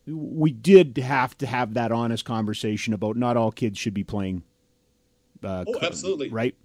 We 0.09 0.51
did 0.53 0.95
have 0.99 1.37
to 1.39 1.45
have 1.45 1.73
that 1.73 1.91
honest 1.91 2.23
conversation 2.23 2.93
about 2.93 3.17
not 3.17 3.35
all 3.35 3.51
kids 3.51 3.77
should 3.77 3.93
be 3.93 4.05
playing. 4.05 4.43
Uh, 5.43 5.65
Oh, 5.67 5.79
absolutely. 5.81 6.29
Right. 6.29 6.55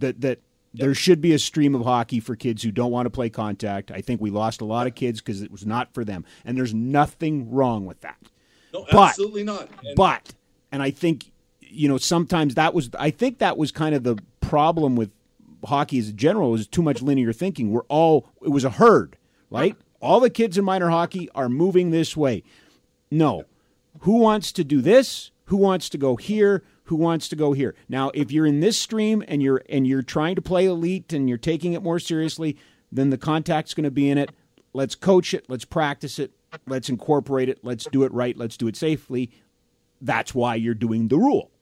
That 0.00 0.20
that 0.20 0.40
there 0.74 0.92
should 0.94 1.22
be 1.22 1.32
a 1.32 1.38
stream 1.38 1.74
of 1.74 1.82
hockey 1.82 2.20
for 2.20 2.36
kids 2.36 2.62
who 2.62 2.70
don't 2.70 2.90
want 2.92 3.06
to 3.06 3.10
play 3.10 3.30
contact. 3.30 3.90
I 3.90 4.02
think 4.02 4.20
we 4.20 4.28
lost 4.30 4.60
a 4.60 4.66
lot 4.66 4.86
of 4.86 4.94
kids 4.94 5.20
because 5.22 5.40
it 5.40 5.50
was 5.50 5.64
not 5.64 5.94
for 5.94 6.04
them, 6.04 6.26
and 6.44 6.58
there's 6.58 6.74
nothing 6.74 7.50
wrong 7.50 7.86
with 7.86 8.02
that. 8.02 8.18
No, 8.74 8.84
But- 8.92 9.08
absolutely 9.08 9.44
not. 9.44 9.70
And 9.82 9.96
But 9.96 10.34
and 10.70 10.82
I 10.82 10.90
think 10.90 11.29
you 11.70 11.88
know 11.88 11.98
sometimes 11.98 12.54
that 12.54 12.74
was 12.74 12.90
I 12.98 13.10
think 13.10 13.38
that 13.38 13.56
was 13.56 13.72
kind 13.72 13.94
of 13.94 14.02
the 14.04 14.16
problem 14.40 14.96
with 14.96 15.10
hockey 15.64 15.98
as 15.98 16.08
a 16.08 16.12
general 16.12 16.54
is 16.54 16.66
too 16.66 16.82
much 16.82 17.02
linear 17.02 17.32
thinking. 17.32 17.70
We're 17.70 17.82
all 17.88 18.28
it 18.42 18.50
was 18.50 18.64
a 18.64 18.70
herd, 18.70 19.16
right? 19.50 19.76
All 20.00 20.20
the 20.20 20.30
kids 20.30 20.56
in 20.56 20.64
minor 20.64 20.88
hockey 20.88 21.28
are 21.34 21.48
moving 21.48 21.90
this 21.90 22.16
way. 22.16 22.42
No. 23.10 23.44
Who 24.00 24.18
wants 24.18 24.52
to 24.52 24.64
do 24.64 24.80
this? 24.80 25.30
Who 25.46 25.56
wants 25.56 25.88
to 25.90 25.98
go 25.98 26.16
here? 26.16 26.62
who 26.90 26.96
wants 26.96 27.28
to 27.28 27.36
go 27.36 27.52
here. 27.52 27.76
Now, 27.88 28.10
if 28.14 28.32
you're 28.32 28.46
in 28.46 28.58
this 28.58 28.76
stream 28.76 29.22
and 29.28 29.40
you're 29.40 29.62
and 29.68 29.86
you're 29.86 30.02
trying 30.02 30.34
to 30.34 30.42
play 30.42 30.66
elite 30.66 31.12
and 31.12 31.28
you're 31.28 31.38
taking 31.38 31.72
it 31.72 31.84
more 31.84 32.00
seriously, 32.00 32.56
then 32.90 33.10
the 33.10 33.16
contact's 33.16 33.74
going 33.74 33.84
to 33.84 33.92
be 33.92 34.10
in 34.10 34.18
it. 34.18 34.32
Let's 34.72 34.96
coach 34.96 35.32
it. 35.32 35.44
Let's 35.48 35.64
practice 35.64 36.18
it. 36.18 36.32
Let's 36.66 36.88
incorporate 36.88 37.48
it. 37.48 37.60
Let's 37.62 37.86
do 37.92 38.02
it 38.02 38.12
right. 38.12 38.36
Let's 38.36 38.56
do 38.56 38.66
it 38.66 38.74
safely. 38.74 39.30
That's 40.00 40.34
why 40.34 40.56
you're 40.56 40.74
doing 40.74 41.06
the 41.06 41.16
rule, 41.16 41.52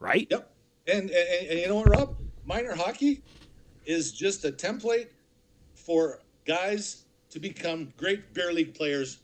right? 0.00 0.26
Yep. 0.30 0.52
And, 0.88 1.10
and, 1.10 1.48
and 1.50 1.58
you 1.58 1.68
know 1.68 1.76
what, 1.76 1.88
Rob? 1.88 2.16
Minor 2.44 2.74
hockey 2.74 3.22
is 3.84 4.12
just 4.12 4.44
a 4.44 4.52
template 4.52 5.08
for 5.74 6.20
guys 6.46 7.04
to 7.30 7.40
become 7.40 7.92
great 7.96 8.32
beer 8.34 8.52
league 8.52 8.74
players 8.74 9.18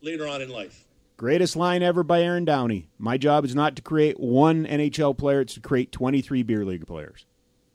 later 0.00 0.26
on 0.26 0.42
in 0.42 0.48
life. 0.48 0.86
Greatest 1.16 1.54
line 1.54 1.82
ever 1.82 2.02
by 2.02 2.22
Aaron 2.22 2.44
Downey. 2.44 2.88
My 2.98 3.16
job 3.16 3.44
is 3.44 3.54
not 3.54 3.76
to 3.76 3.82
create 3.82 4.18
one 4.18 4.66
NHL 4.66 5.16
player; 5.16 5.40
it's 5.40 5.54
to 5.54 5.60
create 5.60 5.92
23 5.92 6.42
beer 6.42 6.64
league 6.64 6.86
players. 6.88 7.24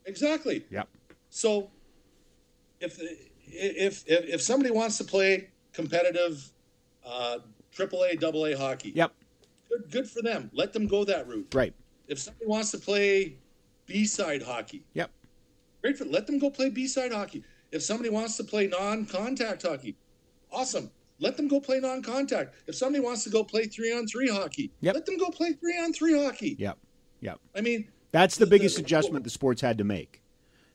Exactly. 0.06 0.66
Yep. 0.70 0.90
So, 1.30 1.72
if 2.82 3.00
if 3.48 4.04
if, 4.08 4.26
if 4.26 4.42
somebody 4.42 4.72
wants 4.72 4.98
to 4.98 5.06
play 5.06 5.52
competitive 5.72 6.52
uh, 7.06 7.38
AAA, 7.74 8.22
AA 8.22 8.58
hockey, 8.58 8.92
Yep. 8.94 9.14
good 9.70 9.92
good 9.92 10.10
for 10.10 10.22
them. 10.22 10.52
Let 10.54 10.74
them 10.74 10.88
go 10.88 11.06
that 11.06 11.26
route. 11.26 11.48
Right. 11.54 11.74
If 12.10 12.20
somebody 12.20 12.48
wants 12.48 12.72
to 12.72 12.78
play 12.80 13.36
B 13.86 14.06
side 14.06 14.42
hockey, 14.42 14.84
Yep. 14.96 15.12
great 15.82 15.98
for 15.98 16.06
let 16.06 16.28
them 16.28 16.40
go 16.40 16.50
play 16.50 16.70
B 16.70 16.88
side 16.88 17.12
hockey. 17.14 17.44
If 17.72 17.84
somebody 17.84 18.10
wants 18.10 18.36
to 18.38 18.44
play 18.44 18.68
non 18.68 19.06
contact 19.06 19.62
hockey, 19.62 19.96
awesome. 20.52 20.92
Let 21.20 21.38
them 21.38 21.48
go 21.48 21.60
play 21.60 21.80
non 21.80 22.02
contact. 22.02 22.56
If 22.68 22.76
somebody 22.76 23.04
wants 23.04 23.24
to 23.26 23.30
go 23.30 23.44
play 23.44 23.66
three 23.66 23.94
on 23.94 24.08
three 24.08 24.30
hockey, 24.30 24.72
Yep. 24.82 24.96
let 24.96 25.06
them 25.06 25.18
go 25.18 25.30
play 25.30 25.54
three 25.54 25.78
on 25.80 25.94
three 25.94 26.18
hockey. 26.18 26.56
Yep. 26.60 26.78
Yep. 27.22 27.40
I 27.56 27.62
mean, 27.62 27.88
That's 28.12 28.38
the 28.38 28.46
The- 28.46 28.50
biggest 28.50 28.78
the- 28.78 28.82
adjustment 28.82 29.24
the 29.24 29.30
sports 29.30 29.62
had 29.62 29.78
to 29.78 29.84
make. 29.84 30.22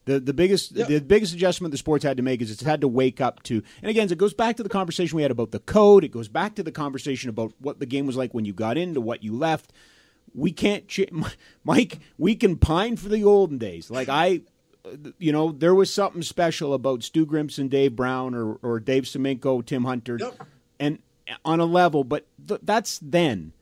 The 0.05 0.21
the 0.21 0.33
biggest 0.35 0.71
Yeah. 0.73 0.85
the 0.85 1.01
biggest 1.01 1.35
adjustment 1.35 1.73
the 1.73 1.79
sports 1.79 2.05
had 2.05 2.17
to 2.19 2.23
make 2.23 2.41
is 2.43 2.51
it's 2.51 2.63
had 2.63 2.81
to 2.83 2.87
wake 2.89 3.21
up 3.21 3.43
to 3.45 3.61
and 3.83 3.91
again 3.91 4.09
it 4.13 4.19
goes 4.19 4.35
back 4.35 4.55
to 4.59 4.63
the 4.63 4.69
conversation 4.69 5.17
we 5.17 5.23
had 5.23 5.31
about 5.33 5.51
the 5.51 5.59
code. 5.59 6.05
It 6.05 6.13
goes 6.13 6.29
back 6.29 6.55
to 6.57 6.63
the 6.63 6.71
conversation 6.71 7.31
about 7.31 7.53
what 7.59 7.81
the 7.81 7.87
game 7.87 8.07
was 8.07 8.15
like 8.15 8.33
when 8.35 8.45
you 8.45 8.53
got 8.53 8.77
into 8.79 9.01
what 9.01 9.25
you 9.25 9.35
left. 9.35 9.73
We 10.35 10.53
can't 10.53 10.87
ch- 10.89 11.09
Mike, 11.65 12.01
we 12.19 12.35
can 12.35 12.57
pine 12.57 12.97
for 12.97 13.09
the 13.09 13.23
olden 13.25 13.59
days. 13.59 13.91
Like 13.91 14.09
I 14.09 14.43
you 15.19 15.33
know, 15.33 15.51
there 15.51 15.75
was 15.75 15.91
something 15.93 16.21
special 16.23 16.75
about 16.75 17.03
Stu 17.03 17.25
Grimson, 17.25 17.69
Dave 17.71 17.97
Brown, 17.97 18.35
or, 18.35 18.57
or 18.63 18.79
Dave 18.81 19.05
Semenko, 19.05 19.65
Tim 19.65 19.85
Hunter, 19.85 20.19
Yep. 20.21 20.43
and 20.79 20.99
on 21.43 21.59
a 21.61 21.65
level. 21.65 22.05
But 22.05 22.27
th- 22.47 22.61
that's 22.63 22.99
then. 22.99 23.53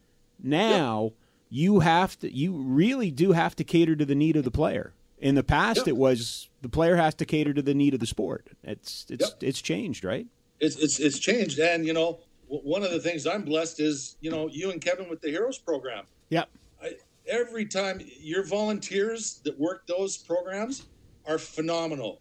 Now 0.42 1.12
you 1.48 1.80
have 1.80 2.18
to. 2.20 2.32
You 2.34 2.52
really 2.54 3.10
do 3.10 3.32
have 3.32 3.54
to 3.56 3.64
cater 3.64 3.94
to 3.94 4.04
the 4.04 4.14
need 4.14 4.36
of 4.36 4.44
the 4.44 4.50
player. 4.50 4.92
In 5.18 5.36
the 5.36 5.44
past, 5.44 5.78
Yep. 5.78 5.88
it 5.88 5.96
was 5.96 6.48
the 6.62 6.68
player 6.68 6.96
has 6.96 7.14
to 7.16 7.24
cater 7.24 7.54
to 7.54 7.62
the 7.62 7.74
need 7.74 7.94
of 7.94 8.00
the 8.00 8.06
sport. 8.06 8.48
It's 8.64 9.06
it's 9.08 9.28
Yep. 9.28 9.42
it's 9.42 9.62
changed, 9.62 10.04
right? 10.04 10.26
it's 10.58 10.76
it's 10.76 10.98
it's 10.98 11.18
changed. 11.20 11.58
And 11.60 11.86
you 11.86 11.92
know, 11.92 12.18
one 12.48 12.82
of 12.82 12.90
the 12.90 12.98
things 13.00 13.26
I'm 13.26 13.44
blessed 13.44 13.78
is 13.78 14.16
you 14.20 14.30
know 14.32 14.48
you 14.48 14.72
and 14.72 14.80
Kevin 14.80 15.08
with 15.08 15.20
the 15.20 15.28
Heroes 15.30 15.58
program. 15.58 16.04
Yep. 16.30 16.48
Every 17.26 17.66
time 17.66 18.00
your 18.20 18.44
volunteers 18.44 19.40
that 19.44 19.58
work 19.58 19.86
those 19.86 20.18
programs 20.18 20.86
are 21.26 21.38
phenomenal. 21.38 22.20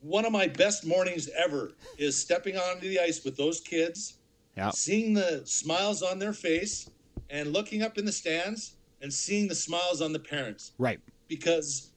One 0.00 0.24
of 0.24 0.32
my 0.32 0.46
best 0.48 0.84
mornings 0.84 1.28
ever 1.36 1.72
is 1.96 2.18
stepping 2.20 2.56
onto 2.56 2.88
the 2.88 3.00
ice 3.00 3.24
with 3.24 3.36
those 3.36 3.60
kids, 3.60 4.18
Yeah. 4.56 4.70
seeing 4.70 5.14
the 5.14 5.42
smiles 5.46 6.02
on 6.02 6.18
their 6.18 6.32
face, 6.34 6.90
and 7.30 7.52
looking 7.52 7.82
up 7.82 7.96
in 7.96 8.04
the 8.04 8.12
stands 8.12 8.76
and 9.00 9.12
seeing 9.12 9.48
the 9.48 9.54
smiles 9.54 10.02
on 10.02 10.12
the 10.12 10.18
parents 10.18 10.72
Right. 10.78 11.00
because 11.28 11.92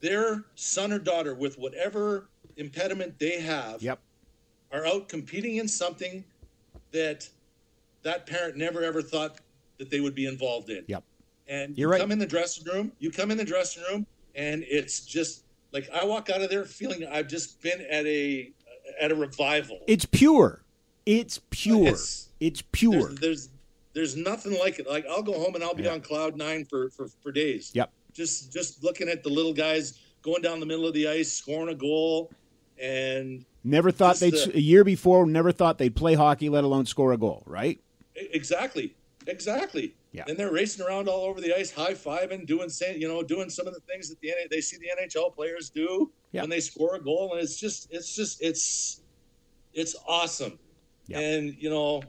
their 0.00 0.44
son 0.56 0.92
or 0.92 0.98
daughter, 0.98 1.34
with 1.34 1.56
whatever 1.58 2.30
impediment 2.56 3.18
they 3.20 3.40
have, 3.40 3.80
Yep. 3.80 4.00
are 4.72 4.86
out 4.86 5.08
competing 5.08 5.56
in 5.56 5.68
something 5.68 6.24
that 6.90 7.28
that 8.02 8.26
parent 8.26 8.56
never 8.56 8.82
ever 8.82 9.00
thought 9.00 9.40
that 9.82 9.90
they 9.90 10.00
would 10.00 10.14
be 10.14 10.26
involved 10.26 10.70
in. 10.70 10.84
Yep. 10.86 11.02
And 11.48 11.76
You're 11.76 11.88
you 11.88 11.92
right. 11.92 12.00
come 12.00 12.12
in 12.12 12.20
the 12.20 12.26
dressing 12.26 12.64
room, 12.72 12.92
you 13.00 13.10
come 13.10 13.32
in 13.32 13.36
the 13.36 13.44
dressing 13.44 13.82
room, 13.90 14.06
and 14.36 14.64
it's 14.68 15.00
just 15.04 15.42
like 15.72 15.90
I 15.92 16.04
walk 16.04 16.30
out 16.30 16.40
of 16.40 16.50
there 16.50 16.64
feeling 16.64 17.04
I've 17.10 17.26
just 17.26 17.60
been 17.60 17.80
at 17.90 18.06
a 18.06 18.52
at 19.00 19.10
a 19.10 19.14
revival. 19.16 19.80
It's 19.88 20.04
pure. 20.04 20.62
It's 21.04 21.40
pure. 21.50 21.82
It's- 21.88 22.28
It's, 22.38 22.62
pure. 22.72 23.08
There's, 23.08 23.18
there's 23.20 23.48
there's 23.92 24.16
nothing 24.16 24.56
like 24.58 24.78
it. 24.78 24.86
Like 24.88 25.04
I'll 25.10 25.22
go 25.22 25.32
home 25.34 25.54
and 25.56 25.64
I'll 25.64 25.74
be 25.74 25.82
Yeah. 25.84 25.94
on 25.94 26.00
cloud 26.00 26.36
nine 26.36 26.64
for, 26.64 26.90
for 26.90 27.08
for 27.08 27.32
days. 27.32 27.72
Yep. 27.74 27.90
Just 28.12 28.52
just 28.52 28.84
looking 28.84 29.08
at 29.08 29.22
the 29.24 29.28
little 29.30 29.52
guys 29.52 29.98
going 30.22 30.42
down 30.42 30.60
the 30.60 30.66
middle 30.66 30.86
of 30.86 30.94
the 30.94 31.08
ice, 31.08 31.30
scoring 31.32 31.68
a 31.68 31.74
goal, 31.74 32.30
and 32.80 33.44
Never 33.64 33.90
thought 33.90 34.16
they'd 34.16 34.32
the- 34.32 34.52
a 34.56 34.60
year 34.60 34.84
before. 34.84 35.26
Never 35.26 35.50
thought 35.52 35.78
they'd 35.78 35.94
play 35.94 36.14
hockey, 36.14 36.48
let 36.48 36.62
alone 36.64 36.86
score 36.86 37.12
a 37.12 37.16
goal. 37.18 37.42
Right? 37.46 37.80
Exactly. 38.14 38.94
Exactly. 39.26 39.94
Yeah. 40.12 40.24
And 40.26 40.36
they're 40.36 40.52
racing 40.52 40.84
around 40.86 41.08
all 41.08 41.24
over 41.24 41.40
the 41.40 41.56
ice, 41.56 41.70
high 41.72 41.94
fiving, 41.94 42.46
doing 42.46 42.68
you 43.00 43.08
know, 43.08 43.22
doing 43.22 43.48
some 43.50 43.66
of 43.66 43.74
the 43.74 43.80
things 43.80 44.08
that 44.08 44.20
the 44.20 44.32
they 44.50 44.60
see 44.60 44.76
the 44.78 44.90
NHL 45.02 45.34
players 45.34 45.70
do 45.70 46.10
Yeah. 46.32 46.42
when 46.42 46.50
they 46.50 46.60
score 46.60 46.96
a 46.96 47.00
goal, 47.00 47.32
and 47.32 47.42
it's 47.42 47.58
just, 47.58 47.88
it's 47.90 48.14
just, 48.14 48.42
it's, 48.42 49.00
it's 49.72 49.96
awesome. 50.06 50.58
Yeah. 51.06 51.18
And 51.20 51.54
you 51.58 51.70
know, 51.70 52.02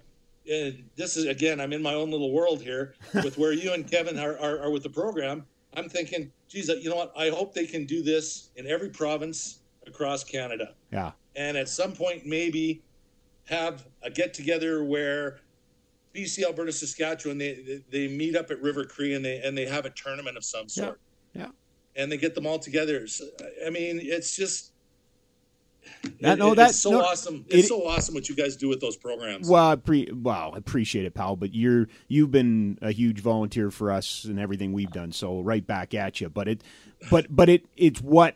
and 0.49 0.83
this 0.95 1.15
is 1.17 1.25
again, 1.25 1.59
I'm 1.61 1.71
in 1.73 1.81
my 1.81 1.93
own 1.93 2.11
little 2.11 2.31
world 2.31 2.61
here 2.61 2.95
with 3.15 3.37
where 3.37 3.53
you 3.53 3.73
and 3.73 3.89
Kevin 3.89 4.19
are, 4.19 4.37
are, 4.39 4.63
are 4.63 4.69
with 4.71 4.83
the 4.83 4.89
program. 4.89 5.45
I'm 5.75 5.89
thinking, 5.89 6.31
geez, 6.49 6.67
you 6.69 6.89
know 6.89 6.95
what? 6.97 7.13
I 7.17 7.29
hope 7.29 7.53
they 7.53 7.65
can 7.65 7.85
do 7.85 8.03
this 8.03 8.49
in 8.57 8.67
every 8.67 8.89
province 8.89 9.59
across 9.87 10.23
Canada 10.23 10.75
Yeah. 10.91 11.11
and 11.35 11.57
at 11.57 11.67
some 11.67 11.93
point 11.93 12.25
maybe 12.25 12.81
have 13.45 13.85
a 14.01 14.09
get 14.09 14.33
together 14.33 14.83
where 14.83 15.39
BC, 16.15 16.43
Alberta, 16.45 16.71
Saskatchewan 16.71 17.37
they 17.37 17.81
they 17.89 18.07
meet 18.07 18.35
up 18.35 18.51
at 18.51 18.61
River 18.61 18.85
Cree 18.85 19.13
and 19.15 19.23
they 19.25 19.37
and 19.41 19.57
they 19.57 19.65
have 19.65 19.85
a 19.85 19.89
tournament 19.89 20.37
of 20.37 20.43
some 20.45 20.69
sort. 20.69 20.99
Yeah. 21.33 21.47
And 21.95 22.11
they 22.11 22.17
get 22.17 22.35
them 22.35 22.45
all 22.47 22.59
together. 22.59 23.07
So, 23.07 23.25
I 23.65 23.69
mean, 23.69 23.99
it's 24.01 24.35
just 24.35 24.71
That- 26.21 26.33
it- 26.33 26.39
no, 26.39 26.53
it- 26.53 26.55
that- 26.55 26.69
it's 26.71 26.79
so 26.79 26.91
no, 26.91 27.01
awesome. 27.01 27.45
It's 27.49 27.65
it- 27.65 27.67
so 27.67 27.85
awesome 27.87 28.15
what 28.15 28.29
you 28.29 28.35
guys 28.35 28.55
do 28.55 28.67
with 28.69 28.79
those 28.79 28.95
programs. 28.95 29.49
Well, 29.49 29.69
I 29.71 29.75
pre- 29.75 30.11
well, 30.11 30.51
I 30.53 30.57
appreciate 30.57 31.05
it, 31.05 31.13
pal. 31.13 31.35
But 31.35 31.53
you're 31.53 31.87
you've 32.07 32.31
been 32.31 32.77
a 32.81 32.91
huge 32.91 33.19
volunteer 33.19 33.69
for 33.71 33.91
us 33.91 34.23
and 34.23 34.39
everything 34.39 34.71
we've 34.73 34.91
done. 34.91 35.11
So 35.11 35.41
right 35.41 35.65
back 35.65 35.93
at 35.93 36.21
you. 36.21 36.29
But 36.29 36.47
it, 36.47 36.63
but 37.09 37.27
but 37.29 37.49
it 37.49 37.65
it's 37.75 38.01
what 38.01 38.35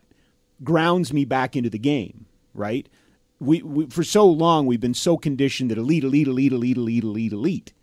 grounds 0.64 1.14
me 1.14 1.26
back 1.26 1.56
into 1.56 1.70
the 1.70 1.80
game. 1.80 2.26
Right. 2.54 2.90
We, 3.40 3.62
we 3.62 3.86
for 3.88 4.04
so 4.04 4.26
long 4.26 4.66
we've 4.66 4.80
been 4.80 4.94
so 4.94 5.18
conditioned 5.18 5.72
that 5.72 5.78
elite, 5.78 6.04
elite, 6.04 6.28
elite, 6.28 6.52
elite, 6.52 6.78
elite, 6.78 7.04
elite, 7.04 7.34
elite. 7.34 7.74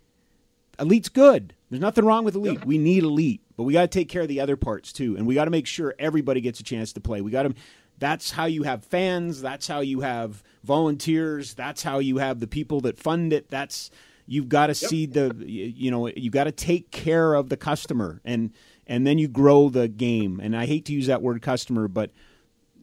Elite's 0.77 1.09
good. 1.09 1.53
There's 1.69 1.81
nothing 1.81 2.05
wrong 2.05 2.25
with 2.25 2.35
elite. 2.35 2.65
We 2.65 2.77
need 2.77 3.03
elite, 3.03 3.41
but 3.55 3.63
we 3.63 3.73
got 3.73 3.81
to 3.81 3.87
take 3.87 4.09
care 4.09 4.23
of 4.23 4.27
the 4.27 4.41
other 4.41 4.57
parts 4.57 4.91
too, 4.91 5.15
and 5.15 5.25
we 5.25 5.33
got 5.33 5.45
to 5.45 5.51
make 5.51 5.67
sure 5.67 5.95
everybody 5.97 6.41
gets 6.41 6.59
a 6.59 6.63
chance 6.63 6.93
to 6.93 7.01
play. 7.01 7.21
We 7.21 7.31
got 7.31 7.43
to. 7.43 7.53
That's 7.97 8.31
how 8.31 8.45
you 8.45 8.63
have 8.63 8.83
fans. 8.83 9.41
That's 9.41 9.67
how 9.67 9.79
you 9.79 10.01
have 10.01 10.43
volunteers. 10.63 11.53
That's 11.53 11.83
how 11.83 11.99
you 11.99 12.17
have 12.17 12.41
the 12.41 12.47
people 12.47 12.81
that 12.81 12.97
fund 12.97 13.31
it. 13.31 13.49
That's 13.49 13.89
you've 14.27 14.49
got 14.49 14.67
to 14.67 14.75
see 14.75 15.05
the 15.05 15.33
you 15.45 15.91
know 15.91 16.07
you 16.07 16.29
got 16.29 16.43
to 16.45 16.51
take 16.51 16.91
care 16.91 17.33
of 17.33 17.49
the 17.49 17.57
customer 17.57 18.21
and 18.25 18.51
and 18.87 19.07
then 19.07 19.17
you 19.17 19.27
grow 19.27 19.69
the 19.69 19.87
game. 19.87 20.39
And 20.41 20.55
I 20.55 20.65
hate 20.65 20.85
to 20.85 20.93
use 20.93 21.07
that 21.07 21.21
word 21.21 21.41
customer, 21.41 21.87
but 21.87 22.11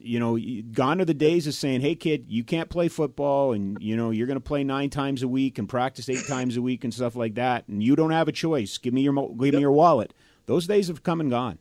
you 0.04 0.18
know, 0.18 0.38
gone 0.72 1.00
are 1.00 1.04
the 1.04 1.14
days 1.14 1.46
of 1.46 1.54
saying, 1.54 1.80
"Hey, 1.80 1.94
kid, 1.94 2.26
you 2.28 2.44
can't 2.44 2.68
play 2.68 2.88
football, 2.88 3.52
and 3.52 3.78
you 3.80 3.96
know 3.96 4.10
you're 4.10 4.26
going 4.26 4.36
to 4.36 4.40
play 4.40 4.64
nine 4.64 4.90
times 4.90 5.22
a 5.22 5.28
week 5.28 5.58
and 5.58 5.68
practice 5.68 6.08
eight 6.08 6.26
times 6.26 6.56
a 6.56 6.62
week 6.62 6.84
and 6.84 6.92
stuff 6.92 7.16
like 7.16 7.34
that, 7.34 7.66
and 7.68 7.82
you 7.82 7.96
don't 7.96 8.10
have 8.10 8.28
a 8.28 8.32
choice. 8.32 8.78
Give 8.78 8.94
me 8.94 9.02
your 9.02 9.14
give 9.36 9.54
me 9.54 9.60
your 9.60 9.72
wallet." 9.72 10.12
Those 10.46 10.66
days 10.66 10.88
have 10.88 11.02
come 11.02 11.20
and 11.20 11.30
gone, 11.30 11.58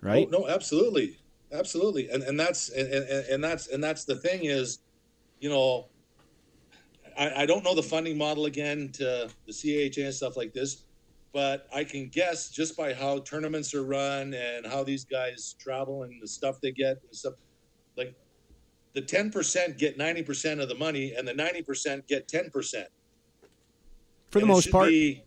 right? 0.00 0.28
Oh, 0.32 0.38
no, 0.40 0.48
absolutely, 0.48 1.18
absolutely, 1.52 2.08
and 2.08 2.22
and 2.22 2.38
that's 2.38 2.68
and, 2.70 2.92
and, 2.92 3.26
and 3.26 3.44
that's 3.44 3.68
and 3.68 3.82
that's 3.82 4.04
the 4.04 4.16
thing 4.16 4.44
is, 4.44 4.78
you 5.40 5.48
know, 5.48 5.88
I, 7.18 7.42
I 7.42 7.46
don't 7.46 7.64
know 7.64 7.74
the 7.74 7.82
funding 7.82 8.16
model 8.16 8.46
again 8.46 8.90
to 8.94 9.28
the 9.46 9.52
CHA 9.52 10.02
and 10.02 10.14
stuff 10.14 10.36
like 10.36 10.52
this, 10.52 10.84
but 11.32 11.66
I 11.74 11.84
can 11.84 12.08
guess 12.08 12.50
just 12.50 12.76
by 12.76 12.92
how 12.92 13.20
tournaments 13.20 13.74
are 13.74 13.84
run 13.84 14.34
and 14.34 14.66
how 14.66 14.84
these 14.84 15.04
guys 15.04 15.54
travel 15.58 16.04
and 16.04 16.20
the 16.20 16.28
stuff 16.28 16.60
they 16.60 16.72
get 16.72 16.98
and 17.08 17.16
stuff, 17.16 17.34
like 17.96 18.14
the 18.94 19.00
ten 19.02 19.30
percent 19.30 19.78
get 19.78 19.96
ninety 19.98 20.22
percent 20.22 20.60
of 20.60 20.68
the 20.68 20.74
money, 20.74 21.14
and 21.16 21.26
the 21.26 21.34
ninety 21.34 21.62
percent 21.62 22.06
get 22.08 22.28
ten 22.28 22.50
percent. 22.50 22.88
For 24.30 24.38
the 24.38 24.44
And 24.44 24.48
most 24.48 24.64
should 24.64 24.72
part, 24.72 24.88
be- 24.88 25.22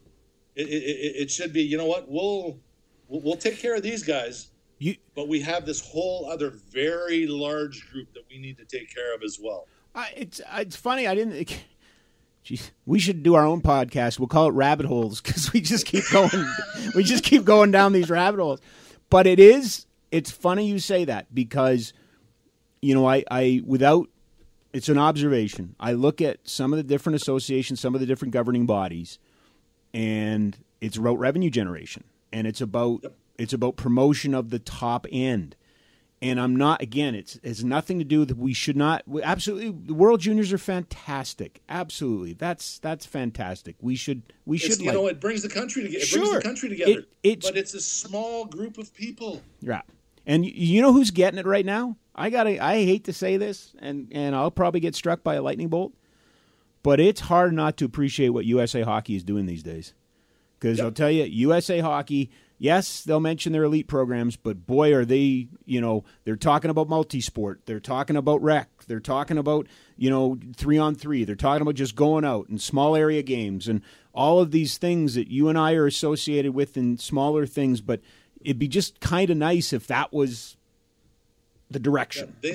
it, 0.55 0.67
it, 0.67 0.83
it, 0.83 1.15
it 1.23 1.31
should 1.31 1.53
be. 1.53 1.61
You 1.61 1.77
know 1.77 1.85
what? 1.85 2.09
We'll 2.09 2.59
we'll 3.07 3.37
take 3.37 3.59
care 3.59 3.75
of 3.75 3.83
these 3.83 4.03
guys 4.03 4.49
you 4.79 4.95
but 5.15 5.27
we 5.27 5.39
have 5.41 5.65
this 5.65 5.79
whole 5.79 6.27
other 6.29 6.49
very 6.49 7.27
large 7.27 7.89
group 7.91 8.13
that 8.13 8.23
we 8.29 8.37
need 8.37 8.57
to 8.57 8.65
take 8.65 8.93
care 8.93 9.15
of 9.15 9.23
as 9.23 9.39
well. 9.41 9.67
I, 9.93 10.11
it's 10.15 10.41
it's 10.55 10.75
funny. 10.75 11.07
I 11.07 11.15
didn't. 11.15 11.57
Jeez, 12.45 12.69
we 12.85 12.99
should 12.99 13.23
do 13.23 13.33
our 13.33 13.45
own 13.45 13.61
podcast. 13.61 14.19
We'll 14.19 14.27
call 14.27 14.49
it 14.49 14.51
Rabbit 14.51 14.85
Holes 14.85 15.19
because 15.23 15.51
we 15.53 15.61
just 15.61 15.85
keep 15.85 16.03
going. 16.11 16.29
we 16.93 17.03
just 17.03 17.23
keep 17.23 17.43
going 17.43 17.71
down 17.71 17.91
these 17.93 18.09
rabbit 18.09 18.39
holes. 18.39 18.61
But 19.09 19.25
it 19.27 19.39
is. 19.39 19.85
It's 20.11 20.29
funny 20.29 20.67
you 20.67 20.77
say 20.79 21.05
that 21.05 21.33
because, 21.33 21.93
you 22.85 22.93
know, 22.93 23.07
I, 23.07 23.23
I 23.29 23.61
without. 23.65 24.09
It's 24.73 24.89
an 24.89 24.97
observation. 24.97 25.73
I 25.79 25.93
look 25.93 26.21
at 26.21 26.39
some 26.43 26.73
of 26.73 26.77
the 26.77 26.83
different 26.83 27.15
associations, 27.15 27.79
some 27.79 27.95
of 27.95 28.01
the 28.01 28.05
different 28.05 28.33
governing 28.33 28.65
bodies, 28.65 29.19
and 29.93 30.57
it's 30.81 30.97
about 30.97 31.17
revenue 31.17 31.49
generation, 31.49 32.03
and 32.33 32.45
it's 32.45 32.59
about 32.59 32.99
yep. 33.03 33.15
it's 33.37 33.53
about 33.53 33.77
promotion 33.77 34.33
of 34.33 34.49
the 34.49 34.59
top 34.59 35.07
end 35.11 35.55
and 36.21 36.39
I'm 36.39 36.55
not 36.55 36.81
again. 36.81 37.13
It's 37.13 37.39
has 37.43 37.63
nothing 37.63 37.99
to 37.99 38.05
do 38.05 38.19
with 38.19 38.35
we 38.35 38.53
should 38.53 38.77
not 38.77 39.03
absolutely. 39.23 39.71
The 39.85 39.93
World 39.93 40.21
Juniors 40.21 40.51
are 40.53 40.57
fantastic. 40.57 41.61
Absolutely, 41.69 42.33
that's 42.33 42.79
that's 42.79 43.05
fantastic. 43.05 43.75
We 43.81 43.95
should 43.95 44.21
we 44.45 44.57
should. 44.57 44.71
It's, 44.71 44.79
you 44.79 44.87
like, 44.87 44.95
know, 44.95 45.07
it 45.07 45.19
brings 45.19 45.43
the 45.43 45.49
country 45.49 45.83
together. 45.83 46.01
It 46.01 46.07
sure. 46.07 46.21
brings 46.21 46.35
the 46.35 46.41
country 46.41 46.69
together. 46.69 46.99
It, 46.99 47.09
it's, 47.23 47.49
but 47.49 47.57
it's 47.57 47.73
a 47.73 47.81
small 47.81 48.45
group 48.45 48.77
of 48.77 48.93
people. 48.93 49.41
Yeah, 49.61 49.81
and 50.25 50.45
you 50.45 50.81
know 50.81 50.93
who's 50.93 51.11
getting 51.11 51.39
it 51.39 51.45
right 51.45 51.65
now? 51.65 51.97
I 52.15 52.29
got. 52.29 52.47
I 52.47 52.75
hate 52.75 53.05
to 53.05 53.13
say 53.13 53.37
this, 53.37 53.73
and 53.79 54.07
and 54.11 54.35
I'll 54.35 54.51
probably 54.51 54.79
get 54.79 54.95
struck 54.95 55.23
by 55.23 55.35
a 55.35 55.41
lightning 55.41 55.69
bolt, 55.69 55.93
but 56.83 56.99
it's 56.99 57.21
hard 57.21 57.53
not 57.53 57.77
to 57.77 57.85
appreciate 57.85 58.29
what 58.29 58.45
USA 58.45 58.81
Hockey 58.81 59.15
is 59.15 59.23
doing 59.23 59.45
these 59.45 59.63
days. 59.63 59.93
Because 60.59 60.77
yep. 60.77 60.85
I'll 60.85 60.91
tell 60.91 61.11
you, 61.11 61.23
USA 61.23 61.79
Hockey 61.79 62.31
yes, 62.57 63.03
they'll 63.03 63.19
mention 63.19 63.53
their 63.53 63.63
elite 63.63 63.87
programs, 63.87 64.35
but 64.35 64.65
boy, 64.65 64.93
are 64.93 65.05
they, 65.05 65.47
you 65.65 65.81
know, 65.81 66.03
they're 66.23 66.35
talking 66.35 66.71
about 66.71 66.89
multi-sport. 66.89 67.61
They're 67.65 67.79
talking 67.79 68.15
about 68.15 68.41
rec. 68.41 68.69
They're 68.87 68.99
talking 68.99 69.37
about, 69.37 69.67
you 69.97 70.09
know, 70.09 70.37
three 70.55 70.77
on 70.77 70.95
three. 70.95 71.23
They're 71.23 71.35
talking 71.35 71.61
about 71.61 71.75
just 71.75 71.95
going 71.95 72.25
out 72.25 72.47
and 72.49 72.61
small 72.61 72.95
area 72.95 73.21
games 73.21 73.67
and 73.67 73.81
all 74.13 74.39
of 74.39 74.51
these 74.51 74.77
things 74.77 75.15
that 75.15 75.29
you 75.29 75.49
and 75.49 75.57
I 75.57 75.73
are 75.73 75.85
associated 75.85 76.53
with 76.53 76.77
in 76.77 76.97
smaller 76.97 77.45
things. 77.45 77.81
But 77.81 78.01
it'd 78.45 78.59
be 78.59 78.67
just 78.67 78.99
kind 78.99 79.29
of 79.29 79.37
nice 79.37 79.73
if 79.73 79.87
that 79.87 80.13
was 80.13 80.55
the 81.71 81.79
direction. 81.79 82.35
Yeah, 82.41 82.51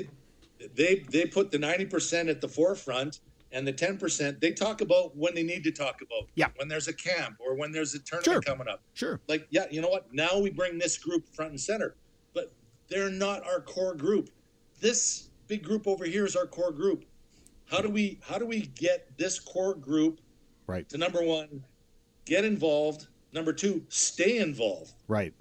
they, 0.59 0.69
they, 0.75 1.05
they 1.11 1.27
put 1.27 1.51
the 1.51 1.59
90% 1.59 2.31
at 2.31 2.41
the 2.41 2.49
forefront 2.49 3.21
and 3.53 3.67
the 3.67 3.73
10% 3.73 4.41
they 4.41 4.53
talk 4.53 4.81
about 4.81 5.17
when 5.17 5.35
they 5.35 5.43
need 5.43 5.65
to 5.65 5.73
talk 5.73 6.01
about. 6.01 6.29
Yeah. 6.37 6.49
When 6.57 6.69
there's 6.69 6.87
a 6.87 6.93
camp 6.93 7.37
or 7.41 7.57
when 7.57 7.73
there's 7.73 7.95
a 7.95 7.99
tournament 7.99 8.45
sure. 8.45 8.55
coming 8.55 8.69
up. 8.69 8.83
Sure. 8.95 9.21
Like 9.29 9.49
yeah 9.51 9.67
you 9.71 9.81
know 9.81 9.89
what? 9.89 10.13
Now 10.15 10.39
we 10.39 10.51
bring 10.51 10.79
this 10.79 10.97
group 10.97 11.29
front 11.35 11.51
and 11.51 11.61
center 11.61 11.97
but 12.33 12.53
they're 12.89 13.11
not 13.11 13.45
our 13.45 13.61
core 13.61 13.95
group. 13.95 14.31
This 14.81 15.29
big 15.49 15.65
group 15.65 15.89
over 15.89 16.05
here 16.05 16.25
is 16.25 16.37
our 16.37 16.47
core 16.47 16.73
group. 16.73 17.05
How 17.65 17.81
do 17.81 17.91
we 17.91 18.21
how 18.23 18.39
do 18.39 18.47
we 18.47 18.63
get 18.63 19.19
this 19.19 19.41
core 19.41 19.75
group 19.75 20.21
right. 20.69 20.89
to 20.89 20.99
number 20.99 21.23
one 21.23 21.65
get 22.25 22.45
involved? 22.45 23.09
Number 23.33 23.53
two 23.53 23.85
stay 23.89 24.39
involved. 24.39 24.93
Right 25.09 25.35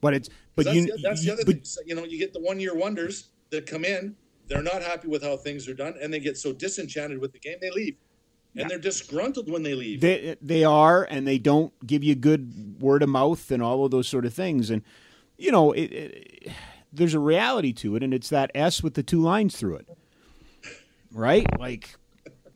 but 0.00 0.14
it's 0.14 0.28
but 0.54 0.64
that's 0.64 0.76
you 0.76 0.86
the, 0.86 0.98
that's 1.02 1.24
the 1.24 1.32
other 1.32 1.44
but, 1.44 1.66
thing 1.66 1.84
you 1.86 1.94
know 1.94 2.04
you 2.04 2.18
get 2.18 2.32
the 2.32 2.40
one 2.40 2.60
year 2.60 2.74
wonders 2.74 3.28
that 3.50 3.66
come 3.66 3.84
in 3.84 4.14
they're 4.48 4.62
not 4.62 4.82
happy 4.82 5.08
with 5.08 5.22
how 5.22 5.36
things 5.36 5.68
are 5.68 5.74
done, 5.74 5.94
and 6.00 6.12
they 6.12 6.20
get 6.20 6.38
so 6.38 6.52
disenchanted 6.52 7.18
with 7.18 7.32
the 7.32 7.38
game 7.38 7.58
they 7.60 7.70
leave, 7.70 7.96
and 8.54 8.62
yeah. 8.62 8.68
they're 8.68 8.78
disgruntled 8.78 9.50
when 9.50 9.62
they 9.62 9.74
leave. 9.74 10.00
They 10.00 10.36
they 10.40 10.64
are, 10.64 11.04
and 11.04 11.26
they 11.26 11.38
don't 11.38 11.72
give 11.86 12.02
you 12.02 12.14
good 12.14 12.80
word 12.80 13.02
of 13.02 13.10
mouth 13.10 13.50
and 13.50 13.62
all 13.62 13.84
of 13.84 13.90
those 13.90 14.08
sort 14.08 14.24
of 14.24 14.32
things. 14.32 14.70
And 14.70 14.82
you 15.36 15.52
know, 15.52 15.72
it, 15.72 15.92
it, 15.92 16.52
there's 16.92 17.14
a 17.14 17.20
reality 17.20 17.72
to 17.74 17.94
it, 17.96 18.02
and 18.02 18.12
it's 18.12 18.30
that 18.30 18.50
S 18.54 18.82
with 18.82 18.94
the 18.94 19.02
two 19.02 19.20
lines 19.20 19.56
through 19.56 19.76
it, 19.76 19.88
right? 21.12 21.46
Like, 21.58 21.96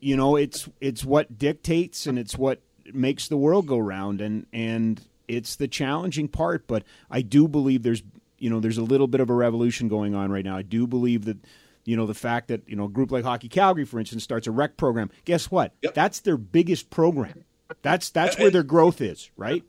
you 0.00 0.16
know, 0.16 0.36
it's 0.36 0.68
it's 0.80 1.04
what 1.04 1.38
dictates, 1.38 2.06
and 2.06 2.18
it's 2.18 2.38
what 2.38 2.62
makes 2.92 3.28
the 3.28 3.36
world 3.36 3.66
go 3.66 3.78
round, 3.78 4.22
and 4.22 4.46
and 4.52 5.00
it's 5.28 5.56
the 5.56 5.68
challenging 5.68 6.28
part. 6.28 6.66
But 6.66 6.84
I 7.10 7.22
do 7.22 7.48
believe 7.48 7.82
there's 7.82 8.02
you 8.38 8.50
know 8.50 8.60
there's 8.60 8.78
a 8.78 8.82
little 8.82 9.06
bit 9.06 9.20
of 9.20 9.30
a 9.30 9.34
revolution 9.34 9.88
going 9.88 10.14
on 10.14 10.30
right 10.30 10.44
now. 10.44 10.56
I 10.56 10.62
do 10.62 10.86
believe 10.86 11.24
that 11.26 11.38
you 11.84 11.96
know 11.96 12.06
the 12.06 12.14
fact 12.14 12.48
that 12.48 12.68
you 12.68 12.76
know 12.76 12.84
a 12.84 12.88
group 12.88 13.10
like 13.10 13.24
Hockey 13.24 13.48
Calgary, 13.48 13.84
for 13.84 13.98
instance, 13.98 14.22
starts 14.24 14.46
a 14.46 14.50
rec 14.50 14.76
program. 14.76 15.10
Guess 15.24 15.50
what? 15.50 15.74
Yep. 15.82 15.94
That's 15.94 16.20
their 16.20 16.36
biggest 16.36 16.90
program. 16.90 17.44
That's 17.82 18.10
that's 18.10 18.38
where 18.38 18.50
their 18.50 18.62
growth 18.62 19.00
is, 19.00 19.30
right? 19.36 19.64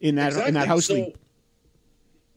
In 0.00 0.16
that 0.16 0.28
exactly. 0.28 0.48
in 0.48 0.54
that 0.54 0.68
house 0.68 0.86
so, 0.86 0.94
league. 0.94 1.16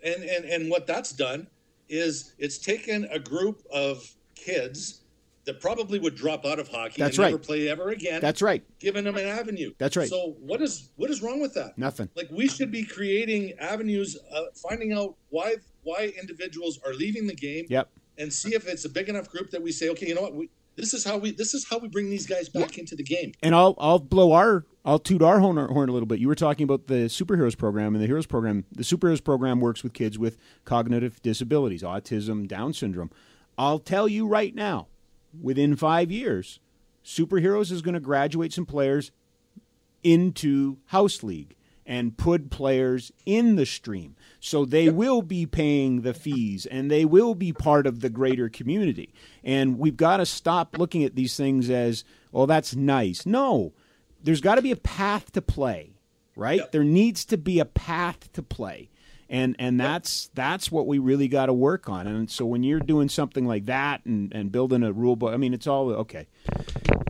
And, 0.04 0.24
and 0.24 0.46
and 0.46 0.70
what 0.70 0.88
that's 0.88 1.12
done 1.12 1.48
is 1.90 2.34
it's 2.38 2.58
taken 2.58 3.06
a 3.12 3.20
group 3.20 3.66
of 3.74 4.10
kids 4.36 5.02
that 5.50 5.60
probably 5.60 6.00
would 6.00 6.16
drop 6.16 6.46
out 6.46 6.60
of 6.60 6.68
hockey 6.68 7.02
that's 7.02 7.18
and 7.18 7.24
right. 7.24 7.32
never 7.32 7.38
play 7.40 7.68
ever 7.70 7.90
again. 7.90 8.22
That's 8.22 8.42
right. 8.42 8.64
Giving 8.80 9.04
them 9.04 9.18
an 9.18 9.26
avenue. 9.26 9.74
That's 9.78 9.98
right. 9.98 10.08
So 10.08 10.36
what 10.40 10.62
is 10.62 10.92
what 10.96 11.10
is 11.10 11.22
wrong 11.22 11.42
with 11.42 11.54
that? 11.56 11.78
Nothing. 11.78 12.10
Like 12.16 12.30
we 12.32 12.48
should 12.48 12.72
be 12.72 12.84
creating 12.84 13.54
avenues, 13.60 14.18
uh, 14.34 14.44
finding 14.56 14.94
out 14.94 15.16
why 15.30 15.56
why 15.84 16.14
individuals 16.20 16.80
are 16.86 16.94
leaving 16.94 17.28
the 17.28 17.36
game. 17.36 17.66
Yep 17.70 17.90
and 18.20 18.32
see 18.32 18.54
if 18.54 18.68
it's 18.68 18.84
a 18.86 18.90
big 18.90 19.08
enough 19.08 19.30
group 19.30 19.50
that 19.50 19.64
we 19.64 19.72
say, 19.72 19.90
okay, 19.90 20.08
you 20.08 20.14
know 20.14 20.22
what, 20.22 20.36
we, 20.36 20.50
this 20.76 20.94
is 20.94 21.04
how 21.04 21.18
we 21.18 21.32
this 21.32 21.54
is 21.54 21.68
how 21.68 21.78
we 21.78 21.88
bring 21.88 22.10
these 22.10 22.28
guys 22.28 22.48
back 22.48 22.78
into 22.78 22.96
the 22.96 23.04
game. 23.04 23.34
And 23.42 23.56
I'll 23.56 23.76
I'll 23.80 24.00
blow 24.00 24.32
our 24.32 24.66
I'll 24.86 25.00
toot 25.00 25.22
our 25.22 25.40
horn, 25.40 25.58
horn 25.58 25.90
a 25.90 25.92
little 25.92 26.06
bit. 26.06 26.20
You 26.20 26.28
were 26.28 26.36
talking 26.36 26.64
about 26.64 26.88
the 26.88 27.06
superheroes 27.06 27.58
program 27.58 27.96
and 27.96 28.02
the 28.02 28.08
heroes 28.08 28.26
program. 28.26 28.66
The 28.72 28.84
superheroes 28.84 29.24
program 29.24 29.60
works 29.60 29.84
with 29.84 29.94
kids 29.94 30.18
with 30.18 30.38
cognitive 30.64 31.22
disabilities, 31.22 31.84
autism, 31.84 32.48
Down 32.48 32.74
syndrome. 32.74 33.12
I'll 33.58 33.80
tell 33.80 34.08
you 34.08 34.26
right 34.26 34.56
now, 34.56 34.88
within 35.40 35.76
five 35.76 36.12
years, 36.12 36.60
superheroes 37.04 37.72
is 37.72 37.82
going 37.82 37.94
to 37.94 38.00
graduate 38.00 38.54
some 38.54 38.66
players 38.66 39.12
into 40.04 40.78
house 40.88 41.24
league 41.24 41.56
and 41.86 42.16
put 42.18 42.52
players 42.52 43.12
in 43.26 43.56
the 43.56 43.66
stream. 43.66 44.16
So 44.40 44.64
they 44.64 44.86
yep. 44.86 44.94
will 44.94 45.24
be 45.24 45.48
paying 45.48 46.02
the 46.02 46.14
fees 46.14 46.68
and 46.68 46.92
they 46.92 47.04
will 47.04 47.34
be 47.34 47.52
part 47.52 47.88
of 47.88 48.02
the 48.02 48.12
greater 48.12 48.48
community. 48.48 49.12
And 49.44 49.80
we've 49.80 49.98
got 49.98 50.18
to 50.18 50.26
stop 50.28 50.78
looking 50.78 51.04
at 51.04 51.16
these 51.16 51.36
things 51.36 51.68
as, 51.70 52.04
oh, 52.32 52.46
that's 52.46 52.76
nice. 52.76 53.26
No, 53.26 53.74
there's 54.24 54.40
got 54.40 54.56
to 54.56 54.62
be 54.62 54.72
a 54.72 54.76
path 54.76 55.32
to 55.32 55.42
play, 55.42 55.94
right? 56.36 56.60
Yep. 56.60 56.72
There 56.74 56.84
needs 56.84 57.26
to 57.26 57.38
be 57.38 57.60
a 57.60 57.66
path 57.66 58.32
to 58.34 58.44
play. 58.44 58.90
And 59.30 59.56
and 59.60 59.80
that's 59.80 60.32
that's 60.34 60.72
what 60.72 60.88
we 60.88 60.98
really 60.98 61.28
got 61.28 61.46
to 61.48 61.54
work 61.54 61.88
on. 61.88 62.08
And 62.08 62.30
so 62.32 62.46
when 62.46 62.64
you're 62.64 62.80
doing 62.80 63.10
something 63.10 63.46
like 63.46 63.66
that 63.68 64.04
and, 64.06 64.34
and 64.34 64.52
building 64.52 64.82
a 64.82 64.92
rule 64.92 65.16
book, 65.16 65.34
I 65.34 65.38
mean, 65.38 65.54
it's 65.54 65.68
all 65.68 65.92
okay. 65.92 66.28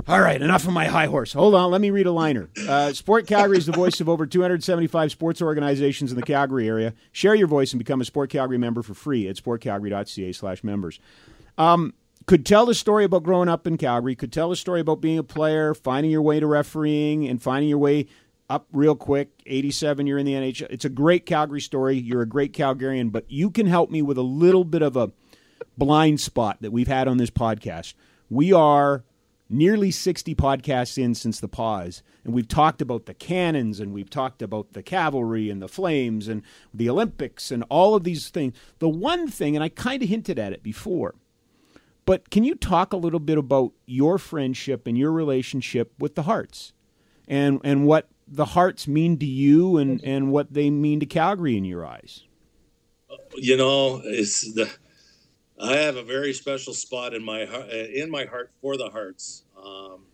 All 0.09 0.19
right, 0.19 0.41
enough 0.41 0.65
of 0.65 0.73
my 0.73 0.85
high 0.85 1.05
horse. 1.05 1.33
Hold 1.33 1.53
on, 1.53 1.69
let 1.69 1.81
me 1.81 1.91
read 1.91 2.07
a 2.07 2.11
liner. 2.11 2.49
Uh, 2.67 2.91
Sport 2.93 3.27
Calgary 3.27 3.59
is 3.59 3.67
the 3.67 3.71
voice 3.71 4.01
of 4.01 4.09
over 4.09 4.25
275 4.25 5.11
sports 5.11 5.39
organizations 5.39 6.11
in 6.11 6.15
the 6.15 6.25
Calgary 6.25 6.67
area. 6.67 6.95
Share 7.11 7.35
your 7.35 7.47
voice 7.47 7.73
and 7.73 7.77
become 7.77 8.01
a 8.01 8.05
Sport 8.05 8.31
Calgary 8.31 8.57
member 8.57 8.81
for 8.81 8.95
free 8.95 9.27
at 9.27 9.35
sportcalgary.ca 9.35 10.33
slash 10.33 10.63
members. 10.63 10.99
Um, 11.59 11.93
could 12.25 12.43
tell 12.43 12.65
the 12.65 12.73
story 12.73 13.03
about 13.03 13.21
growing 13.21 13.49
up 13.49 13.67
in 13.67 13.77
Calgary, 13.77 14.15
could 14.15 14.33
tell 14.33 14.49
the 14.49 14.55
story 14.55 14.81
about 14.81 14.99
being 14.99 15.19
a 15.19 15.23
player, 15.23 15.75
finding 15.75 16.11
your 16.11 16.23
way 16.23 16.39
to 16.39 16.47
refereeing, 16.47 17.27
and 17.27 17.39
finding 17.41 17.69
your 17.69 17.77
way 17.77 18.07
up 18.49 18.67
real 18.71 18.95
quick. 18.95 19.29
87, 19.45 20.07
you're 20.07 20.17
in 20.17 20.25
the 20.25 20.33
NHL. 20.33 20.67
It's 20.69 20.85
a 20.85 20.89
great 20.89 21.25
Calgary 21.25 21.61
story. 21.61 21.97
You're 21.97 22.21
a 22.21 22.27
great 22.27 22.53
Calgarian, 22.53 23.11
but 23.11 23.29
you 23.29 23.51
can 23.51 23.67
help 23.67 23.91
me 23.91 24.01
with 24.01 24.17
a 24.17 24.23
little 24.23 24.63
bit 24.63 24.81
of 24.81 24.97
a 24.97 25.11
blind 25.77 26.19
spot 26.19 26.57
that 26.61 26.71
we've 26.71 26.87
had 26.87 27.07
on 27.07 27.17
this 27.17 27.29
podcast. 27.29 27.93
We 28.29 28.51
are 28.51 29.03
nearly 29.49 29.89
60 29.91 30.35
podcasts 30.35 30.97
in 31.01 31.15
since 31.15 31.39
the 31.39 31.47
pause, 31.47 32.03
and 32.23 32.33
we've 32.33 32.47
talked 32.47 32.81
about 32.81 33.05
the 33.05 33.13
cannons 33.13 33.79
and 33.79 33.93
we've 33.93 34.09
talked 34.09 34.41
about 34.41 34.73
the 34.73 34.83
cavalry 34.83 35.49
and 35.49 35.61
the 35.61 35.67
flames 35.67 36.27
and 36.27 36.43
the 36.73 36.89
Olympics 36.89 37.51
and 37.51 37.63
all 37.69 37.95
of 37.95 38.03
these 38.03 38.29
things. 38.29 38.53
The 38.79 38.89
one 38.89 39.27
thing, 39.27 39.55
and 39.55 39.63
I 39.63 39.69
kind 39.69 40.03
of 40.03 40.09
hinted 40.09 40.37
at 40.37 40.53
it 40.53 40.61
before, 40.61 41.15
but 42.05 42.29
can 42.29 42.43
you 42.43 42.55
talk 42.55 42.93
a 42.93 42.97
little 42.97 43.19
bit 43.19 43.37
about 43.37 43.73
your 43.85 44.17
friendship 44.17 44.87
and 44.87 44.97
your 44.97 45.11
relationship 45.11 45.93
with 45.99 46.15
the 46.15 46.23
Harts 46.23 46.73
and, 47.27 47.59
and 47.63 47.85
what 47.85 48.09
the 48.31 48.45
Harts 48.45 48.87
mean 48.87 49.17
to 49.19 49.25
you 49.25 49.77
and, 49.77 50.03
and 50.03 50.31
what 50.31 50.53
they 50.53 50.69
mean 50.69 50.99
to 50.99 51.05
Calgary 51.05 51.57
in 51.57 51.65
your 51.65 51.85
eyes? 51.85 52.23
You 53.35 53.57
know, 53.57 54.01
it's 54.03 54.53
the 54.53 54.69
I 55.59 55.75
have 55.77 55.97
a 55.97 56.03
very 56.03 56.33
special 56.33 56.73
spot 56.73 57.13
in 57.13 57.23
my 57.23 57.45
heart, 57.45 57.69
in 57.69 58.09
my 58.09 58.25
heart 58.25 58.51
for 58.61 58.77
the 58.77 58.89
Harts. 58.89 59.43
Um, 59.61 60.05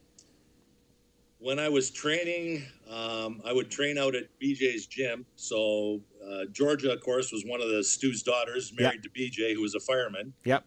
when 1.37 1.59
I 1.59 1.69
was 1.69 1.91
training, 1.91 2.65
um, 2.89 3.41
I 3.45 3.53
would 3.53 3.69
train 3.69 3.99
out 3.99 4.15
at 4.15 4.23
BJ's 4.41 4.87
gym. 4.87 5.25
So 5.35 6.01
uh, 6.27 6.45
Georgia, 6.51 6.91
of 6.91 7.01
course, 7.01 7.31
was 7.31 7.43
one 7.45 7.61
of 7.61 7.69
the 7.69 7.83
Stu's 7.83 8.23
daughters, 8.23 8.73
married 8.77 9.01
yep. 9.03 9.13
to 9.13 9.43
BJ, 9.43 9.53
who 9.53 9.61
was 9.61 9.75
a 9.75 9.79
fireman. 9.79 10.33
Yep. 10.45 10.65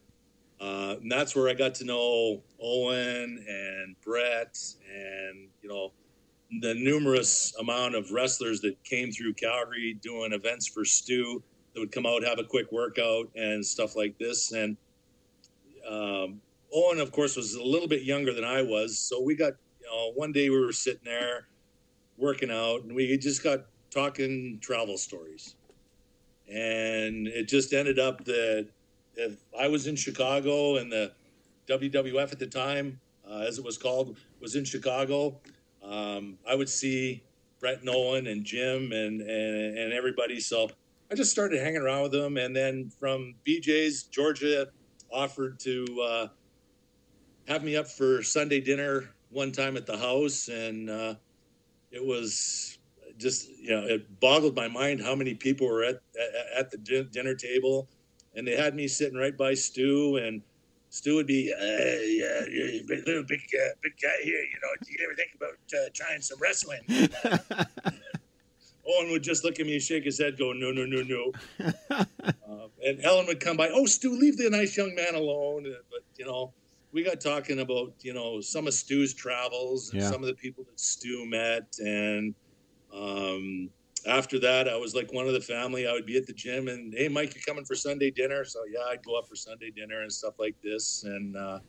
Uh, 0.60 0.96
and 1.00 1.10
that's 1.10 1.34
where 1.34 1.48
I 1.48 1.54
got 1.54 1.74
to 1.76 1.84
know 1.84 2.42
Owen 2.62 3.44
and 3.48 3.96
Brett, 4.04 4.56
and 4.92 5.48
you 5.62 5.68
know 5.68 5.92
the 6.60 6.74
numerous 6.74 7.54
amount 7.60 7.94
of 7.94 8.10
wrestlers 8.10 8.60
that 8.60 8.82
came 8.84 9.12
through 9.12 9.34
Calgary 9.34 9.98
doing 10.02 10.32
events 10.32 10.66
for 10.66 10.84
Stu 10.84 11.42
that 11.74 11.80
would 11.80 11.92
come 11.92 12.06
out, 12.06 12.24
have 12.24 12.38
a 12.38 12.44
quick 12.44 12.72
workout 12.72 13.28
and 13.36 13.64
stuff 13.64 13.96
like 13.96 14.18
this. 14.18 14.52
And 14.52 14.76
um, 15.86 16.40
Owen, 16.72 17.00
of 17.00 17.12
course, 17.12 17.36
was 17.36 17.54
a 17.54 17.62
little 17.62 17.88
bit 17.88 18.02
younger 18.02 18.32
than 18.32 18.44
I 18.44 18.62
was, 18.62 18.98
so 18.98 19.20
we 19.22 19.34
got 19.34 19.54
you 19.80 19.86
know, 19.86 20.12
one 20.14 20.32
day 20.32 20.50
we 20.50 20.58
were 20.58 20.72
sitting 20.72 21.04
there 21.04 21.48
working 22.16 22.50
out, 22.50 22.82
and 22.82 22.94
we 22.94 23.16
just 23.18 23.42
got 23.42 23.60
talking 23.90 24.58
travel 24.60 24.98
stories, 24.98 25.54
and 26.48 27.26
it 27.28 27.48
just 27.48 27.72
ended 27.72 27.98
up 27.98 28.24
that 28.24 28.68
if 29.16 29.38
I 29.58 29.68
was 29.68 29.86
in 29.86 29.96
Chicago 29.96 30.76
and 30.76 30.90
the 30.90 31.12
WWF 31.68 32.32
at 32.32 32.38
the 32.38 32.46
time, 32.46 33.00
uh, 33.28 33.44
as 33.46 33.58
it 33.58 33.64
was 33.64 33.78
called, 33.78 34.16
was 34.40 34.56
in 34.56 34.64
Chicago, 34.64 35.40
um, 35.88 36.38
I 36.48 36.54
would 36.54 36.68
see 36.68 37.22
Brett 37.60 37.82
Nolan 37.82 38.26
and 38.26 38.44
Jim 38.44 38.92
and, 38.92 39.20
and 39.20 39.78
and 39.78 39.92
everybody. 39.92 40.40
So 40.40 40.70
I 41.10 41.14
just 41.14 41.30
started 41.30 41.60
hanging 41.60 41.80
around 41.80 42.02
with 42.02 42.12
them, 42.12 42.36
and 42.36 42.54
then 42.54 42.90
from 43.00 43.34
BJ's, 43.46 44.04
Georgia 44.04 44.68
offered 45.10 45.58
to 45.60 45.86
uh, 46.02 46.28
have 47.48 47.64
me 47.64 47.76
up 47.76 47.88
for 47.88 48.22
Sunday 48.22 48.60
dinner 48.60 49.10
one 49.30 49.52
time 49.52 49.76
at 49.76 49.86
the 49.86 49.96
house, 49.96 50.48
and 50.48 50.90
uh, 50.90 51.14
it 51.90 52.04
was 52.04 52.78
just 53.16 53.48
you 53.58 53.70
know 53.70 53.84
it 53.84 54.20
boggled 54.20 54.54
my 54.54 54.68
mind 54.68 55.00
how 55.00 55.14
many 55.14 55.34
people 55.34 55.66
were 55.66 55.84
at 55.84 56.00
at, 56.20 56.58
at 56.58 56.70
the 56.70 57.04
dinner 57.10 57.34
table, 57.34 57.88
and 58.34 58.46
they 58.46 58.56
had 58.56 58.74
me 58.74 58.86
sitting 58.86 59.18
right 59.18 59.36
by 59.36 59.54
Stu 59.54 60.16
and. 60.16 60.42
Stu 60.90 61.16
would 61.16 61.26
be, 61.26 61.52
uh, 61.52 61.62
yeah, 61.62 62.44
yeah, 62.50 62.80
big, 62.86 63.06
little 63.06 63.24
big, 63.24 63.40
uh, 63.54 63.74
big 63.82 63.92
guy 64.02 64.08
here. 64.22 64.40
You 64.40 64.58
know, 64.62 64.68
do 64.82 64.90
you 64.90 64.98
ever 65.04 65.14
think 65.14 65.30
about 65.36 65.58
uh, 65.74 65.88
trying 65.94 66.22
some 66.22 66.38
wrestling? 66.40 66.80
Owen 68.88 69.10
would 69.10 69.22
just 69.22 69.44
look 69.44 69.60
at 69.60 69.66
me 69.66 69.74
and 69.74 69.82
shake 69.82 70.04
his 70.04 70.18
head, 70.18 70.38
go, 70.38 70.52
no, 70.52 70.72
no, 70.72 70.86
no, 70.86 71.02
no. 71.02 71.32
uh, 71.90 72.68
and 72.84 73.00
Helen 73.02 73.26
would 73.26 73.40
come 73.40 73.56
by, 73.56 73.68
oh, 73.68 73.84
Stu, 73.84 74.18
leave 74.18 74.38
the 74.38 74.48
nice 74.48 74.76
young 74.76 74.94
man 74.94 75.14
alone. 75.14 75.66
Uh, 75.66 75.80
but, 75.90 76.00
you 76.16 76.24
know, 76.24 76.54
we 76.92 77.02
got 77.02 77.20
talking 77.20 77.60
about, 77.60 77.92
you 78.00 78.14
know, 78.14 78.40
some 78.40 78.66
of 78.66 78.72
Stu's 78.72 79.12
travels 79.12 79.90
and 79.90 80.00
yeah. 80.00 80.08
some 80.08 80.22
of 80.22 80.28
the 80.28 80.34
people 80.34 80.64
that 80.64 80.80
Stu 80.80 81.26
met. 81.28 81.76
And 81.80 82.34
um, 82.94 83.68
after 84.06 84.38
that, 84.40 84.68
I 84.68 84.76
was 84.76 84.94
like 84.94 85.12
one 85.12 85.26
of 85.26 85.32
the 85.32 85.40
family. 85.40 85.86
I 85.86 85.92
would 85.92 86.06
be 86.06 86.16
at 86.16 86.26
the 86.26 86.32
gym 86.32 86.68
and, 86.68 86.94
hey, 86.94 87.08
Mike, 87.08 87.34
you're 87.34 87.42
coming 87.46 87.64
for 87.64 87.74
Sunday 87.74 88.10
dinner? 88.10 88.44
So, 88.44 88.60
yeah, 88.70 88.80
I'd 88.90 89.04
go 89.04 89.18
up 89.18 89.26
for 89.28 89.34
Sunday 89.34 89.70
dinner 89.70 90.02
and 90.02 90.12
stuff 90.12 90.34
like 90.38 90.54
this. 90.62 91.04
And, 91.04 91.36
uh, 91.36 91.60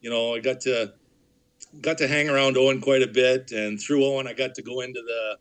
you 0.00 0.10
know, 0.10 0.34
I 0.34 0.40
got 0.40 0.60
to 0.60 0.92
got 1.80 1.98
to 1.98 2.08
hang 2.08 2.28
around 2.28 2.56
Owen 2.56 2.80
quite 2.80 3.02
a 3.02 3.06
bit. 3.06 3.52
And 3.52 3.80
through 3.80 4.04
Owen, 4.04 4.26
I 4.26 4.32
got 4.32 4.54
to 4.54 4.62
go 4.62 4.80
into 4.80 5.00
the 5.02 5.38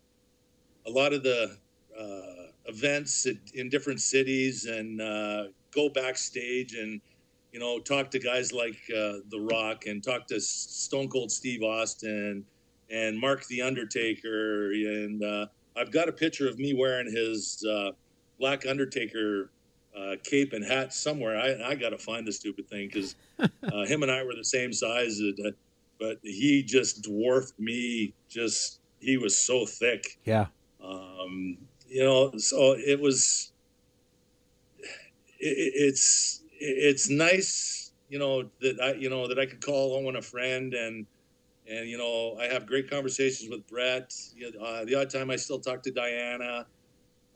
a 0.87 0.91
lot 0.91 1.13
of 1.13 1.23
the 1.23 1.57
uh, 1.99 2.51
events 2.65 3.27
in 3.53 3.69
different 3.69 4.01
cities 4.01 4.65
and 4.65 5.01
uh, 5.01 5.45
go 5.71 5.89
backstage 5.89 6.75
and 6.75 7.01
you 7.51 7.59
know 7.59 7.79
talk 7.79 8.09
to 8.11 8.19
guys 8.19 8.51
like 8.51 8.77
uh, 8.91 9.19
The 9.29 9.47
Rock 9.51 9.85
and 9.85 10.03
talk 10.03 10.27
to 10.27 10.39
Stone 10.39 11.09
Cold 11.09 11.31
Steve 11.31 11.63
Austin 11.63 12.45
and 12.89 13.19
Mark 13.19 13.45
the 13.47 13.61
Undertaker 13.61 14.71
and 14.71 15.23
uh, 15.23 15.47
I've 15.77 15.91
got 15.91 16.09
a 16.09 16.11
picture 16.11 16.47
of 16.47 16.57
me 16.59 16.73
wearing 16.73 17.11
his 17.11 17.65
uh, 17.69 17.91
Black 18.39 18.65
Undertaker 18.65 19.51
uh, 19.95 20.15
cape 20.23 20.53
and 20.53 20.63
hat 20.63 20.93
somewhere. 20.93 21.37
I, 21.37 21.71
I 21.71 21.75
got 21.75 21.89
to 21.89 21.97
find 21.97 22.25
the 22.27 22.31
stupid 22.31 22.69
thing 22.69 22.87
because 22.87 23.15
him 23.89 24.03
and 24.03 24.11
I 24.11 24.23
were 24.23 24.35
the 24.35 24.43
same 24.43 24.73
size, 24.73 25.19
but 25.99 26.17
he 26.21 26.63
just 26.63 27.03
dwarfed 27.03 27.59
me. 27.59 28.13
Just 28.29 28.79
he 28.99 29.17
was 29.17 29.37
so 29.37 29.65
thick. 29.65 30.17
Yeah. 30.23 30.47
Um, 30.83 31.57
you 31.87 32.03
know, 32.03 32.37
so 32.37 32.75
it 32.77 32.99
was. 32.99 33.51
It, 35.39 35.73
it's 35.75 36.41
it's 36.59 37.09
nice, 37.09 37.91
you 38.09 38.19
know, 38.19 38.49
that 38.61 38.79
I 38.81 38.93
you 38.93 39.09
know 39.09 39.27
that 39.27 39.39
I 39.39 39.45
could 39.45 39.63
call 39.63 39.95
Owen 39.95 40.15
a 40.15 40.21
friend 40.21 40.73
and 40.73 41.05
and 41.69 41.87
you 41.87 41.97
know 41.97 42.37
I 42.39 42.45
have 42.45 42.65
great 42.65 42.89
conversations 42.89 43.49
with 43.49 43.67
Brett. 43.67 44.13
Uh, 44.61 44.85
the 44.85 44.95
odd 44.95 45.09
time 45.09 45.29
I 45.29 45.35
still 45.35 45.59
talk 45.59 45.83
to 45.83 45.91
Diana. 45.91 46.65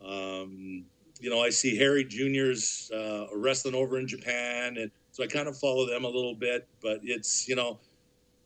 Um, 0.03 0.85
you 1.19 1.29
know, 1.29 1.41
I 1.41 1.49
see 1.49 1.77
Harry 1.77 2.03
Junior's 2.03 2.89
uh, 2.91 3.27
wrestling 3.35 3.75
over 3.75 3.99
in 3.99 4.07
Japan, 4.07 4.77
and 4.77 4.89
so 5.11 5.23
I 5.23 5.27
kind 5.27 5.47
of 5.47 5.57
follow 5.57 5.85
them 5.85 6.03
a 6.03 6.09
little 6.09 6.35
bit. 6.35 6.67
But 6.81 6.99
it's 7.03 7.47
you 7.47 7.55
know, 7.55 7.79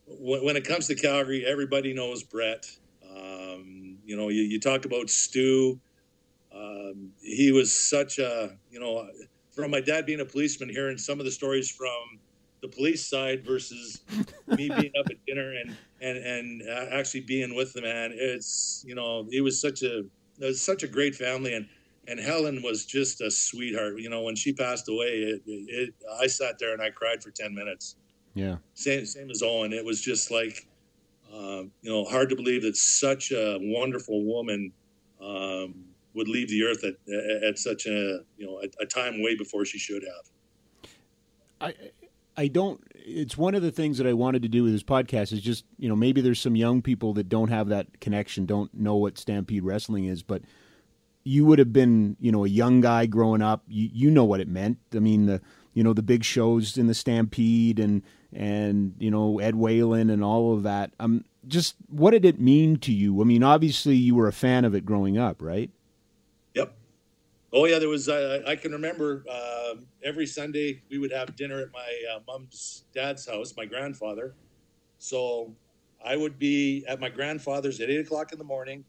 when, 0.08 0.44
when 0.44 0.56
it 0.58 0.66
comes 0.66 0.88
to 0.88 0.96
Calgary, 0.96 1.46
everybody 1.46 1.94
knows 1.94 2.24
Brett. 2.24 2.66
Um, 3.10 3.98
you 4.06 4.18
know, 4.18 4.30
you, 4.30 4.42
you 4.42 4.60
talk 4.60 4.86
about 4.86 5.10
Stu. 5.10 5.80
Um, 6.54 7.12
he 7.22 7.52
was 7.52 7.74
such 7.74 8.20
a, 8.20 8.58
you 8.70 8.80
know, 8.80 9.08
from 9.52 9.72
my 9.72 9.82
dad 9.82 10.06
being 10.06 10.22
a 10.22 10.26
policeman, 10.26 10.70
hearing 10.70 10.98
some 10.98 11.20
of 11.20 11.26
the 11.26 11.32
stories 11.32 11.70
from 11.70 12.20
the 12.66 12.76
police 12.76 13.08
side 13.08 13.46
versus 13.46 14.02
me 14.48 14.70
being 14.80 14.92
up 15.00 15.08
at 15.10 15.26
dinner 15.26 15.54
and 15.54 15.76
and 16.02 16.18
and 16.18 16.62
actually 16.92 17.22
being 17.22 17.56
with 17.56 17.74
the 17.74 17.82
man. 17.82 18.12
It's 18.14 18.84
you 18.88 18.96
know, 18.96 19.28
he 19.30 19.42
was 19.42 19.60
such 19.60 19.84
a 19.84 20.04
was 20.40 20.62
such 20.62 20.84
a 20.84 20.88
great 20.88 21.16
family 21.16 21.54
and. 21.54 21.68
And 22.08 22.20
Helen 22.20 22.62
was 22.62 22.86
just 22.86 23.20
a 23.22 23.32
sweetheart. 23.32 23.98
You 23.98 24.12
know, 24.12 24.22
when 24.22 24.36
she 24.36 24.54
passed 24.54 24.88
away, 24.88 25.08
it, 25.08 25.42
it, 25.48 25.70
it 25.70 25.94
I 26.22 26.28
sat 26.28 26.60
there 26.60 26.72
and 26.72 26.80
I 26.80 26.92
cried 26.92 27.24
for 27.24 27.32
ten 27.32 27.56
minutes. 27.56 27.96
Yeah. 28.36 28.58
Same, 28.76 29.08
same 29.08 29.32
as 29.32 29.42
Owen. 29.42 29.74
It 29.74 29.84
was 29.84 30.02
just 30.02 30.30
like, 30.30 30.68
um, 31.34 31.72
you 31.82 31.92
know, 31.92 32.04
hard 32.06 32.30
to 32.30 32.36
believe 32.36 32.62
that 32.62 32.76
such 32.76 33.32
a 33.32 33.58
wonderful 33.60 34.24
woman 34.24 34.72
um, 35.20 35.86
would 36.14 36.28
leave 36.28 36.50
the 36.50 36.64
earth 36.64 36.84
at, 36.84 36.96
at 37.44 37.60
such 37.60 37.86
a 37.86 38.20
you 38.38 38.46
know 38.46 38.62
a, 38.62 38.84
a, 38.84 38.86
time 38.86 39.22
way 39.22 39.36
before 39.36 39.66
she 39.66 39.78
should 39.78 40.04
have. 40.04 40.90
I 41.62 41.74
I 42.38 42.48
don't. 42.48 42.82
It's 42.94 43.38
one 43.38 43.56
of 43.56 43.62
the 43.62 43.72
things 43.72 43.98
that 43.98 44.08
I 44.08 44.14
wanted 44.14 44.42
to 44.42 44.48
do 44.48 44.64
with 44.64 44.74
this 44.74 44.84
podcast 44.84 45.32
is 45.32 45.42
just 45.42 45.66
you 45.78 45.88
know 45.88 45.96
maybe 45.96 46.22
there's 46.22 46.40
some 46.40 46.56
young 46.56 46.82
people 46.82 47.14
that 47.14 47.30
don't 47.30 47.50
have 47.50 47.70
that 47.70 48.00
connection, 48.00 48.46
don't 48.46 48.74
know 48.74 48.96
what 48.96 49.18
Stampede 49.18 49.64
Wrestling 49.64 50.06
is, 50.06 50.24
but 50.24 50.42
you 51.24 51.46
would 51.46 51.60
have 51.60 51.74
been 51.74 52.18
you 52.20 52.32
know 52.32 52.46
a 52.46 52.50
young 52.50 52.82
guy 52.82 53.06
growing 53.06 53.42
up. 53.42 53.64
You 53.68 53.90
you 53.92 54.12
know 54.12 54.26
what 54.26 54.40
it 54.40 54.48
meant. 54.48 54.80
I 54.94 55.00
mean 55.00 55.26
the 55.26 55.42
you 55.74 55.84
know 55.84 55.94
the 55.94 56.04
big 56.04 56.24
shows 56.24 56.78
in 56.78 56.88
the 56.88 56.94
Stampede 56.94 57.80
and 57.80 58.02
and 58.34 58.96
you 59.00 59.12
know 59.12 59.40
Ed 59.40 59.56
Whalen 59.56 60.10
and 60.10 60.24
all 60.24 60.54
of 60.54 60.64
that. 60.64 60.94
Um, 61.00 61.26
just 61.48 61.76
what 61.88 62.12
did 62.12 62.26
it 62.26 62.40
mean 62.40 62.78
to 62.80 62.92
you? 62.92 63.22
I 63.22 63.24
mean, 63.24 63.44
obviously 63.44 63.96
you 63.96 64.16
were 64.16 64.28
a 64.28 64.34
fan 64.34 64.66
of 64.66 64.74
it 64.74 64.86
growing 64.86 65.18
up, 65.18 65.42
right? 65.42 65.70
Oh 67.56 67.64
yeah, 67.64 67.80
there 67.80 67.88
was. 67.88 68.10
Uh, 68.10 68.42
I 68.46 68.58
can 68.58 68.74
remember 68.74 69.24
uh, 69.32 69.76
every 70.04 70.26
Sunday 70.26 70.84
we 70.92 70.98
would 70.98 71.14
have 71.14 71.38
dinner 71.38 71.62
at 71.62 71.72
my 71.72 72.14
uh, 72.14 72.20
mom's 72.28 72.84
dad's 72.94 73.26
house, 73.26 73.54
my 73.56 73.66
grandfather. 73.66 74.36
So 74.98 75.56
I 76.06 76.18
would 76.18 76.38
be 76.38 76.84
at 76.86 77.00
my 77.00 77.08
grandfather's 77.08 77.80
at 77.80 77.90
eight 77.90 78.02
o'clock 78.02 78.34
in 78.34 78.38
the 78.38 78.44
morning. 78.44 78.84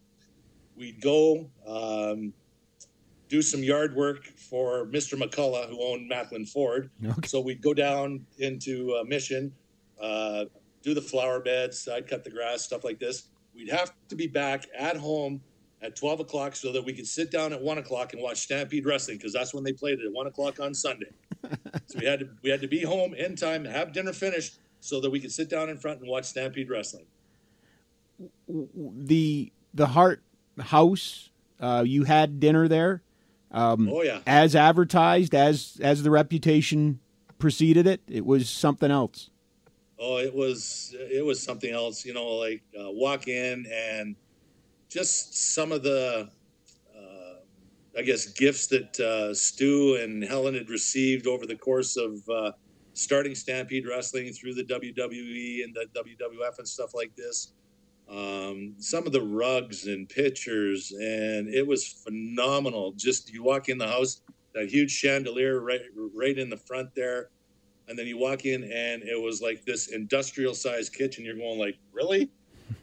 We'd 0.77 1.01
go. 1.01 1.49
Um, 1.65 2.33
do 3.29 3.43
some 3.43 3.63
yard 3.63 3.95
work 3.97 4.25
for 4.25 4.87
Mr. 4.87 5.21
McCullough, 5.21 5.69
who 5.69 5.83
owned 5.83 6.11
Maclin 6.11 6.49
Ford. 6.49 6.91
Okay. 7.05 7.27
So 7.27 7.41
we'd 7.41 7.61
go 7.61 7.75
down 7.75 8.25
into 8.39 8.95
uh, 8.95 9.05
Mission, 9.05 9.53
uh, 10.01 10.45
do 10.83 10.95
the 10.95 11.03
flower 11.03 11.41
beds, 11.41 11.89
I'd 11.93 12.09
cut 12.09 12.23
the 12.23 12.31
grass, 12.31 12.63
stuff 12.63 12.85
like 12.85 13.01
this. 13.01 13.31
We'd 13.53 13.71
have 13.71 13.93
to 14.09 14.15
be 14.15 14.29
back 14.29 14.67
at 14.79 14.97
home 14.97 15.41
at 15.87 15.97
12 15.97 16.21
o'clock 16.21 16.57
so 16.57 16.73
that 16.73 16.85
we 16.85 16.93
could 16.93 17.07
sit 17.07 17.31
down 17.31 17.53
at 17.53 17.63
1 17.63 17.79
o'clock 17.79 18.13
and 18.13 18.21
watch 18.21 18.39
Stampede 18.39 18.85
Wrestling 18.85 19.17
because 19.17 19.33
that's 19.33 19.55
when 19.55 19.63
they 19.63 19.73
played 19.73 20.01
it 20.01 20.07
at 20.07 20.13
1 20.13 20.27
o'clock 20.27 20.59
on 20.61 20.75
Sunday. 20.75 21.11
so 21.87 21.99
we 21.99 22.07
had 22.07 22.21
to 22.21 22.29
we 22.43 22.51
had 22.51 22.61
to 22.61 22.69
be 22.69 22.83
home 22.83 23.15
in 23.15 23.37
time, 23.37 23.65
have 23.65 23.93
dinner 23.93 24.13
finished 24.13 24.59
so 24.81 25.01
that 25.01 25.11
we 25.11 25.21
could 25.21 25.33
sit 25.33 25.49
down 25.49 25.69
in 25.69 25.79
front 25.79 26.01
and 26.01 26.09
watch 26.09 26.25
Stampede 26.25 26.69
Wrestling. 26.69 27.07
The 28.49 29.53
the 29.73 29.87
Hart 29.87 30.23
House, 30.59 31.31
uh, 31.61 31.85
you 31.87 32.05
had 32.05 32.41
dinner 32.41 32.67
there. 32.67 33.03
Um, 33.53 33.89
oh 33.91 34.03
yeah. 34.03 34.21
As 34.27 34.57
advertised, 34.57 35.35
as 35.35 35.79
as 35.81 36.03
the 36.03 36.11
reputation 36.11 36.99
preceded 37.39 37.87
it, 37.87 38.01
it 38.09 38.27
was 38.27 38.49
something 38.49 38.91
else. 38.91 39.31
Oh, 39.99 40.19
it 40.19 40.35
was 40.35 40.95
it 40.99 41.25
was 41.25 41.43
something 41.43 41.73
else. 41.73 42.05
You 42.05 42.15
know, 42.15 42.27
like 42.37 42.63
uh, 42.79 42.91
walk 42.91 43.29
in 43.29 43.67
and 43.73 44.17
just 44.97 45.55
some 45.55 45.73
of 45.73 45.83
the, 45.83 46.31
uh, 46.97 47.35
I 47.99 48.03
guess, 48.03 48.27
gifts 48.27 48.67
that 48.69 48.99
uh, 48.99 49.35
Stu 49.35 49.97
and 49.97 50.25
Helen 50.25 50.55
had 50.55 50.71
received 50.71 51.27
over 51.27 51.47
the 51.47 51.57
course 51.57 51.97
of 51.97 52.27
uh, 52.29 52.53
starting 52.95 53.35
Stampede 53.35 53.87
Wrestling 53.87 54.33
through 54.33 54.55
the 54.55 54.65
WWE 54.65 55.65
and 55.65 55.75
the 55.75 55.87
WWF 55.95 56.59
and 56.59 56.67
stuff 56.67 56.95
like 56.95 57.15
this 57.15 57.53
um, 58.09 58.75
some 58.79 59.07
of 59.07 59.13
the 59.13 59.21
rugs 59.21 59.87
and 59.87 60.09
pictures, 60.09 60.93
and 60.93 61.49
it 61.49 61.67
was 61.67 61.87
phenomenal. 61.87 62.93
Just 62.93 63.33
you 63.33 63.43
walk 63.43 63.69
in 63.69 63.79
the 63.79 63.87
house, 63.87 64.21
that 64.55 64.69
huge 64.69 64.93
chandelier 64.93 65.61
right 65.61 65.81
right 66.15 66.39
in 66.39 66.49
the 66.49 66.57
front 66.57 66.95
there, 66.95 67.31
and 67.89 67.99
then 67.99 68.07
you 68.07 68.17
walk 68.17 68.45
in, 68.45 68.63
and 68.63 69.03
it 69.03 69.21
was 69.21 69.43
like 69.43 69.65
this 69.65 69.89
industrial 69.89 70.55
sized 70.55 70.95
kitchen. 70.95 71.25
You're 71.25 71.37
going 71.37 71.59
like, 71.59 71.77
really? 71.93 72.31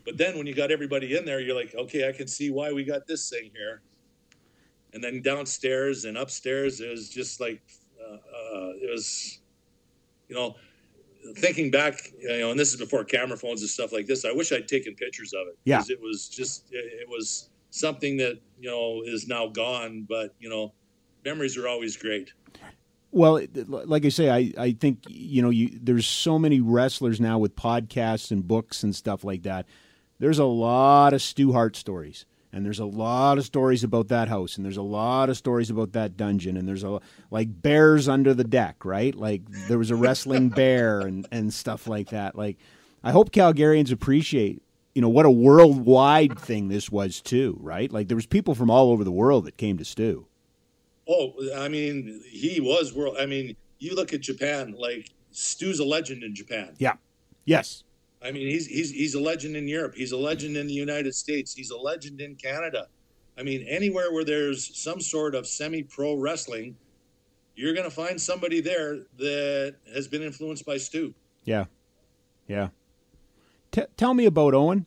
But 0.05 0.17
then 0.17 0.37
when 0.37 0.47
you 0.47 0.53
got 0.53 0.71
everybody 0.71 1.17
in 1.17 1.25
there, 1.25 1.39
you're 1.39 1.55
like, 1.55 1.73
okay, 1.75 2.07
I 2.07 2.11
can 2.11 2.27
see 2.27 2.51
why 2.51 2.71
we 2.71 2.83
got 2.83 3.07
this 3.07 3.29
thing 3.29 3.51
here. 3.53 3.81
And 4.93 5.03
then 5.03 5.21
downstairs 5.21 6.05
and 6.05 6.17
upstairs, 6.17 6.79
it 6.79 6.89
was 6.89 7.09
just 7.09 7.39
like, 7.39 7.61
uh, 7.99 8.13
uh, 8.13 8.71
it 8.81 8.91
was, 8.91 9.39
you 10.27 10.35
know, 10.35 10.55
thinking 11.37 11.71
back, 11.71 12.11
you 12.19 12.39
know, 12.39 12.51
and 12.51 12.59
this 12.59 12.73
is 12.73 12.79
before 12.79 13.03
camera 13.03 13.37
phones 13.37 13.61
and 13.61 13.69
stuff 13.69 13.93
like 13.93 14.05
this. 14.05 14.25
I 14.25 14.31
wish 14.31 14.51
I'd 14.51 14.67
taken 14.67 14.93
pictures 14.93 15.33
of 15.33 15.47
it. 15.47 15.57
Yeah. 15.63 15.81
It 15.89 15.99
was 16.01 16.27
just, 16.27 16.67
it 16.71 17.07
was 17.07 17.49
something 17.69 18.17
that, 18.17 18.39
you 18.59 18.69
know, 18.69 19.01
is 19.05 19.27
now 19.27 19.47
gone, 19.47 20.05
but, 20.07 20.35
you 20.39 20.49
know, 20.49 20.73
memories 21.25 21.57
are 21.57 21.67
always 21.67 21.97
great. 21.97 22.33
Well, 23.13 23.39
like 23.53 24.05
I 24.05 24.09
say, 24.09 24.29
I, 24.31 24.51
I 24.57 24.71
think 24.71 25.03
you 25.07 25.43
know 25.43 25.51
you, 25.51 25.69
there's 25.79 26.07
so 26.07 26.39
many 26.39 26.61
wrestlers 26.61 27.21
now 27.21 27.37
with 27.37 27.55
podcasts 27.55 28.31
and 28.31 28.47
books 28.47 28.81
and 28.81 28.95
stuff 28.95 29.23
like 29.23 29.43
that. 29.43 29.67
There's 30.17 30.39
a 30.39 30.45
lot 30.45 31.13
of 31.13 31.21
Stu 31.21 31.53
Hart 31.53 31.75
stories, 31.75 32.25
and 32.51 32.65
there's 32.65 32.79
a 32.79 32.85
lot 32.85 33.37
of 33.37 33.45
stories 33.45 33.83
about 33.83 34.07
that 34.07 34.29
house, 34.29 34.57
and 34.57 34.65
there's 34.65 34.77
a 34.77 34.81
lot 34.81 35.29
of 35.29 35.37
stories 35.37 35.69
about 35.69 35.93
that 35.93 36.17
dungeon, 36.17 36.57
and 36.57 36.67
there's 36.67 36.83
a 36.83 36.99
like 37.29 37.61
bears 37.61 38.09
under 38.09 38.33
the 38.33 38.43
deck, 38.43 38.83
right? 38.83 39.13
Like 39.13 39.43
there 39.67 39.77
was 39.77 39.91
a 39.91 39.95
wrestling 39.95 40.49
bear 40.61 41.01
and 41.01 41.27
and 41.31 41.53
stuff 41.53 41.85
like 41.85 42.09
that. 42.09 42.35
Like 42.35 42.57
I 43.03 43.11
hope 43.11 43.31
Calgarians 43.31 43.91
appreciate 43.91 44.63
you 44.95 45.03
know 45.03 45.09
what 45.09 45.25
a 45.27 45.31
worldwide 45.31 46.39
thing 46.39 46.67
this 46.67 46.91
was 46.91 47.21
too, 47.21 47.57
right? 47.59 47.91
Like 47.91 48.07
there 48.07 48.17
was 48.17 48.25
people 48.25 48.55
from 48.55 48.71
all 48.71 48.91
over 48.91 49.03
the 49.03 49.11
world 49.11 49.45
that 49.45 49.57
came 49.57 49.77
to 49.77 49.85
Stu. 49.85 50.25
Oh, 51.07 51.33
I 51.55 51.67
mean, 51.67 52.21
he 52.29 52.59
was 52.61 52.93
world. 52.93 53.17
I 53.19 53.25
mean, 53.25 53.55
you 53.79 53.95
look 53.95 54.13
at 54.13 54.21
Japan, 54.21 54.75
like 54.77 55.09
Stu's 55.31 55.79
a 55.79 55.85
legend 55.85 56.23
in 56.23 56.33
Japan. 56.33 56.75
Yeah. 56.77 56.93
Yes. 57.45 57.83
I 58.21 58.31
mean, 58.31 58.47
he's 58.47 58.67
he's 58.67 58.91
he's 58.91 59.15
a 59.15 59.19
legend 59.19 59.57
in 59.57 59.67
Europe. 59.67 59.95
He's 59.95 60.13
a 60.13 60.17
legend 60.17 60.55
in 60.55 60.67
the 60.67 60.73
United 60.73 61.13
States. 61.13 61.53
He's 61.53 61.71
a 61.71 61.77
legend 61.77 62.21
in 62.21 62.35
Canada. 62.35 62.87
I 63.37 63.43
mean, 63.43 63.65
anywhere 63.67 64.13
where 64.13 64.23
there's 64.23 64.77
some 64.77 65.01
sort 65.01 65.35
of 65.35 65.47
semi-pro 65.47 66.15
wrestling, 66.15 66.77
you're 67.55 67.73
going 67.73 67.89
to 67.89 67.95
find 67.95 68.21
somebody 68.21 68.61
there 68.61 68.99
that 69.17 69.75
has 69.93 70.07
been 70.07 70.21
influenced 70.21 70.65
by 70.65 70.77
Stu. 70.77 71.13
Yeah. 71.43 71.65
Yeah. 72.47 72.69
T- 73.71 73.87
tell 73.97 74.13
me 74.13 74.25
about 74.25 74.53
Owen. 74.53 74.85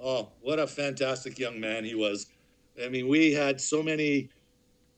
Oh, 0.00 0.30
what 0.40 0.58
a 0.58 0.66
fantastic 0.66 1.38
young 1.38 1.60
man 1.60 1.84
he 1.84 1.94
was. 1.94 2.26
I 2.82 2.88
mean, 2.88 3.08
we 3.08 3.32
had 3.32 3.60
so 3.60 3.82
many 3.82 4.30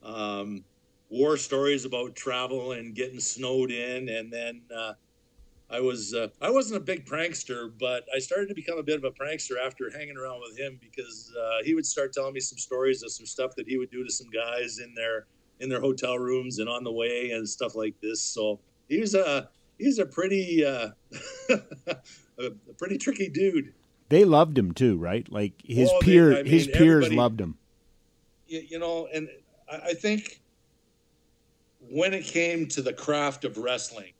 um, 0.04 0.64
war 1.10 1.36
stories 1.36 1.84
about 1.84 2.14
travel 2.16 2.72
and 2.72 2.94
getting 2.94 3.20
snowed 3.20 3.70
in, 3.70 4.08
and 4.08 4.32
then 4.32 4.62
uh, 4.76 4.92
I 5.70 5.80
was 5.80 6.14
uh, 6.14 6.28
I 6.40 6.50
wasn't 6.50 6.80
a 6.80 6.84
big 6.84 7.06
prankster, 7.06 7.72
but 7.78 8.04
I 8.14 8.18
started 8.18 8.48
to 8.48 8.54
become 8.54 8.78
a 8.78 8.82
bit 8.82 8.96
of 8.96 9.04
a 9.04 9.10
prankster 9.10 9.54
after 9.64 9.90
hanging 9.90 10.16
around 10.16 10.40
with 10.46 10.58
him 10.58 10.78
because 10.80 11.32
uh, 11.40 11.64
he 11.64 11.74
would 11.74 11.86
start 11.86 12.12
telling 12.12 12.34
me 12.34 12.40
some 12.40 12.58
stories 12.58 13.02
of 13.02 13.10
some 13.12 13.26
stuff 13.26 13.52
that 13.56 13.66
he 13.68 13.78
would 13.78 13.90
do 13.90 14.04
to 14.04 14.10
some 14.12 14.28
guys 14.30 14.78
in 14.78 14.94
their 14.94 15.26
in 15.60 15.68
their 15.68 15.80
hotel 15.80 16.18
rooms 16.18 16.58
and 16.58 16.68
on 16.68 16.84
the 16.84 16.92
way 16.92 17.30
and 17.30 17.48
stuff 17.48 17.74
like 17.74 17.94
this. 18.00 18.20
So 18.20 18.60
he 18.88 19.00
was 19.00 19.14
a 19.14 19.48
he's 19.78 19.98
a 19.98 20.06
pretty 20.06 20.64
uh, 20.64 20.90
a, 22.38 22.50
pretty 22.78 22.98
tricky 22.98 23.28
dude. 23.28 23.72
They 24.10 24.24
loved 24.24 24.56
him 24.58 24.72
too, 24.72 24.98
right? 24.98 25.26
Like 25.32 25.54
his 25.64 25.88
Oh, 25.90 25.98
they- 26.00 26.06
peer, 26.06 26.32
I 26.32 26.42
mean, 26.42 26.46
his 26.52 26.66
peers 26.68 27.12
loved 27.12 27.40
him. 27.40 27.56
you, 28.46 28.60
you 28.68 28.78
know, 28.78 29.08
and 29.12 29.28
I, 29.70 29.94
think 29.94 30.40
when 31.80 32.14
it 32.14 32.24
came 32.24 32.66
to 32.68 32.82
the 32.82 32.92
craft 32.92 33.44
of 33.44 33.56
wrestling, 33.58 34.12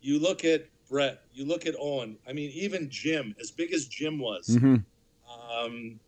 you 0.00 0.18
look 0.18 0.44
at 0.44 0.66
Brett, 0.88 1.22
you 1.32 1.44
look 1.44 1.66
at 1.66 1.74
Owen. 1.78 2.18
I 2.28 2.32
mean, 2.32 2.50
even 2.54 2.88
Jim, 2.90 3.34
as 3.40 3.50
big 3.50 3.72
as 3.72 3.86
Jim 3.86 4.18
was, 4.18 4.56
hmm 4.60 4.76
um, 5.60 5.98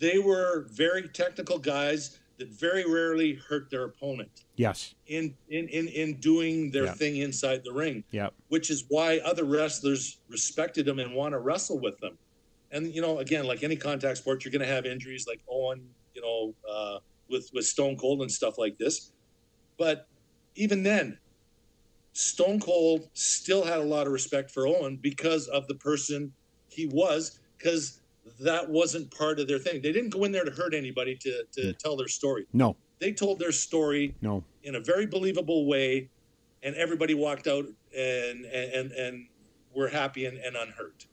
they 0.00 0.18
were 0.18 0.66
very 0.72 1.08
technical 1.08 1.58
guys 1.58 2.18
that 2.38 2.48
very 2.48 2.84
rarely 2.90 3.34
hurt 3.34 3.70
their 3.70 3.84
opponent 3.84 4.30
Yes. 4.56 4.94
in 5.06 5.36
in 5.48 5.68
in, 5.68 5.86
in 5.88 6.18
doing 6.18 6.70
their 6.70 6.86
Yeah. 6.86 6.94
thing 6.94 7.18
inside 7.18 7.62
the 7.62 7.72
ring 7.72 8.02
Yeah. 8.10 8.30
which 8.48 8.70
is 8.70 8.86
why 8.88 9.18
other 9.18 9.44
wrestlers 9.44 10.18
respected 10.28 10.86
them 10.86 10.98
and 10.98 11.14
want 11.14 11.32
to 11.34 11.38
wrestle 11.38 11.78
with 11.78 11.98
them. 12.00 12.18
And 12.72 12.92
you 12.92 13.00
know, 13.02 13.18
again, 13.18 13.46
like 13.46 13.62
any 13.62 13.76
contact 13.76 14.18
sport, 14.18 14.44
you're 14.44 14.50
going 14.52 14.66
to 14.66 14.74
have 14.74 14.86
injuries, 14.86 15.26
like 15.28 15.40
Owen, 15.48 15.94
you 16.14 16.22
know, 16.22 16.54
uh, 16.70 16.98
with 17.28 17.50
with 17.52 17.64
Stone 17.66 17.96
Cold 17.96 18.20
and 18.22 18.30
stuff 18.30 18.58
like 18.58 18.78
this. 18.78 19.12
But 19.78 20.06
even 20.54 20.82
then, 20.82 21.18
Stone 22.12 22.60
Cold 22.60 23.08
still 23.14 23.64
had 23.64 23.78
a 23.78 23.84
lot 23.84 24.06
of 24.06 24.12
respect 24.12 24.50
for 24.50 24.66
Owen 24.66 24.98
because 25.00 25.48
of 25.48 25.66
the 25.66 25.74
person 25.74 26.32
he 26.68 26.86
was, 26.86 27.40
because 27.58 28.00
that 28.40 28.68
wasn't 28.68 29.10
part 29.10 29.40
of 29.40 29.48
their 29.48 29.58
thing. 29.58 29.82
They 29.82 29.92
didn't 29.92 30.10
go 30.10 30.24
in 30.24 30.32
there 30.32 30.44
to 30.44 30.50
hurt 30.50 30.74
anybody 30.74 31.16
to 31.16 31.44
to 31.52 31.72
tell 31.74 31.96
their 31.96 32.08
story. 32.08 32.46
No. 32.52 32.76
They 32.98 33.12
told 33.12 33.40
their 33.40 33.50
story 33.52 34.14
No. 34.20 34.44
in 34.62 34.76
a 34.76 34.80
very 34.80 35.06
believable 35.06 35.66
way, 35.66 36.08
and 36.62 36.76
everybody 36.76 37.14
walked 37.14 37.46
out 37.46 37.64
and 37.96 38.44
and 38.44 38.92
and 38.92 39.26
were 39.74 39.88
happy 39.88 40.26
and, 40.26 40.38
and 40.38 40.54
unhurt. 40.54 41.06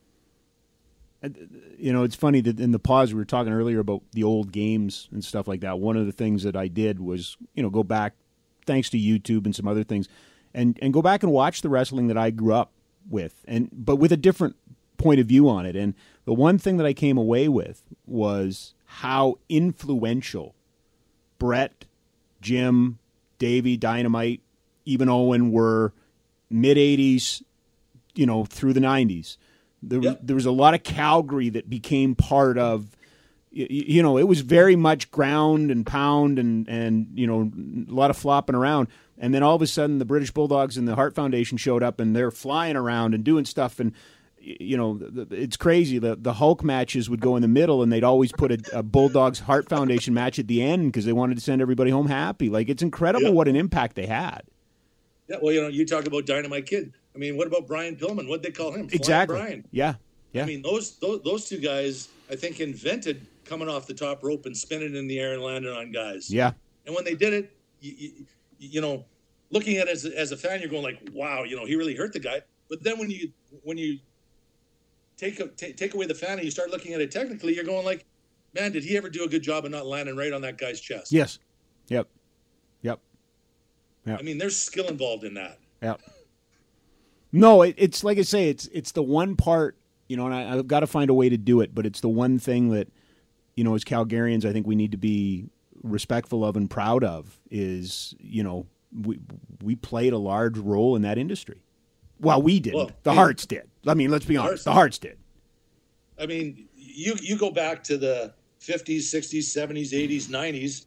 You 1.77 1.91
know, 1.91 2.03
it's 2.03 2.15
funny 2.15 2.41
that 2.41 2.59
in 2.59 2.71
the 2.71 2.79
pause 2.79 3.13
we 3.13 3.19
were 3.19 3.25
talking 3.25 3.51
earlier 3.51 3.79
about 3.79 4.03
the 4.13 4.23
old 4.23 4.51
games 4.51 5.09
and 5.11 5.23
stuff 5.23 5.47
like 5.47 5.61
that. 5.61 5.79
One 5.79 5.97
of 5.97 6.05
the 6.05 6.11
things 6.11 6.43
that 6.43 6.55
I 6.55 6.67
did 6.67 6.99
was, 6.99 7.37
you 7.55 7.63
know, 7.63 7.69
go 7.69 7.83
back, 7.83 8.13
thanks 8.65 8.89
to 8.91 8.97
YouTube 8.97 9.45
and 9.45 9.55
some 9.55 9.67
other 9.67 9.83
things, 9.83 10.07
and 10.53 10.77
and 10.81 10.93
go 10.93 11.01
back 11.01 11.23
and 11.23 11.31
watch 11.31 11.61
the 11.61 11.69
wrestling 11.69 12.07
that 12.07 12.17
I 12.17 12.29
grew 12.29 12.53
up 12.53 12.71
with, 13.09 13.43
and 13.47 13.69
but 13.73 13.97
with 13.97 14.11
a 14.11 14.17
different 14.17 14.55
point 14.97 15.19
of 15.19 15.27
view 15.27 15.49
on 15.49 15.65
it. 15.65 15.75
And 15.75 15.93
the 16.25 16.33
one 16.33 16.57
thing 16.57 16.77
that 16.77 16.85
I 16.85 16.93
came 16.93 17.17
away 17.17 17.47
with 17.47 17.83
was 18.05 18.73
how 18.85 19.39
influential 19.49 20.55
Brett, 21.37 21.85
Jim, 22.41 22.99
Davey, 23.39 23.77
Dynamite, 23.77 24.41
even 24.85 25.09
Owen 25.09 25.51
were 25.51 25.93
mid 26.49 26.77
'80s, 26.77 27.43
you 28.15 28.25
know, 28.25 28.45
through 28.45 28.73
the 28.73 28.79
'90s. 28.79 29.37
There, 29.81 30.01
Yep. 30.01 30.19
there 30.23 30.35
was 30.35 30.45
a 30.45 30.51
lot 30.51 30.73
of 30.73 30.83
Calgary 30.83 31.49
that 31.49 31.69
became 31.69 32.15
part 32.15 32.57
of. 32.57 32.95
You 33.51 34.03
know, 34.03 34.17
it 34.19 34.27
was 34.27 34.41
very 34.41 34.75
much 34.75 35.09
ground 35.09 35.71
and 35.71 35.83
pound 35.85 36.37
and 36.37 36.67
and 36.69 37.07
you 37.15 37.25
know 37.25 37.51
a 37.89 37.91
lot 37.93 38.11
of 38.11 38.17
flopping 38.17 38.55
around. 38.55 38.87
And 39.17 39.33
then 39.33 39.41
all 39.41 39.55
of 39.55 39.61
a 39.61 39.67
sudden, 39.67 39.97
the 39.97 40.05
British 40.05 40.31
Bulldogs 40.31 40.77
and 40.77 40.87
the 40.87 40.95
Hart 40.95 41.15
Foundation 41.15 41.57
showed 41.57 41.81
up, 41.81 41.99
and 41.99 42.15
they're 42.15 42.29
flying 42.31 42.75
around 42.75 43.15
and 43.15 43.23
doing 43.23 43.45
stuff. 43.45 43.79
And 43.79 43.93
you 44.39 44.77
know, 44.77 44.99
it's 45.31 45.57
crazy. 45.57 45.97
The 45.97 46.15
the 46.15 46.33
Hulk 46.33 46.63
matches 46.63 47.09
would 47.09 47.21
go 47.21 47.35
in 47.35 47.41
the 47.41 47.47
middle, 47.47 47.81
and 47.81 47.91
they'd 47.91 48.03
always 48.03 48.31
put 48.31 48.51
a, 48.51 48.79
a 48.79 48.83
Bulldogs 48.83 49.39
Hart 49.39 49.67
Foundation 49.67 50.13
match 50.13 50.37
at 50.37 50.47
the 50.47 50.61
end 50.61 50.91
because 50.91 51.05
they 51.05 51.11
wanted 51.13 51.35
to 51.35 51.41
send 51.43 51.59
everybody 51.61 51.89
home 51.89 52.07
happy. 52.07 52.49
Like 52.49 52.69
it's 52.69 52.83
incredible 52.83 53.27
Yeah. 53.29 53.33
what 53.33 53.47
an 53.47 53.55
impact 53.55 53.95
they 53.95 54.05
had. 54.05 54.43
Yeah, 55.27 55.37
well, 55.41 55.53
you 55.53 55.61
know, 55.61 55.67
you 55.69 55.85
talk 55.87 56.05
about 56.05 56.25
Dynamite 56.27 56.67
Kid. 56.67 56.93
I 57.15 57.17
mean, 57.17 57.37
what 57.37 57.47
about 57.47 57.67
Brian 57.67 57.95
Pillman? 57.95 58.27
What'd 58.27 58.43
they 58.43 58.51
call 58.51 58.69
him? 58.69 58.87
Flying 58.87 58.93
Exactly. 58.93 59.37
Brian. 59.37 59.65
Yeah. 59.71 59.95
Yeah. 60.33 60.43
I 60.43 60.45
mean, 60.45 60.61
those, 60.61 60.97
those 60.99 61.21
those 61.23 61.45
two 61.49 61.57
guys, 61.57 62.09
I 62.29 62.35
think, 62.35 62.59
invented 62.59 63.25
coming 63.45 63.67
off 63.67 63.87
the 63.87 63.95
top 63.95 64.23
rope 64.23 64.45
and 64.45 64.55
spinning 64.55 64.95
in 64.95 65.07
the 65.07 65.19
air 65.19 65.33
and 65.33 65.41
landing 65.41 65.73
on 65.73 65.91
guys. 65.91 66.31
yeah. 66.31 66.51
And 66.85 66.95
when 66.95 67.03
they 67.03 67.15
did 67.15 67.33
it, 67.33 67.51
you, 67.81 67.93
you, 67.97 68.25
you 68.59 68.81
know, 68.81 69.05
looking 69.49 69.77
at 69.77 69.87
it 69.87 69.91
as, 69.91 70.05
as 70.05 70.31
a 70.31 70.37
fan, 70.37 70.59
you're 70.59 70.69
going 70.69 70.83
like, 70.83 70.99
"Wow, 71.13 71.43
you 71.43 71.55
know, 71.55 71.65
he 71.65 71.75
really 71.75 71.95
hurt 71.95 72.13
the 72.13 72.19
guy." 72.19 72.41
But 72.69 72.83
then 72.83 72.99
when 72.99 73.09
you 73.09 73.31
when 73.63 73.77
you 73.77 73.99
take 75.17 75.39
a, 75.39 75.47
take 75.47 75.77
take 75.77 75.93
away 75.95 76.05
the 76.05 76.13
fan 76.15 76.33
and 76.33 76.43
you 76.43 76.51
start 76.51 76.69
looking 76.69 76.93
at 76.93 77.01
it 77.01 77.11
technically, 77.11 77.55
you're 77.55 77.65
going 77.65 77.85
like, 77.85 78.05
"Man, 78.53 78.71
did 78.71 78.83
he 78.83 78.97
ever 78.97 79.09
do 79.09 79.23
a 79.23 79.27
good 79.27 79.41
job 79.43 79.65
of 79.65 79.71
not 79.71 79.85
landing 79.87 80.15
right 80.15 80.31
on 80.31 80.41
that 80.41 80.57
guy's 80.57 80.79
chest?" 80.79 81.11
Yes. 81.11 81.39
Yep. 81.87 82.07
Yep. 82.83 84.19
I 84.19 84.23
mean, 84.23 84.37
there's 84.37 84.57
skill 84.57 84.87
involved 84.87 85.23
in 85.23 85.33
that. 85.35 85.59
Yep. 85.83 86.01
No, 87.31 87.61
it, 87.61 87.75
it's 87.77 88.03
like 88.03 88.17
I 88.17 88.23
say, 88.23 88.49
it's 88.49 88.67
it's 88.67 88.91
the 88.91 89.03
one 89.03 89.35
part, 89.35 89.77
you 90.07 90.17
know, 90.17 90.25
and 90.25 90.33
I, 90.33 90.53
I've 90.53 90.67
got 90.67 90.79
to 90.81 90.87
find 90.87 91.09
a 91.09 91.13
way 91.13 91.29
to 91.29 91.37
do 91.37 91.61
it, 91.61 91.73
but 91.75 91.85
it's 91.85 92.01
the 92.01 92.09
one 92.09 92.39
thing 92.39 92.69
that, 92.69 92.87
you 93.55 93.63
know, 93.63 93.75
as 93.75 93.83
Calgarians, 93.83 94.45
I 94.45 94.51
think 94.51 94.65
we 94.65 94.75
need 94.75 94.91
to 94.91 94.97
be 94.97 95.45
respectful 95.83 96.43
of 96.43 96.57
and 96.57 96.69
proud 96.69 97.03
of 97.03 97.39
is, 97.51 98.13
you 98.19 98.43
know, 98.43 98.65
we 98.91 99.19
we 99.63 99.75
played 99.75 100.13
a 100.13 100.17
large 100.17 100.57
role 100.57 100.95
in 100.95 101.03
that 101.03 101.17
industry. 101.17 101.61
Well, 102.19 102.41
we 102.41 102.59
didn't. 102.59 102.77
Well, 102.77 102.91
the 103.03 103.11
we- 103.11 103.17
Harts 103.17 103.45
did. 103.45 103.69
I 103.85 103.93
mean, 103.93 104.09
let's 104.11 104.25
be 104.25 104.35
honest. 104.35 104.49
Harts 104.49 104.63
the 104.65 104.71
Harts 104.73 104.97
did. 104.97 105.17
I 106.19 106.25
mean, 106.25 106.67
you 106.75 107.15
you 107.21 107.37
go 107.37 107.51
back 107.51 107.83
to 107.85 107.97
the 107.97 108.33
50s, 108.59 108.97
60s, 108.97 109.39
70s, 109.39 109.91
80s, 109.93 110.27
90s. 110.27 110.85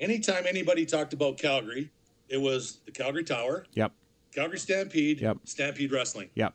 Anytime 0.00 0.44
anybody 0.46 0.84
talked 0.84 1.12
about 1.12 1.38
Calgary, 1.38 1.90
it 2.28 2.38
was 2.38 2.80
the 2.84 2.90
Calgary 2.92 3.24
Tower, 3.24 3.64
Yep. 3.74 3.92
Calgary 4.36 4.58
Stampede, 4.58 5.20
Yep. 5.20 5.38
Stampede 5.44 5.90
Wrestling, 5.90 6.28
Yep. 6.34 6.54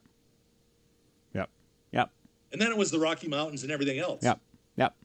Yep. 1.33 1.49
Yep. 1.91 2.11
and 2.53 2.61
then 2.61 2.71
it 2.71 2.77
was 2.77 2.91
the 2.91 2.99
Rocky 2.99 3.27
Mountains 3.27 3.63
and 3.63 3.71
everything 3.71 3.99
else. 3.99 4.23
Yep. 4.23 4.39
Yep. 4.77 4.95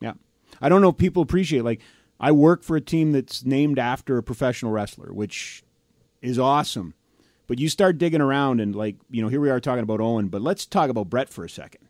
Yep. 0.00 0.16
I 0.60 0.68
don't 0.68 0.82
know 0.82 0.88
if 0.90 0.96
people 0.96 1.22
appreciate 1.22 1.62
like 1.64 1.80
I 2.18 2.32
work 2.32 2.62
for 2.62 2.76
a 2.76 2.80
team 2.80 3.12
that's 3.12 3.44
named 3.44 3.78
after 3.78 4.18
a 4.18 4.22
professional 4.22 4.72
wrestler, 4.72 5.12
which 5.12 5.62
is 6.20 6.38
awesome. 6.38 6.94
But 7.46 7.58
you 7.58 7.68
start 7.68 7.96
digging 7.98 8.20
around 8.20 8.60
and 8.60 8.74
like, 8.76 8.96
you 9.10 9.22
know, 9.22 9.28
here 9.28 9.40
we 9.40 9.48
are 9.50 9.60
talking 9.60 9.82
about 9.82 10.00
Owen, 10.00 10.28
but 10.28 10.42
let's 10.42 10.66
talk 10.66 10.90
about 10.90 11.08
Brett 11.10 11.28
for 11.30 11.44
a 11.44 11.48
second. 11.50 11.80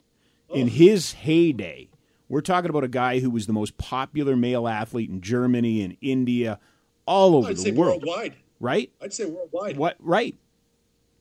Oh. 0.50 0.54
In 0.54 0.68
his 0.68 1.12
heyday, 1.12 1.88
we're 2.28 2.40
talking 2.42 2.70
about 2.70 2.84
a 2.84 2.88
guy 2.88 3.18
who 3.20 3.30
was 3.30 3.46
the 3.46 3.52
most 3.52 3.76
popular 3.78 4.36
male 4.36 4.68
athlete 4.68 5.10
in 5.10 5.20
Germany 5.20 5.82
and 5.82 5.96
India, 6.00 6.58
all 7.06 7.34
over 7.36 7.48
I'd 7.48 7.56
the 7.56 7.60
say 7.60 7.70
world. 7.72 8.04
worldwide. 8.04 8.34
Right? 8.60 8.92
I'd 9.02 9.12
say 9.12 9.24
worldwide. 9.24 9.76
What 9.76 9.96
right? 9.98 10.36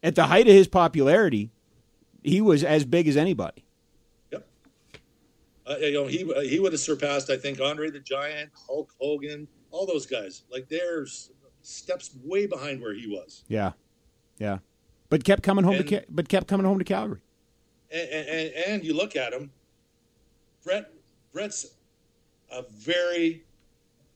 At 0.04 0.16
the 0.16 0.28
height 0.28 0.48
of 0.48 0.54
his 0.54 0.68
popularity, 0.68 1.50
he 2.24 2.42
was 2.42 2.64
as 2.64 2.86
big 2.86 3.08
as 3.08 3.18
anybody. 3.18 3.64
Yep. 4.32 4.48
Uh, 5.66 5.76
you 5.78 5.94
know, 5.94 6.08
he 6.08 6.32
uh, 6.34 6.42
he 6.42 6.60
would 6.60 6.72
have 6.74 6.80
surpassed, 6.82 7.30
I 7.30 7.38
think, 7.38 7.60
Andre 7.60 7.90
the 7.90 8.00
Giant, 8.00 8.52
Hulk 8.68 8.94
Hogan, 9.00 9.48
all 9.72 9.86
those 9.86 10.06
guys. 10.06 10.44
Like 10.52 10.70
there's 10.70 11.32
steps 11.62 12.12
way 12.24 12.46
behind 12.46 12.82
where 12.82 12.94
he 12.94 13.08
was. 13.08 13.44
Yeah, 13.48 13.72
yeah, 14.38 14.60
but 15.10 15.24
kept 15.24 15.44
coming 15.44 15.66
home 15.66 15.76
And- 15.76 15.88
to 15.88 16.06
but 16.10 16.30
kept 16.30 16.48
coming 16.48 16.66
home 16.66 16.80
to 16.80 16.86
Calgary. 16.86 17.22
And, 17.92 18.10
and, 18.10 18.54
and 18.68 18.84
you 18.86 18.94
look 18.94 19.16
at 19.16 19.34
him, 19.34 19.52
Brett. 20.64 20.92
Brett's 21.34 21.74
a 22.52 22.64
very 22.72 23.44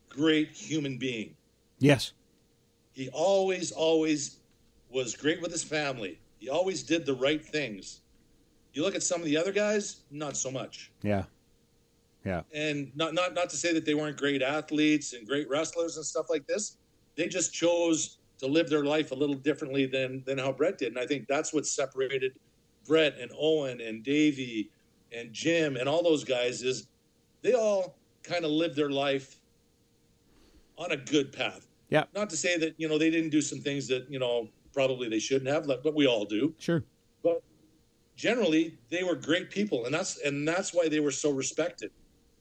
great 0.09 0.49
human 0.49 0.97
being. 0.97 1.35
Yes, 1.79 2.13
He 2.93 3.09
always, 3.09 3.71
always 3.71 4.37
was 4.89 5.15
great 5.15 5.41
with 5.41 5.51
his 5.51 5.63
family. 5.63 6.19
He 6.39 6.49
always 6.49 6.83
did 6.83 7.05
the 7.05 7.13
right 7.13 7.43
things. 7.43 8.01
You 8.73 8.83
look 8.83 8.95
at 8.95 9.03
some 9.03 9.19
of 9.19 9.25
the 9.25 9.37
other 9.37 9.51
guys, 9.51 10.01
not 10.09 10.35
so 10.37 10.49
much. 10.49 10.91
yeah, 11.01 11.23
yeah, 12.25 12.41
and 12.53 12.91
not 12.95 13.13
not 13.13 13.33
not 13.33 13.49
to 13.49 13.57
say 13.57 13.73
that 13.73 13.85
they 13.85 13.93
weren't 13.93 14.17
great 14.17 14.41
athletes 14.41 15.13
and 15.13 15.27
great 15.27 15.49
wrestlers 15.49 15.97
and 15.97 16.05
stuff 16.05 16.27
like 16.29 16.47
this. 16.47 16.77
They 17.15 17.27
just 17.27 17.53
chose 17.53 18.17
to 18.39 18.47
live 18.47 18.69
their 18.69 18.83
life 18.83 19.11
a 19.11 19.15
little 19.15 19.35
differently 19.35 19.85
than 19.85 20.23
than 20.25 20.37
how 20.37 20.51
Brett 20.51 20.77
did, 20.79 20.89
and 20.89 20.99
I 20.99 21.05
think 21.05 21.27
that's 21.27 21.53
what 21.53 21.65
separated 21.65 22.33
Brett 22.87 23.17
and 23.19 23.31
Owen 23.39 23.79
and 23.81 24.03
Davey 24.03 24.71
and 25.11 25.31
Jim 25.31 25.77
and 25.77 25.87
all 25.87 26.01
those 26.01 26.23
guys 26.23 26.63
is 26.63 26.87
they 27.41 27.53
all 27.53 27.95
kind 28.23 28.45
of 28.45 28.51
lived 28.51 28.75
their 28.75 28.89
life 28.89 29.35
on 30.77 30.91
a 30.91 30.97
good 30.97 31.31
path. 31.31 31.67
Yeah, 31.93 32.05
Not 32.15 32.31
to 32.31 32.37
say 32.37 32.57
that 32.57 32.73
you 32.77 32.89
know 32.89 32.97
they 32.97 33.11
didn't 33.11 33.29
do 33.29 33.39
some 33.39 33.59
things 33.59 33.87
that 33.89 34.09
you 34.09 34.17
know 34.17 34.49
probably 34.73 35.09
they 35.09 35.19
shouldn't 35.19 35.47
have, 35.47 35.67
but 35.67 35.93
we 35.93 36.07
all 36.07 36.25
do. 36.25 36.55
Sure. 36.57 36.83
but 37.21 37.43
generally 38.15 38.77
they 38.89 39.03
were 39.03 39.15
great 39.15 39.49
people 39.49 39.85
and 39.85 39.93
that's 39.93 40.19
and 40.21 40.47
that's 40.47 40.73
why 40.73 40.87
they 40.89 40.99
were 40.99 41.11
so 41.11 41.29
respected. 41.29 41.91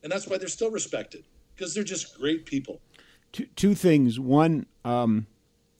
And 0.02 0.10
that's 0.10 0.26
why 0.26 0.38
they're 0.38 0.48
still 0.48 0.70
respected 0.70 1.24
because 1.54 1.74
they're 1.74 1.84
just 1.84 2.18
great 2.18 2.46
people. 2.46 2.80
Two, 3.30 3.46
two 3.54 3.74
things. 3.74 4.18
One, 4.18 4.66
um, 4.84 5.26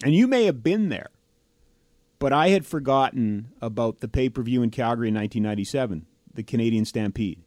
and 0.05 0.15
you 0.15 0.27
may 0.27 0.45
have 0.45 0.63
been 0.63 0.91
there, 0.91 1.09
but 2.19 2.33
I 2.33 2.51
had 2.51 2.67
forgotten 2.67 3.53
about 3.61 4.01
the 4.01 4.07
pay 4.07 4.29
per 4.29 4.43
view 4.43 4.63
in 4.63 4.71
Calgary 4.71 5.09
in 5.09 5.15
1997, 5.15 6.07
the 6.35 6.43
Canadian 6.43 6.85
Stampede, 6.85 7.43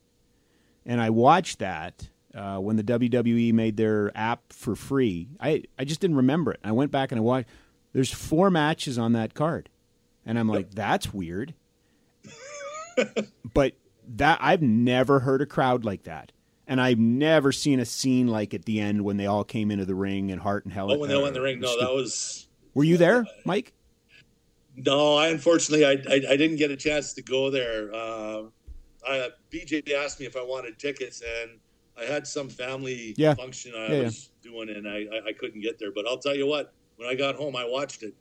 and 0.86 1.00
I 1.00 1.12
watched 1.12 1.60
that 1.60 2.10
uh, 2.36 2.58
when 2.58 2.76
the 2.76 2.84
WWE 2.84 3.54
made 3.54 3.78
their 3.78 4.12
app 4.16 4.52
for 4.52 4.76
free. 4.76 5.30
I 5.40 5.64
I 5.80 5.86
just 5.86 6.02
didn't 6.02 6.18
remember 6.18 6.52
it. 6.52 6.60
I 6.64 6.72
went 6.72 6.92
back 6.92 7.12
and 7.12 7.20
I 7.20 7.22
watched. 7.22 7.48
There's 7.94 8.12
four 8.12 8.50
matches 8.52 8.98
on 8.98 9.14
that 9.14 9.34
card, 9.34 9.70
and 10.26 10.38
I'm 10.38 10.50
like, 10.50 10.72
that's 10.72 11.14
weird. 11.14 11.54
but 13.54 13.74
that 14.16 14.40
I've 14.42 14.62
never 14.62 15.20
heard 15.20 15.42
a 15.42 15.46
crowd 15.46 15.86
like 15.86 16.04
that. 16.04 16.32
And 16.68 16.82
I've 16.82 16.98
never 16.98 17.52
seen 17.52 17.80
a 17.80 17.86
scene 17.86 18.28
like 18.28 18.54
at 18.54 18.66
the 18.66 18.80
end 18.80 19.04
when 19.04 19.18
they 19.18 19.28
all 19.28 19.44
came 19.44 19.70
into 19.70 19.86
the 19.86 19.94
ring 19.96 20.32
and 20.32 20.42
Hart 20.42 20.66
and 20.66 20.74
Hell. 20.74 20.92
oh 20.92 20.98
when 20.98 21.10
they 21.10 21.16
went 21.16 21.28
in 21.30 21.34
the 21.36 21.42
ring 21.42 21.60
no 21.60 21.80
that 21.80 21.94
was 21.94 22.48
Were 22.74 22.84
you 22.84 22.98
there, 22.98 23.26
Mike? 23.46 23.74
no 24.76 25.16
i 25.16 25.28
unfortunately 25.30 25.86
i 25.86 25.92
i, 25.92 26.34
I 26.34 26.36
didn't 26.38 26.58
get 26.58 26.70
a 26.70 26.76
chance 26.76 27.14
to 27.14 27.22
go 27.22 27.50
there 27.50 27.94
uh, 27.94 28.44
I, 29.08 29.30
bj 29.50 29.90
asked 29.94 30.20
me 30.20 30.26
if 30.26 30.36
i 30.36 30.42
wanted 30.42 30.78
tickets 30.78 31.22
and 31.22 31.52
i 31.98 32.04
had 32.04 32.26
some 32.28 32.50
family 32.50 33.14
Yeah. 33.18 33.34
function 33.36 33.74
i 33.76 33.92
Yeah, 33.92 34.02
was 34.04 34.30
doing 34.42 34.70
and 34.70 34.88
I, 34.88 35.06
I 35.14 35.30
i 35.30 35.34
couldn't 35.34 35.62
get 35.62 35.80
there 35.80 35.92
but 35.94 36.08
i'll 36.08 36.18
tell 36.20 36.36
you 36.36 36.48
what 36.48 36.74
when 36.98 37.08
i 37.10 37.16
got 37.16 37.36
home 37.36 37.56
i 37.56 37.66
watched 37.66 38.04
it 38.04 38.14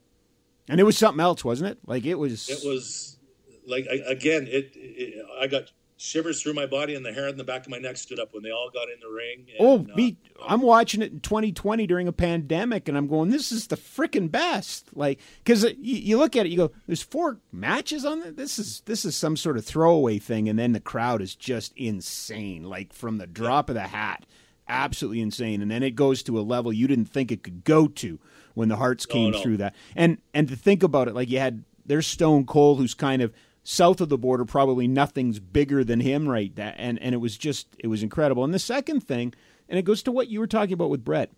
And 0.69 0.81
it 0.81 0.85
was 0.85 0.97
something 0.97 1.21
else, 1.21 1.45
wasn't 1.45 1.71
it? 1.73 1.79
Like 1.87 2.07
it 2.07 2.15
was. 2.15 2.49
it 2.49 2.65
was 2.67 3.19
like 3.67 3.87
I, 3.91 3.97
again 4.11 4.47
it, 4.47 4.73
it 4.75 5.25
i 5.41 5.47
got 5.47 5.71
shivers 5.97 6.43
through 6.43 6.55
my 6.55 6.67
body 6.67 6.95
and 6.95 7.05
the 7.05 7.13
hair 7.13 7.29
on 7.29 7.37
the 7.37 7.45
back 7.45 7.65
of 7.65 7.71
my 7.71 7.79
neck 7.79 7.97
stood 7.97 8.19
up 8.19 8.35
when 8.35 8.43
they 8.43 8.51
all 8.51 8.71
got 8.73 8.89
in 8.89 8.99
the 9.01 9.09
ring 9.09 9.47
Oh, 9.61 9.77
and, 9.77 9.91
uh, 9.91 9.95
me! 9.95 10.17
I'm 10.47 10.61
watching 10.61 11.03
it 11.03 11.13
in 11.13 11.21
2020 11.21 11.87
during 11.87 12.09
a 12.09 12.13
pandemic, 12.13 12.89
and 12.89 12.97
I'm 12.97 13.07
going, 13.07 13.31
"This 13.31 13.53
is 13.53 13.69
the 13.69 13.77
freaking 13.77 14.31
best!" 14.31 14.89
Like, 14.95 15.21
because 15.43 15.65
you, 15.65 15.77
you 15.79 16.19
look 16.19 16.37
at 16.37 16.47
it, 16.47 16.51
you 16.51 16.57
go, 16.57 16.73
"There's 16.87 17.03
four 17.03 17.39
matches 17.53 18.05
on 18.05 18.23
it. 18.23 18.37
This 18.37 18.59
is 18.59 18.83
this 18.87 19.05
is 19.05 19.17
some 19.17 19.37
sort 19.37 19.57
of 19.57 19.65
throwaway 19.65 20.19
thing," 20.19 20.49
and 20.49 20.59
then 20.59 20.73
the 20.73 20.81
crowd 20.81 21.23
is 21.23 21.35
just 21.35 21.73
insane, 21.77 22.65
like 22.65 22.93
from 22.93 23.19
the 23.19 23.27
drop 23.27 23.69
of 23.69 23.75
the 23.75 23.83
hat, 23.83 24.27
absolutely 24.69 25.21
insane. 25.21 25.63
And 25.63 25.71
then 25.71 25.83
it 25.83 25.95
goes 25.95 26.23
to 26.25 26.39
a 26.39 26.43
level 26.43 26.73
you 26.73 26.87
didn't 26.87 27.07
think 27.07 27.31
it 27.31 27.43
could 27.43 27.65
go 27.65 27.87
to 27.89 28.19
when 28.55 28.69
the 28.69 28.77
Harts 28.77 29.07
came 29.07 29.33
no. 29.33 29.43
through 29.43 29.59
that. 29.59 29.75
And 29.95 30.19
and 30.33 30.49
to 30.49 30.57
think 30.57 30.83
about 30.83 31.09
it, 31.09 31.15
like 31.15 31.31
you 31.31 31.39
had 31.39 31.65
there's 31.87 32.07
Stone 32.07 32.47
Cold, 32.47 32.79
who's 32.79 32.95
kind 32.95 33.23
of 33.23 33.33
south 33.65 34.01
of 34.01 34.11
the 34.11 34.19
border, 34.19 34.45
probably 34.45 34.87
nothing's 34.87 35.41
bigger 35.41 35.83
than 35.83 36.01
him 36.01 36.29
right 36.29 36.55
that 36.55 36.75
and 36.79 37.01
and 37.01 37.15
it 37.15 37.19
was 37.19 37.37
just 37.37 37.67
it 37.79 37.89
was 37.89 38.03
incredible. 38.03 38.45
And 38.45 38.55
the 38.55 38.59
second 38.59 39.01
thing, 39.01 39.35
and 39.69 39.79
it 39.79 39.83
goes 39.83 40.03
to 40.05 40.13
what 40.13 40.29
you 40.29 40.39
were 40.39 40.47
talking 40.47 40.75
about 40.75 40.91
with 40.91 41.05
Brett. 41.05 41.31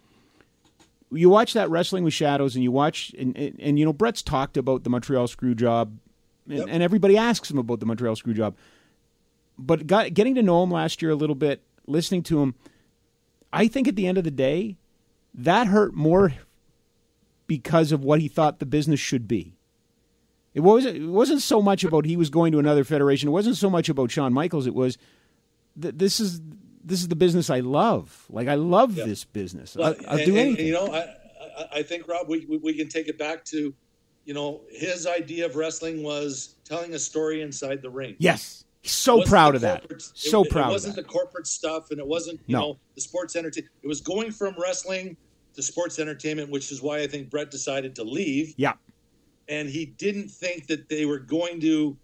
You 1.13 1.31
watch 1.31 1.53
that 1.53 1.71
wrestling 1.71 2.03
with 2.03 2.13
shadows, 2.15 2.57
and 2.57 2.65
you 2.65 2.73
watch, 2.73 3.15
and, 3.17 3.37
and, 3.39 3.57
and 3.61 3.79
you 3.79 3.85
know 3.85 3.93
Brett's 3.93 4.23
talked 4.23 4.57
about 4.57 4.83
the 4.83 4.91
Montreal 4.91 5.29
screw 5.29 5.55
job, 5.55 5.97
and, 6.49 6.59
Yep. 6.59 6.67
and 6.69 6.83
everybody 6.83 7.17
asks 7.17 7.49
him 7.49 7.59
about 7.59 7.79
the 7.79 7.87
Montreal 7.87 8.17
screw 8.17 8.35
job. 8.35 8.57
But 9.57 9.87
got, 9.87 10.13
getting 10.15 10.35
to 10.35 10.43
know 10.43 10.65
him 10.65 10.71
last 10.73 11.01
year 11.01 11.13
a 11.13 11.15
little 11.15 11.37
bit, 11.37 11.63
listening 11.87 12.25
to 12.25 12.43
him, 12.43 12.57
I 13.53 13.69
think 13.69 13.87
at 13.87 13.95
the 13.95 14.07
end 14.09 14.19
of 14.19 14.25
the 14.25 14.33
day, 14.33 14.77
that 15.33 15.69
hurt 15.69 15.95
more 15.95 16.35
because 17.47 17.93
of 17.93 18.03
what 18.03 18.21
he 18.21 18.27
thought 18.27 18.59
the 18.59 18.67
business 18.67 18.99
should 18.99 19.29
be. 19.29 19.56
It 20.57 20.61
wasn't. 20.63 20.97
It 20.97 21.07
wasn't 21.07 21.43
so 21.43 21.61
much 21.61 21.85
about 21.85 22.07
he 22.07 22.17
was 22.17 22.31
going 22.31 22.51
to 22.53 22.59
another 22.59 22.83
federation. 22.83 23.29
It 23.29 23.33
wasn't 23.33 23.57
so 23.57 23.69
much 23.71 23.89
about 23.91 24.11
Shawn 24.11 24.33
Michaels. 24.33 24.67
It 24.67 24.75
was, 24.75 24.97
th- 25.81 25.95
this 25.97 26.19
is 26.19 26.41
this 26.83 27.01
is 27.01 27.09
the 27.09 27.15
business 27.17 27.51
I 27.51 27.61
love. 27.61 28.25
Like 28.31 28.49
I 28.49 28.55
love 28.55 28.97
Yeah. 28.97 29.05
this 29.05 29.23
business. 29.25 29.77
Well, 29.77 29.95
I, 30.09 30.11
I'll 30.11 30.17
and- 30.17 30.27
do 30.27 30.33
and, 30.33 30.39
anything. 30.39 30.67
you 30.67 30.73
know, 30.73 30.87
I, 30.87 31.01
I, 31.01 31.69
I 31.77 31.83
think 31.83 32.09
Rob, 32.09 32.29
we, 32.29 32.47
we 32.47 32.73
can 32.75 32.89
take 32.89 33.09
it 33.09 33.19
back 33.19 33.45
to, 33.47 33.75
you 34.25 34.35
know, 34.35 34.63
his 34.71 35.07
idea 35.07 35.45
of 35.47 35.57
wrestling 35.57 36.03
was 36.03 36.55
telling 36.65 36.95
a 36.95 36.99
story 36.99 37.43
inside 37.43 37.83
the 37.83 37.91
ring. 37.91 38.17
yes, 38.19 38.65
he's 38.81 38.93
so 38.93 39.23
proud 39.25 39.55
of 39.57 39.61
that. 39.61 39.85
So 40.15 40.43
it, 40.45 40.51
proud 40.51 40.67
of 40.69 40.73
wasn't 40.73 40.97
the 40.97 41.05
corporate 41.05 41.47
stuff, 41.47 41.91
and 41.91 42.01
it 42.01 42.07
wasn't 42.07 42.41
you 42.47 42.55
No. 42.57 42.61
know 42.61 42.79
the 42.95 43.01
sports 43.03 43.37
entertainment. 43.37 43.73
It 43.83 43.89
was 43.89 44.01
going 44.01 44.31
from 44.33 44.55
wrestling 44.59 45.17
to 45.55 45.63
sports 45.63 45.99
entertainment, 45.99 46.51
which 46.51 46.73
is 46.73 46.81
why 46.81 47.01
I 47.01 47.07
think 47.09 47.29
Brett 47.31 47.51
decided 47.51 47.95
to 47.97 48.05
leave, 48.05 48.55
yeah, 48.57 48.75
and 49.49 49.69
he 49.69 49.87
didn't 49.87 50.31
think 50.31 50.67
that 50.67 50.89
they 50.89 51.07
were 51.07 51.19
going 51.19 51.61
to 51.61 51.97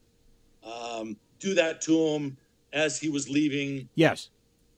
um, 0.64 1.16
do 1.39 1.55
that 1.55 1.81
to 1.82 1.98
him 1.98 2.36
as 2.73 2.98
he 2.98 3.09
was 3.09 3.28
leaving 3.28 3.89
yes, 3.94 4.31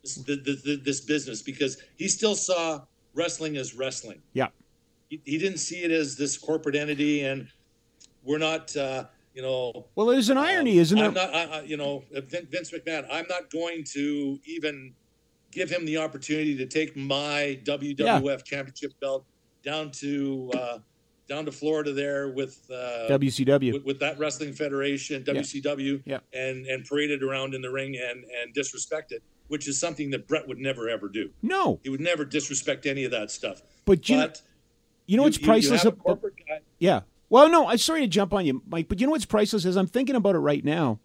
this, 0.02 0.16
the, 0.16 0.36
the, 0.36 0.60
the, 0.64 0.76
this 0.76 1.00
business 1.00 1.42
because 1.42 1.82
he 1.96 2.08
still 2.08 2.34
saw 2.34 2.80
wrestling 3.14 3.56
as 3.56 3.74
wrestling. 3.74 4.20
yeah, 4.32 4.48
He, 5.08 5.20
he 5.24 5.38
didn't 5.38 5.58
see 5.58 5.82
it 5.82 5.90
as 5.90 6.16
this 6.16 6.36
corporate 6.36 6.74
entity, 6.74 7.22
and 7.24 7.48
we're 8.24 8.38
not, 8.38 8.74
uh, 8.76 9.04
you 9.34 9.42
know. 9.42 9.86
Well, 9.94 10.06
there's 10.06 10.30
an 10.30 10.38
irony, 10.38 10.78
isn't 10.78 10.98
I'm 10.98 11.14
not, 11.14 11.34
I, 11.34 11.44
I, 11.44 11.60
you 11.62 11.76
know, 11.76 12.02
Vince 12.10 12.70
McMahon. 12.70 13.06
I'm 13.10 13.26
not 13.28 13.50
going 13.50 13.84
to 13.92 14.40
even 14.44 14.94
give 15.52 15.70
him 15.70 15.84
the 15.84 15.98
opportunity 15.98 16.56
to 16.56 16.66
take 16.66 16.96
my 16.96 17.60
WWF 17.64 18.44
Championship 18.44 18.92
belt 19.00 19.24
down 19.62 19.90
to 19.92 20.50
uh, 20.54 20.78
down 21.28 21.44
to 21.46 21.52
Florida 21.52 21.92
there 21.92 22.28
with 22.28 22.58
uh, 22.70 23.08
WCW. 23.08 23.72
with, 23.74 23.84
with 23.84 23.98
that 24.00 24.18
wrestling 24.18 24.52
federation, 24.52 25.22
WCW, 25.24 26.02
Yeah. 26.04 26.18
and 26.32 26.66
and 26.66 26.84
paraded 26.84 27.22
around 27.22 27.54
in 27.54 27.62
the 27.62 27.70
ring 27.70 27.96
and 27.96 28.24
and 28.24 28.54
disrespected 28.54 29.18
which 29.48 29.68
is 29.68 29.78
something 29.78 30.10
that 30.10 30.26
Brett 30.26 30.48
would 30.48 30.56
never 30.58 30.88
ever 30.88 31.06
do. 31.06 31.28
no, 31.42 31.78
He 31.84 31.90
would 31.90 32.00
never 32.00 32.24
disrespect 32.24 32.86
any 32.86 33.04
of 33.04 33.10
that 33.10 33.30
stuff. 33.30 33.60
but 33.84 34.08
you, 34.08 34.16
but 34.16 34.40
you 35.06 35.18
know 35.18 35.22
what's 35.24 35.36
priceless? 35.36 35.84
You 35.84 35.90
ab- 35.90 35.98
corporate 35.98 36.34
guy. 36.48 36.60
Yeah. 36.78 37.02
Well, 37.28 37.50
no, 37.50 37.68
I'm 37.68 37.76
sorry 37.76 38.00
to 38.00 38.06
jump 38.06 38.32
on 38.32 38.46
you, 38.46 38.62
Mike, 38.66 38.88
but 38.88 39.00
you 39.00 39.06
know 39.06 39.10
what's 39.10 39.26
priceless 39.26 39.66
is 39.66 39.76
I'm 39.76 39.86
thinking 39.86 40.16
about 40.16 40.34
it 40.34 40.38
right 40.38 40.64
now. 40.64 40.98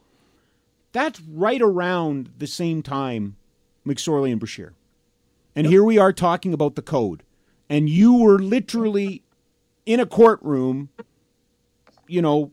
That's 0.94 1.20
right 1.22 1.62
around 1.62 2.30
the 2.38 2.48
same 2.48 2.82
time 2.82 3.36
McSorley 3.86 4.32
and 4.32 4.40
Brashear. 4.40 4.74
And 5.54 5.68
here 5.68 5.84
we 5.84 5.98
are 5.98 6.14
talking 6.14 6.54
about 6.54 6.76
the 6.76 6.82
code. 6.82 7.24
And 7.68 7.90
you 7.90 8.14
were 8.20 8.40
literally 8.40 9.22
in 9.90 10.00
a 10.00 10.06
courtroom, 10.06 10.90
you 12.06 12.22
know, 12.22 12.52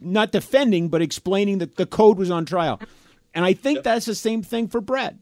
not 0.00 0.30
defending, 0.30 0.88
but 0.88 1.02
explaining 1.02 1.58
that 1.58 1.74
the 1.74 1.84
code 1.84 2.16
was 2.16 2.30
on 2.30 2.46
trial. 2.46 2.80
And 3.34 3.44
I 3.44 3.54
think 3.54 3.82
that's 3.82 4.06
the 4.06 4.14
same 4.14 4.40
thing 4.44 4.68
for 4.68 4.80
Brett. 4.80 5.16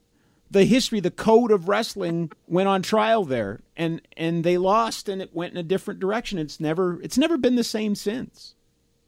The 0.50 0.66
history, 0.66 1.00
the 1.00 1.10
code 1.10 1.50
of 1.50 1.66
wrestling 1.66 2.30
went 2.46 2.68
on 2.68 2.82
trial 2.82 3.24
there 3.24 3.60
and 3.78 4.02
and 4.14 4.44
they 4.44 4.58
lost 4.58 5.08
and 5.08 5.22
it 5.22 5.34
went 5.34 5.54
in 5.54 5.58
a 5.58 5.62
different 5.62 6.00
direction. 6.00 6.38
It's 6.38 6.60
never 6.60 7.00
it's 7.00 7.16
never 7.16 7.38
been 7.38 7.56
the 7.56 7.64
same 7.64 7.94
since. 7.94 8.54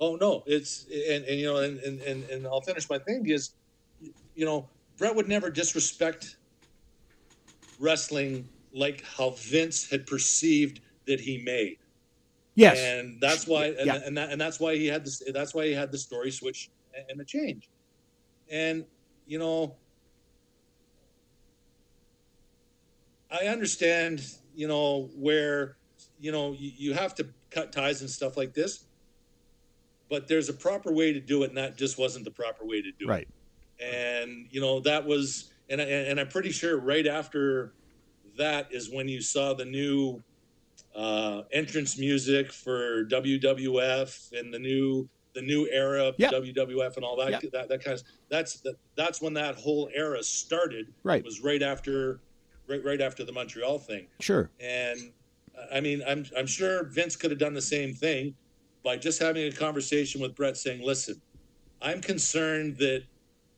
Oh 0.00 0.16
no, 0.16 0.42
it's 0.46 0.86
and, 1.10 1.26
and 1.26 1.38
you 1.38 1.46
know, 1.46 1.58
and, 1.58 1.78
and 1.78 2.24
and 2.30 2.46
I'll 2.46 2.62
finish 2.62 2.88
my 2.88 2.98
thing 2.98 3.28
is, 3.28 3.50
you 4.34 4.46
know, 4.46 4.66
Brett 4.96 5.14
would 5.14 5.28
never 5.28 5.50
disrespect 5.50 6.36
wrestling 7.78 8.48
like 8.72 9.04
how 9.04 9.34
Vince 9.36 9.90
had 9.90 10.06
perceived 10.06 10.80
that 11.06 11.20
he 11.20 11.42
may. 11.44 11.76
Yes, 12.56 12.78
and 12.80 13.20
that's 13.20 13.46
why, 13.46 13.66
and, 13.66 13.86
Yeah. 13.86 14.00
and, 14.04 14.16
that, 14.16 14.32
and 14.32 14.40
that's 14.40 14.58
why 14.58 14.76
he 14.76 14.86
had 14.86 15.04
this. 15.04 15.22
That's 15.32 15.54
why 15.54 15.66
he 15.66 15.72
had 15.74 15.92
the 15.92 15.98
story 15.98 16.30
switch 16.32 16.70
and 17.08 17.20
the 17.20 17.24
change. 17.24 17.68
And 18.50 18.84
you 19.26 19.38
know, 19.38 19.76
I 23.30 23.46
understand. 23.46 24.22
You 24.54 24.68
know 24.68 25.10
where 25.14 25.76
you 26.18 26.32
know 26.32 26.52
you, 26.52 26.72
you 26.76 26.94
have 26.94 27.14
to 27.16 27.26
cut 27.50 27.72
ties 27.72 28.00
and 28.00 28.08
stuff 28.08 28.38
like 28.38 28.54
this, 28.54 28.86
but 30.08 30.28
there's 30.28 30.48
a 30.48 30.54
proper 30.54 30.90
way 30.92 31.12
to 31.12 31.20
do 31.20 31.42
it, 31.42 31.50
and 31.50 31.58
that 31.58 31.76
just 31.76 31.98
wasn't 31.98 32.24
the 32.24 32.30
proper 32.30 32.64
way 32.64 32.80
to 32.80 32.90
do 32.92 33.04
it 33.04 33.08
right. 33.10 33.28
and 33.80 34.46
you 34.50 34.62
know 34.62 34.80
that 34.80 35.04
was 35.04 35.50
and 35.68 35.82
I- 35.82 35.84
and 35.84 36.18
I'm 36.18 36.28
pretty 36.28 36.52
sure 36.52 36.78
right 36.80 37.06
after 37.06 37.74
that 38.38 38.68
is 38.72 38.90
when 38.90 39.08
you 39.08 39.20
saw 39.20 39.52
the 39.52 39.66
new 39.66 40.22
uh, 40.96 41.42
entrance 41.52 41.98
music 41.98 42.50
for 42.52 43.04
WWF 43.04 44.32
and 44.32 44.52
the 44.52 44.58
new 44.58 45.08
the 45.34 45.42
new 45.42 45.68
era 45.70 46.02
of 46.04 46.14
Yeah. 46.18 46.30
WWF 46.30 46.96
and 46.96 47.04
all 47.04 47.16
that 47.16 47.30
Yeah. 47.30 47.50
that, 47.52 47.68
that 47.68 47.84
kind 47.84 47.98
of 47.98 48.02
that's 48.30 48.60
that, 48.60 48.76
that's 48.96 49.20
when 49.20 49.34
that 49.34 49.54
whole 49.56 49.90
era 49.94 50.22
started 50.22 50.86
Right. 51.02 51.22
was 51.22 51.42
right 51.42 51.62
after 51.62 52.20
right 52.66 52.82
right 52.82 53.02
after 53.02 53.22
the 53.24 53.32
Montreal 53.32 53.78
thing 53.78 54.06
Sure. 54.20 54.50
and 54.60 55.12
I 55.72 55.80
mean, 55.80 56.02
I'm 56.06 56.24
I'm 56.36 56.46
sure 56.46 56.84
Vince 56.84 57.16
could 57.16 57.30
have 57.30 57.40
done 57.40 57.54
the 57.54 57.62
same 57.62 57.94
thing 57.94 58.34
by 58.82 58.96
just 58.98 59.20
having 59.20 59.46
a 59.46 59.52
conversation 59.52 60.20
with 60.20 60.34
Brett, 60.34 60.56
saying, 60.58 60.82
"Listen, 60.82 61.20
I'm 61.80 62.02
concerned 62.02 62.76
that 62.76 63.04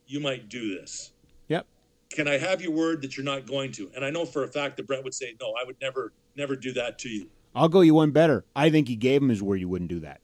you 0.07 0.21
might 0.21 0.47
do 0.47 0.79
this. 0.79 1.11
Yep. 1.49 1.67
Can 2.09 2.29
I 2.29 2.37
have 2.37 2.61
your 2.61 2.71
word 2.71 3.01
that 3.01 3.17
you're 3.17 3.25
not 3.25 3.45
going 3.45 3.73
to?" 3.73 3.91
And 3.95 4.05
I 4.05 4.11
know 4.11 4.23
for 4.25 4.43
a 4.45 4.47
fact 4.47 4.77
that 4.77 4.87
Brett 4.87 5.03
would 5.03 5.13
say, 5.13 5.35
"No, 5.41 5.53
I 5.61 5.65
would 5.65 5.75
never 5.81 6.13
never 6.39 6.55
do 6.55 6.71
that 6.73 6.97
to 6.99 7.09
you." 7.09 7.29
I'll 7.53 7.69
go 7.69 7.81
you 7.81 7.93
one 7.93 8.11
better. 8.11 8.45
I 8.55 8.69
think 8.69 8.87
he 8.87 8.95
gave 8.95 9.21
him 9.21 9.29
his 9.29 9.41
word 9.43 9.57
you 9.59 9.67
wouldn't 9.69 9.89
do 9.89 9.99
that. 9.99 10.21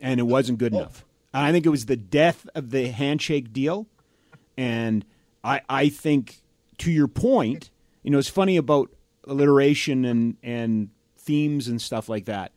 And 0.00 0.18
it 0.20 0.24
wasn't 0.24 0.58
good 0.58 0.74
Oh. 0.74 0.78
enough. 0.80 1.04
And 1.32 1.44
I 1.44 1.52
think 1.52 1.64
it 1.66 1.70
was 1.70 1.86
the 1.86 1.96
death 1.96 2.46
of 2.54 2.70
the 2.70 2.88
handshake 2.88 3.52
deal. 3.52 3.86
And 4.56 5.04
I 5.42 5.60
I 5.68 5.88
think 5.88 6.40
to 6.78 6.90
your 6.90 7.08
point, 7.08 7.70
you 8.02 8.10
know, 8.10 8.18
it's 8.18 8.28
funny 8.28 8.56
about 8.56 8.90
alliteration 9.24 10.04
and, 10.04 10.36
and 10.42 10.90
themes 11.16 11.68
and 11.68 11.80
stuff 11.80 12.08
like 12.08 12.24
that. 12.26 12.52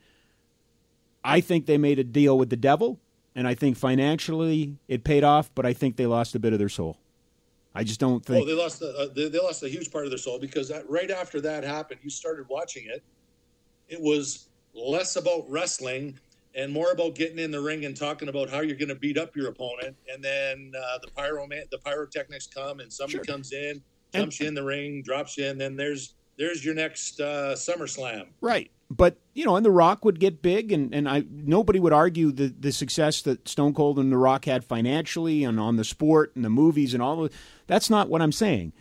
I 1.23 1.41
think 1.41 1.65
they 1.65 1.77
made 1.77 1.99
a 1.99 2.03
deal 2.03 2.37
with 2.37 2.49
the 2.49 2.55
devil, 2.57 2.99
and 3.35 3.47
I 3.47 3.53
think 3.55 3.75
financially 3.77 4.77
it 4.87 5.03
paid 5.03 5.23
off, 5.23 5.51
but 5.55 5.65
I 5.65 5.73
think 5.73 5.95
they 5.97 6.05
lost 6.05 6.35
a 6.35 6.39
bit 6.39 6.53
of 6.53 6.59
their 6.59 6.69
soul. 6.69 6.97
I 7.77 7.83
just 7.83 7.99
don't 7.99 8.15
Oh, 8.29 8.33
think 8.33 8.47
they 8.47 8.53
lost 8.53 8.81
a, 8.81 8.87
uh, 8.97 9.07
they, 9.15 9.29
they 9.29 9.37
lost 9.39 9.61
a 9.61 9.69
huge 9.69 9.91
part 9.91 10.05
of 10.05 10.09
their 10.11 10.17
soul 10.17 10.39
because 10.39 10.67
that, 10.69 10.89
right 10.89 11.11
after 11.11 11.39
that 11.41 11.63
happened, 11.63 11.99
you 12.03 12.09
started 12.09 12.47
watching 12.49 12.85
it. 12.87 13.03
It 13.87 14.01
was 14.01 14.49
less 14.73 15.15
about 15.15 15.45
wrestling 15.47 16.19
and 16.55 16.73
more 16.73 16.91
about 16.91 17.13
getting 17.13 17.37
in 17.37 17.51
the 17.51 17.61
ring 17.61 17.85
and 17.85 17.95
talking 17.95 18.29
about 18.29 18.49
how 18.49 18.61
you're 18.61 18.75
going 18.77 18.89
to 18.89 18.95
beat 18.95 19.17
up 19.17 19.35
your 19.35 19.49
opponent. 19.49 19.95
And 20.11 20.23
then 20.23 20.71
uh, 20.75 20.97
the 21.03 21.11
pyroman, 21.11 21.69
the 21.69 21.77
pyrotechnics 21.77 22.47
come 22.47 22.79
and 22.79 22.91
somebody 22.91 23.17
Sure. 23.19 23.25
comes 23.25 23.51
in, 23.51 23.83
jumps 24.11 24.39
you 24.39 24.47
in 24.47 24.55
the 24.55 24.63
ring, 24.63 25.03
drops 25.03 25.37
you, 25.37 25.45
and 25.45 25.61
then 25.61 25.75
there's 25.75 26.15
there's 26.39 26.65
your 26.65 26.73
next 26.73 27.19
uh, 27.19 27.53
SummerSlam. 27.55 28.27
Right. 28.41 28.71
But 28.89 29.17
you 29.33 29.45
know, 29.45 29.55
and 29.55 29.65
The 29.65 29.71
Rock 29.71 30.05
would 30.05 30.19
get 30.19 30.41
big, 30.41 30.71
and, 30.71 30.93
and 30.93 31.09
I 31.09 31.23
nobody 31.29 31.79
would 31.79 31.93
argue 31.93 32.31
the 32.31 32.53
the 32.57 32.71
success 32.71 33.21
that 33.23 33.47
Stone 33.47 33.73
Cold 33.73 33.99
and 33.99 34.11
The 34.11 34.17
Rock 34.17 34.45
had 34.45 34.63
financially 34.63 35.43
and 35.43 35.59
on 35.59 35.75
the 35.75 35.83
sport 35.83 36.35
and 36.35 36.45
the 36.45 36.49
movies 36.49 36.93
and 36.93 37.03
all 37.03 37.25
of 37.25 37.33
that's 37.67 37.89
not 37.89 38.09
what 38.09 38.21
I'm 38.21 38.31
saying. 38.31 38.71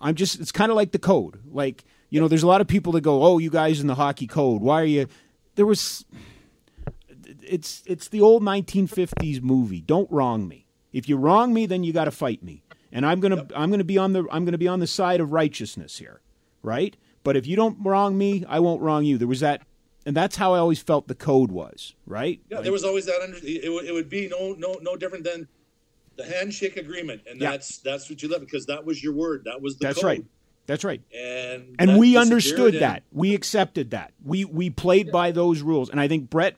I'm 0.00 0.14
just 0.14 0.40
it's 0.40 0.52
kind 0.52 0.70
of 0.70 0.76
like 0.76 0.92
the 0.92 0.98
code. 0.98 1.40
Like 1.50 1.84
you 2.10 2.20
know, 2.20 2.28
there's 2.28 2.42
a 2.42 2.46
lot 2.46 2.60
of 2.60 2.68
people 2.68 2.92
that 2.92 3.00
go, 3.00 3.22
"Oh, 3.22 3.38
you 3.38 3.50
guys 3.50 3.80
in 3.80 3.86
the 3.86 3.94
hockey 3.94 4.26
code, 4.26 4.60
why 4.60 4.82
are 4.82 4.86
you?" 4.86 5.08
There 5.54 5.66
was 5.66 6.04
it's 7.42 7.82
it's 7.86 8.08
the 8.08 8.20
old 8.20 8.42
1950s 8.42 9.42
movie. 9.42 9.80
Don't 9.80 10.10
wrong 10.10 10.46
me. 10.46 10.66
If 10.92 11.08
you 11.08 11.16
wrong 11.16 11.52
me, 11.52 11.66
then 11.66 11.82
you 11.82 11.92
got 11.92 12.04
to 12.04 12.10
fight 12.10 12.42
me, 12.42 12.62
and 12.92 13.06
I'm 13.06 13.20
gonna 13.20 13.46
I'm 13.56 13.70
gonna 13.70 13.84
be 13.84 13.98
on 13.98 14.12
the 14.12 14.26
I'm 14.30 14.44
gonna 14.44 14.58
be 14.58 14.68
on 14.68 14.80
the 14.80 14.86
side 14.86 15.20
of 15.20 15.32
righteousness 15.32 15.98
here, 15.98 16.20
right? 16.62 16.96
But 17.24 17.36
if 17.36 17.46
you 17.46 17.56
don't 17.56 17.76
wrong 17.82 18.16
me, 18.16 18.44
I 18.48 18.60
won't 18.60 18.80
wrong 18.82 19.04
you. 19.04 19.18
There 19.18 19.26
was 19.26 19.40
that, 19.40 19.62
and 20.06 20.14
that's 20.16 20.36
how 20.36 20.54
I 20.54 20.58
always 20.58 20.78
felt 20.80 21.08
the 21.08 21.14
code 21.14 21.50
was, 21.50 21.94
right? 22.06 22.38
Yeah, 22.50 22.56
Like- 22.58 22.64
there 22.64 22.72
was 22.72 22.84
always 22.84 23.06
that. 23.06 23.20
Under, 23.22 23.36
it, 23.42 23.72
would- 23.72 23.86
it 23.86 23.92
would 23.92 24.08
be 24.08 24.28
no 24.28 24.52
no 24.58 24.76
no 24.82 24.96
different 24.96 25.24
than 25.24 25.48
the 26.16 26.24
handshake 26.24 26.76
agreement, 26.76 27.22
and 27.28 27.40
Yeah. 27.40 27.50
that's 27.52 27.78
that's 27.78 28.08
what 28.08 28.22
you 28.22 28.28
left 28.28 28.42
because 28.42 28.66
that 28.66 28.84
was 28.84 29.02
your 29.02 29.14
word. 29.14 29.42
That 29.46 29.60
was 29.60 29.76
the 29.78 29.86
that's 29.86 29.96
code. 29.98 30.04
right. 30.04 30.24
That's 30.66 30.84
right. 30.84 31.02
And 31.14 31.74
and 31.78 31.98
we 31.98 32.16
understood 32.16 32.74
and- 32.74 32.82
that. 32.82 33.02
We 33.12 33.34
accepted 33.34 33.90
that. 33.90 34.12
We 34.24 34.44
we 34.44 34.70
played 34.70 35.10
by 35.10 35.30
those 35.32 35.60
rules, 35.62 35.90
and 35.90 35.98
I 36.00 36.06
think 36.08 36.30
Brett. 36.30 36.56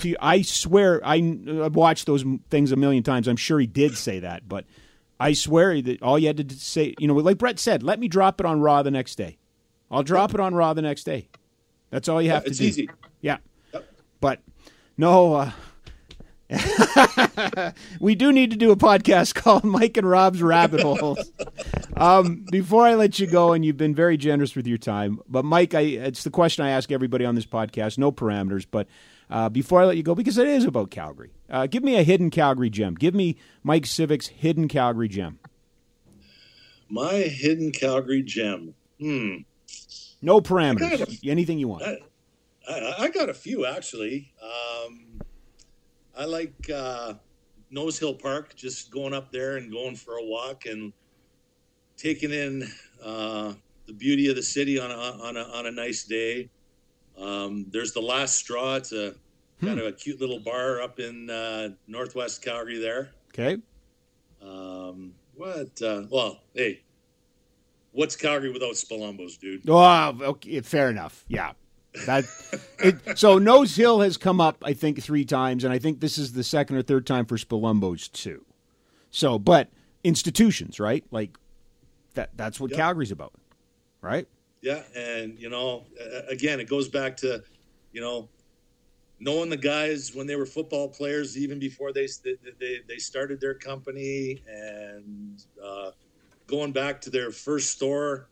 To 0.00 0.14
I 0.20 0.42
swear, 0.42 1.00
I 1.02 1.20
have 1.46 1.74
watched 1.74 2.04
those 2.04 2.22
things 2.50 2.70
a 2.70 2.76
million 2.76 3.02
times. 3.02 3.26
I'm 3.28 3.36
sure 3.36 3.58
he 3.58 3.66
did 3.66 3.96
say 3.96 4.20
that, 4.20 4.46
but 4.46 4.66
I 5.18 5.32
swear 5.32 5.80
that 5.80 6.02
all 6.02 6.18
you 6.18 6.26
had 6.26 6.46
to 6.50 6.54
say, 6.54 6.94
you 6.98 7.08
know, 7.08 7.14
like 7.14 7.38
Brett 7.38 7.58
said, 7.58 7.82
let 7.82 7.98
me 7.98 8.06
drop 8.06 8.38
it 8.38 8.44
on 8.44 8.60
Raw 8.60 8.82
the 8.82 8.90
next 8.90 9.14
day. 9.16 9.38
I'll 9.90 10.02
drop 10.02 10.34
it 10.34 10.40
on 10.40 10.54
Raw 10.54 10.72
the 10.74 10.82
next 10.82 11.04
day. 11.04 11.28
That's 11.90 12.08
all 12.08 12.20
you 12.20 12.30
have 12.30 12.46
It's 12.46 12.58
to 12.58 12.62
do. 12.64 12.68
It's 12.68 12.78
easy. 12.78 12.90
Yeah, 13.20 13.38
Yep. 13.72 13.86
but 14.20 14.40
no. 14.96 15.34
Uh, 15.34 15.50
we 18.00 18.14
do 18.14 18.32
need 18.32 18.50
to 18.52 18.56
do 18.56 18.70
a 18.70 18.76
podcast 18.76 19.34
called 19.42 19.64
Mike 19.64 19.96
and 19.96 20.08
Rob's 20.08 20.40
Rabbit 20.42 20.80
Holes. 20.80 21.30
Um, 21.96 22.44
before 22.52 22.84
I 22.86 22.94
let 22.94 23.18
you 23.18 23.26
go, 23.26 23.52
and 23.52 23.64
you've 23.64 23.76
been 23.76 23.94
very 23.94 24.16
generous 24.16 24.54
with 24.54 24.66
your 24.66 24.78
time, 24.78 25.18
but 25.28 25.44
Mike, 25.44 25.74
I, 25.74 25.80
it's 25.80 26.22
the 26.24 26.30
question 26.30 26.64
I 26.64 26.70
ask 26.70 26.92
everybody 26.92 27.24
on 27.24 27.34
this 27.34 27.46
podcast. 27.46 27.98
No 27.98 28.12
parameters, 28.12 28.64
but 28.70 28.86
uh, 29.28 29.48
before 29.48 29.80
I 29.80 29.86
let 29.86 29.96
you 29.96 30.02
go, 30.04 30.14
because 30.14 30.38
it 30.38 30.46
is 30.46 30.64
about 30.64 30.90
Calgary, 30.92 31.32
uh, 31.50 31.66
give 31.66 31.82
me 31.82 31.96
a 31.96 32.02
hidden 32.04 32.30
Calgary 32.30 32.70
gem. 32.70 32.94
Give 32.94 33.14
me 33.14 33.36
Mike 33.64 33.84
Cvik's 33.84 34.28
hidden 34.28 34.68
Calgary 34.68 35.08
gem. 35.08 35.38
My 36.88 37.14
hidden 37.14 37.72
Calgary 37.72 38.22
gem. 38.22 38.74
Hmm. 39.00 39.36
No 40.22 40.40
parameters. 40.40 41.02
Okay. 41.02 41.30
Anything 41.30 41.58
you 41.58 41.68
want. 41.68 41.84
I, 41.84 41.98
I, 42.68 42.94
I 43.00 43.08
got 43.08 43.28
a 43.28 43.34
few 43.34 43.66
actually. 43.66 44.32
Um, 44.42 45.20
I 46.16 46.24
like 46.24 46.54
uh, 46.74 47.14
Nose 47.70 47.98
Hill 47.98 48.14
Park. 48.14 48.54
Just 48.54 48.90
going 48.90 49.12
up 49.12 49.30
there 49.30 49.56
and 49.56 49.70
going 49.70 49.96
for 49.96 50.16
a 50.16 50.24
walk 50.24 50.66
and 50.66 50.92
taking 51.96 52.32
in 52.32 52.68
uh, 53.04 53.52
the 53.86 53.92
beauty 53.92 54.28
of 54.28 54.36
the 54.36 54.42
city 54.42 54.78
on 54.78 54.90
a, 54.90 54.94
on 54.94 55.36
a, 55.36 55.42
on 55.42 55.66
a 55.66 55.70
nice 55.70 56.04
day. 56.04 56.50
Um, 57.18 57.66
there's 57.70 57.92
the 57.92 58.00
Last 58.00 58.36
Straw. 58.36 58.76
It's 58.76 58.92
a 58.92 59.14
kind 59.60 59.78
of 59.78 59.86
a 59.86 59.92
cute 59.92 60.20
little 60.20 60.40
bar 60.40 60.82
up 60.82 61.00
in 61.00 61.30
uh, 61.30 61.70
northwest 61.86 62.42
Calgary 62.42 62.78
there. 62.78 63.10
Okay. 63.28 63.60
Um, 64.42 65.14
what? 65.34 65.80
Uh, 65.80 66.02
well, 66.10 66.40
hey, 66.54 66.82
what's 67.96 68.14
Calgary 68.14 68.52
without 68.52 68.74
Spolumbos, 68.74 69.38
dude? 69.38 69.62
Oh, 69.68 70.16
okay, 70.20 70.60
fair 70.60 70.90
enough. 70.90 71.24
Yeah. 71.28 71.52
That 72.04 72.24
it, 72.78 73.18
so 73.18 73.38
Nose 73.38 73.74
Hill 73.74 74.00
has 74.00 74.18
come 74.18 74.38
up, 74.38 74.58
I 74.62 74.74
think, 74.74 75.02
three 75.02 75.24
times, 75.24 75.64
and 75.64 75.72
I 75.72 75.78
think 75.78 76.00
this 76.00 76.18
is 76.18 76.32
the 76.34 76.44
second 76.44 76.76
or 76.76 76.82
third 76.82 77.06
time 77.06 77.24
for 77.24 77.36
Spolumbos 77.38 78.12
too. 78.12 78.44
So, 79.10 79.38
but 79.38 79.70
institutions, 80.04 80.78
right? 80.78 81.04
Like 81.10 81.38
that. 82.14 82.36
That's 82.36 82.60
what 82.60 82.70
Yep. 82.70 82.78
Calgary's 82.78 83.12
about, 83.12 83.32
right? 84.02 84.28
Yeah, 84.60 84.82
and 84.94 85.38
you 85.38 85.48
know, 85.48 85.84
again, 86.28 86.60
it 86.60 86.68
goes 86.68 86.88
back 86.88 87.16
to, 87.18 87.42
you 87.92 88.02
know, 88.02 88.28
knowing 89.18 89.48
the 89.48 89.56
guys 89.56 90.14
when 90.14 90.26
they 90.26 90.36
were 90.36 90.44
football 90.44 90.88
players, 90.88 91.38
even 91.38 91.58
before 91.58 91.92
they 91.94 92.08
they 92.60 92.80
they 92.86 92.98
started 92.98 93.40
their 93.40 93.54
company, 93.54 94.42
and 94.46 95.42
uh, 95.64 95.92
going 96.46 96.72
back 96.72 97.00
to 97.02 97.10
their 97.10 97.30
first 97.30 97.70
store 97.72 98.28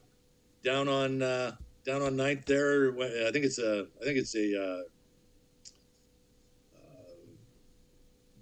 down 0.62 0.88
on 0.88 1.22
uh, 1.22 1.52
down 1.84 2.02
on 2.02 2.16
Ninth 2.16 2.46
there. 2.46 2.92
I 3.00 3.30
think 3.32 3.44
it's 3.44 3.58
a 3.58 3.86
I 4.00 4.04
think 4.04 4.18
it's 4.18 4.34
a 4.34 4.62
uh, 4.62 4.82
uh, 6.76 7.26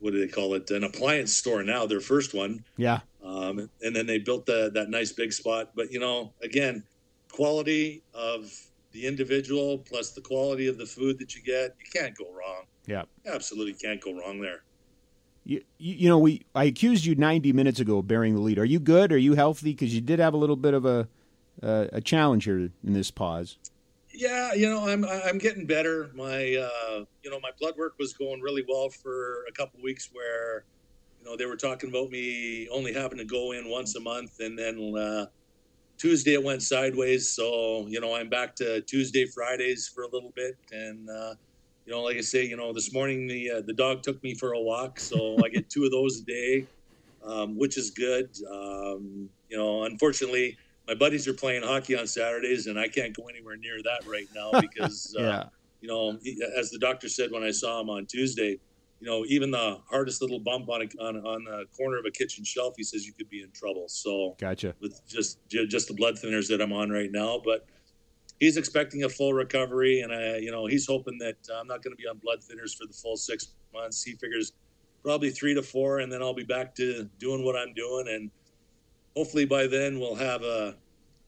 what 0.00 0.12
do 0.12 0.20
they 0.20 0.32
call 0.32 0.54
it? 0.54 0.70
An 0.70 0.84
appliance 0.84 1.32
store 1.32 1.62
now. 1.62 1.86
Their 1.86 2.00
first 2.00 2.34
one 2.34 2.64
Yeah. 2.76 3.00
um, 3.24 3.70
and 3.82 3.94
then 3.94 4.06
they 4.06 4.18
built 4.18 4.46
the, 4.46 4.70
that 4.74 4.88
nice 4.90 5.12
big 5.12 5.32
spot. 5.32 5.70
But 5.74 5.90
you 5.92 6.00
know, 6.00 6.32
again, 6.42 6.84
quality 7.30 8.02
of 8.14 8.52
the 8.92 9.06
individual 9.06 9.78
plus 9.78 10.10
the 10.10 10.20
quality 10.20 10.66
of 10.66 10.76
the 10.78 10.86
food 10.86 11.18
that 11.18 11.34
you 11.34 11.42
get, 11.42 11.74
you 11.80 11.86
can't 12.00 12.14
go 12.16 12.26
wrong. 12.32 12.64
Yeah. 12.86 13.04
Absolutely 13.26 13.74
can't 13.74 14.00
go 14.00 14.12
wrong 14.12 14.40
there. 14.40 14.64
You, 15.44 15.62
you 15.78 16.08
know, 16.08 16.18
we 16.18 16.42
I 16.54 16.64
accused 16.64 17.04
you 17.04 17.14
90 17.14 17.52
minutes 17.52 17.80
ago 17.80 17.98
of 17.98 18.06
bearing 18.06 18.34
the 18.34 18.40
lead. 18.40 18.58
Are 18.58 18.64
you 18.64 18.78
good? 18.78 19.12
Are 19.12 19.18
you 19.18 19.34
healthy? 19.34 19.72
Because 19.72 19.94
you 19.94 20.00
did 20.00 20.18
have 20.18 20.34
a 20.34 20.36
little 20.36 20.56
bit 20.56 20.74
of 20.74 20.84
a 20.84 21.08
uh, 21.62 21.86
a 21.92 22.00
challenge 22.00 22.44
here 22.44 22.58
in 22.58 22.92
this 22.92 23.10
pause. 23.10 23.58
Yeah, 24.14 24.52
you 24.52 24.68
know, 24.68 24.86
I'm 24.86 25.04
I'm 25.04 25.38
getting 25.38 25.66
better. 25.66 26.10
My 26.14 26.54
uh, 26.56 27.04
you 27.22 27.30
know, 27.30 27.40
my 27.40 27.50
blood 27.58 27.74
work 27.76 27.94
was 27.98 28.12
going 28.12 28.40
really 28.40 28.64
well 28.68 28.88
for 28.88 29.44
a 29.48 29.52
couple 29.52 29.80
weeks 29.82 30.10
where 30.12 30.64
you 31.22 31.30
know 31.30 31.36
they 31.36 31.46
were 31.46 31.56
talking 31.56 31.88
about 31.88 32.10
me 32.10 32.68
only 32.70 32.92
having 32.92 33.18
to 33.18 33.24
go 33.24 33.52
in 33.52 33.68
once 33.70 33.94
a 33.96 34.00
month 34.00 34.40
and 34.40 34.58
then 34.58 34.94
uh, 34.96 35.26
Tuesday 35.96 36.34
it 36.34 36.42
went 36.42 36.62
sideways 36.62 37.30
so 37.30 37.86
you 37.88 38.00
know 38.00 38.14
I'm 38.14 38.28
back 38.28 38.56
to 38.56 38.80
Tuesday 38.82 39.24
Fridays 39.26 39.88
for 39.88 40.02
a 40.02 40.08
little 40.08 40.32
bit 40.34 40.56
and 40.72 41.08
uh, 41.08 41.34
you 41.86 41.92
know, 41.92 42.02
like 42.02 42.16
I 42.16 42.20
say, 42.20 42.44
you 42.44 42.56
know, 42.56 42.72
this 42.72 42.92
morning 42.92 43.26
the 43.26 43.50
uh, 43.50 43.60
the 43.62 43.72
dog 43.72 44.02
took 44.02 44.22
me 44.22 44.34
for 44.34 44.52
a 44.52 44.60
walk, 44.60 45.00
so 45.00 45.36
I 45.44 45.48
get 45.48 45.68
two 45.68 45.84
of 45.84 45.90
those 45.90 46.20
a 46.20 46.24
day, 46.24 46.66
um, 47.24 47.56
which 47.58 47.76
is 47.76 47.90
good. 47.90 48.30
Um, 48.50 49.28
you 49.48 49.56
know, 49.56 49.84
unfortunately, 49.84 50.56
my 50.86 50.94
buddies 50.94 51.26
are 51.26 51.34
playing 51.34 51.62
hockey 51.62 51.96
on 51.96 52.06
Saturdays, 52.06 52.66
and 52.66 52.78
I 52.78 52.88
can't 52.88 53.16
go 53.16 53.24
anywhere 53.28 53.56
near 53.56 53.82
that 53.82 54.06
right 54.06 54.28
now 54.34 54.52
because, 54.60 55.14
uh, 55.18 55.22
yeah. 55.22 55.44
you 55.80 55.88
know, 55.88 56.18
as 56.58 56.70
the 56.70 56.78
doctor 56.78 57.08
said 57.08 57.30
when 57.30 57.42
I 57.42 57.50
saw 57.50 57.80
him 57.80 57.90
on 57.90 58.06
Tuesday, 58.06 58.58
you 59.00 59.08
know, 59.08 59.24
even 59.26 59.50
the 59.50 59.78
hardest 59.90 60.22
little 60.22 60.38
bump 60.38 60.68
on 60.68 60.82
a, 60.82 61.02
on, 61.02 61.16
on 61.26 61.44
the 61.44 61.64
corner 61.76 61.98
of 61.98 62.04
a 62.06 62.10
kitchen 62.10 62.44
shelf, 62.44 62.74
he 62.76 62.84
says 62.84 63.04
you 63.04 63.12
could 63.12 63.28
be 63.28 63.42
in 63.42 63.50
trouble. 63.50 63.86
So, 63.88 64.36
gotcha. 64.38 64.74
With 64.80 65.00
just 65.08 65.38
just 65.48 65.88
the 65.88 65.94
blood 65.94 66.14
thinners 66.14 66.48
that 66.48 66.60
I'm 66.60 66.72
on 66.72 66.90
right 66.90 67.10
now, 67.10 67.40
but 67.44 67.66
he's 68.42 68.56
expecting 68.56 69.04
a 69.04 69.08
full 69.08 69.32
recovery, 69.32 70.00
and 70.00 70.12
I, 70.12 70.38
you 70.38 70.50
know, 70.50 70.66
he's 70.66 70.84
hoping 70.84 71.16
that 71.18 71.36
I'm 71.54 71.68
not 71.68 71.80
going 71.80 71.96
to 71.96 72.02
be 72.02 72.08
on 72.08 72.18
blood 72.18 72.40
thinners 72.40 72.76
for 72.76 72.88
the 72.88 72.92
full 72.92 73.16
six 73.16 73.54
months. 73.72 74.02
He 74.02 74.14
figures 74.14 74.52
probably 75.04 75.30
three 75.30 75.54
to 75.54 75.62
four, 75.62 76.00
and 76.00 76.10
then 76.10 76.22
I'll 76.22 76.34
be 76.34 76.42
back 76.42 76.74
to 76.76 77.08
doing 77.20 77.44
what 77.44 77.54
I'm 77.54 77.72
doing, 77.72 78.08
and 78.08 78.32
hopefully 79.16 79.44
by 79.44 79.68
then 79.68 80.00
we'll 80.00 80.16
have 80.16 80.42
a, 80.42 80.74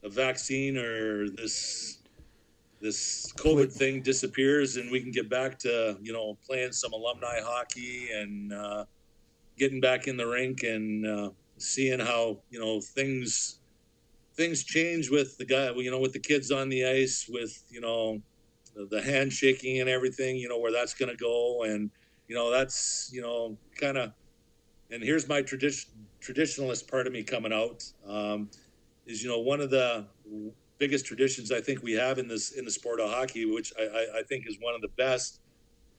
a 0.02 0.08
vaccine 0.08 0.76
or 0.76 1.30
this 1.30 1.98
this 2.80 3.32
COVID 3.36 3.72
thing 3.72 4.02
disappears 4.02 4.76
and 4.76 4.90
we 4.90 5.00
can 5.00 5.10
get 5.10 5.30
back 5.30 5.58
to 5.60 5.96
you 6.02 6.12
know 6.12 6.36
playing 6.46 6.72
some 6.72 6.92
alumni 6.92 7.40
hockey 7.40 8.08
and 8.12 8.52
uh, 8.52 8.84
getting 9.56 9.80
back 9.80 10.06
in 10.06 10.18
the 10.18 10.26
rink 10.26 10.64
and 10.64 11.06
uh, 11.06 11.30
seeing 11.56 11.98
how 11.98 12.40
you 12.50 12.60
know 12.60 12.80
things 12.80 13.60
things 14.36 14.64
change 14.64 15.10
with 15.10 15.36
the 15.38 15.44
guy 15.44 15.70
you 15.72 15.90
know 15.90 16.00
with 16.00 16.12
the 16.12 16.18
kids 16.18 16.50
on 16.50 16.68
the 16.68 16.84
ice 16.84 17.28
with 17.28 17.64
you 17.70 17.80
know 17.80 18.20
the, 18.90 19.00
handshaking 19.00 19.80
and 19.80 19.88
everything 19.88 20.36
you 20.36 20.48
know 20.48 20.58
where 20.58 20.72
that's 20.72 20.94
going 20.94 21.08
to 21.08 21.16
go 21.16 21.62
and 21.62 21.90
you 22.28 22.34
know 22.34 22.50
that's 22.50 23.10
you 23.12 23.22
know 23.22 23.56
kind 23.80 23.96
of 23.96 24.12
and 24.90 25.02
here's 25.02 25.28
my 25.28 25.40
tradition 25.40 25.90
traditionalist 26.20 26.90
part 26.90 27.06
of 27.06 27.12
me 27.12 27.22
coming 27.22 27.52
out 27.52 27.84
um, 28.08 28.48
is 29.06 29.22
you 29.22 29.28
know 29.28 29.38
one 29.38 29.60
of 29.60 29.70
the 29.70 30.06
biggest 30.78 31.06
traditions 31.06 31.52
I 31.52 31.60
think 31.60 31.82
we 31.82 31.92
have 31.92 32.18
in 32.18 32.28
this 32.28 32.52
in 32.52 32.64
the 32.64 32.70
sport 32.70 33.00
of 33.00 33.10
hockey, 33.10 33.44
which 33.44 33.72
I, 33.78 34.18
I 34.18 34.22
think 34.22 34.46
is 34.46 34.56
one 34.60 34.74
of 34.74 34.80
the 34.80 34.88
best, 34.96 35.40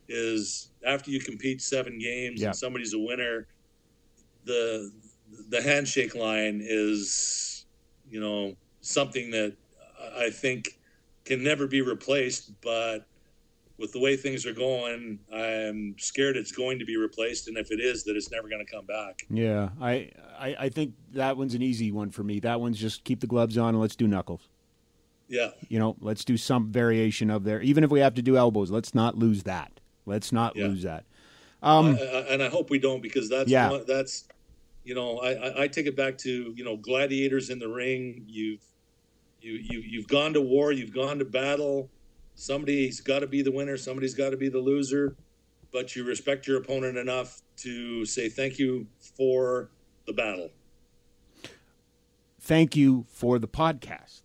is 0.08 0.72
after 0.86 1.12
you 1.12 1.20
compete 1.20 1.62
seven 1.62 1.98
games 1.98 2.42
yeah. 2.42 2.48
and 2.48 2.56
somebody's 2.56 2.94
a 2.94 3.00
winner, 3.00 3.48
the 4.44 4.92
the 5.50 5.62
handshake 5.62 6.16
line 6.16 6.62
is 6.64 7.55
you 8.16 8.22
know 8.22 8.56
something 8.80 9.30
that 9.32 9.54
I 10.18 10.30
think 10.30 10.80
can 11.26 11.44
never 11.44 11.68
be 11.68 11.82
replaced, 11.82 12.54
but 12.62 13.00
with 13.78 13.92
the 13.92 14.00
way 14.00 14.16
things 14.16 14.46
are 14.46 14.54
going, 14.54 15.20
I'm 15.34 15.96
scared 15.98 16.38
it's 16.38 16.54
going 16.54 16.80
to 16.80 16.86
be 16.86 16.96
replaced, 16.96 17.50
and 17.50 17.58
if 17.58 17.72
it 17.72 17.82
is, 17.82 18.06
that 18.06 18.16
it's 18.16 18.32
never 18.32 18.48
going 18.48 18.66
to 18.66 18.72
come 18.72 18.86
back. 18.86 19.24
Yeah, 19.30 19.68
I, 19.82 20.12
I, 20.40 20.56
I 20.58 20.70
think 20.70 20.94
that 21.12 21.36
one's 21.36 21.56
an 21.56 21.62
easy 21.62 21.92
one 21.92 22.10
for 22.10 22.24
me. 22.24 22.40
That 22.40 22.62
one's 22.62 22.80
just 22.80 23.04
keep 23.04 23.20
the 23.20 23.28
gloves 23.28 23.58
on 23.58 23.70
and 23.70 23.82
let's 23.82 23.98
do 23.98 24.08
knuckles. 24.08 24.48
Yeah, 25.28 25.50
you 25.68 25.78
know, 25.78 25.98
let's 26.00 26.24
do 26.24 26.38
some 26.38 26.72
variation 26.72 27.30
of 27.30 27.44
there. 27.44 27.62
Even 27.62 27.84
if 27.84 27.90
we 27.90 28.00
have 28.00 28.14
to 28.14 28.22
do 28.22 28.38
elbows, 28.38 28.72
let's 28.72 28.96
not 28.96 29.18
lose 29.18 29.44
that. 29.44 29.82
Let's 30.06 30.32
not 30.32 30.56
yeah. 30.56 30.68
lose 30.68 30.84
that. 30.84 31.04
Um, 31.62 31.98
and 32.30 32.42
I 32.42 32.48
hope 32.48 32.70
we 32.70 32.80
don't 32.80 33.02
because 33.02 33.28
that's 33.28 33.50
yeah. 33.50 33.72
One, 33.72 33.84
that's 33.86 34.30
you 34.86 34.96
know 34.96 35.18
I, 35.18 35.64
I 35.64 35.68
take 35.68 35.88
it 35.88 35.98
back 35.98 36.18
to 36.20 36.54
you 36.56 36.64
know 36.64 36.78
gladiators 36.78 37.50
in 37.50 37.60
the 37.60 37.68
ring. 37.68 38.24
You've 38.28 38.64
you 39.42 39.54
you 39.54 39.80
you've 39.80 40.08
gone 40.08 40.34
to 40.34 40.42
war. 40.42 40.72
You've 40.72 40.94
gone 40.94 41.20
to 41.20 41.26
battle 41.26 41.90
somebody's 42.36 43.02
got 43.02 43.20
to 43.20 43.28
be 43.28 43.42
the 43.42 43.52
winner, 43.52 43.78
somebody's 43.78 44.14
got 44.14 44.30
to 44.30 44.38
be 44.38 44.50
the 44.50 44.60
loser, 44.60 45.16
but 45.72 45.96
you 45.96 46.04
respect 46.04 46.48
your 46.48 46.58
opponent 46.58 46.98
enough 46.98 47.42
to 47.58 48.06
say 48.06 48.30
thank 48.30 48.60
you 48.60 48.86
for 49.18 49.72
the 50.06 50.14
battle. 50.14 50.52
Thank 52.42 52.76
you 52.76 53.06
for 53.10 53.40
the 53.40 53.48
podcast. 53.48 54.22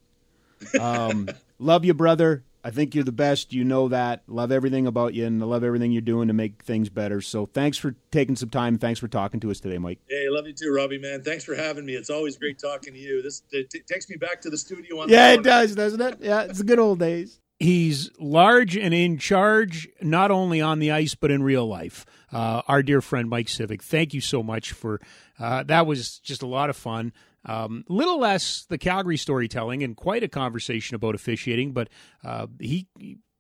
Um, 0.79 1.29
love 1.59 1.85
you, 1.85 1.95
brother. 1.95 2.45
I 2.63 2.71
think 2.71 2.95
you're 2.95 3.05
the 3.05 3.13
best. 3.13 3.53
You 3.53 3.65
know 3.65 3.89
that. 3.89 4.23
Love 4.27 4.53
everything 4.53 4.87
about 4.87 5.15
you, 5.15 5.27
and 5.27 5.43
I 5.43 5.47
love 5.47 5.65
everything 5.65 5.93
you're 5.93 6.03
doing 6.03 6.29
to 6.29 6.35
make 6.35 6.63
things 6.63 6.89
better. 6.89 7.21
So 7.21 7.47
thanks 7.47 7.79
for 7.79 7.95
taking 8.11 8.37
some 8.37 8.51
time. 8.51 8.79
Thanks 8.79 9.01
for 9.01 9.09
talking 9.09 9.41
to 9.41 9.51
us 9.51 9.61
today, 9.61 9.79
Mike. 9.79 9.99
Hey, 10.09 10.27
love 10.29 10.47
you 10.47 10.53
too, 10.53 10.73
Robbie. 10.73 10.99
Man, 10.99 11.23
thanks 11.23 11.45
for 11.45 11.55
having 11.55 11.87
me. 11.87 11.95
It's 11.95 12.11
always 12.11 12.37
great 12.37 12.59
talking 12.59 12.95
to 12.95 13.01
you. 13.01 13.23
This 13.23 13.43
t- 13.51 13.65
takes 13.65 14.09
me 14.09 14.17
back 14.17 14.41
to 14.43 14.51
the 14.51 14.59
studio. 14.59 15.01
On 15.01 15.09
yeah, 15.09 15.33
it 15.33 15.43
does, 15.43 15.75
doesn't 15.75 16.01
it? 16.01 16.19
Yeah, 16.21 16.43
it's 16.43 16.59
the 16.59 16.65
good 16.65 16.79
old 16.79 16.99
days 16.99 17.41
he's 17.61 18.11
large 18.19 18.77
and 18.77 18.93
in 18.93 19.19
charge, 19.19 19.87
not 20.01 20.31
only 20.31 20.61
on 20.61 20.81
the 20.81 20.91
ice 20.91 21.15
but 21.15 21.31
in 21.31 21.43
real 21.43 21.67
life. 21.67 22.05
Uh, 22.33 22.63
our 22.67 22.83
dear 22.83 23.01
friend 23.01 23.29
Mike 23.29 23.47
Cvik, 23.47 23.83
thank 23.83 24.15
you 24.15 24.21
so 24.21 24.43
much 24.43 24.73
for 24.73 25.01
uh, 25.39 25.63
that. 25.65 25.87
Was 25.87 26.19
just 26.19 26.43
a 26.43 26.47
lot 26.47 26.71
of 26.71 26.77
fun. 26.77 27.13
Um, 27.45 27.85
little 27.89 28.19
less 28.21 28.67
the 28.69 28.79
Calgary 28.79 29.17
storytelling 29.17 29.83
and 29.83 29.97
quite 29.97 30.23
a 30.23 30.29
conversation 30.29 30.95
about 30.95 31.15
officiating, 31.15 31.73
but 31.73 31.89
uh, 32.25 32.47
he 32.59 32.87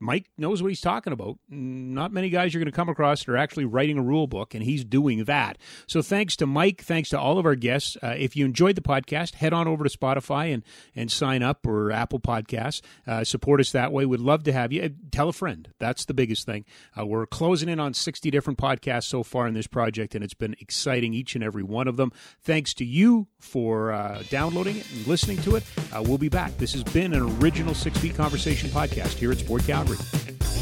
Mike 0.00 0.30
knows 0.38 0.62
what 0.62 0.68
he's 0.68 0.80
talking 0.80 1.12
about. 1.12 1.38
Not 1.48 2.12
many 2.12 2.30
guys 2.30 2.54
you're 2.54 2.62
going 2.62 2.72
to 2.72 2.76
come 2.76 2.88
across 2.88 3.24
that 3.24 3.32
are 3.32 3.36
actually 3.36 3.66
writing 3.66 3.98
a 3.98 4.02
rule 4.02 4.26
book, 4.26 4.54
and 4.54 4.64
he's 4.64 4.84
doing 4.84 5.24
that. 5.24 5.58
So 5.86 6.00
thanks 6.00 6.36
to 6.36 6.46
Mike, 6.46 6.82
thanks 6.82 7.10
to 7.10 7.20
all 7.20 7.38
of 7.38 7.44
our 7.46 7.54
guests. 7.54 7.96
Uh, 8.02 8.14
if 8.18 8.34
you 8.34 8.44
enjoyed 8.46 8.76
the 8.76 8.80
podcast, 8.80 9.34
head 9.34 9.52
on 9.52 9.68
over 9.68 9.84
to 9.84 9.90
Spotify 9.96 10.52
and 10.52 10.62
and 10.96 11.10
sign 11.10 11.42
up 11.42 11.66
or 11.66 11.92
Apple 11.92 12.18
Podcasts. 12.20 12.80
Uh, 13.06 13.24
support 13.24 13.60
us 13.60 13.72
that 13.72 13.92
way. 13.92 14.06
We'd 14.06 14.20
love 14.20 14.42
to 14.44 14.52
have 14.52 14.72
you. 14.72 14.82
Uh, 14.82 14.88
tell 15.12 15.28
a 15.28 15.32
friend. 15.32 15.68
That's 15.78 16.04
the 16.06 16.14
biggest 16.14 16.46
thing. 16.46 16.64
Uh, 16.98 17.06
we're 17.06 17.26
closing 17.26 17.68
in 17.68 17.78
on 17.78 17.94
60 17.94 18.30
different 18.30 18.58
podcasts 18.58 19.04
so 19.04 19.22
far 19.22 19.46
in 19.46 19.54
this 19.54 19.66
project, 19.66 20.14
and 20.14 20.24
it's 20.24 20.34
been 20.34 20.56
exciting 20.60 21.12
each 21.12 21.34
and 21.34 21.44
every 21.44 21.62
one 21.62 21.86
of 21.86 21.96
them. 21.96 22.12
Thanks 22.40 22.72
to 22.74 22.84
you 22.84 23.28
for 23.38 23.92
uh, 23.92 24.22
downloading 24.30 24.76
it 24.78 24.90
and 24.92 25.06
listening 25.06 25.38
to 25.42 25.56
it. 25.56 25.64
Uh, 25.92 26.02
we'll 26.02 26.18
be 26.18 26.28
back. 26.28 26.56
This 26.58 26.72
has 26.72 26.84
been 26.84 27.12
an 27.12 27.22
original 27.42 27.74
Six 27.74 27.98
Feet 27.98 28.14
Conversation 28.14 28.70
podcast 28.70 29.14
here 29.14 29.30
at 29.30 29.38
Sport. 29.38 29.66
Calvary. 29.96 30.59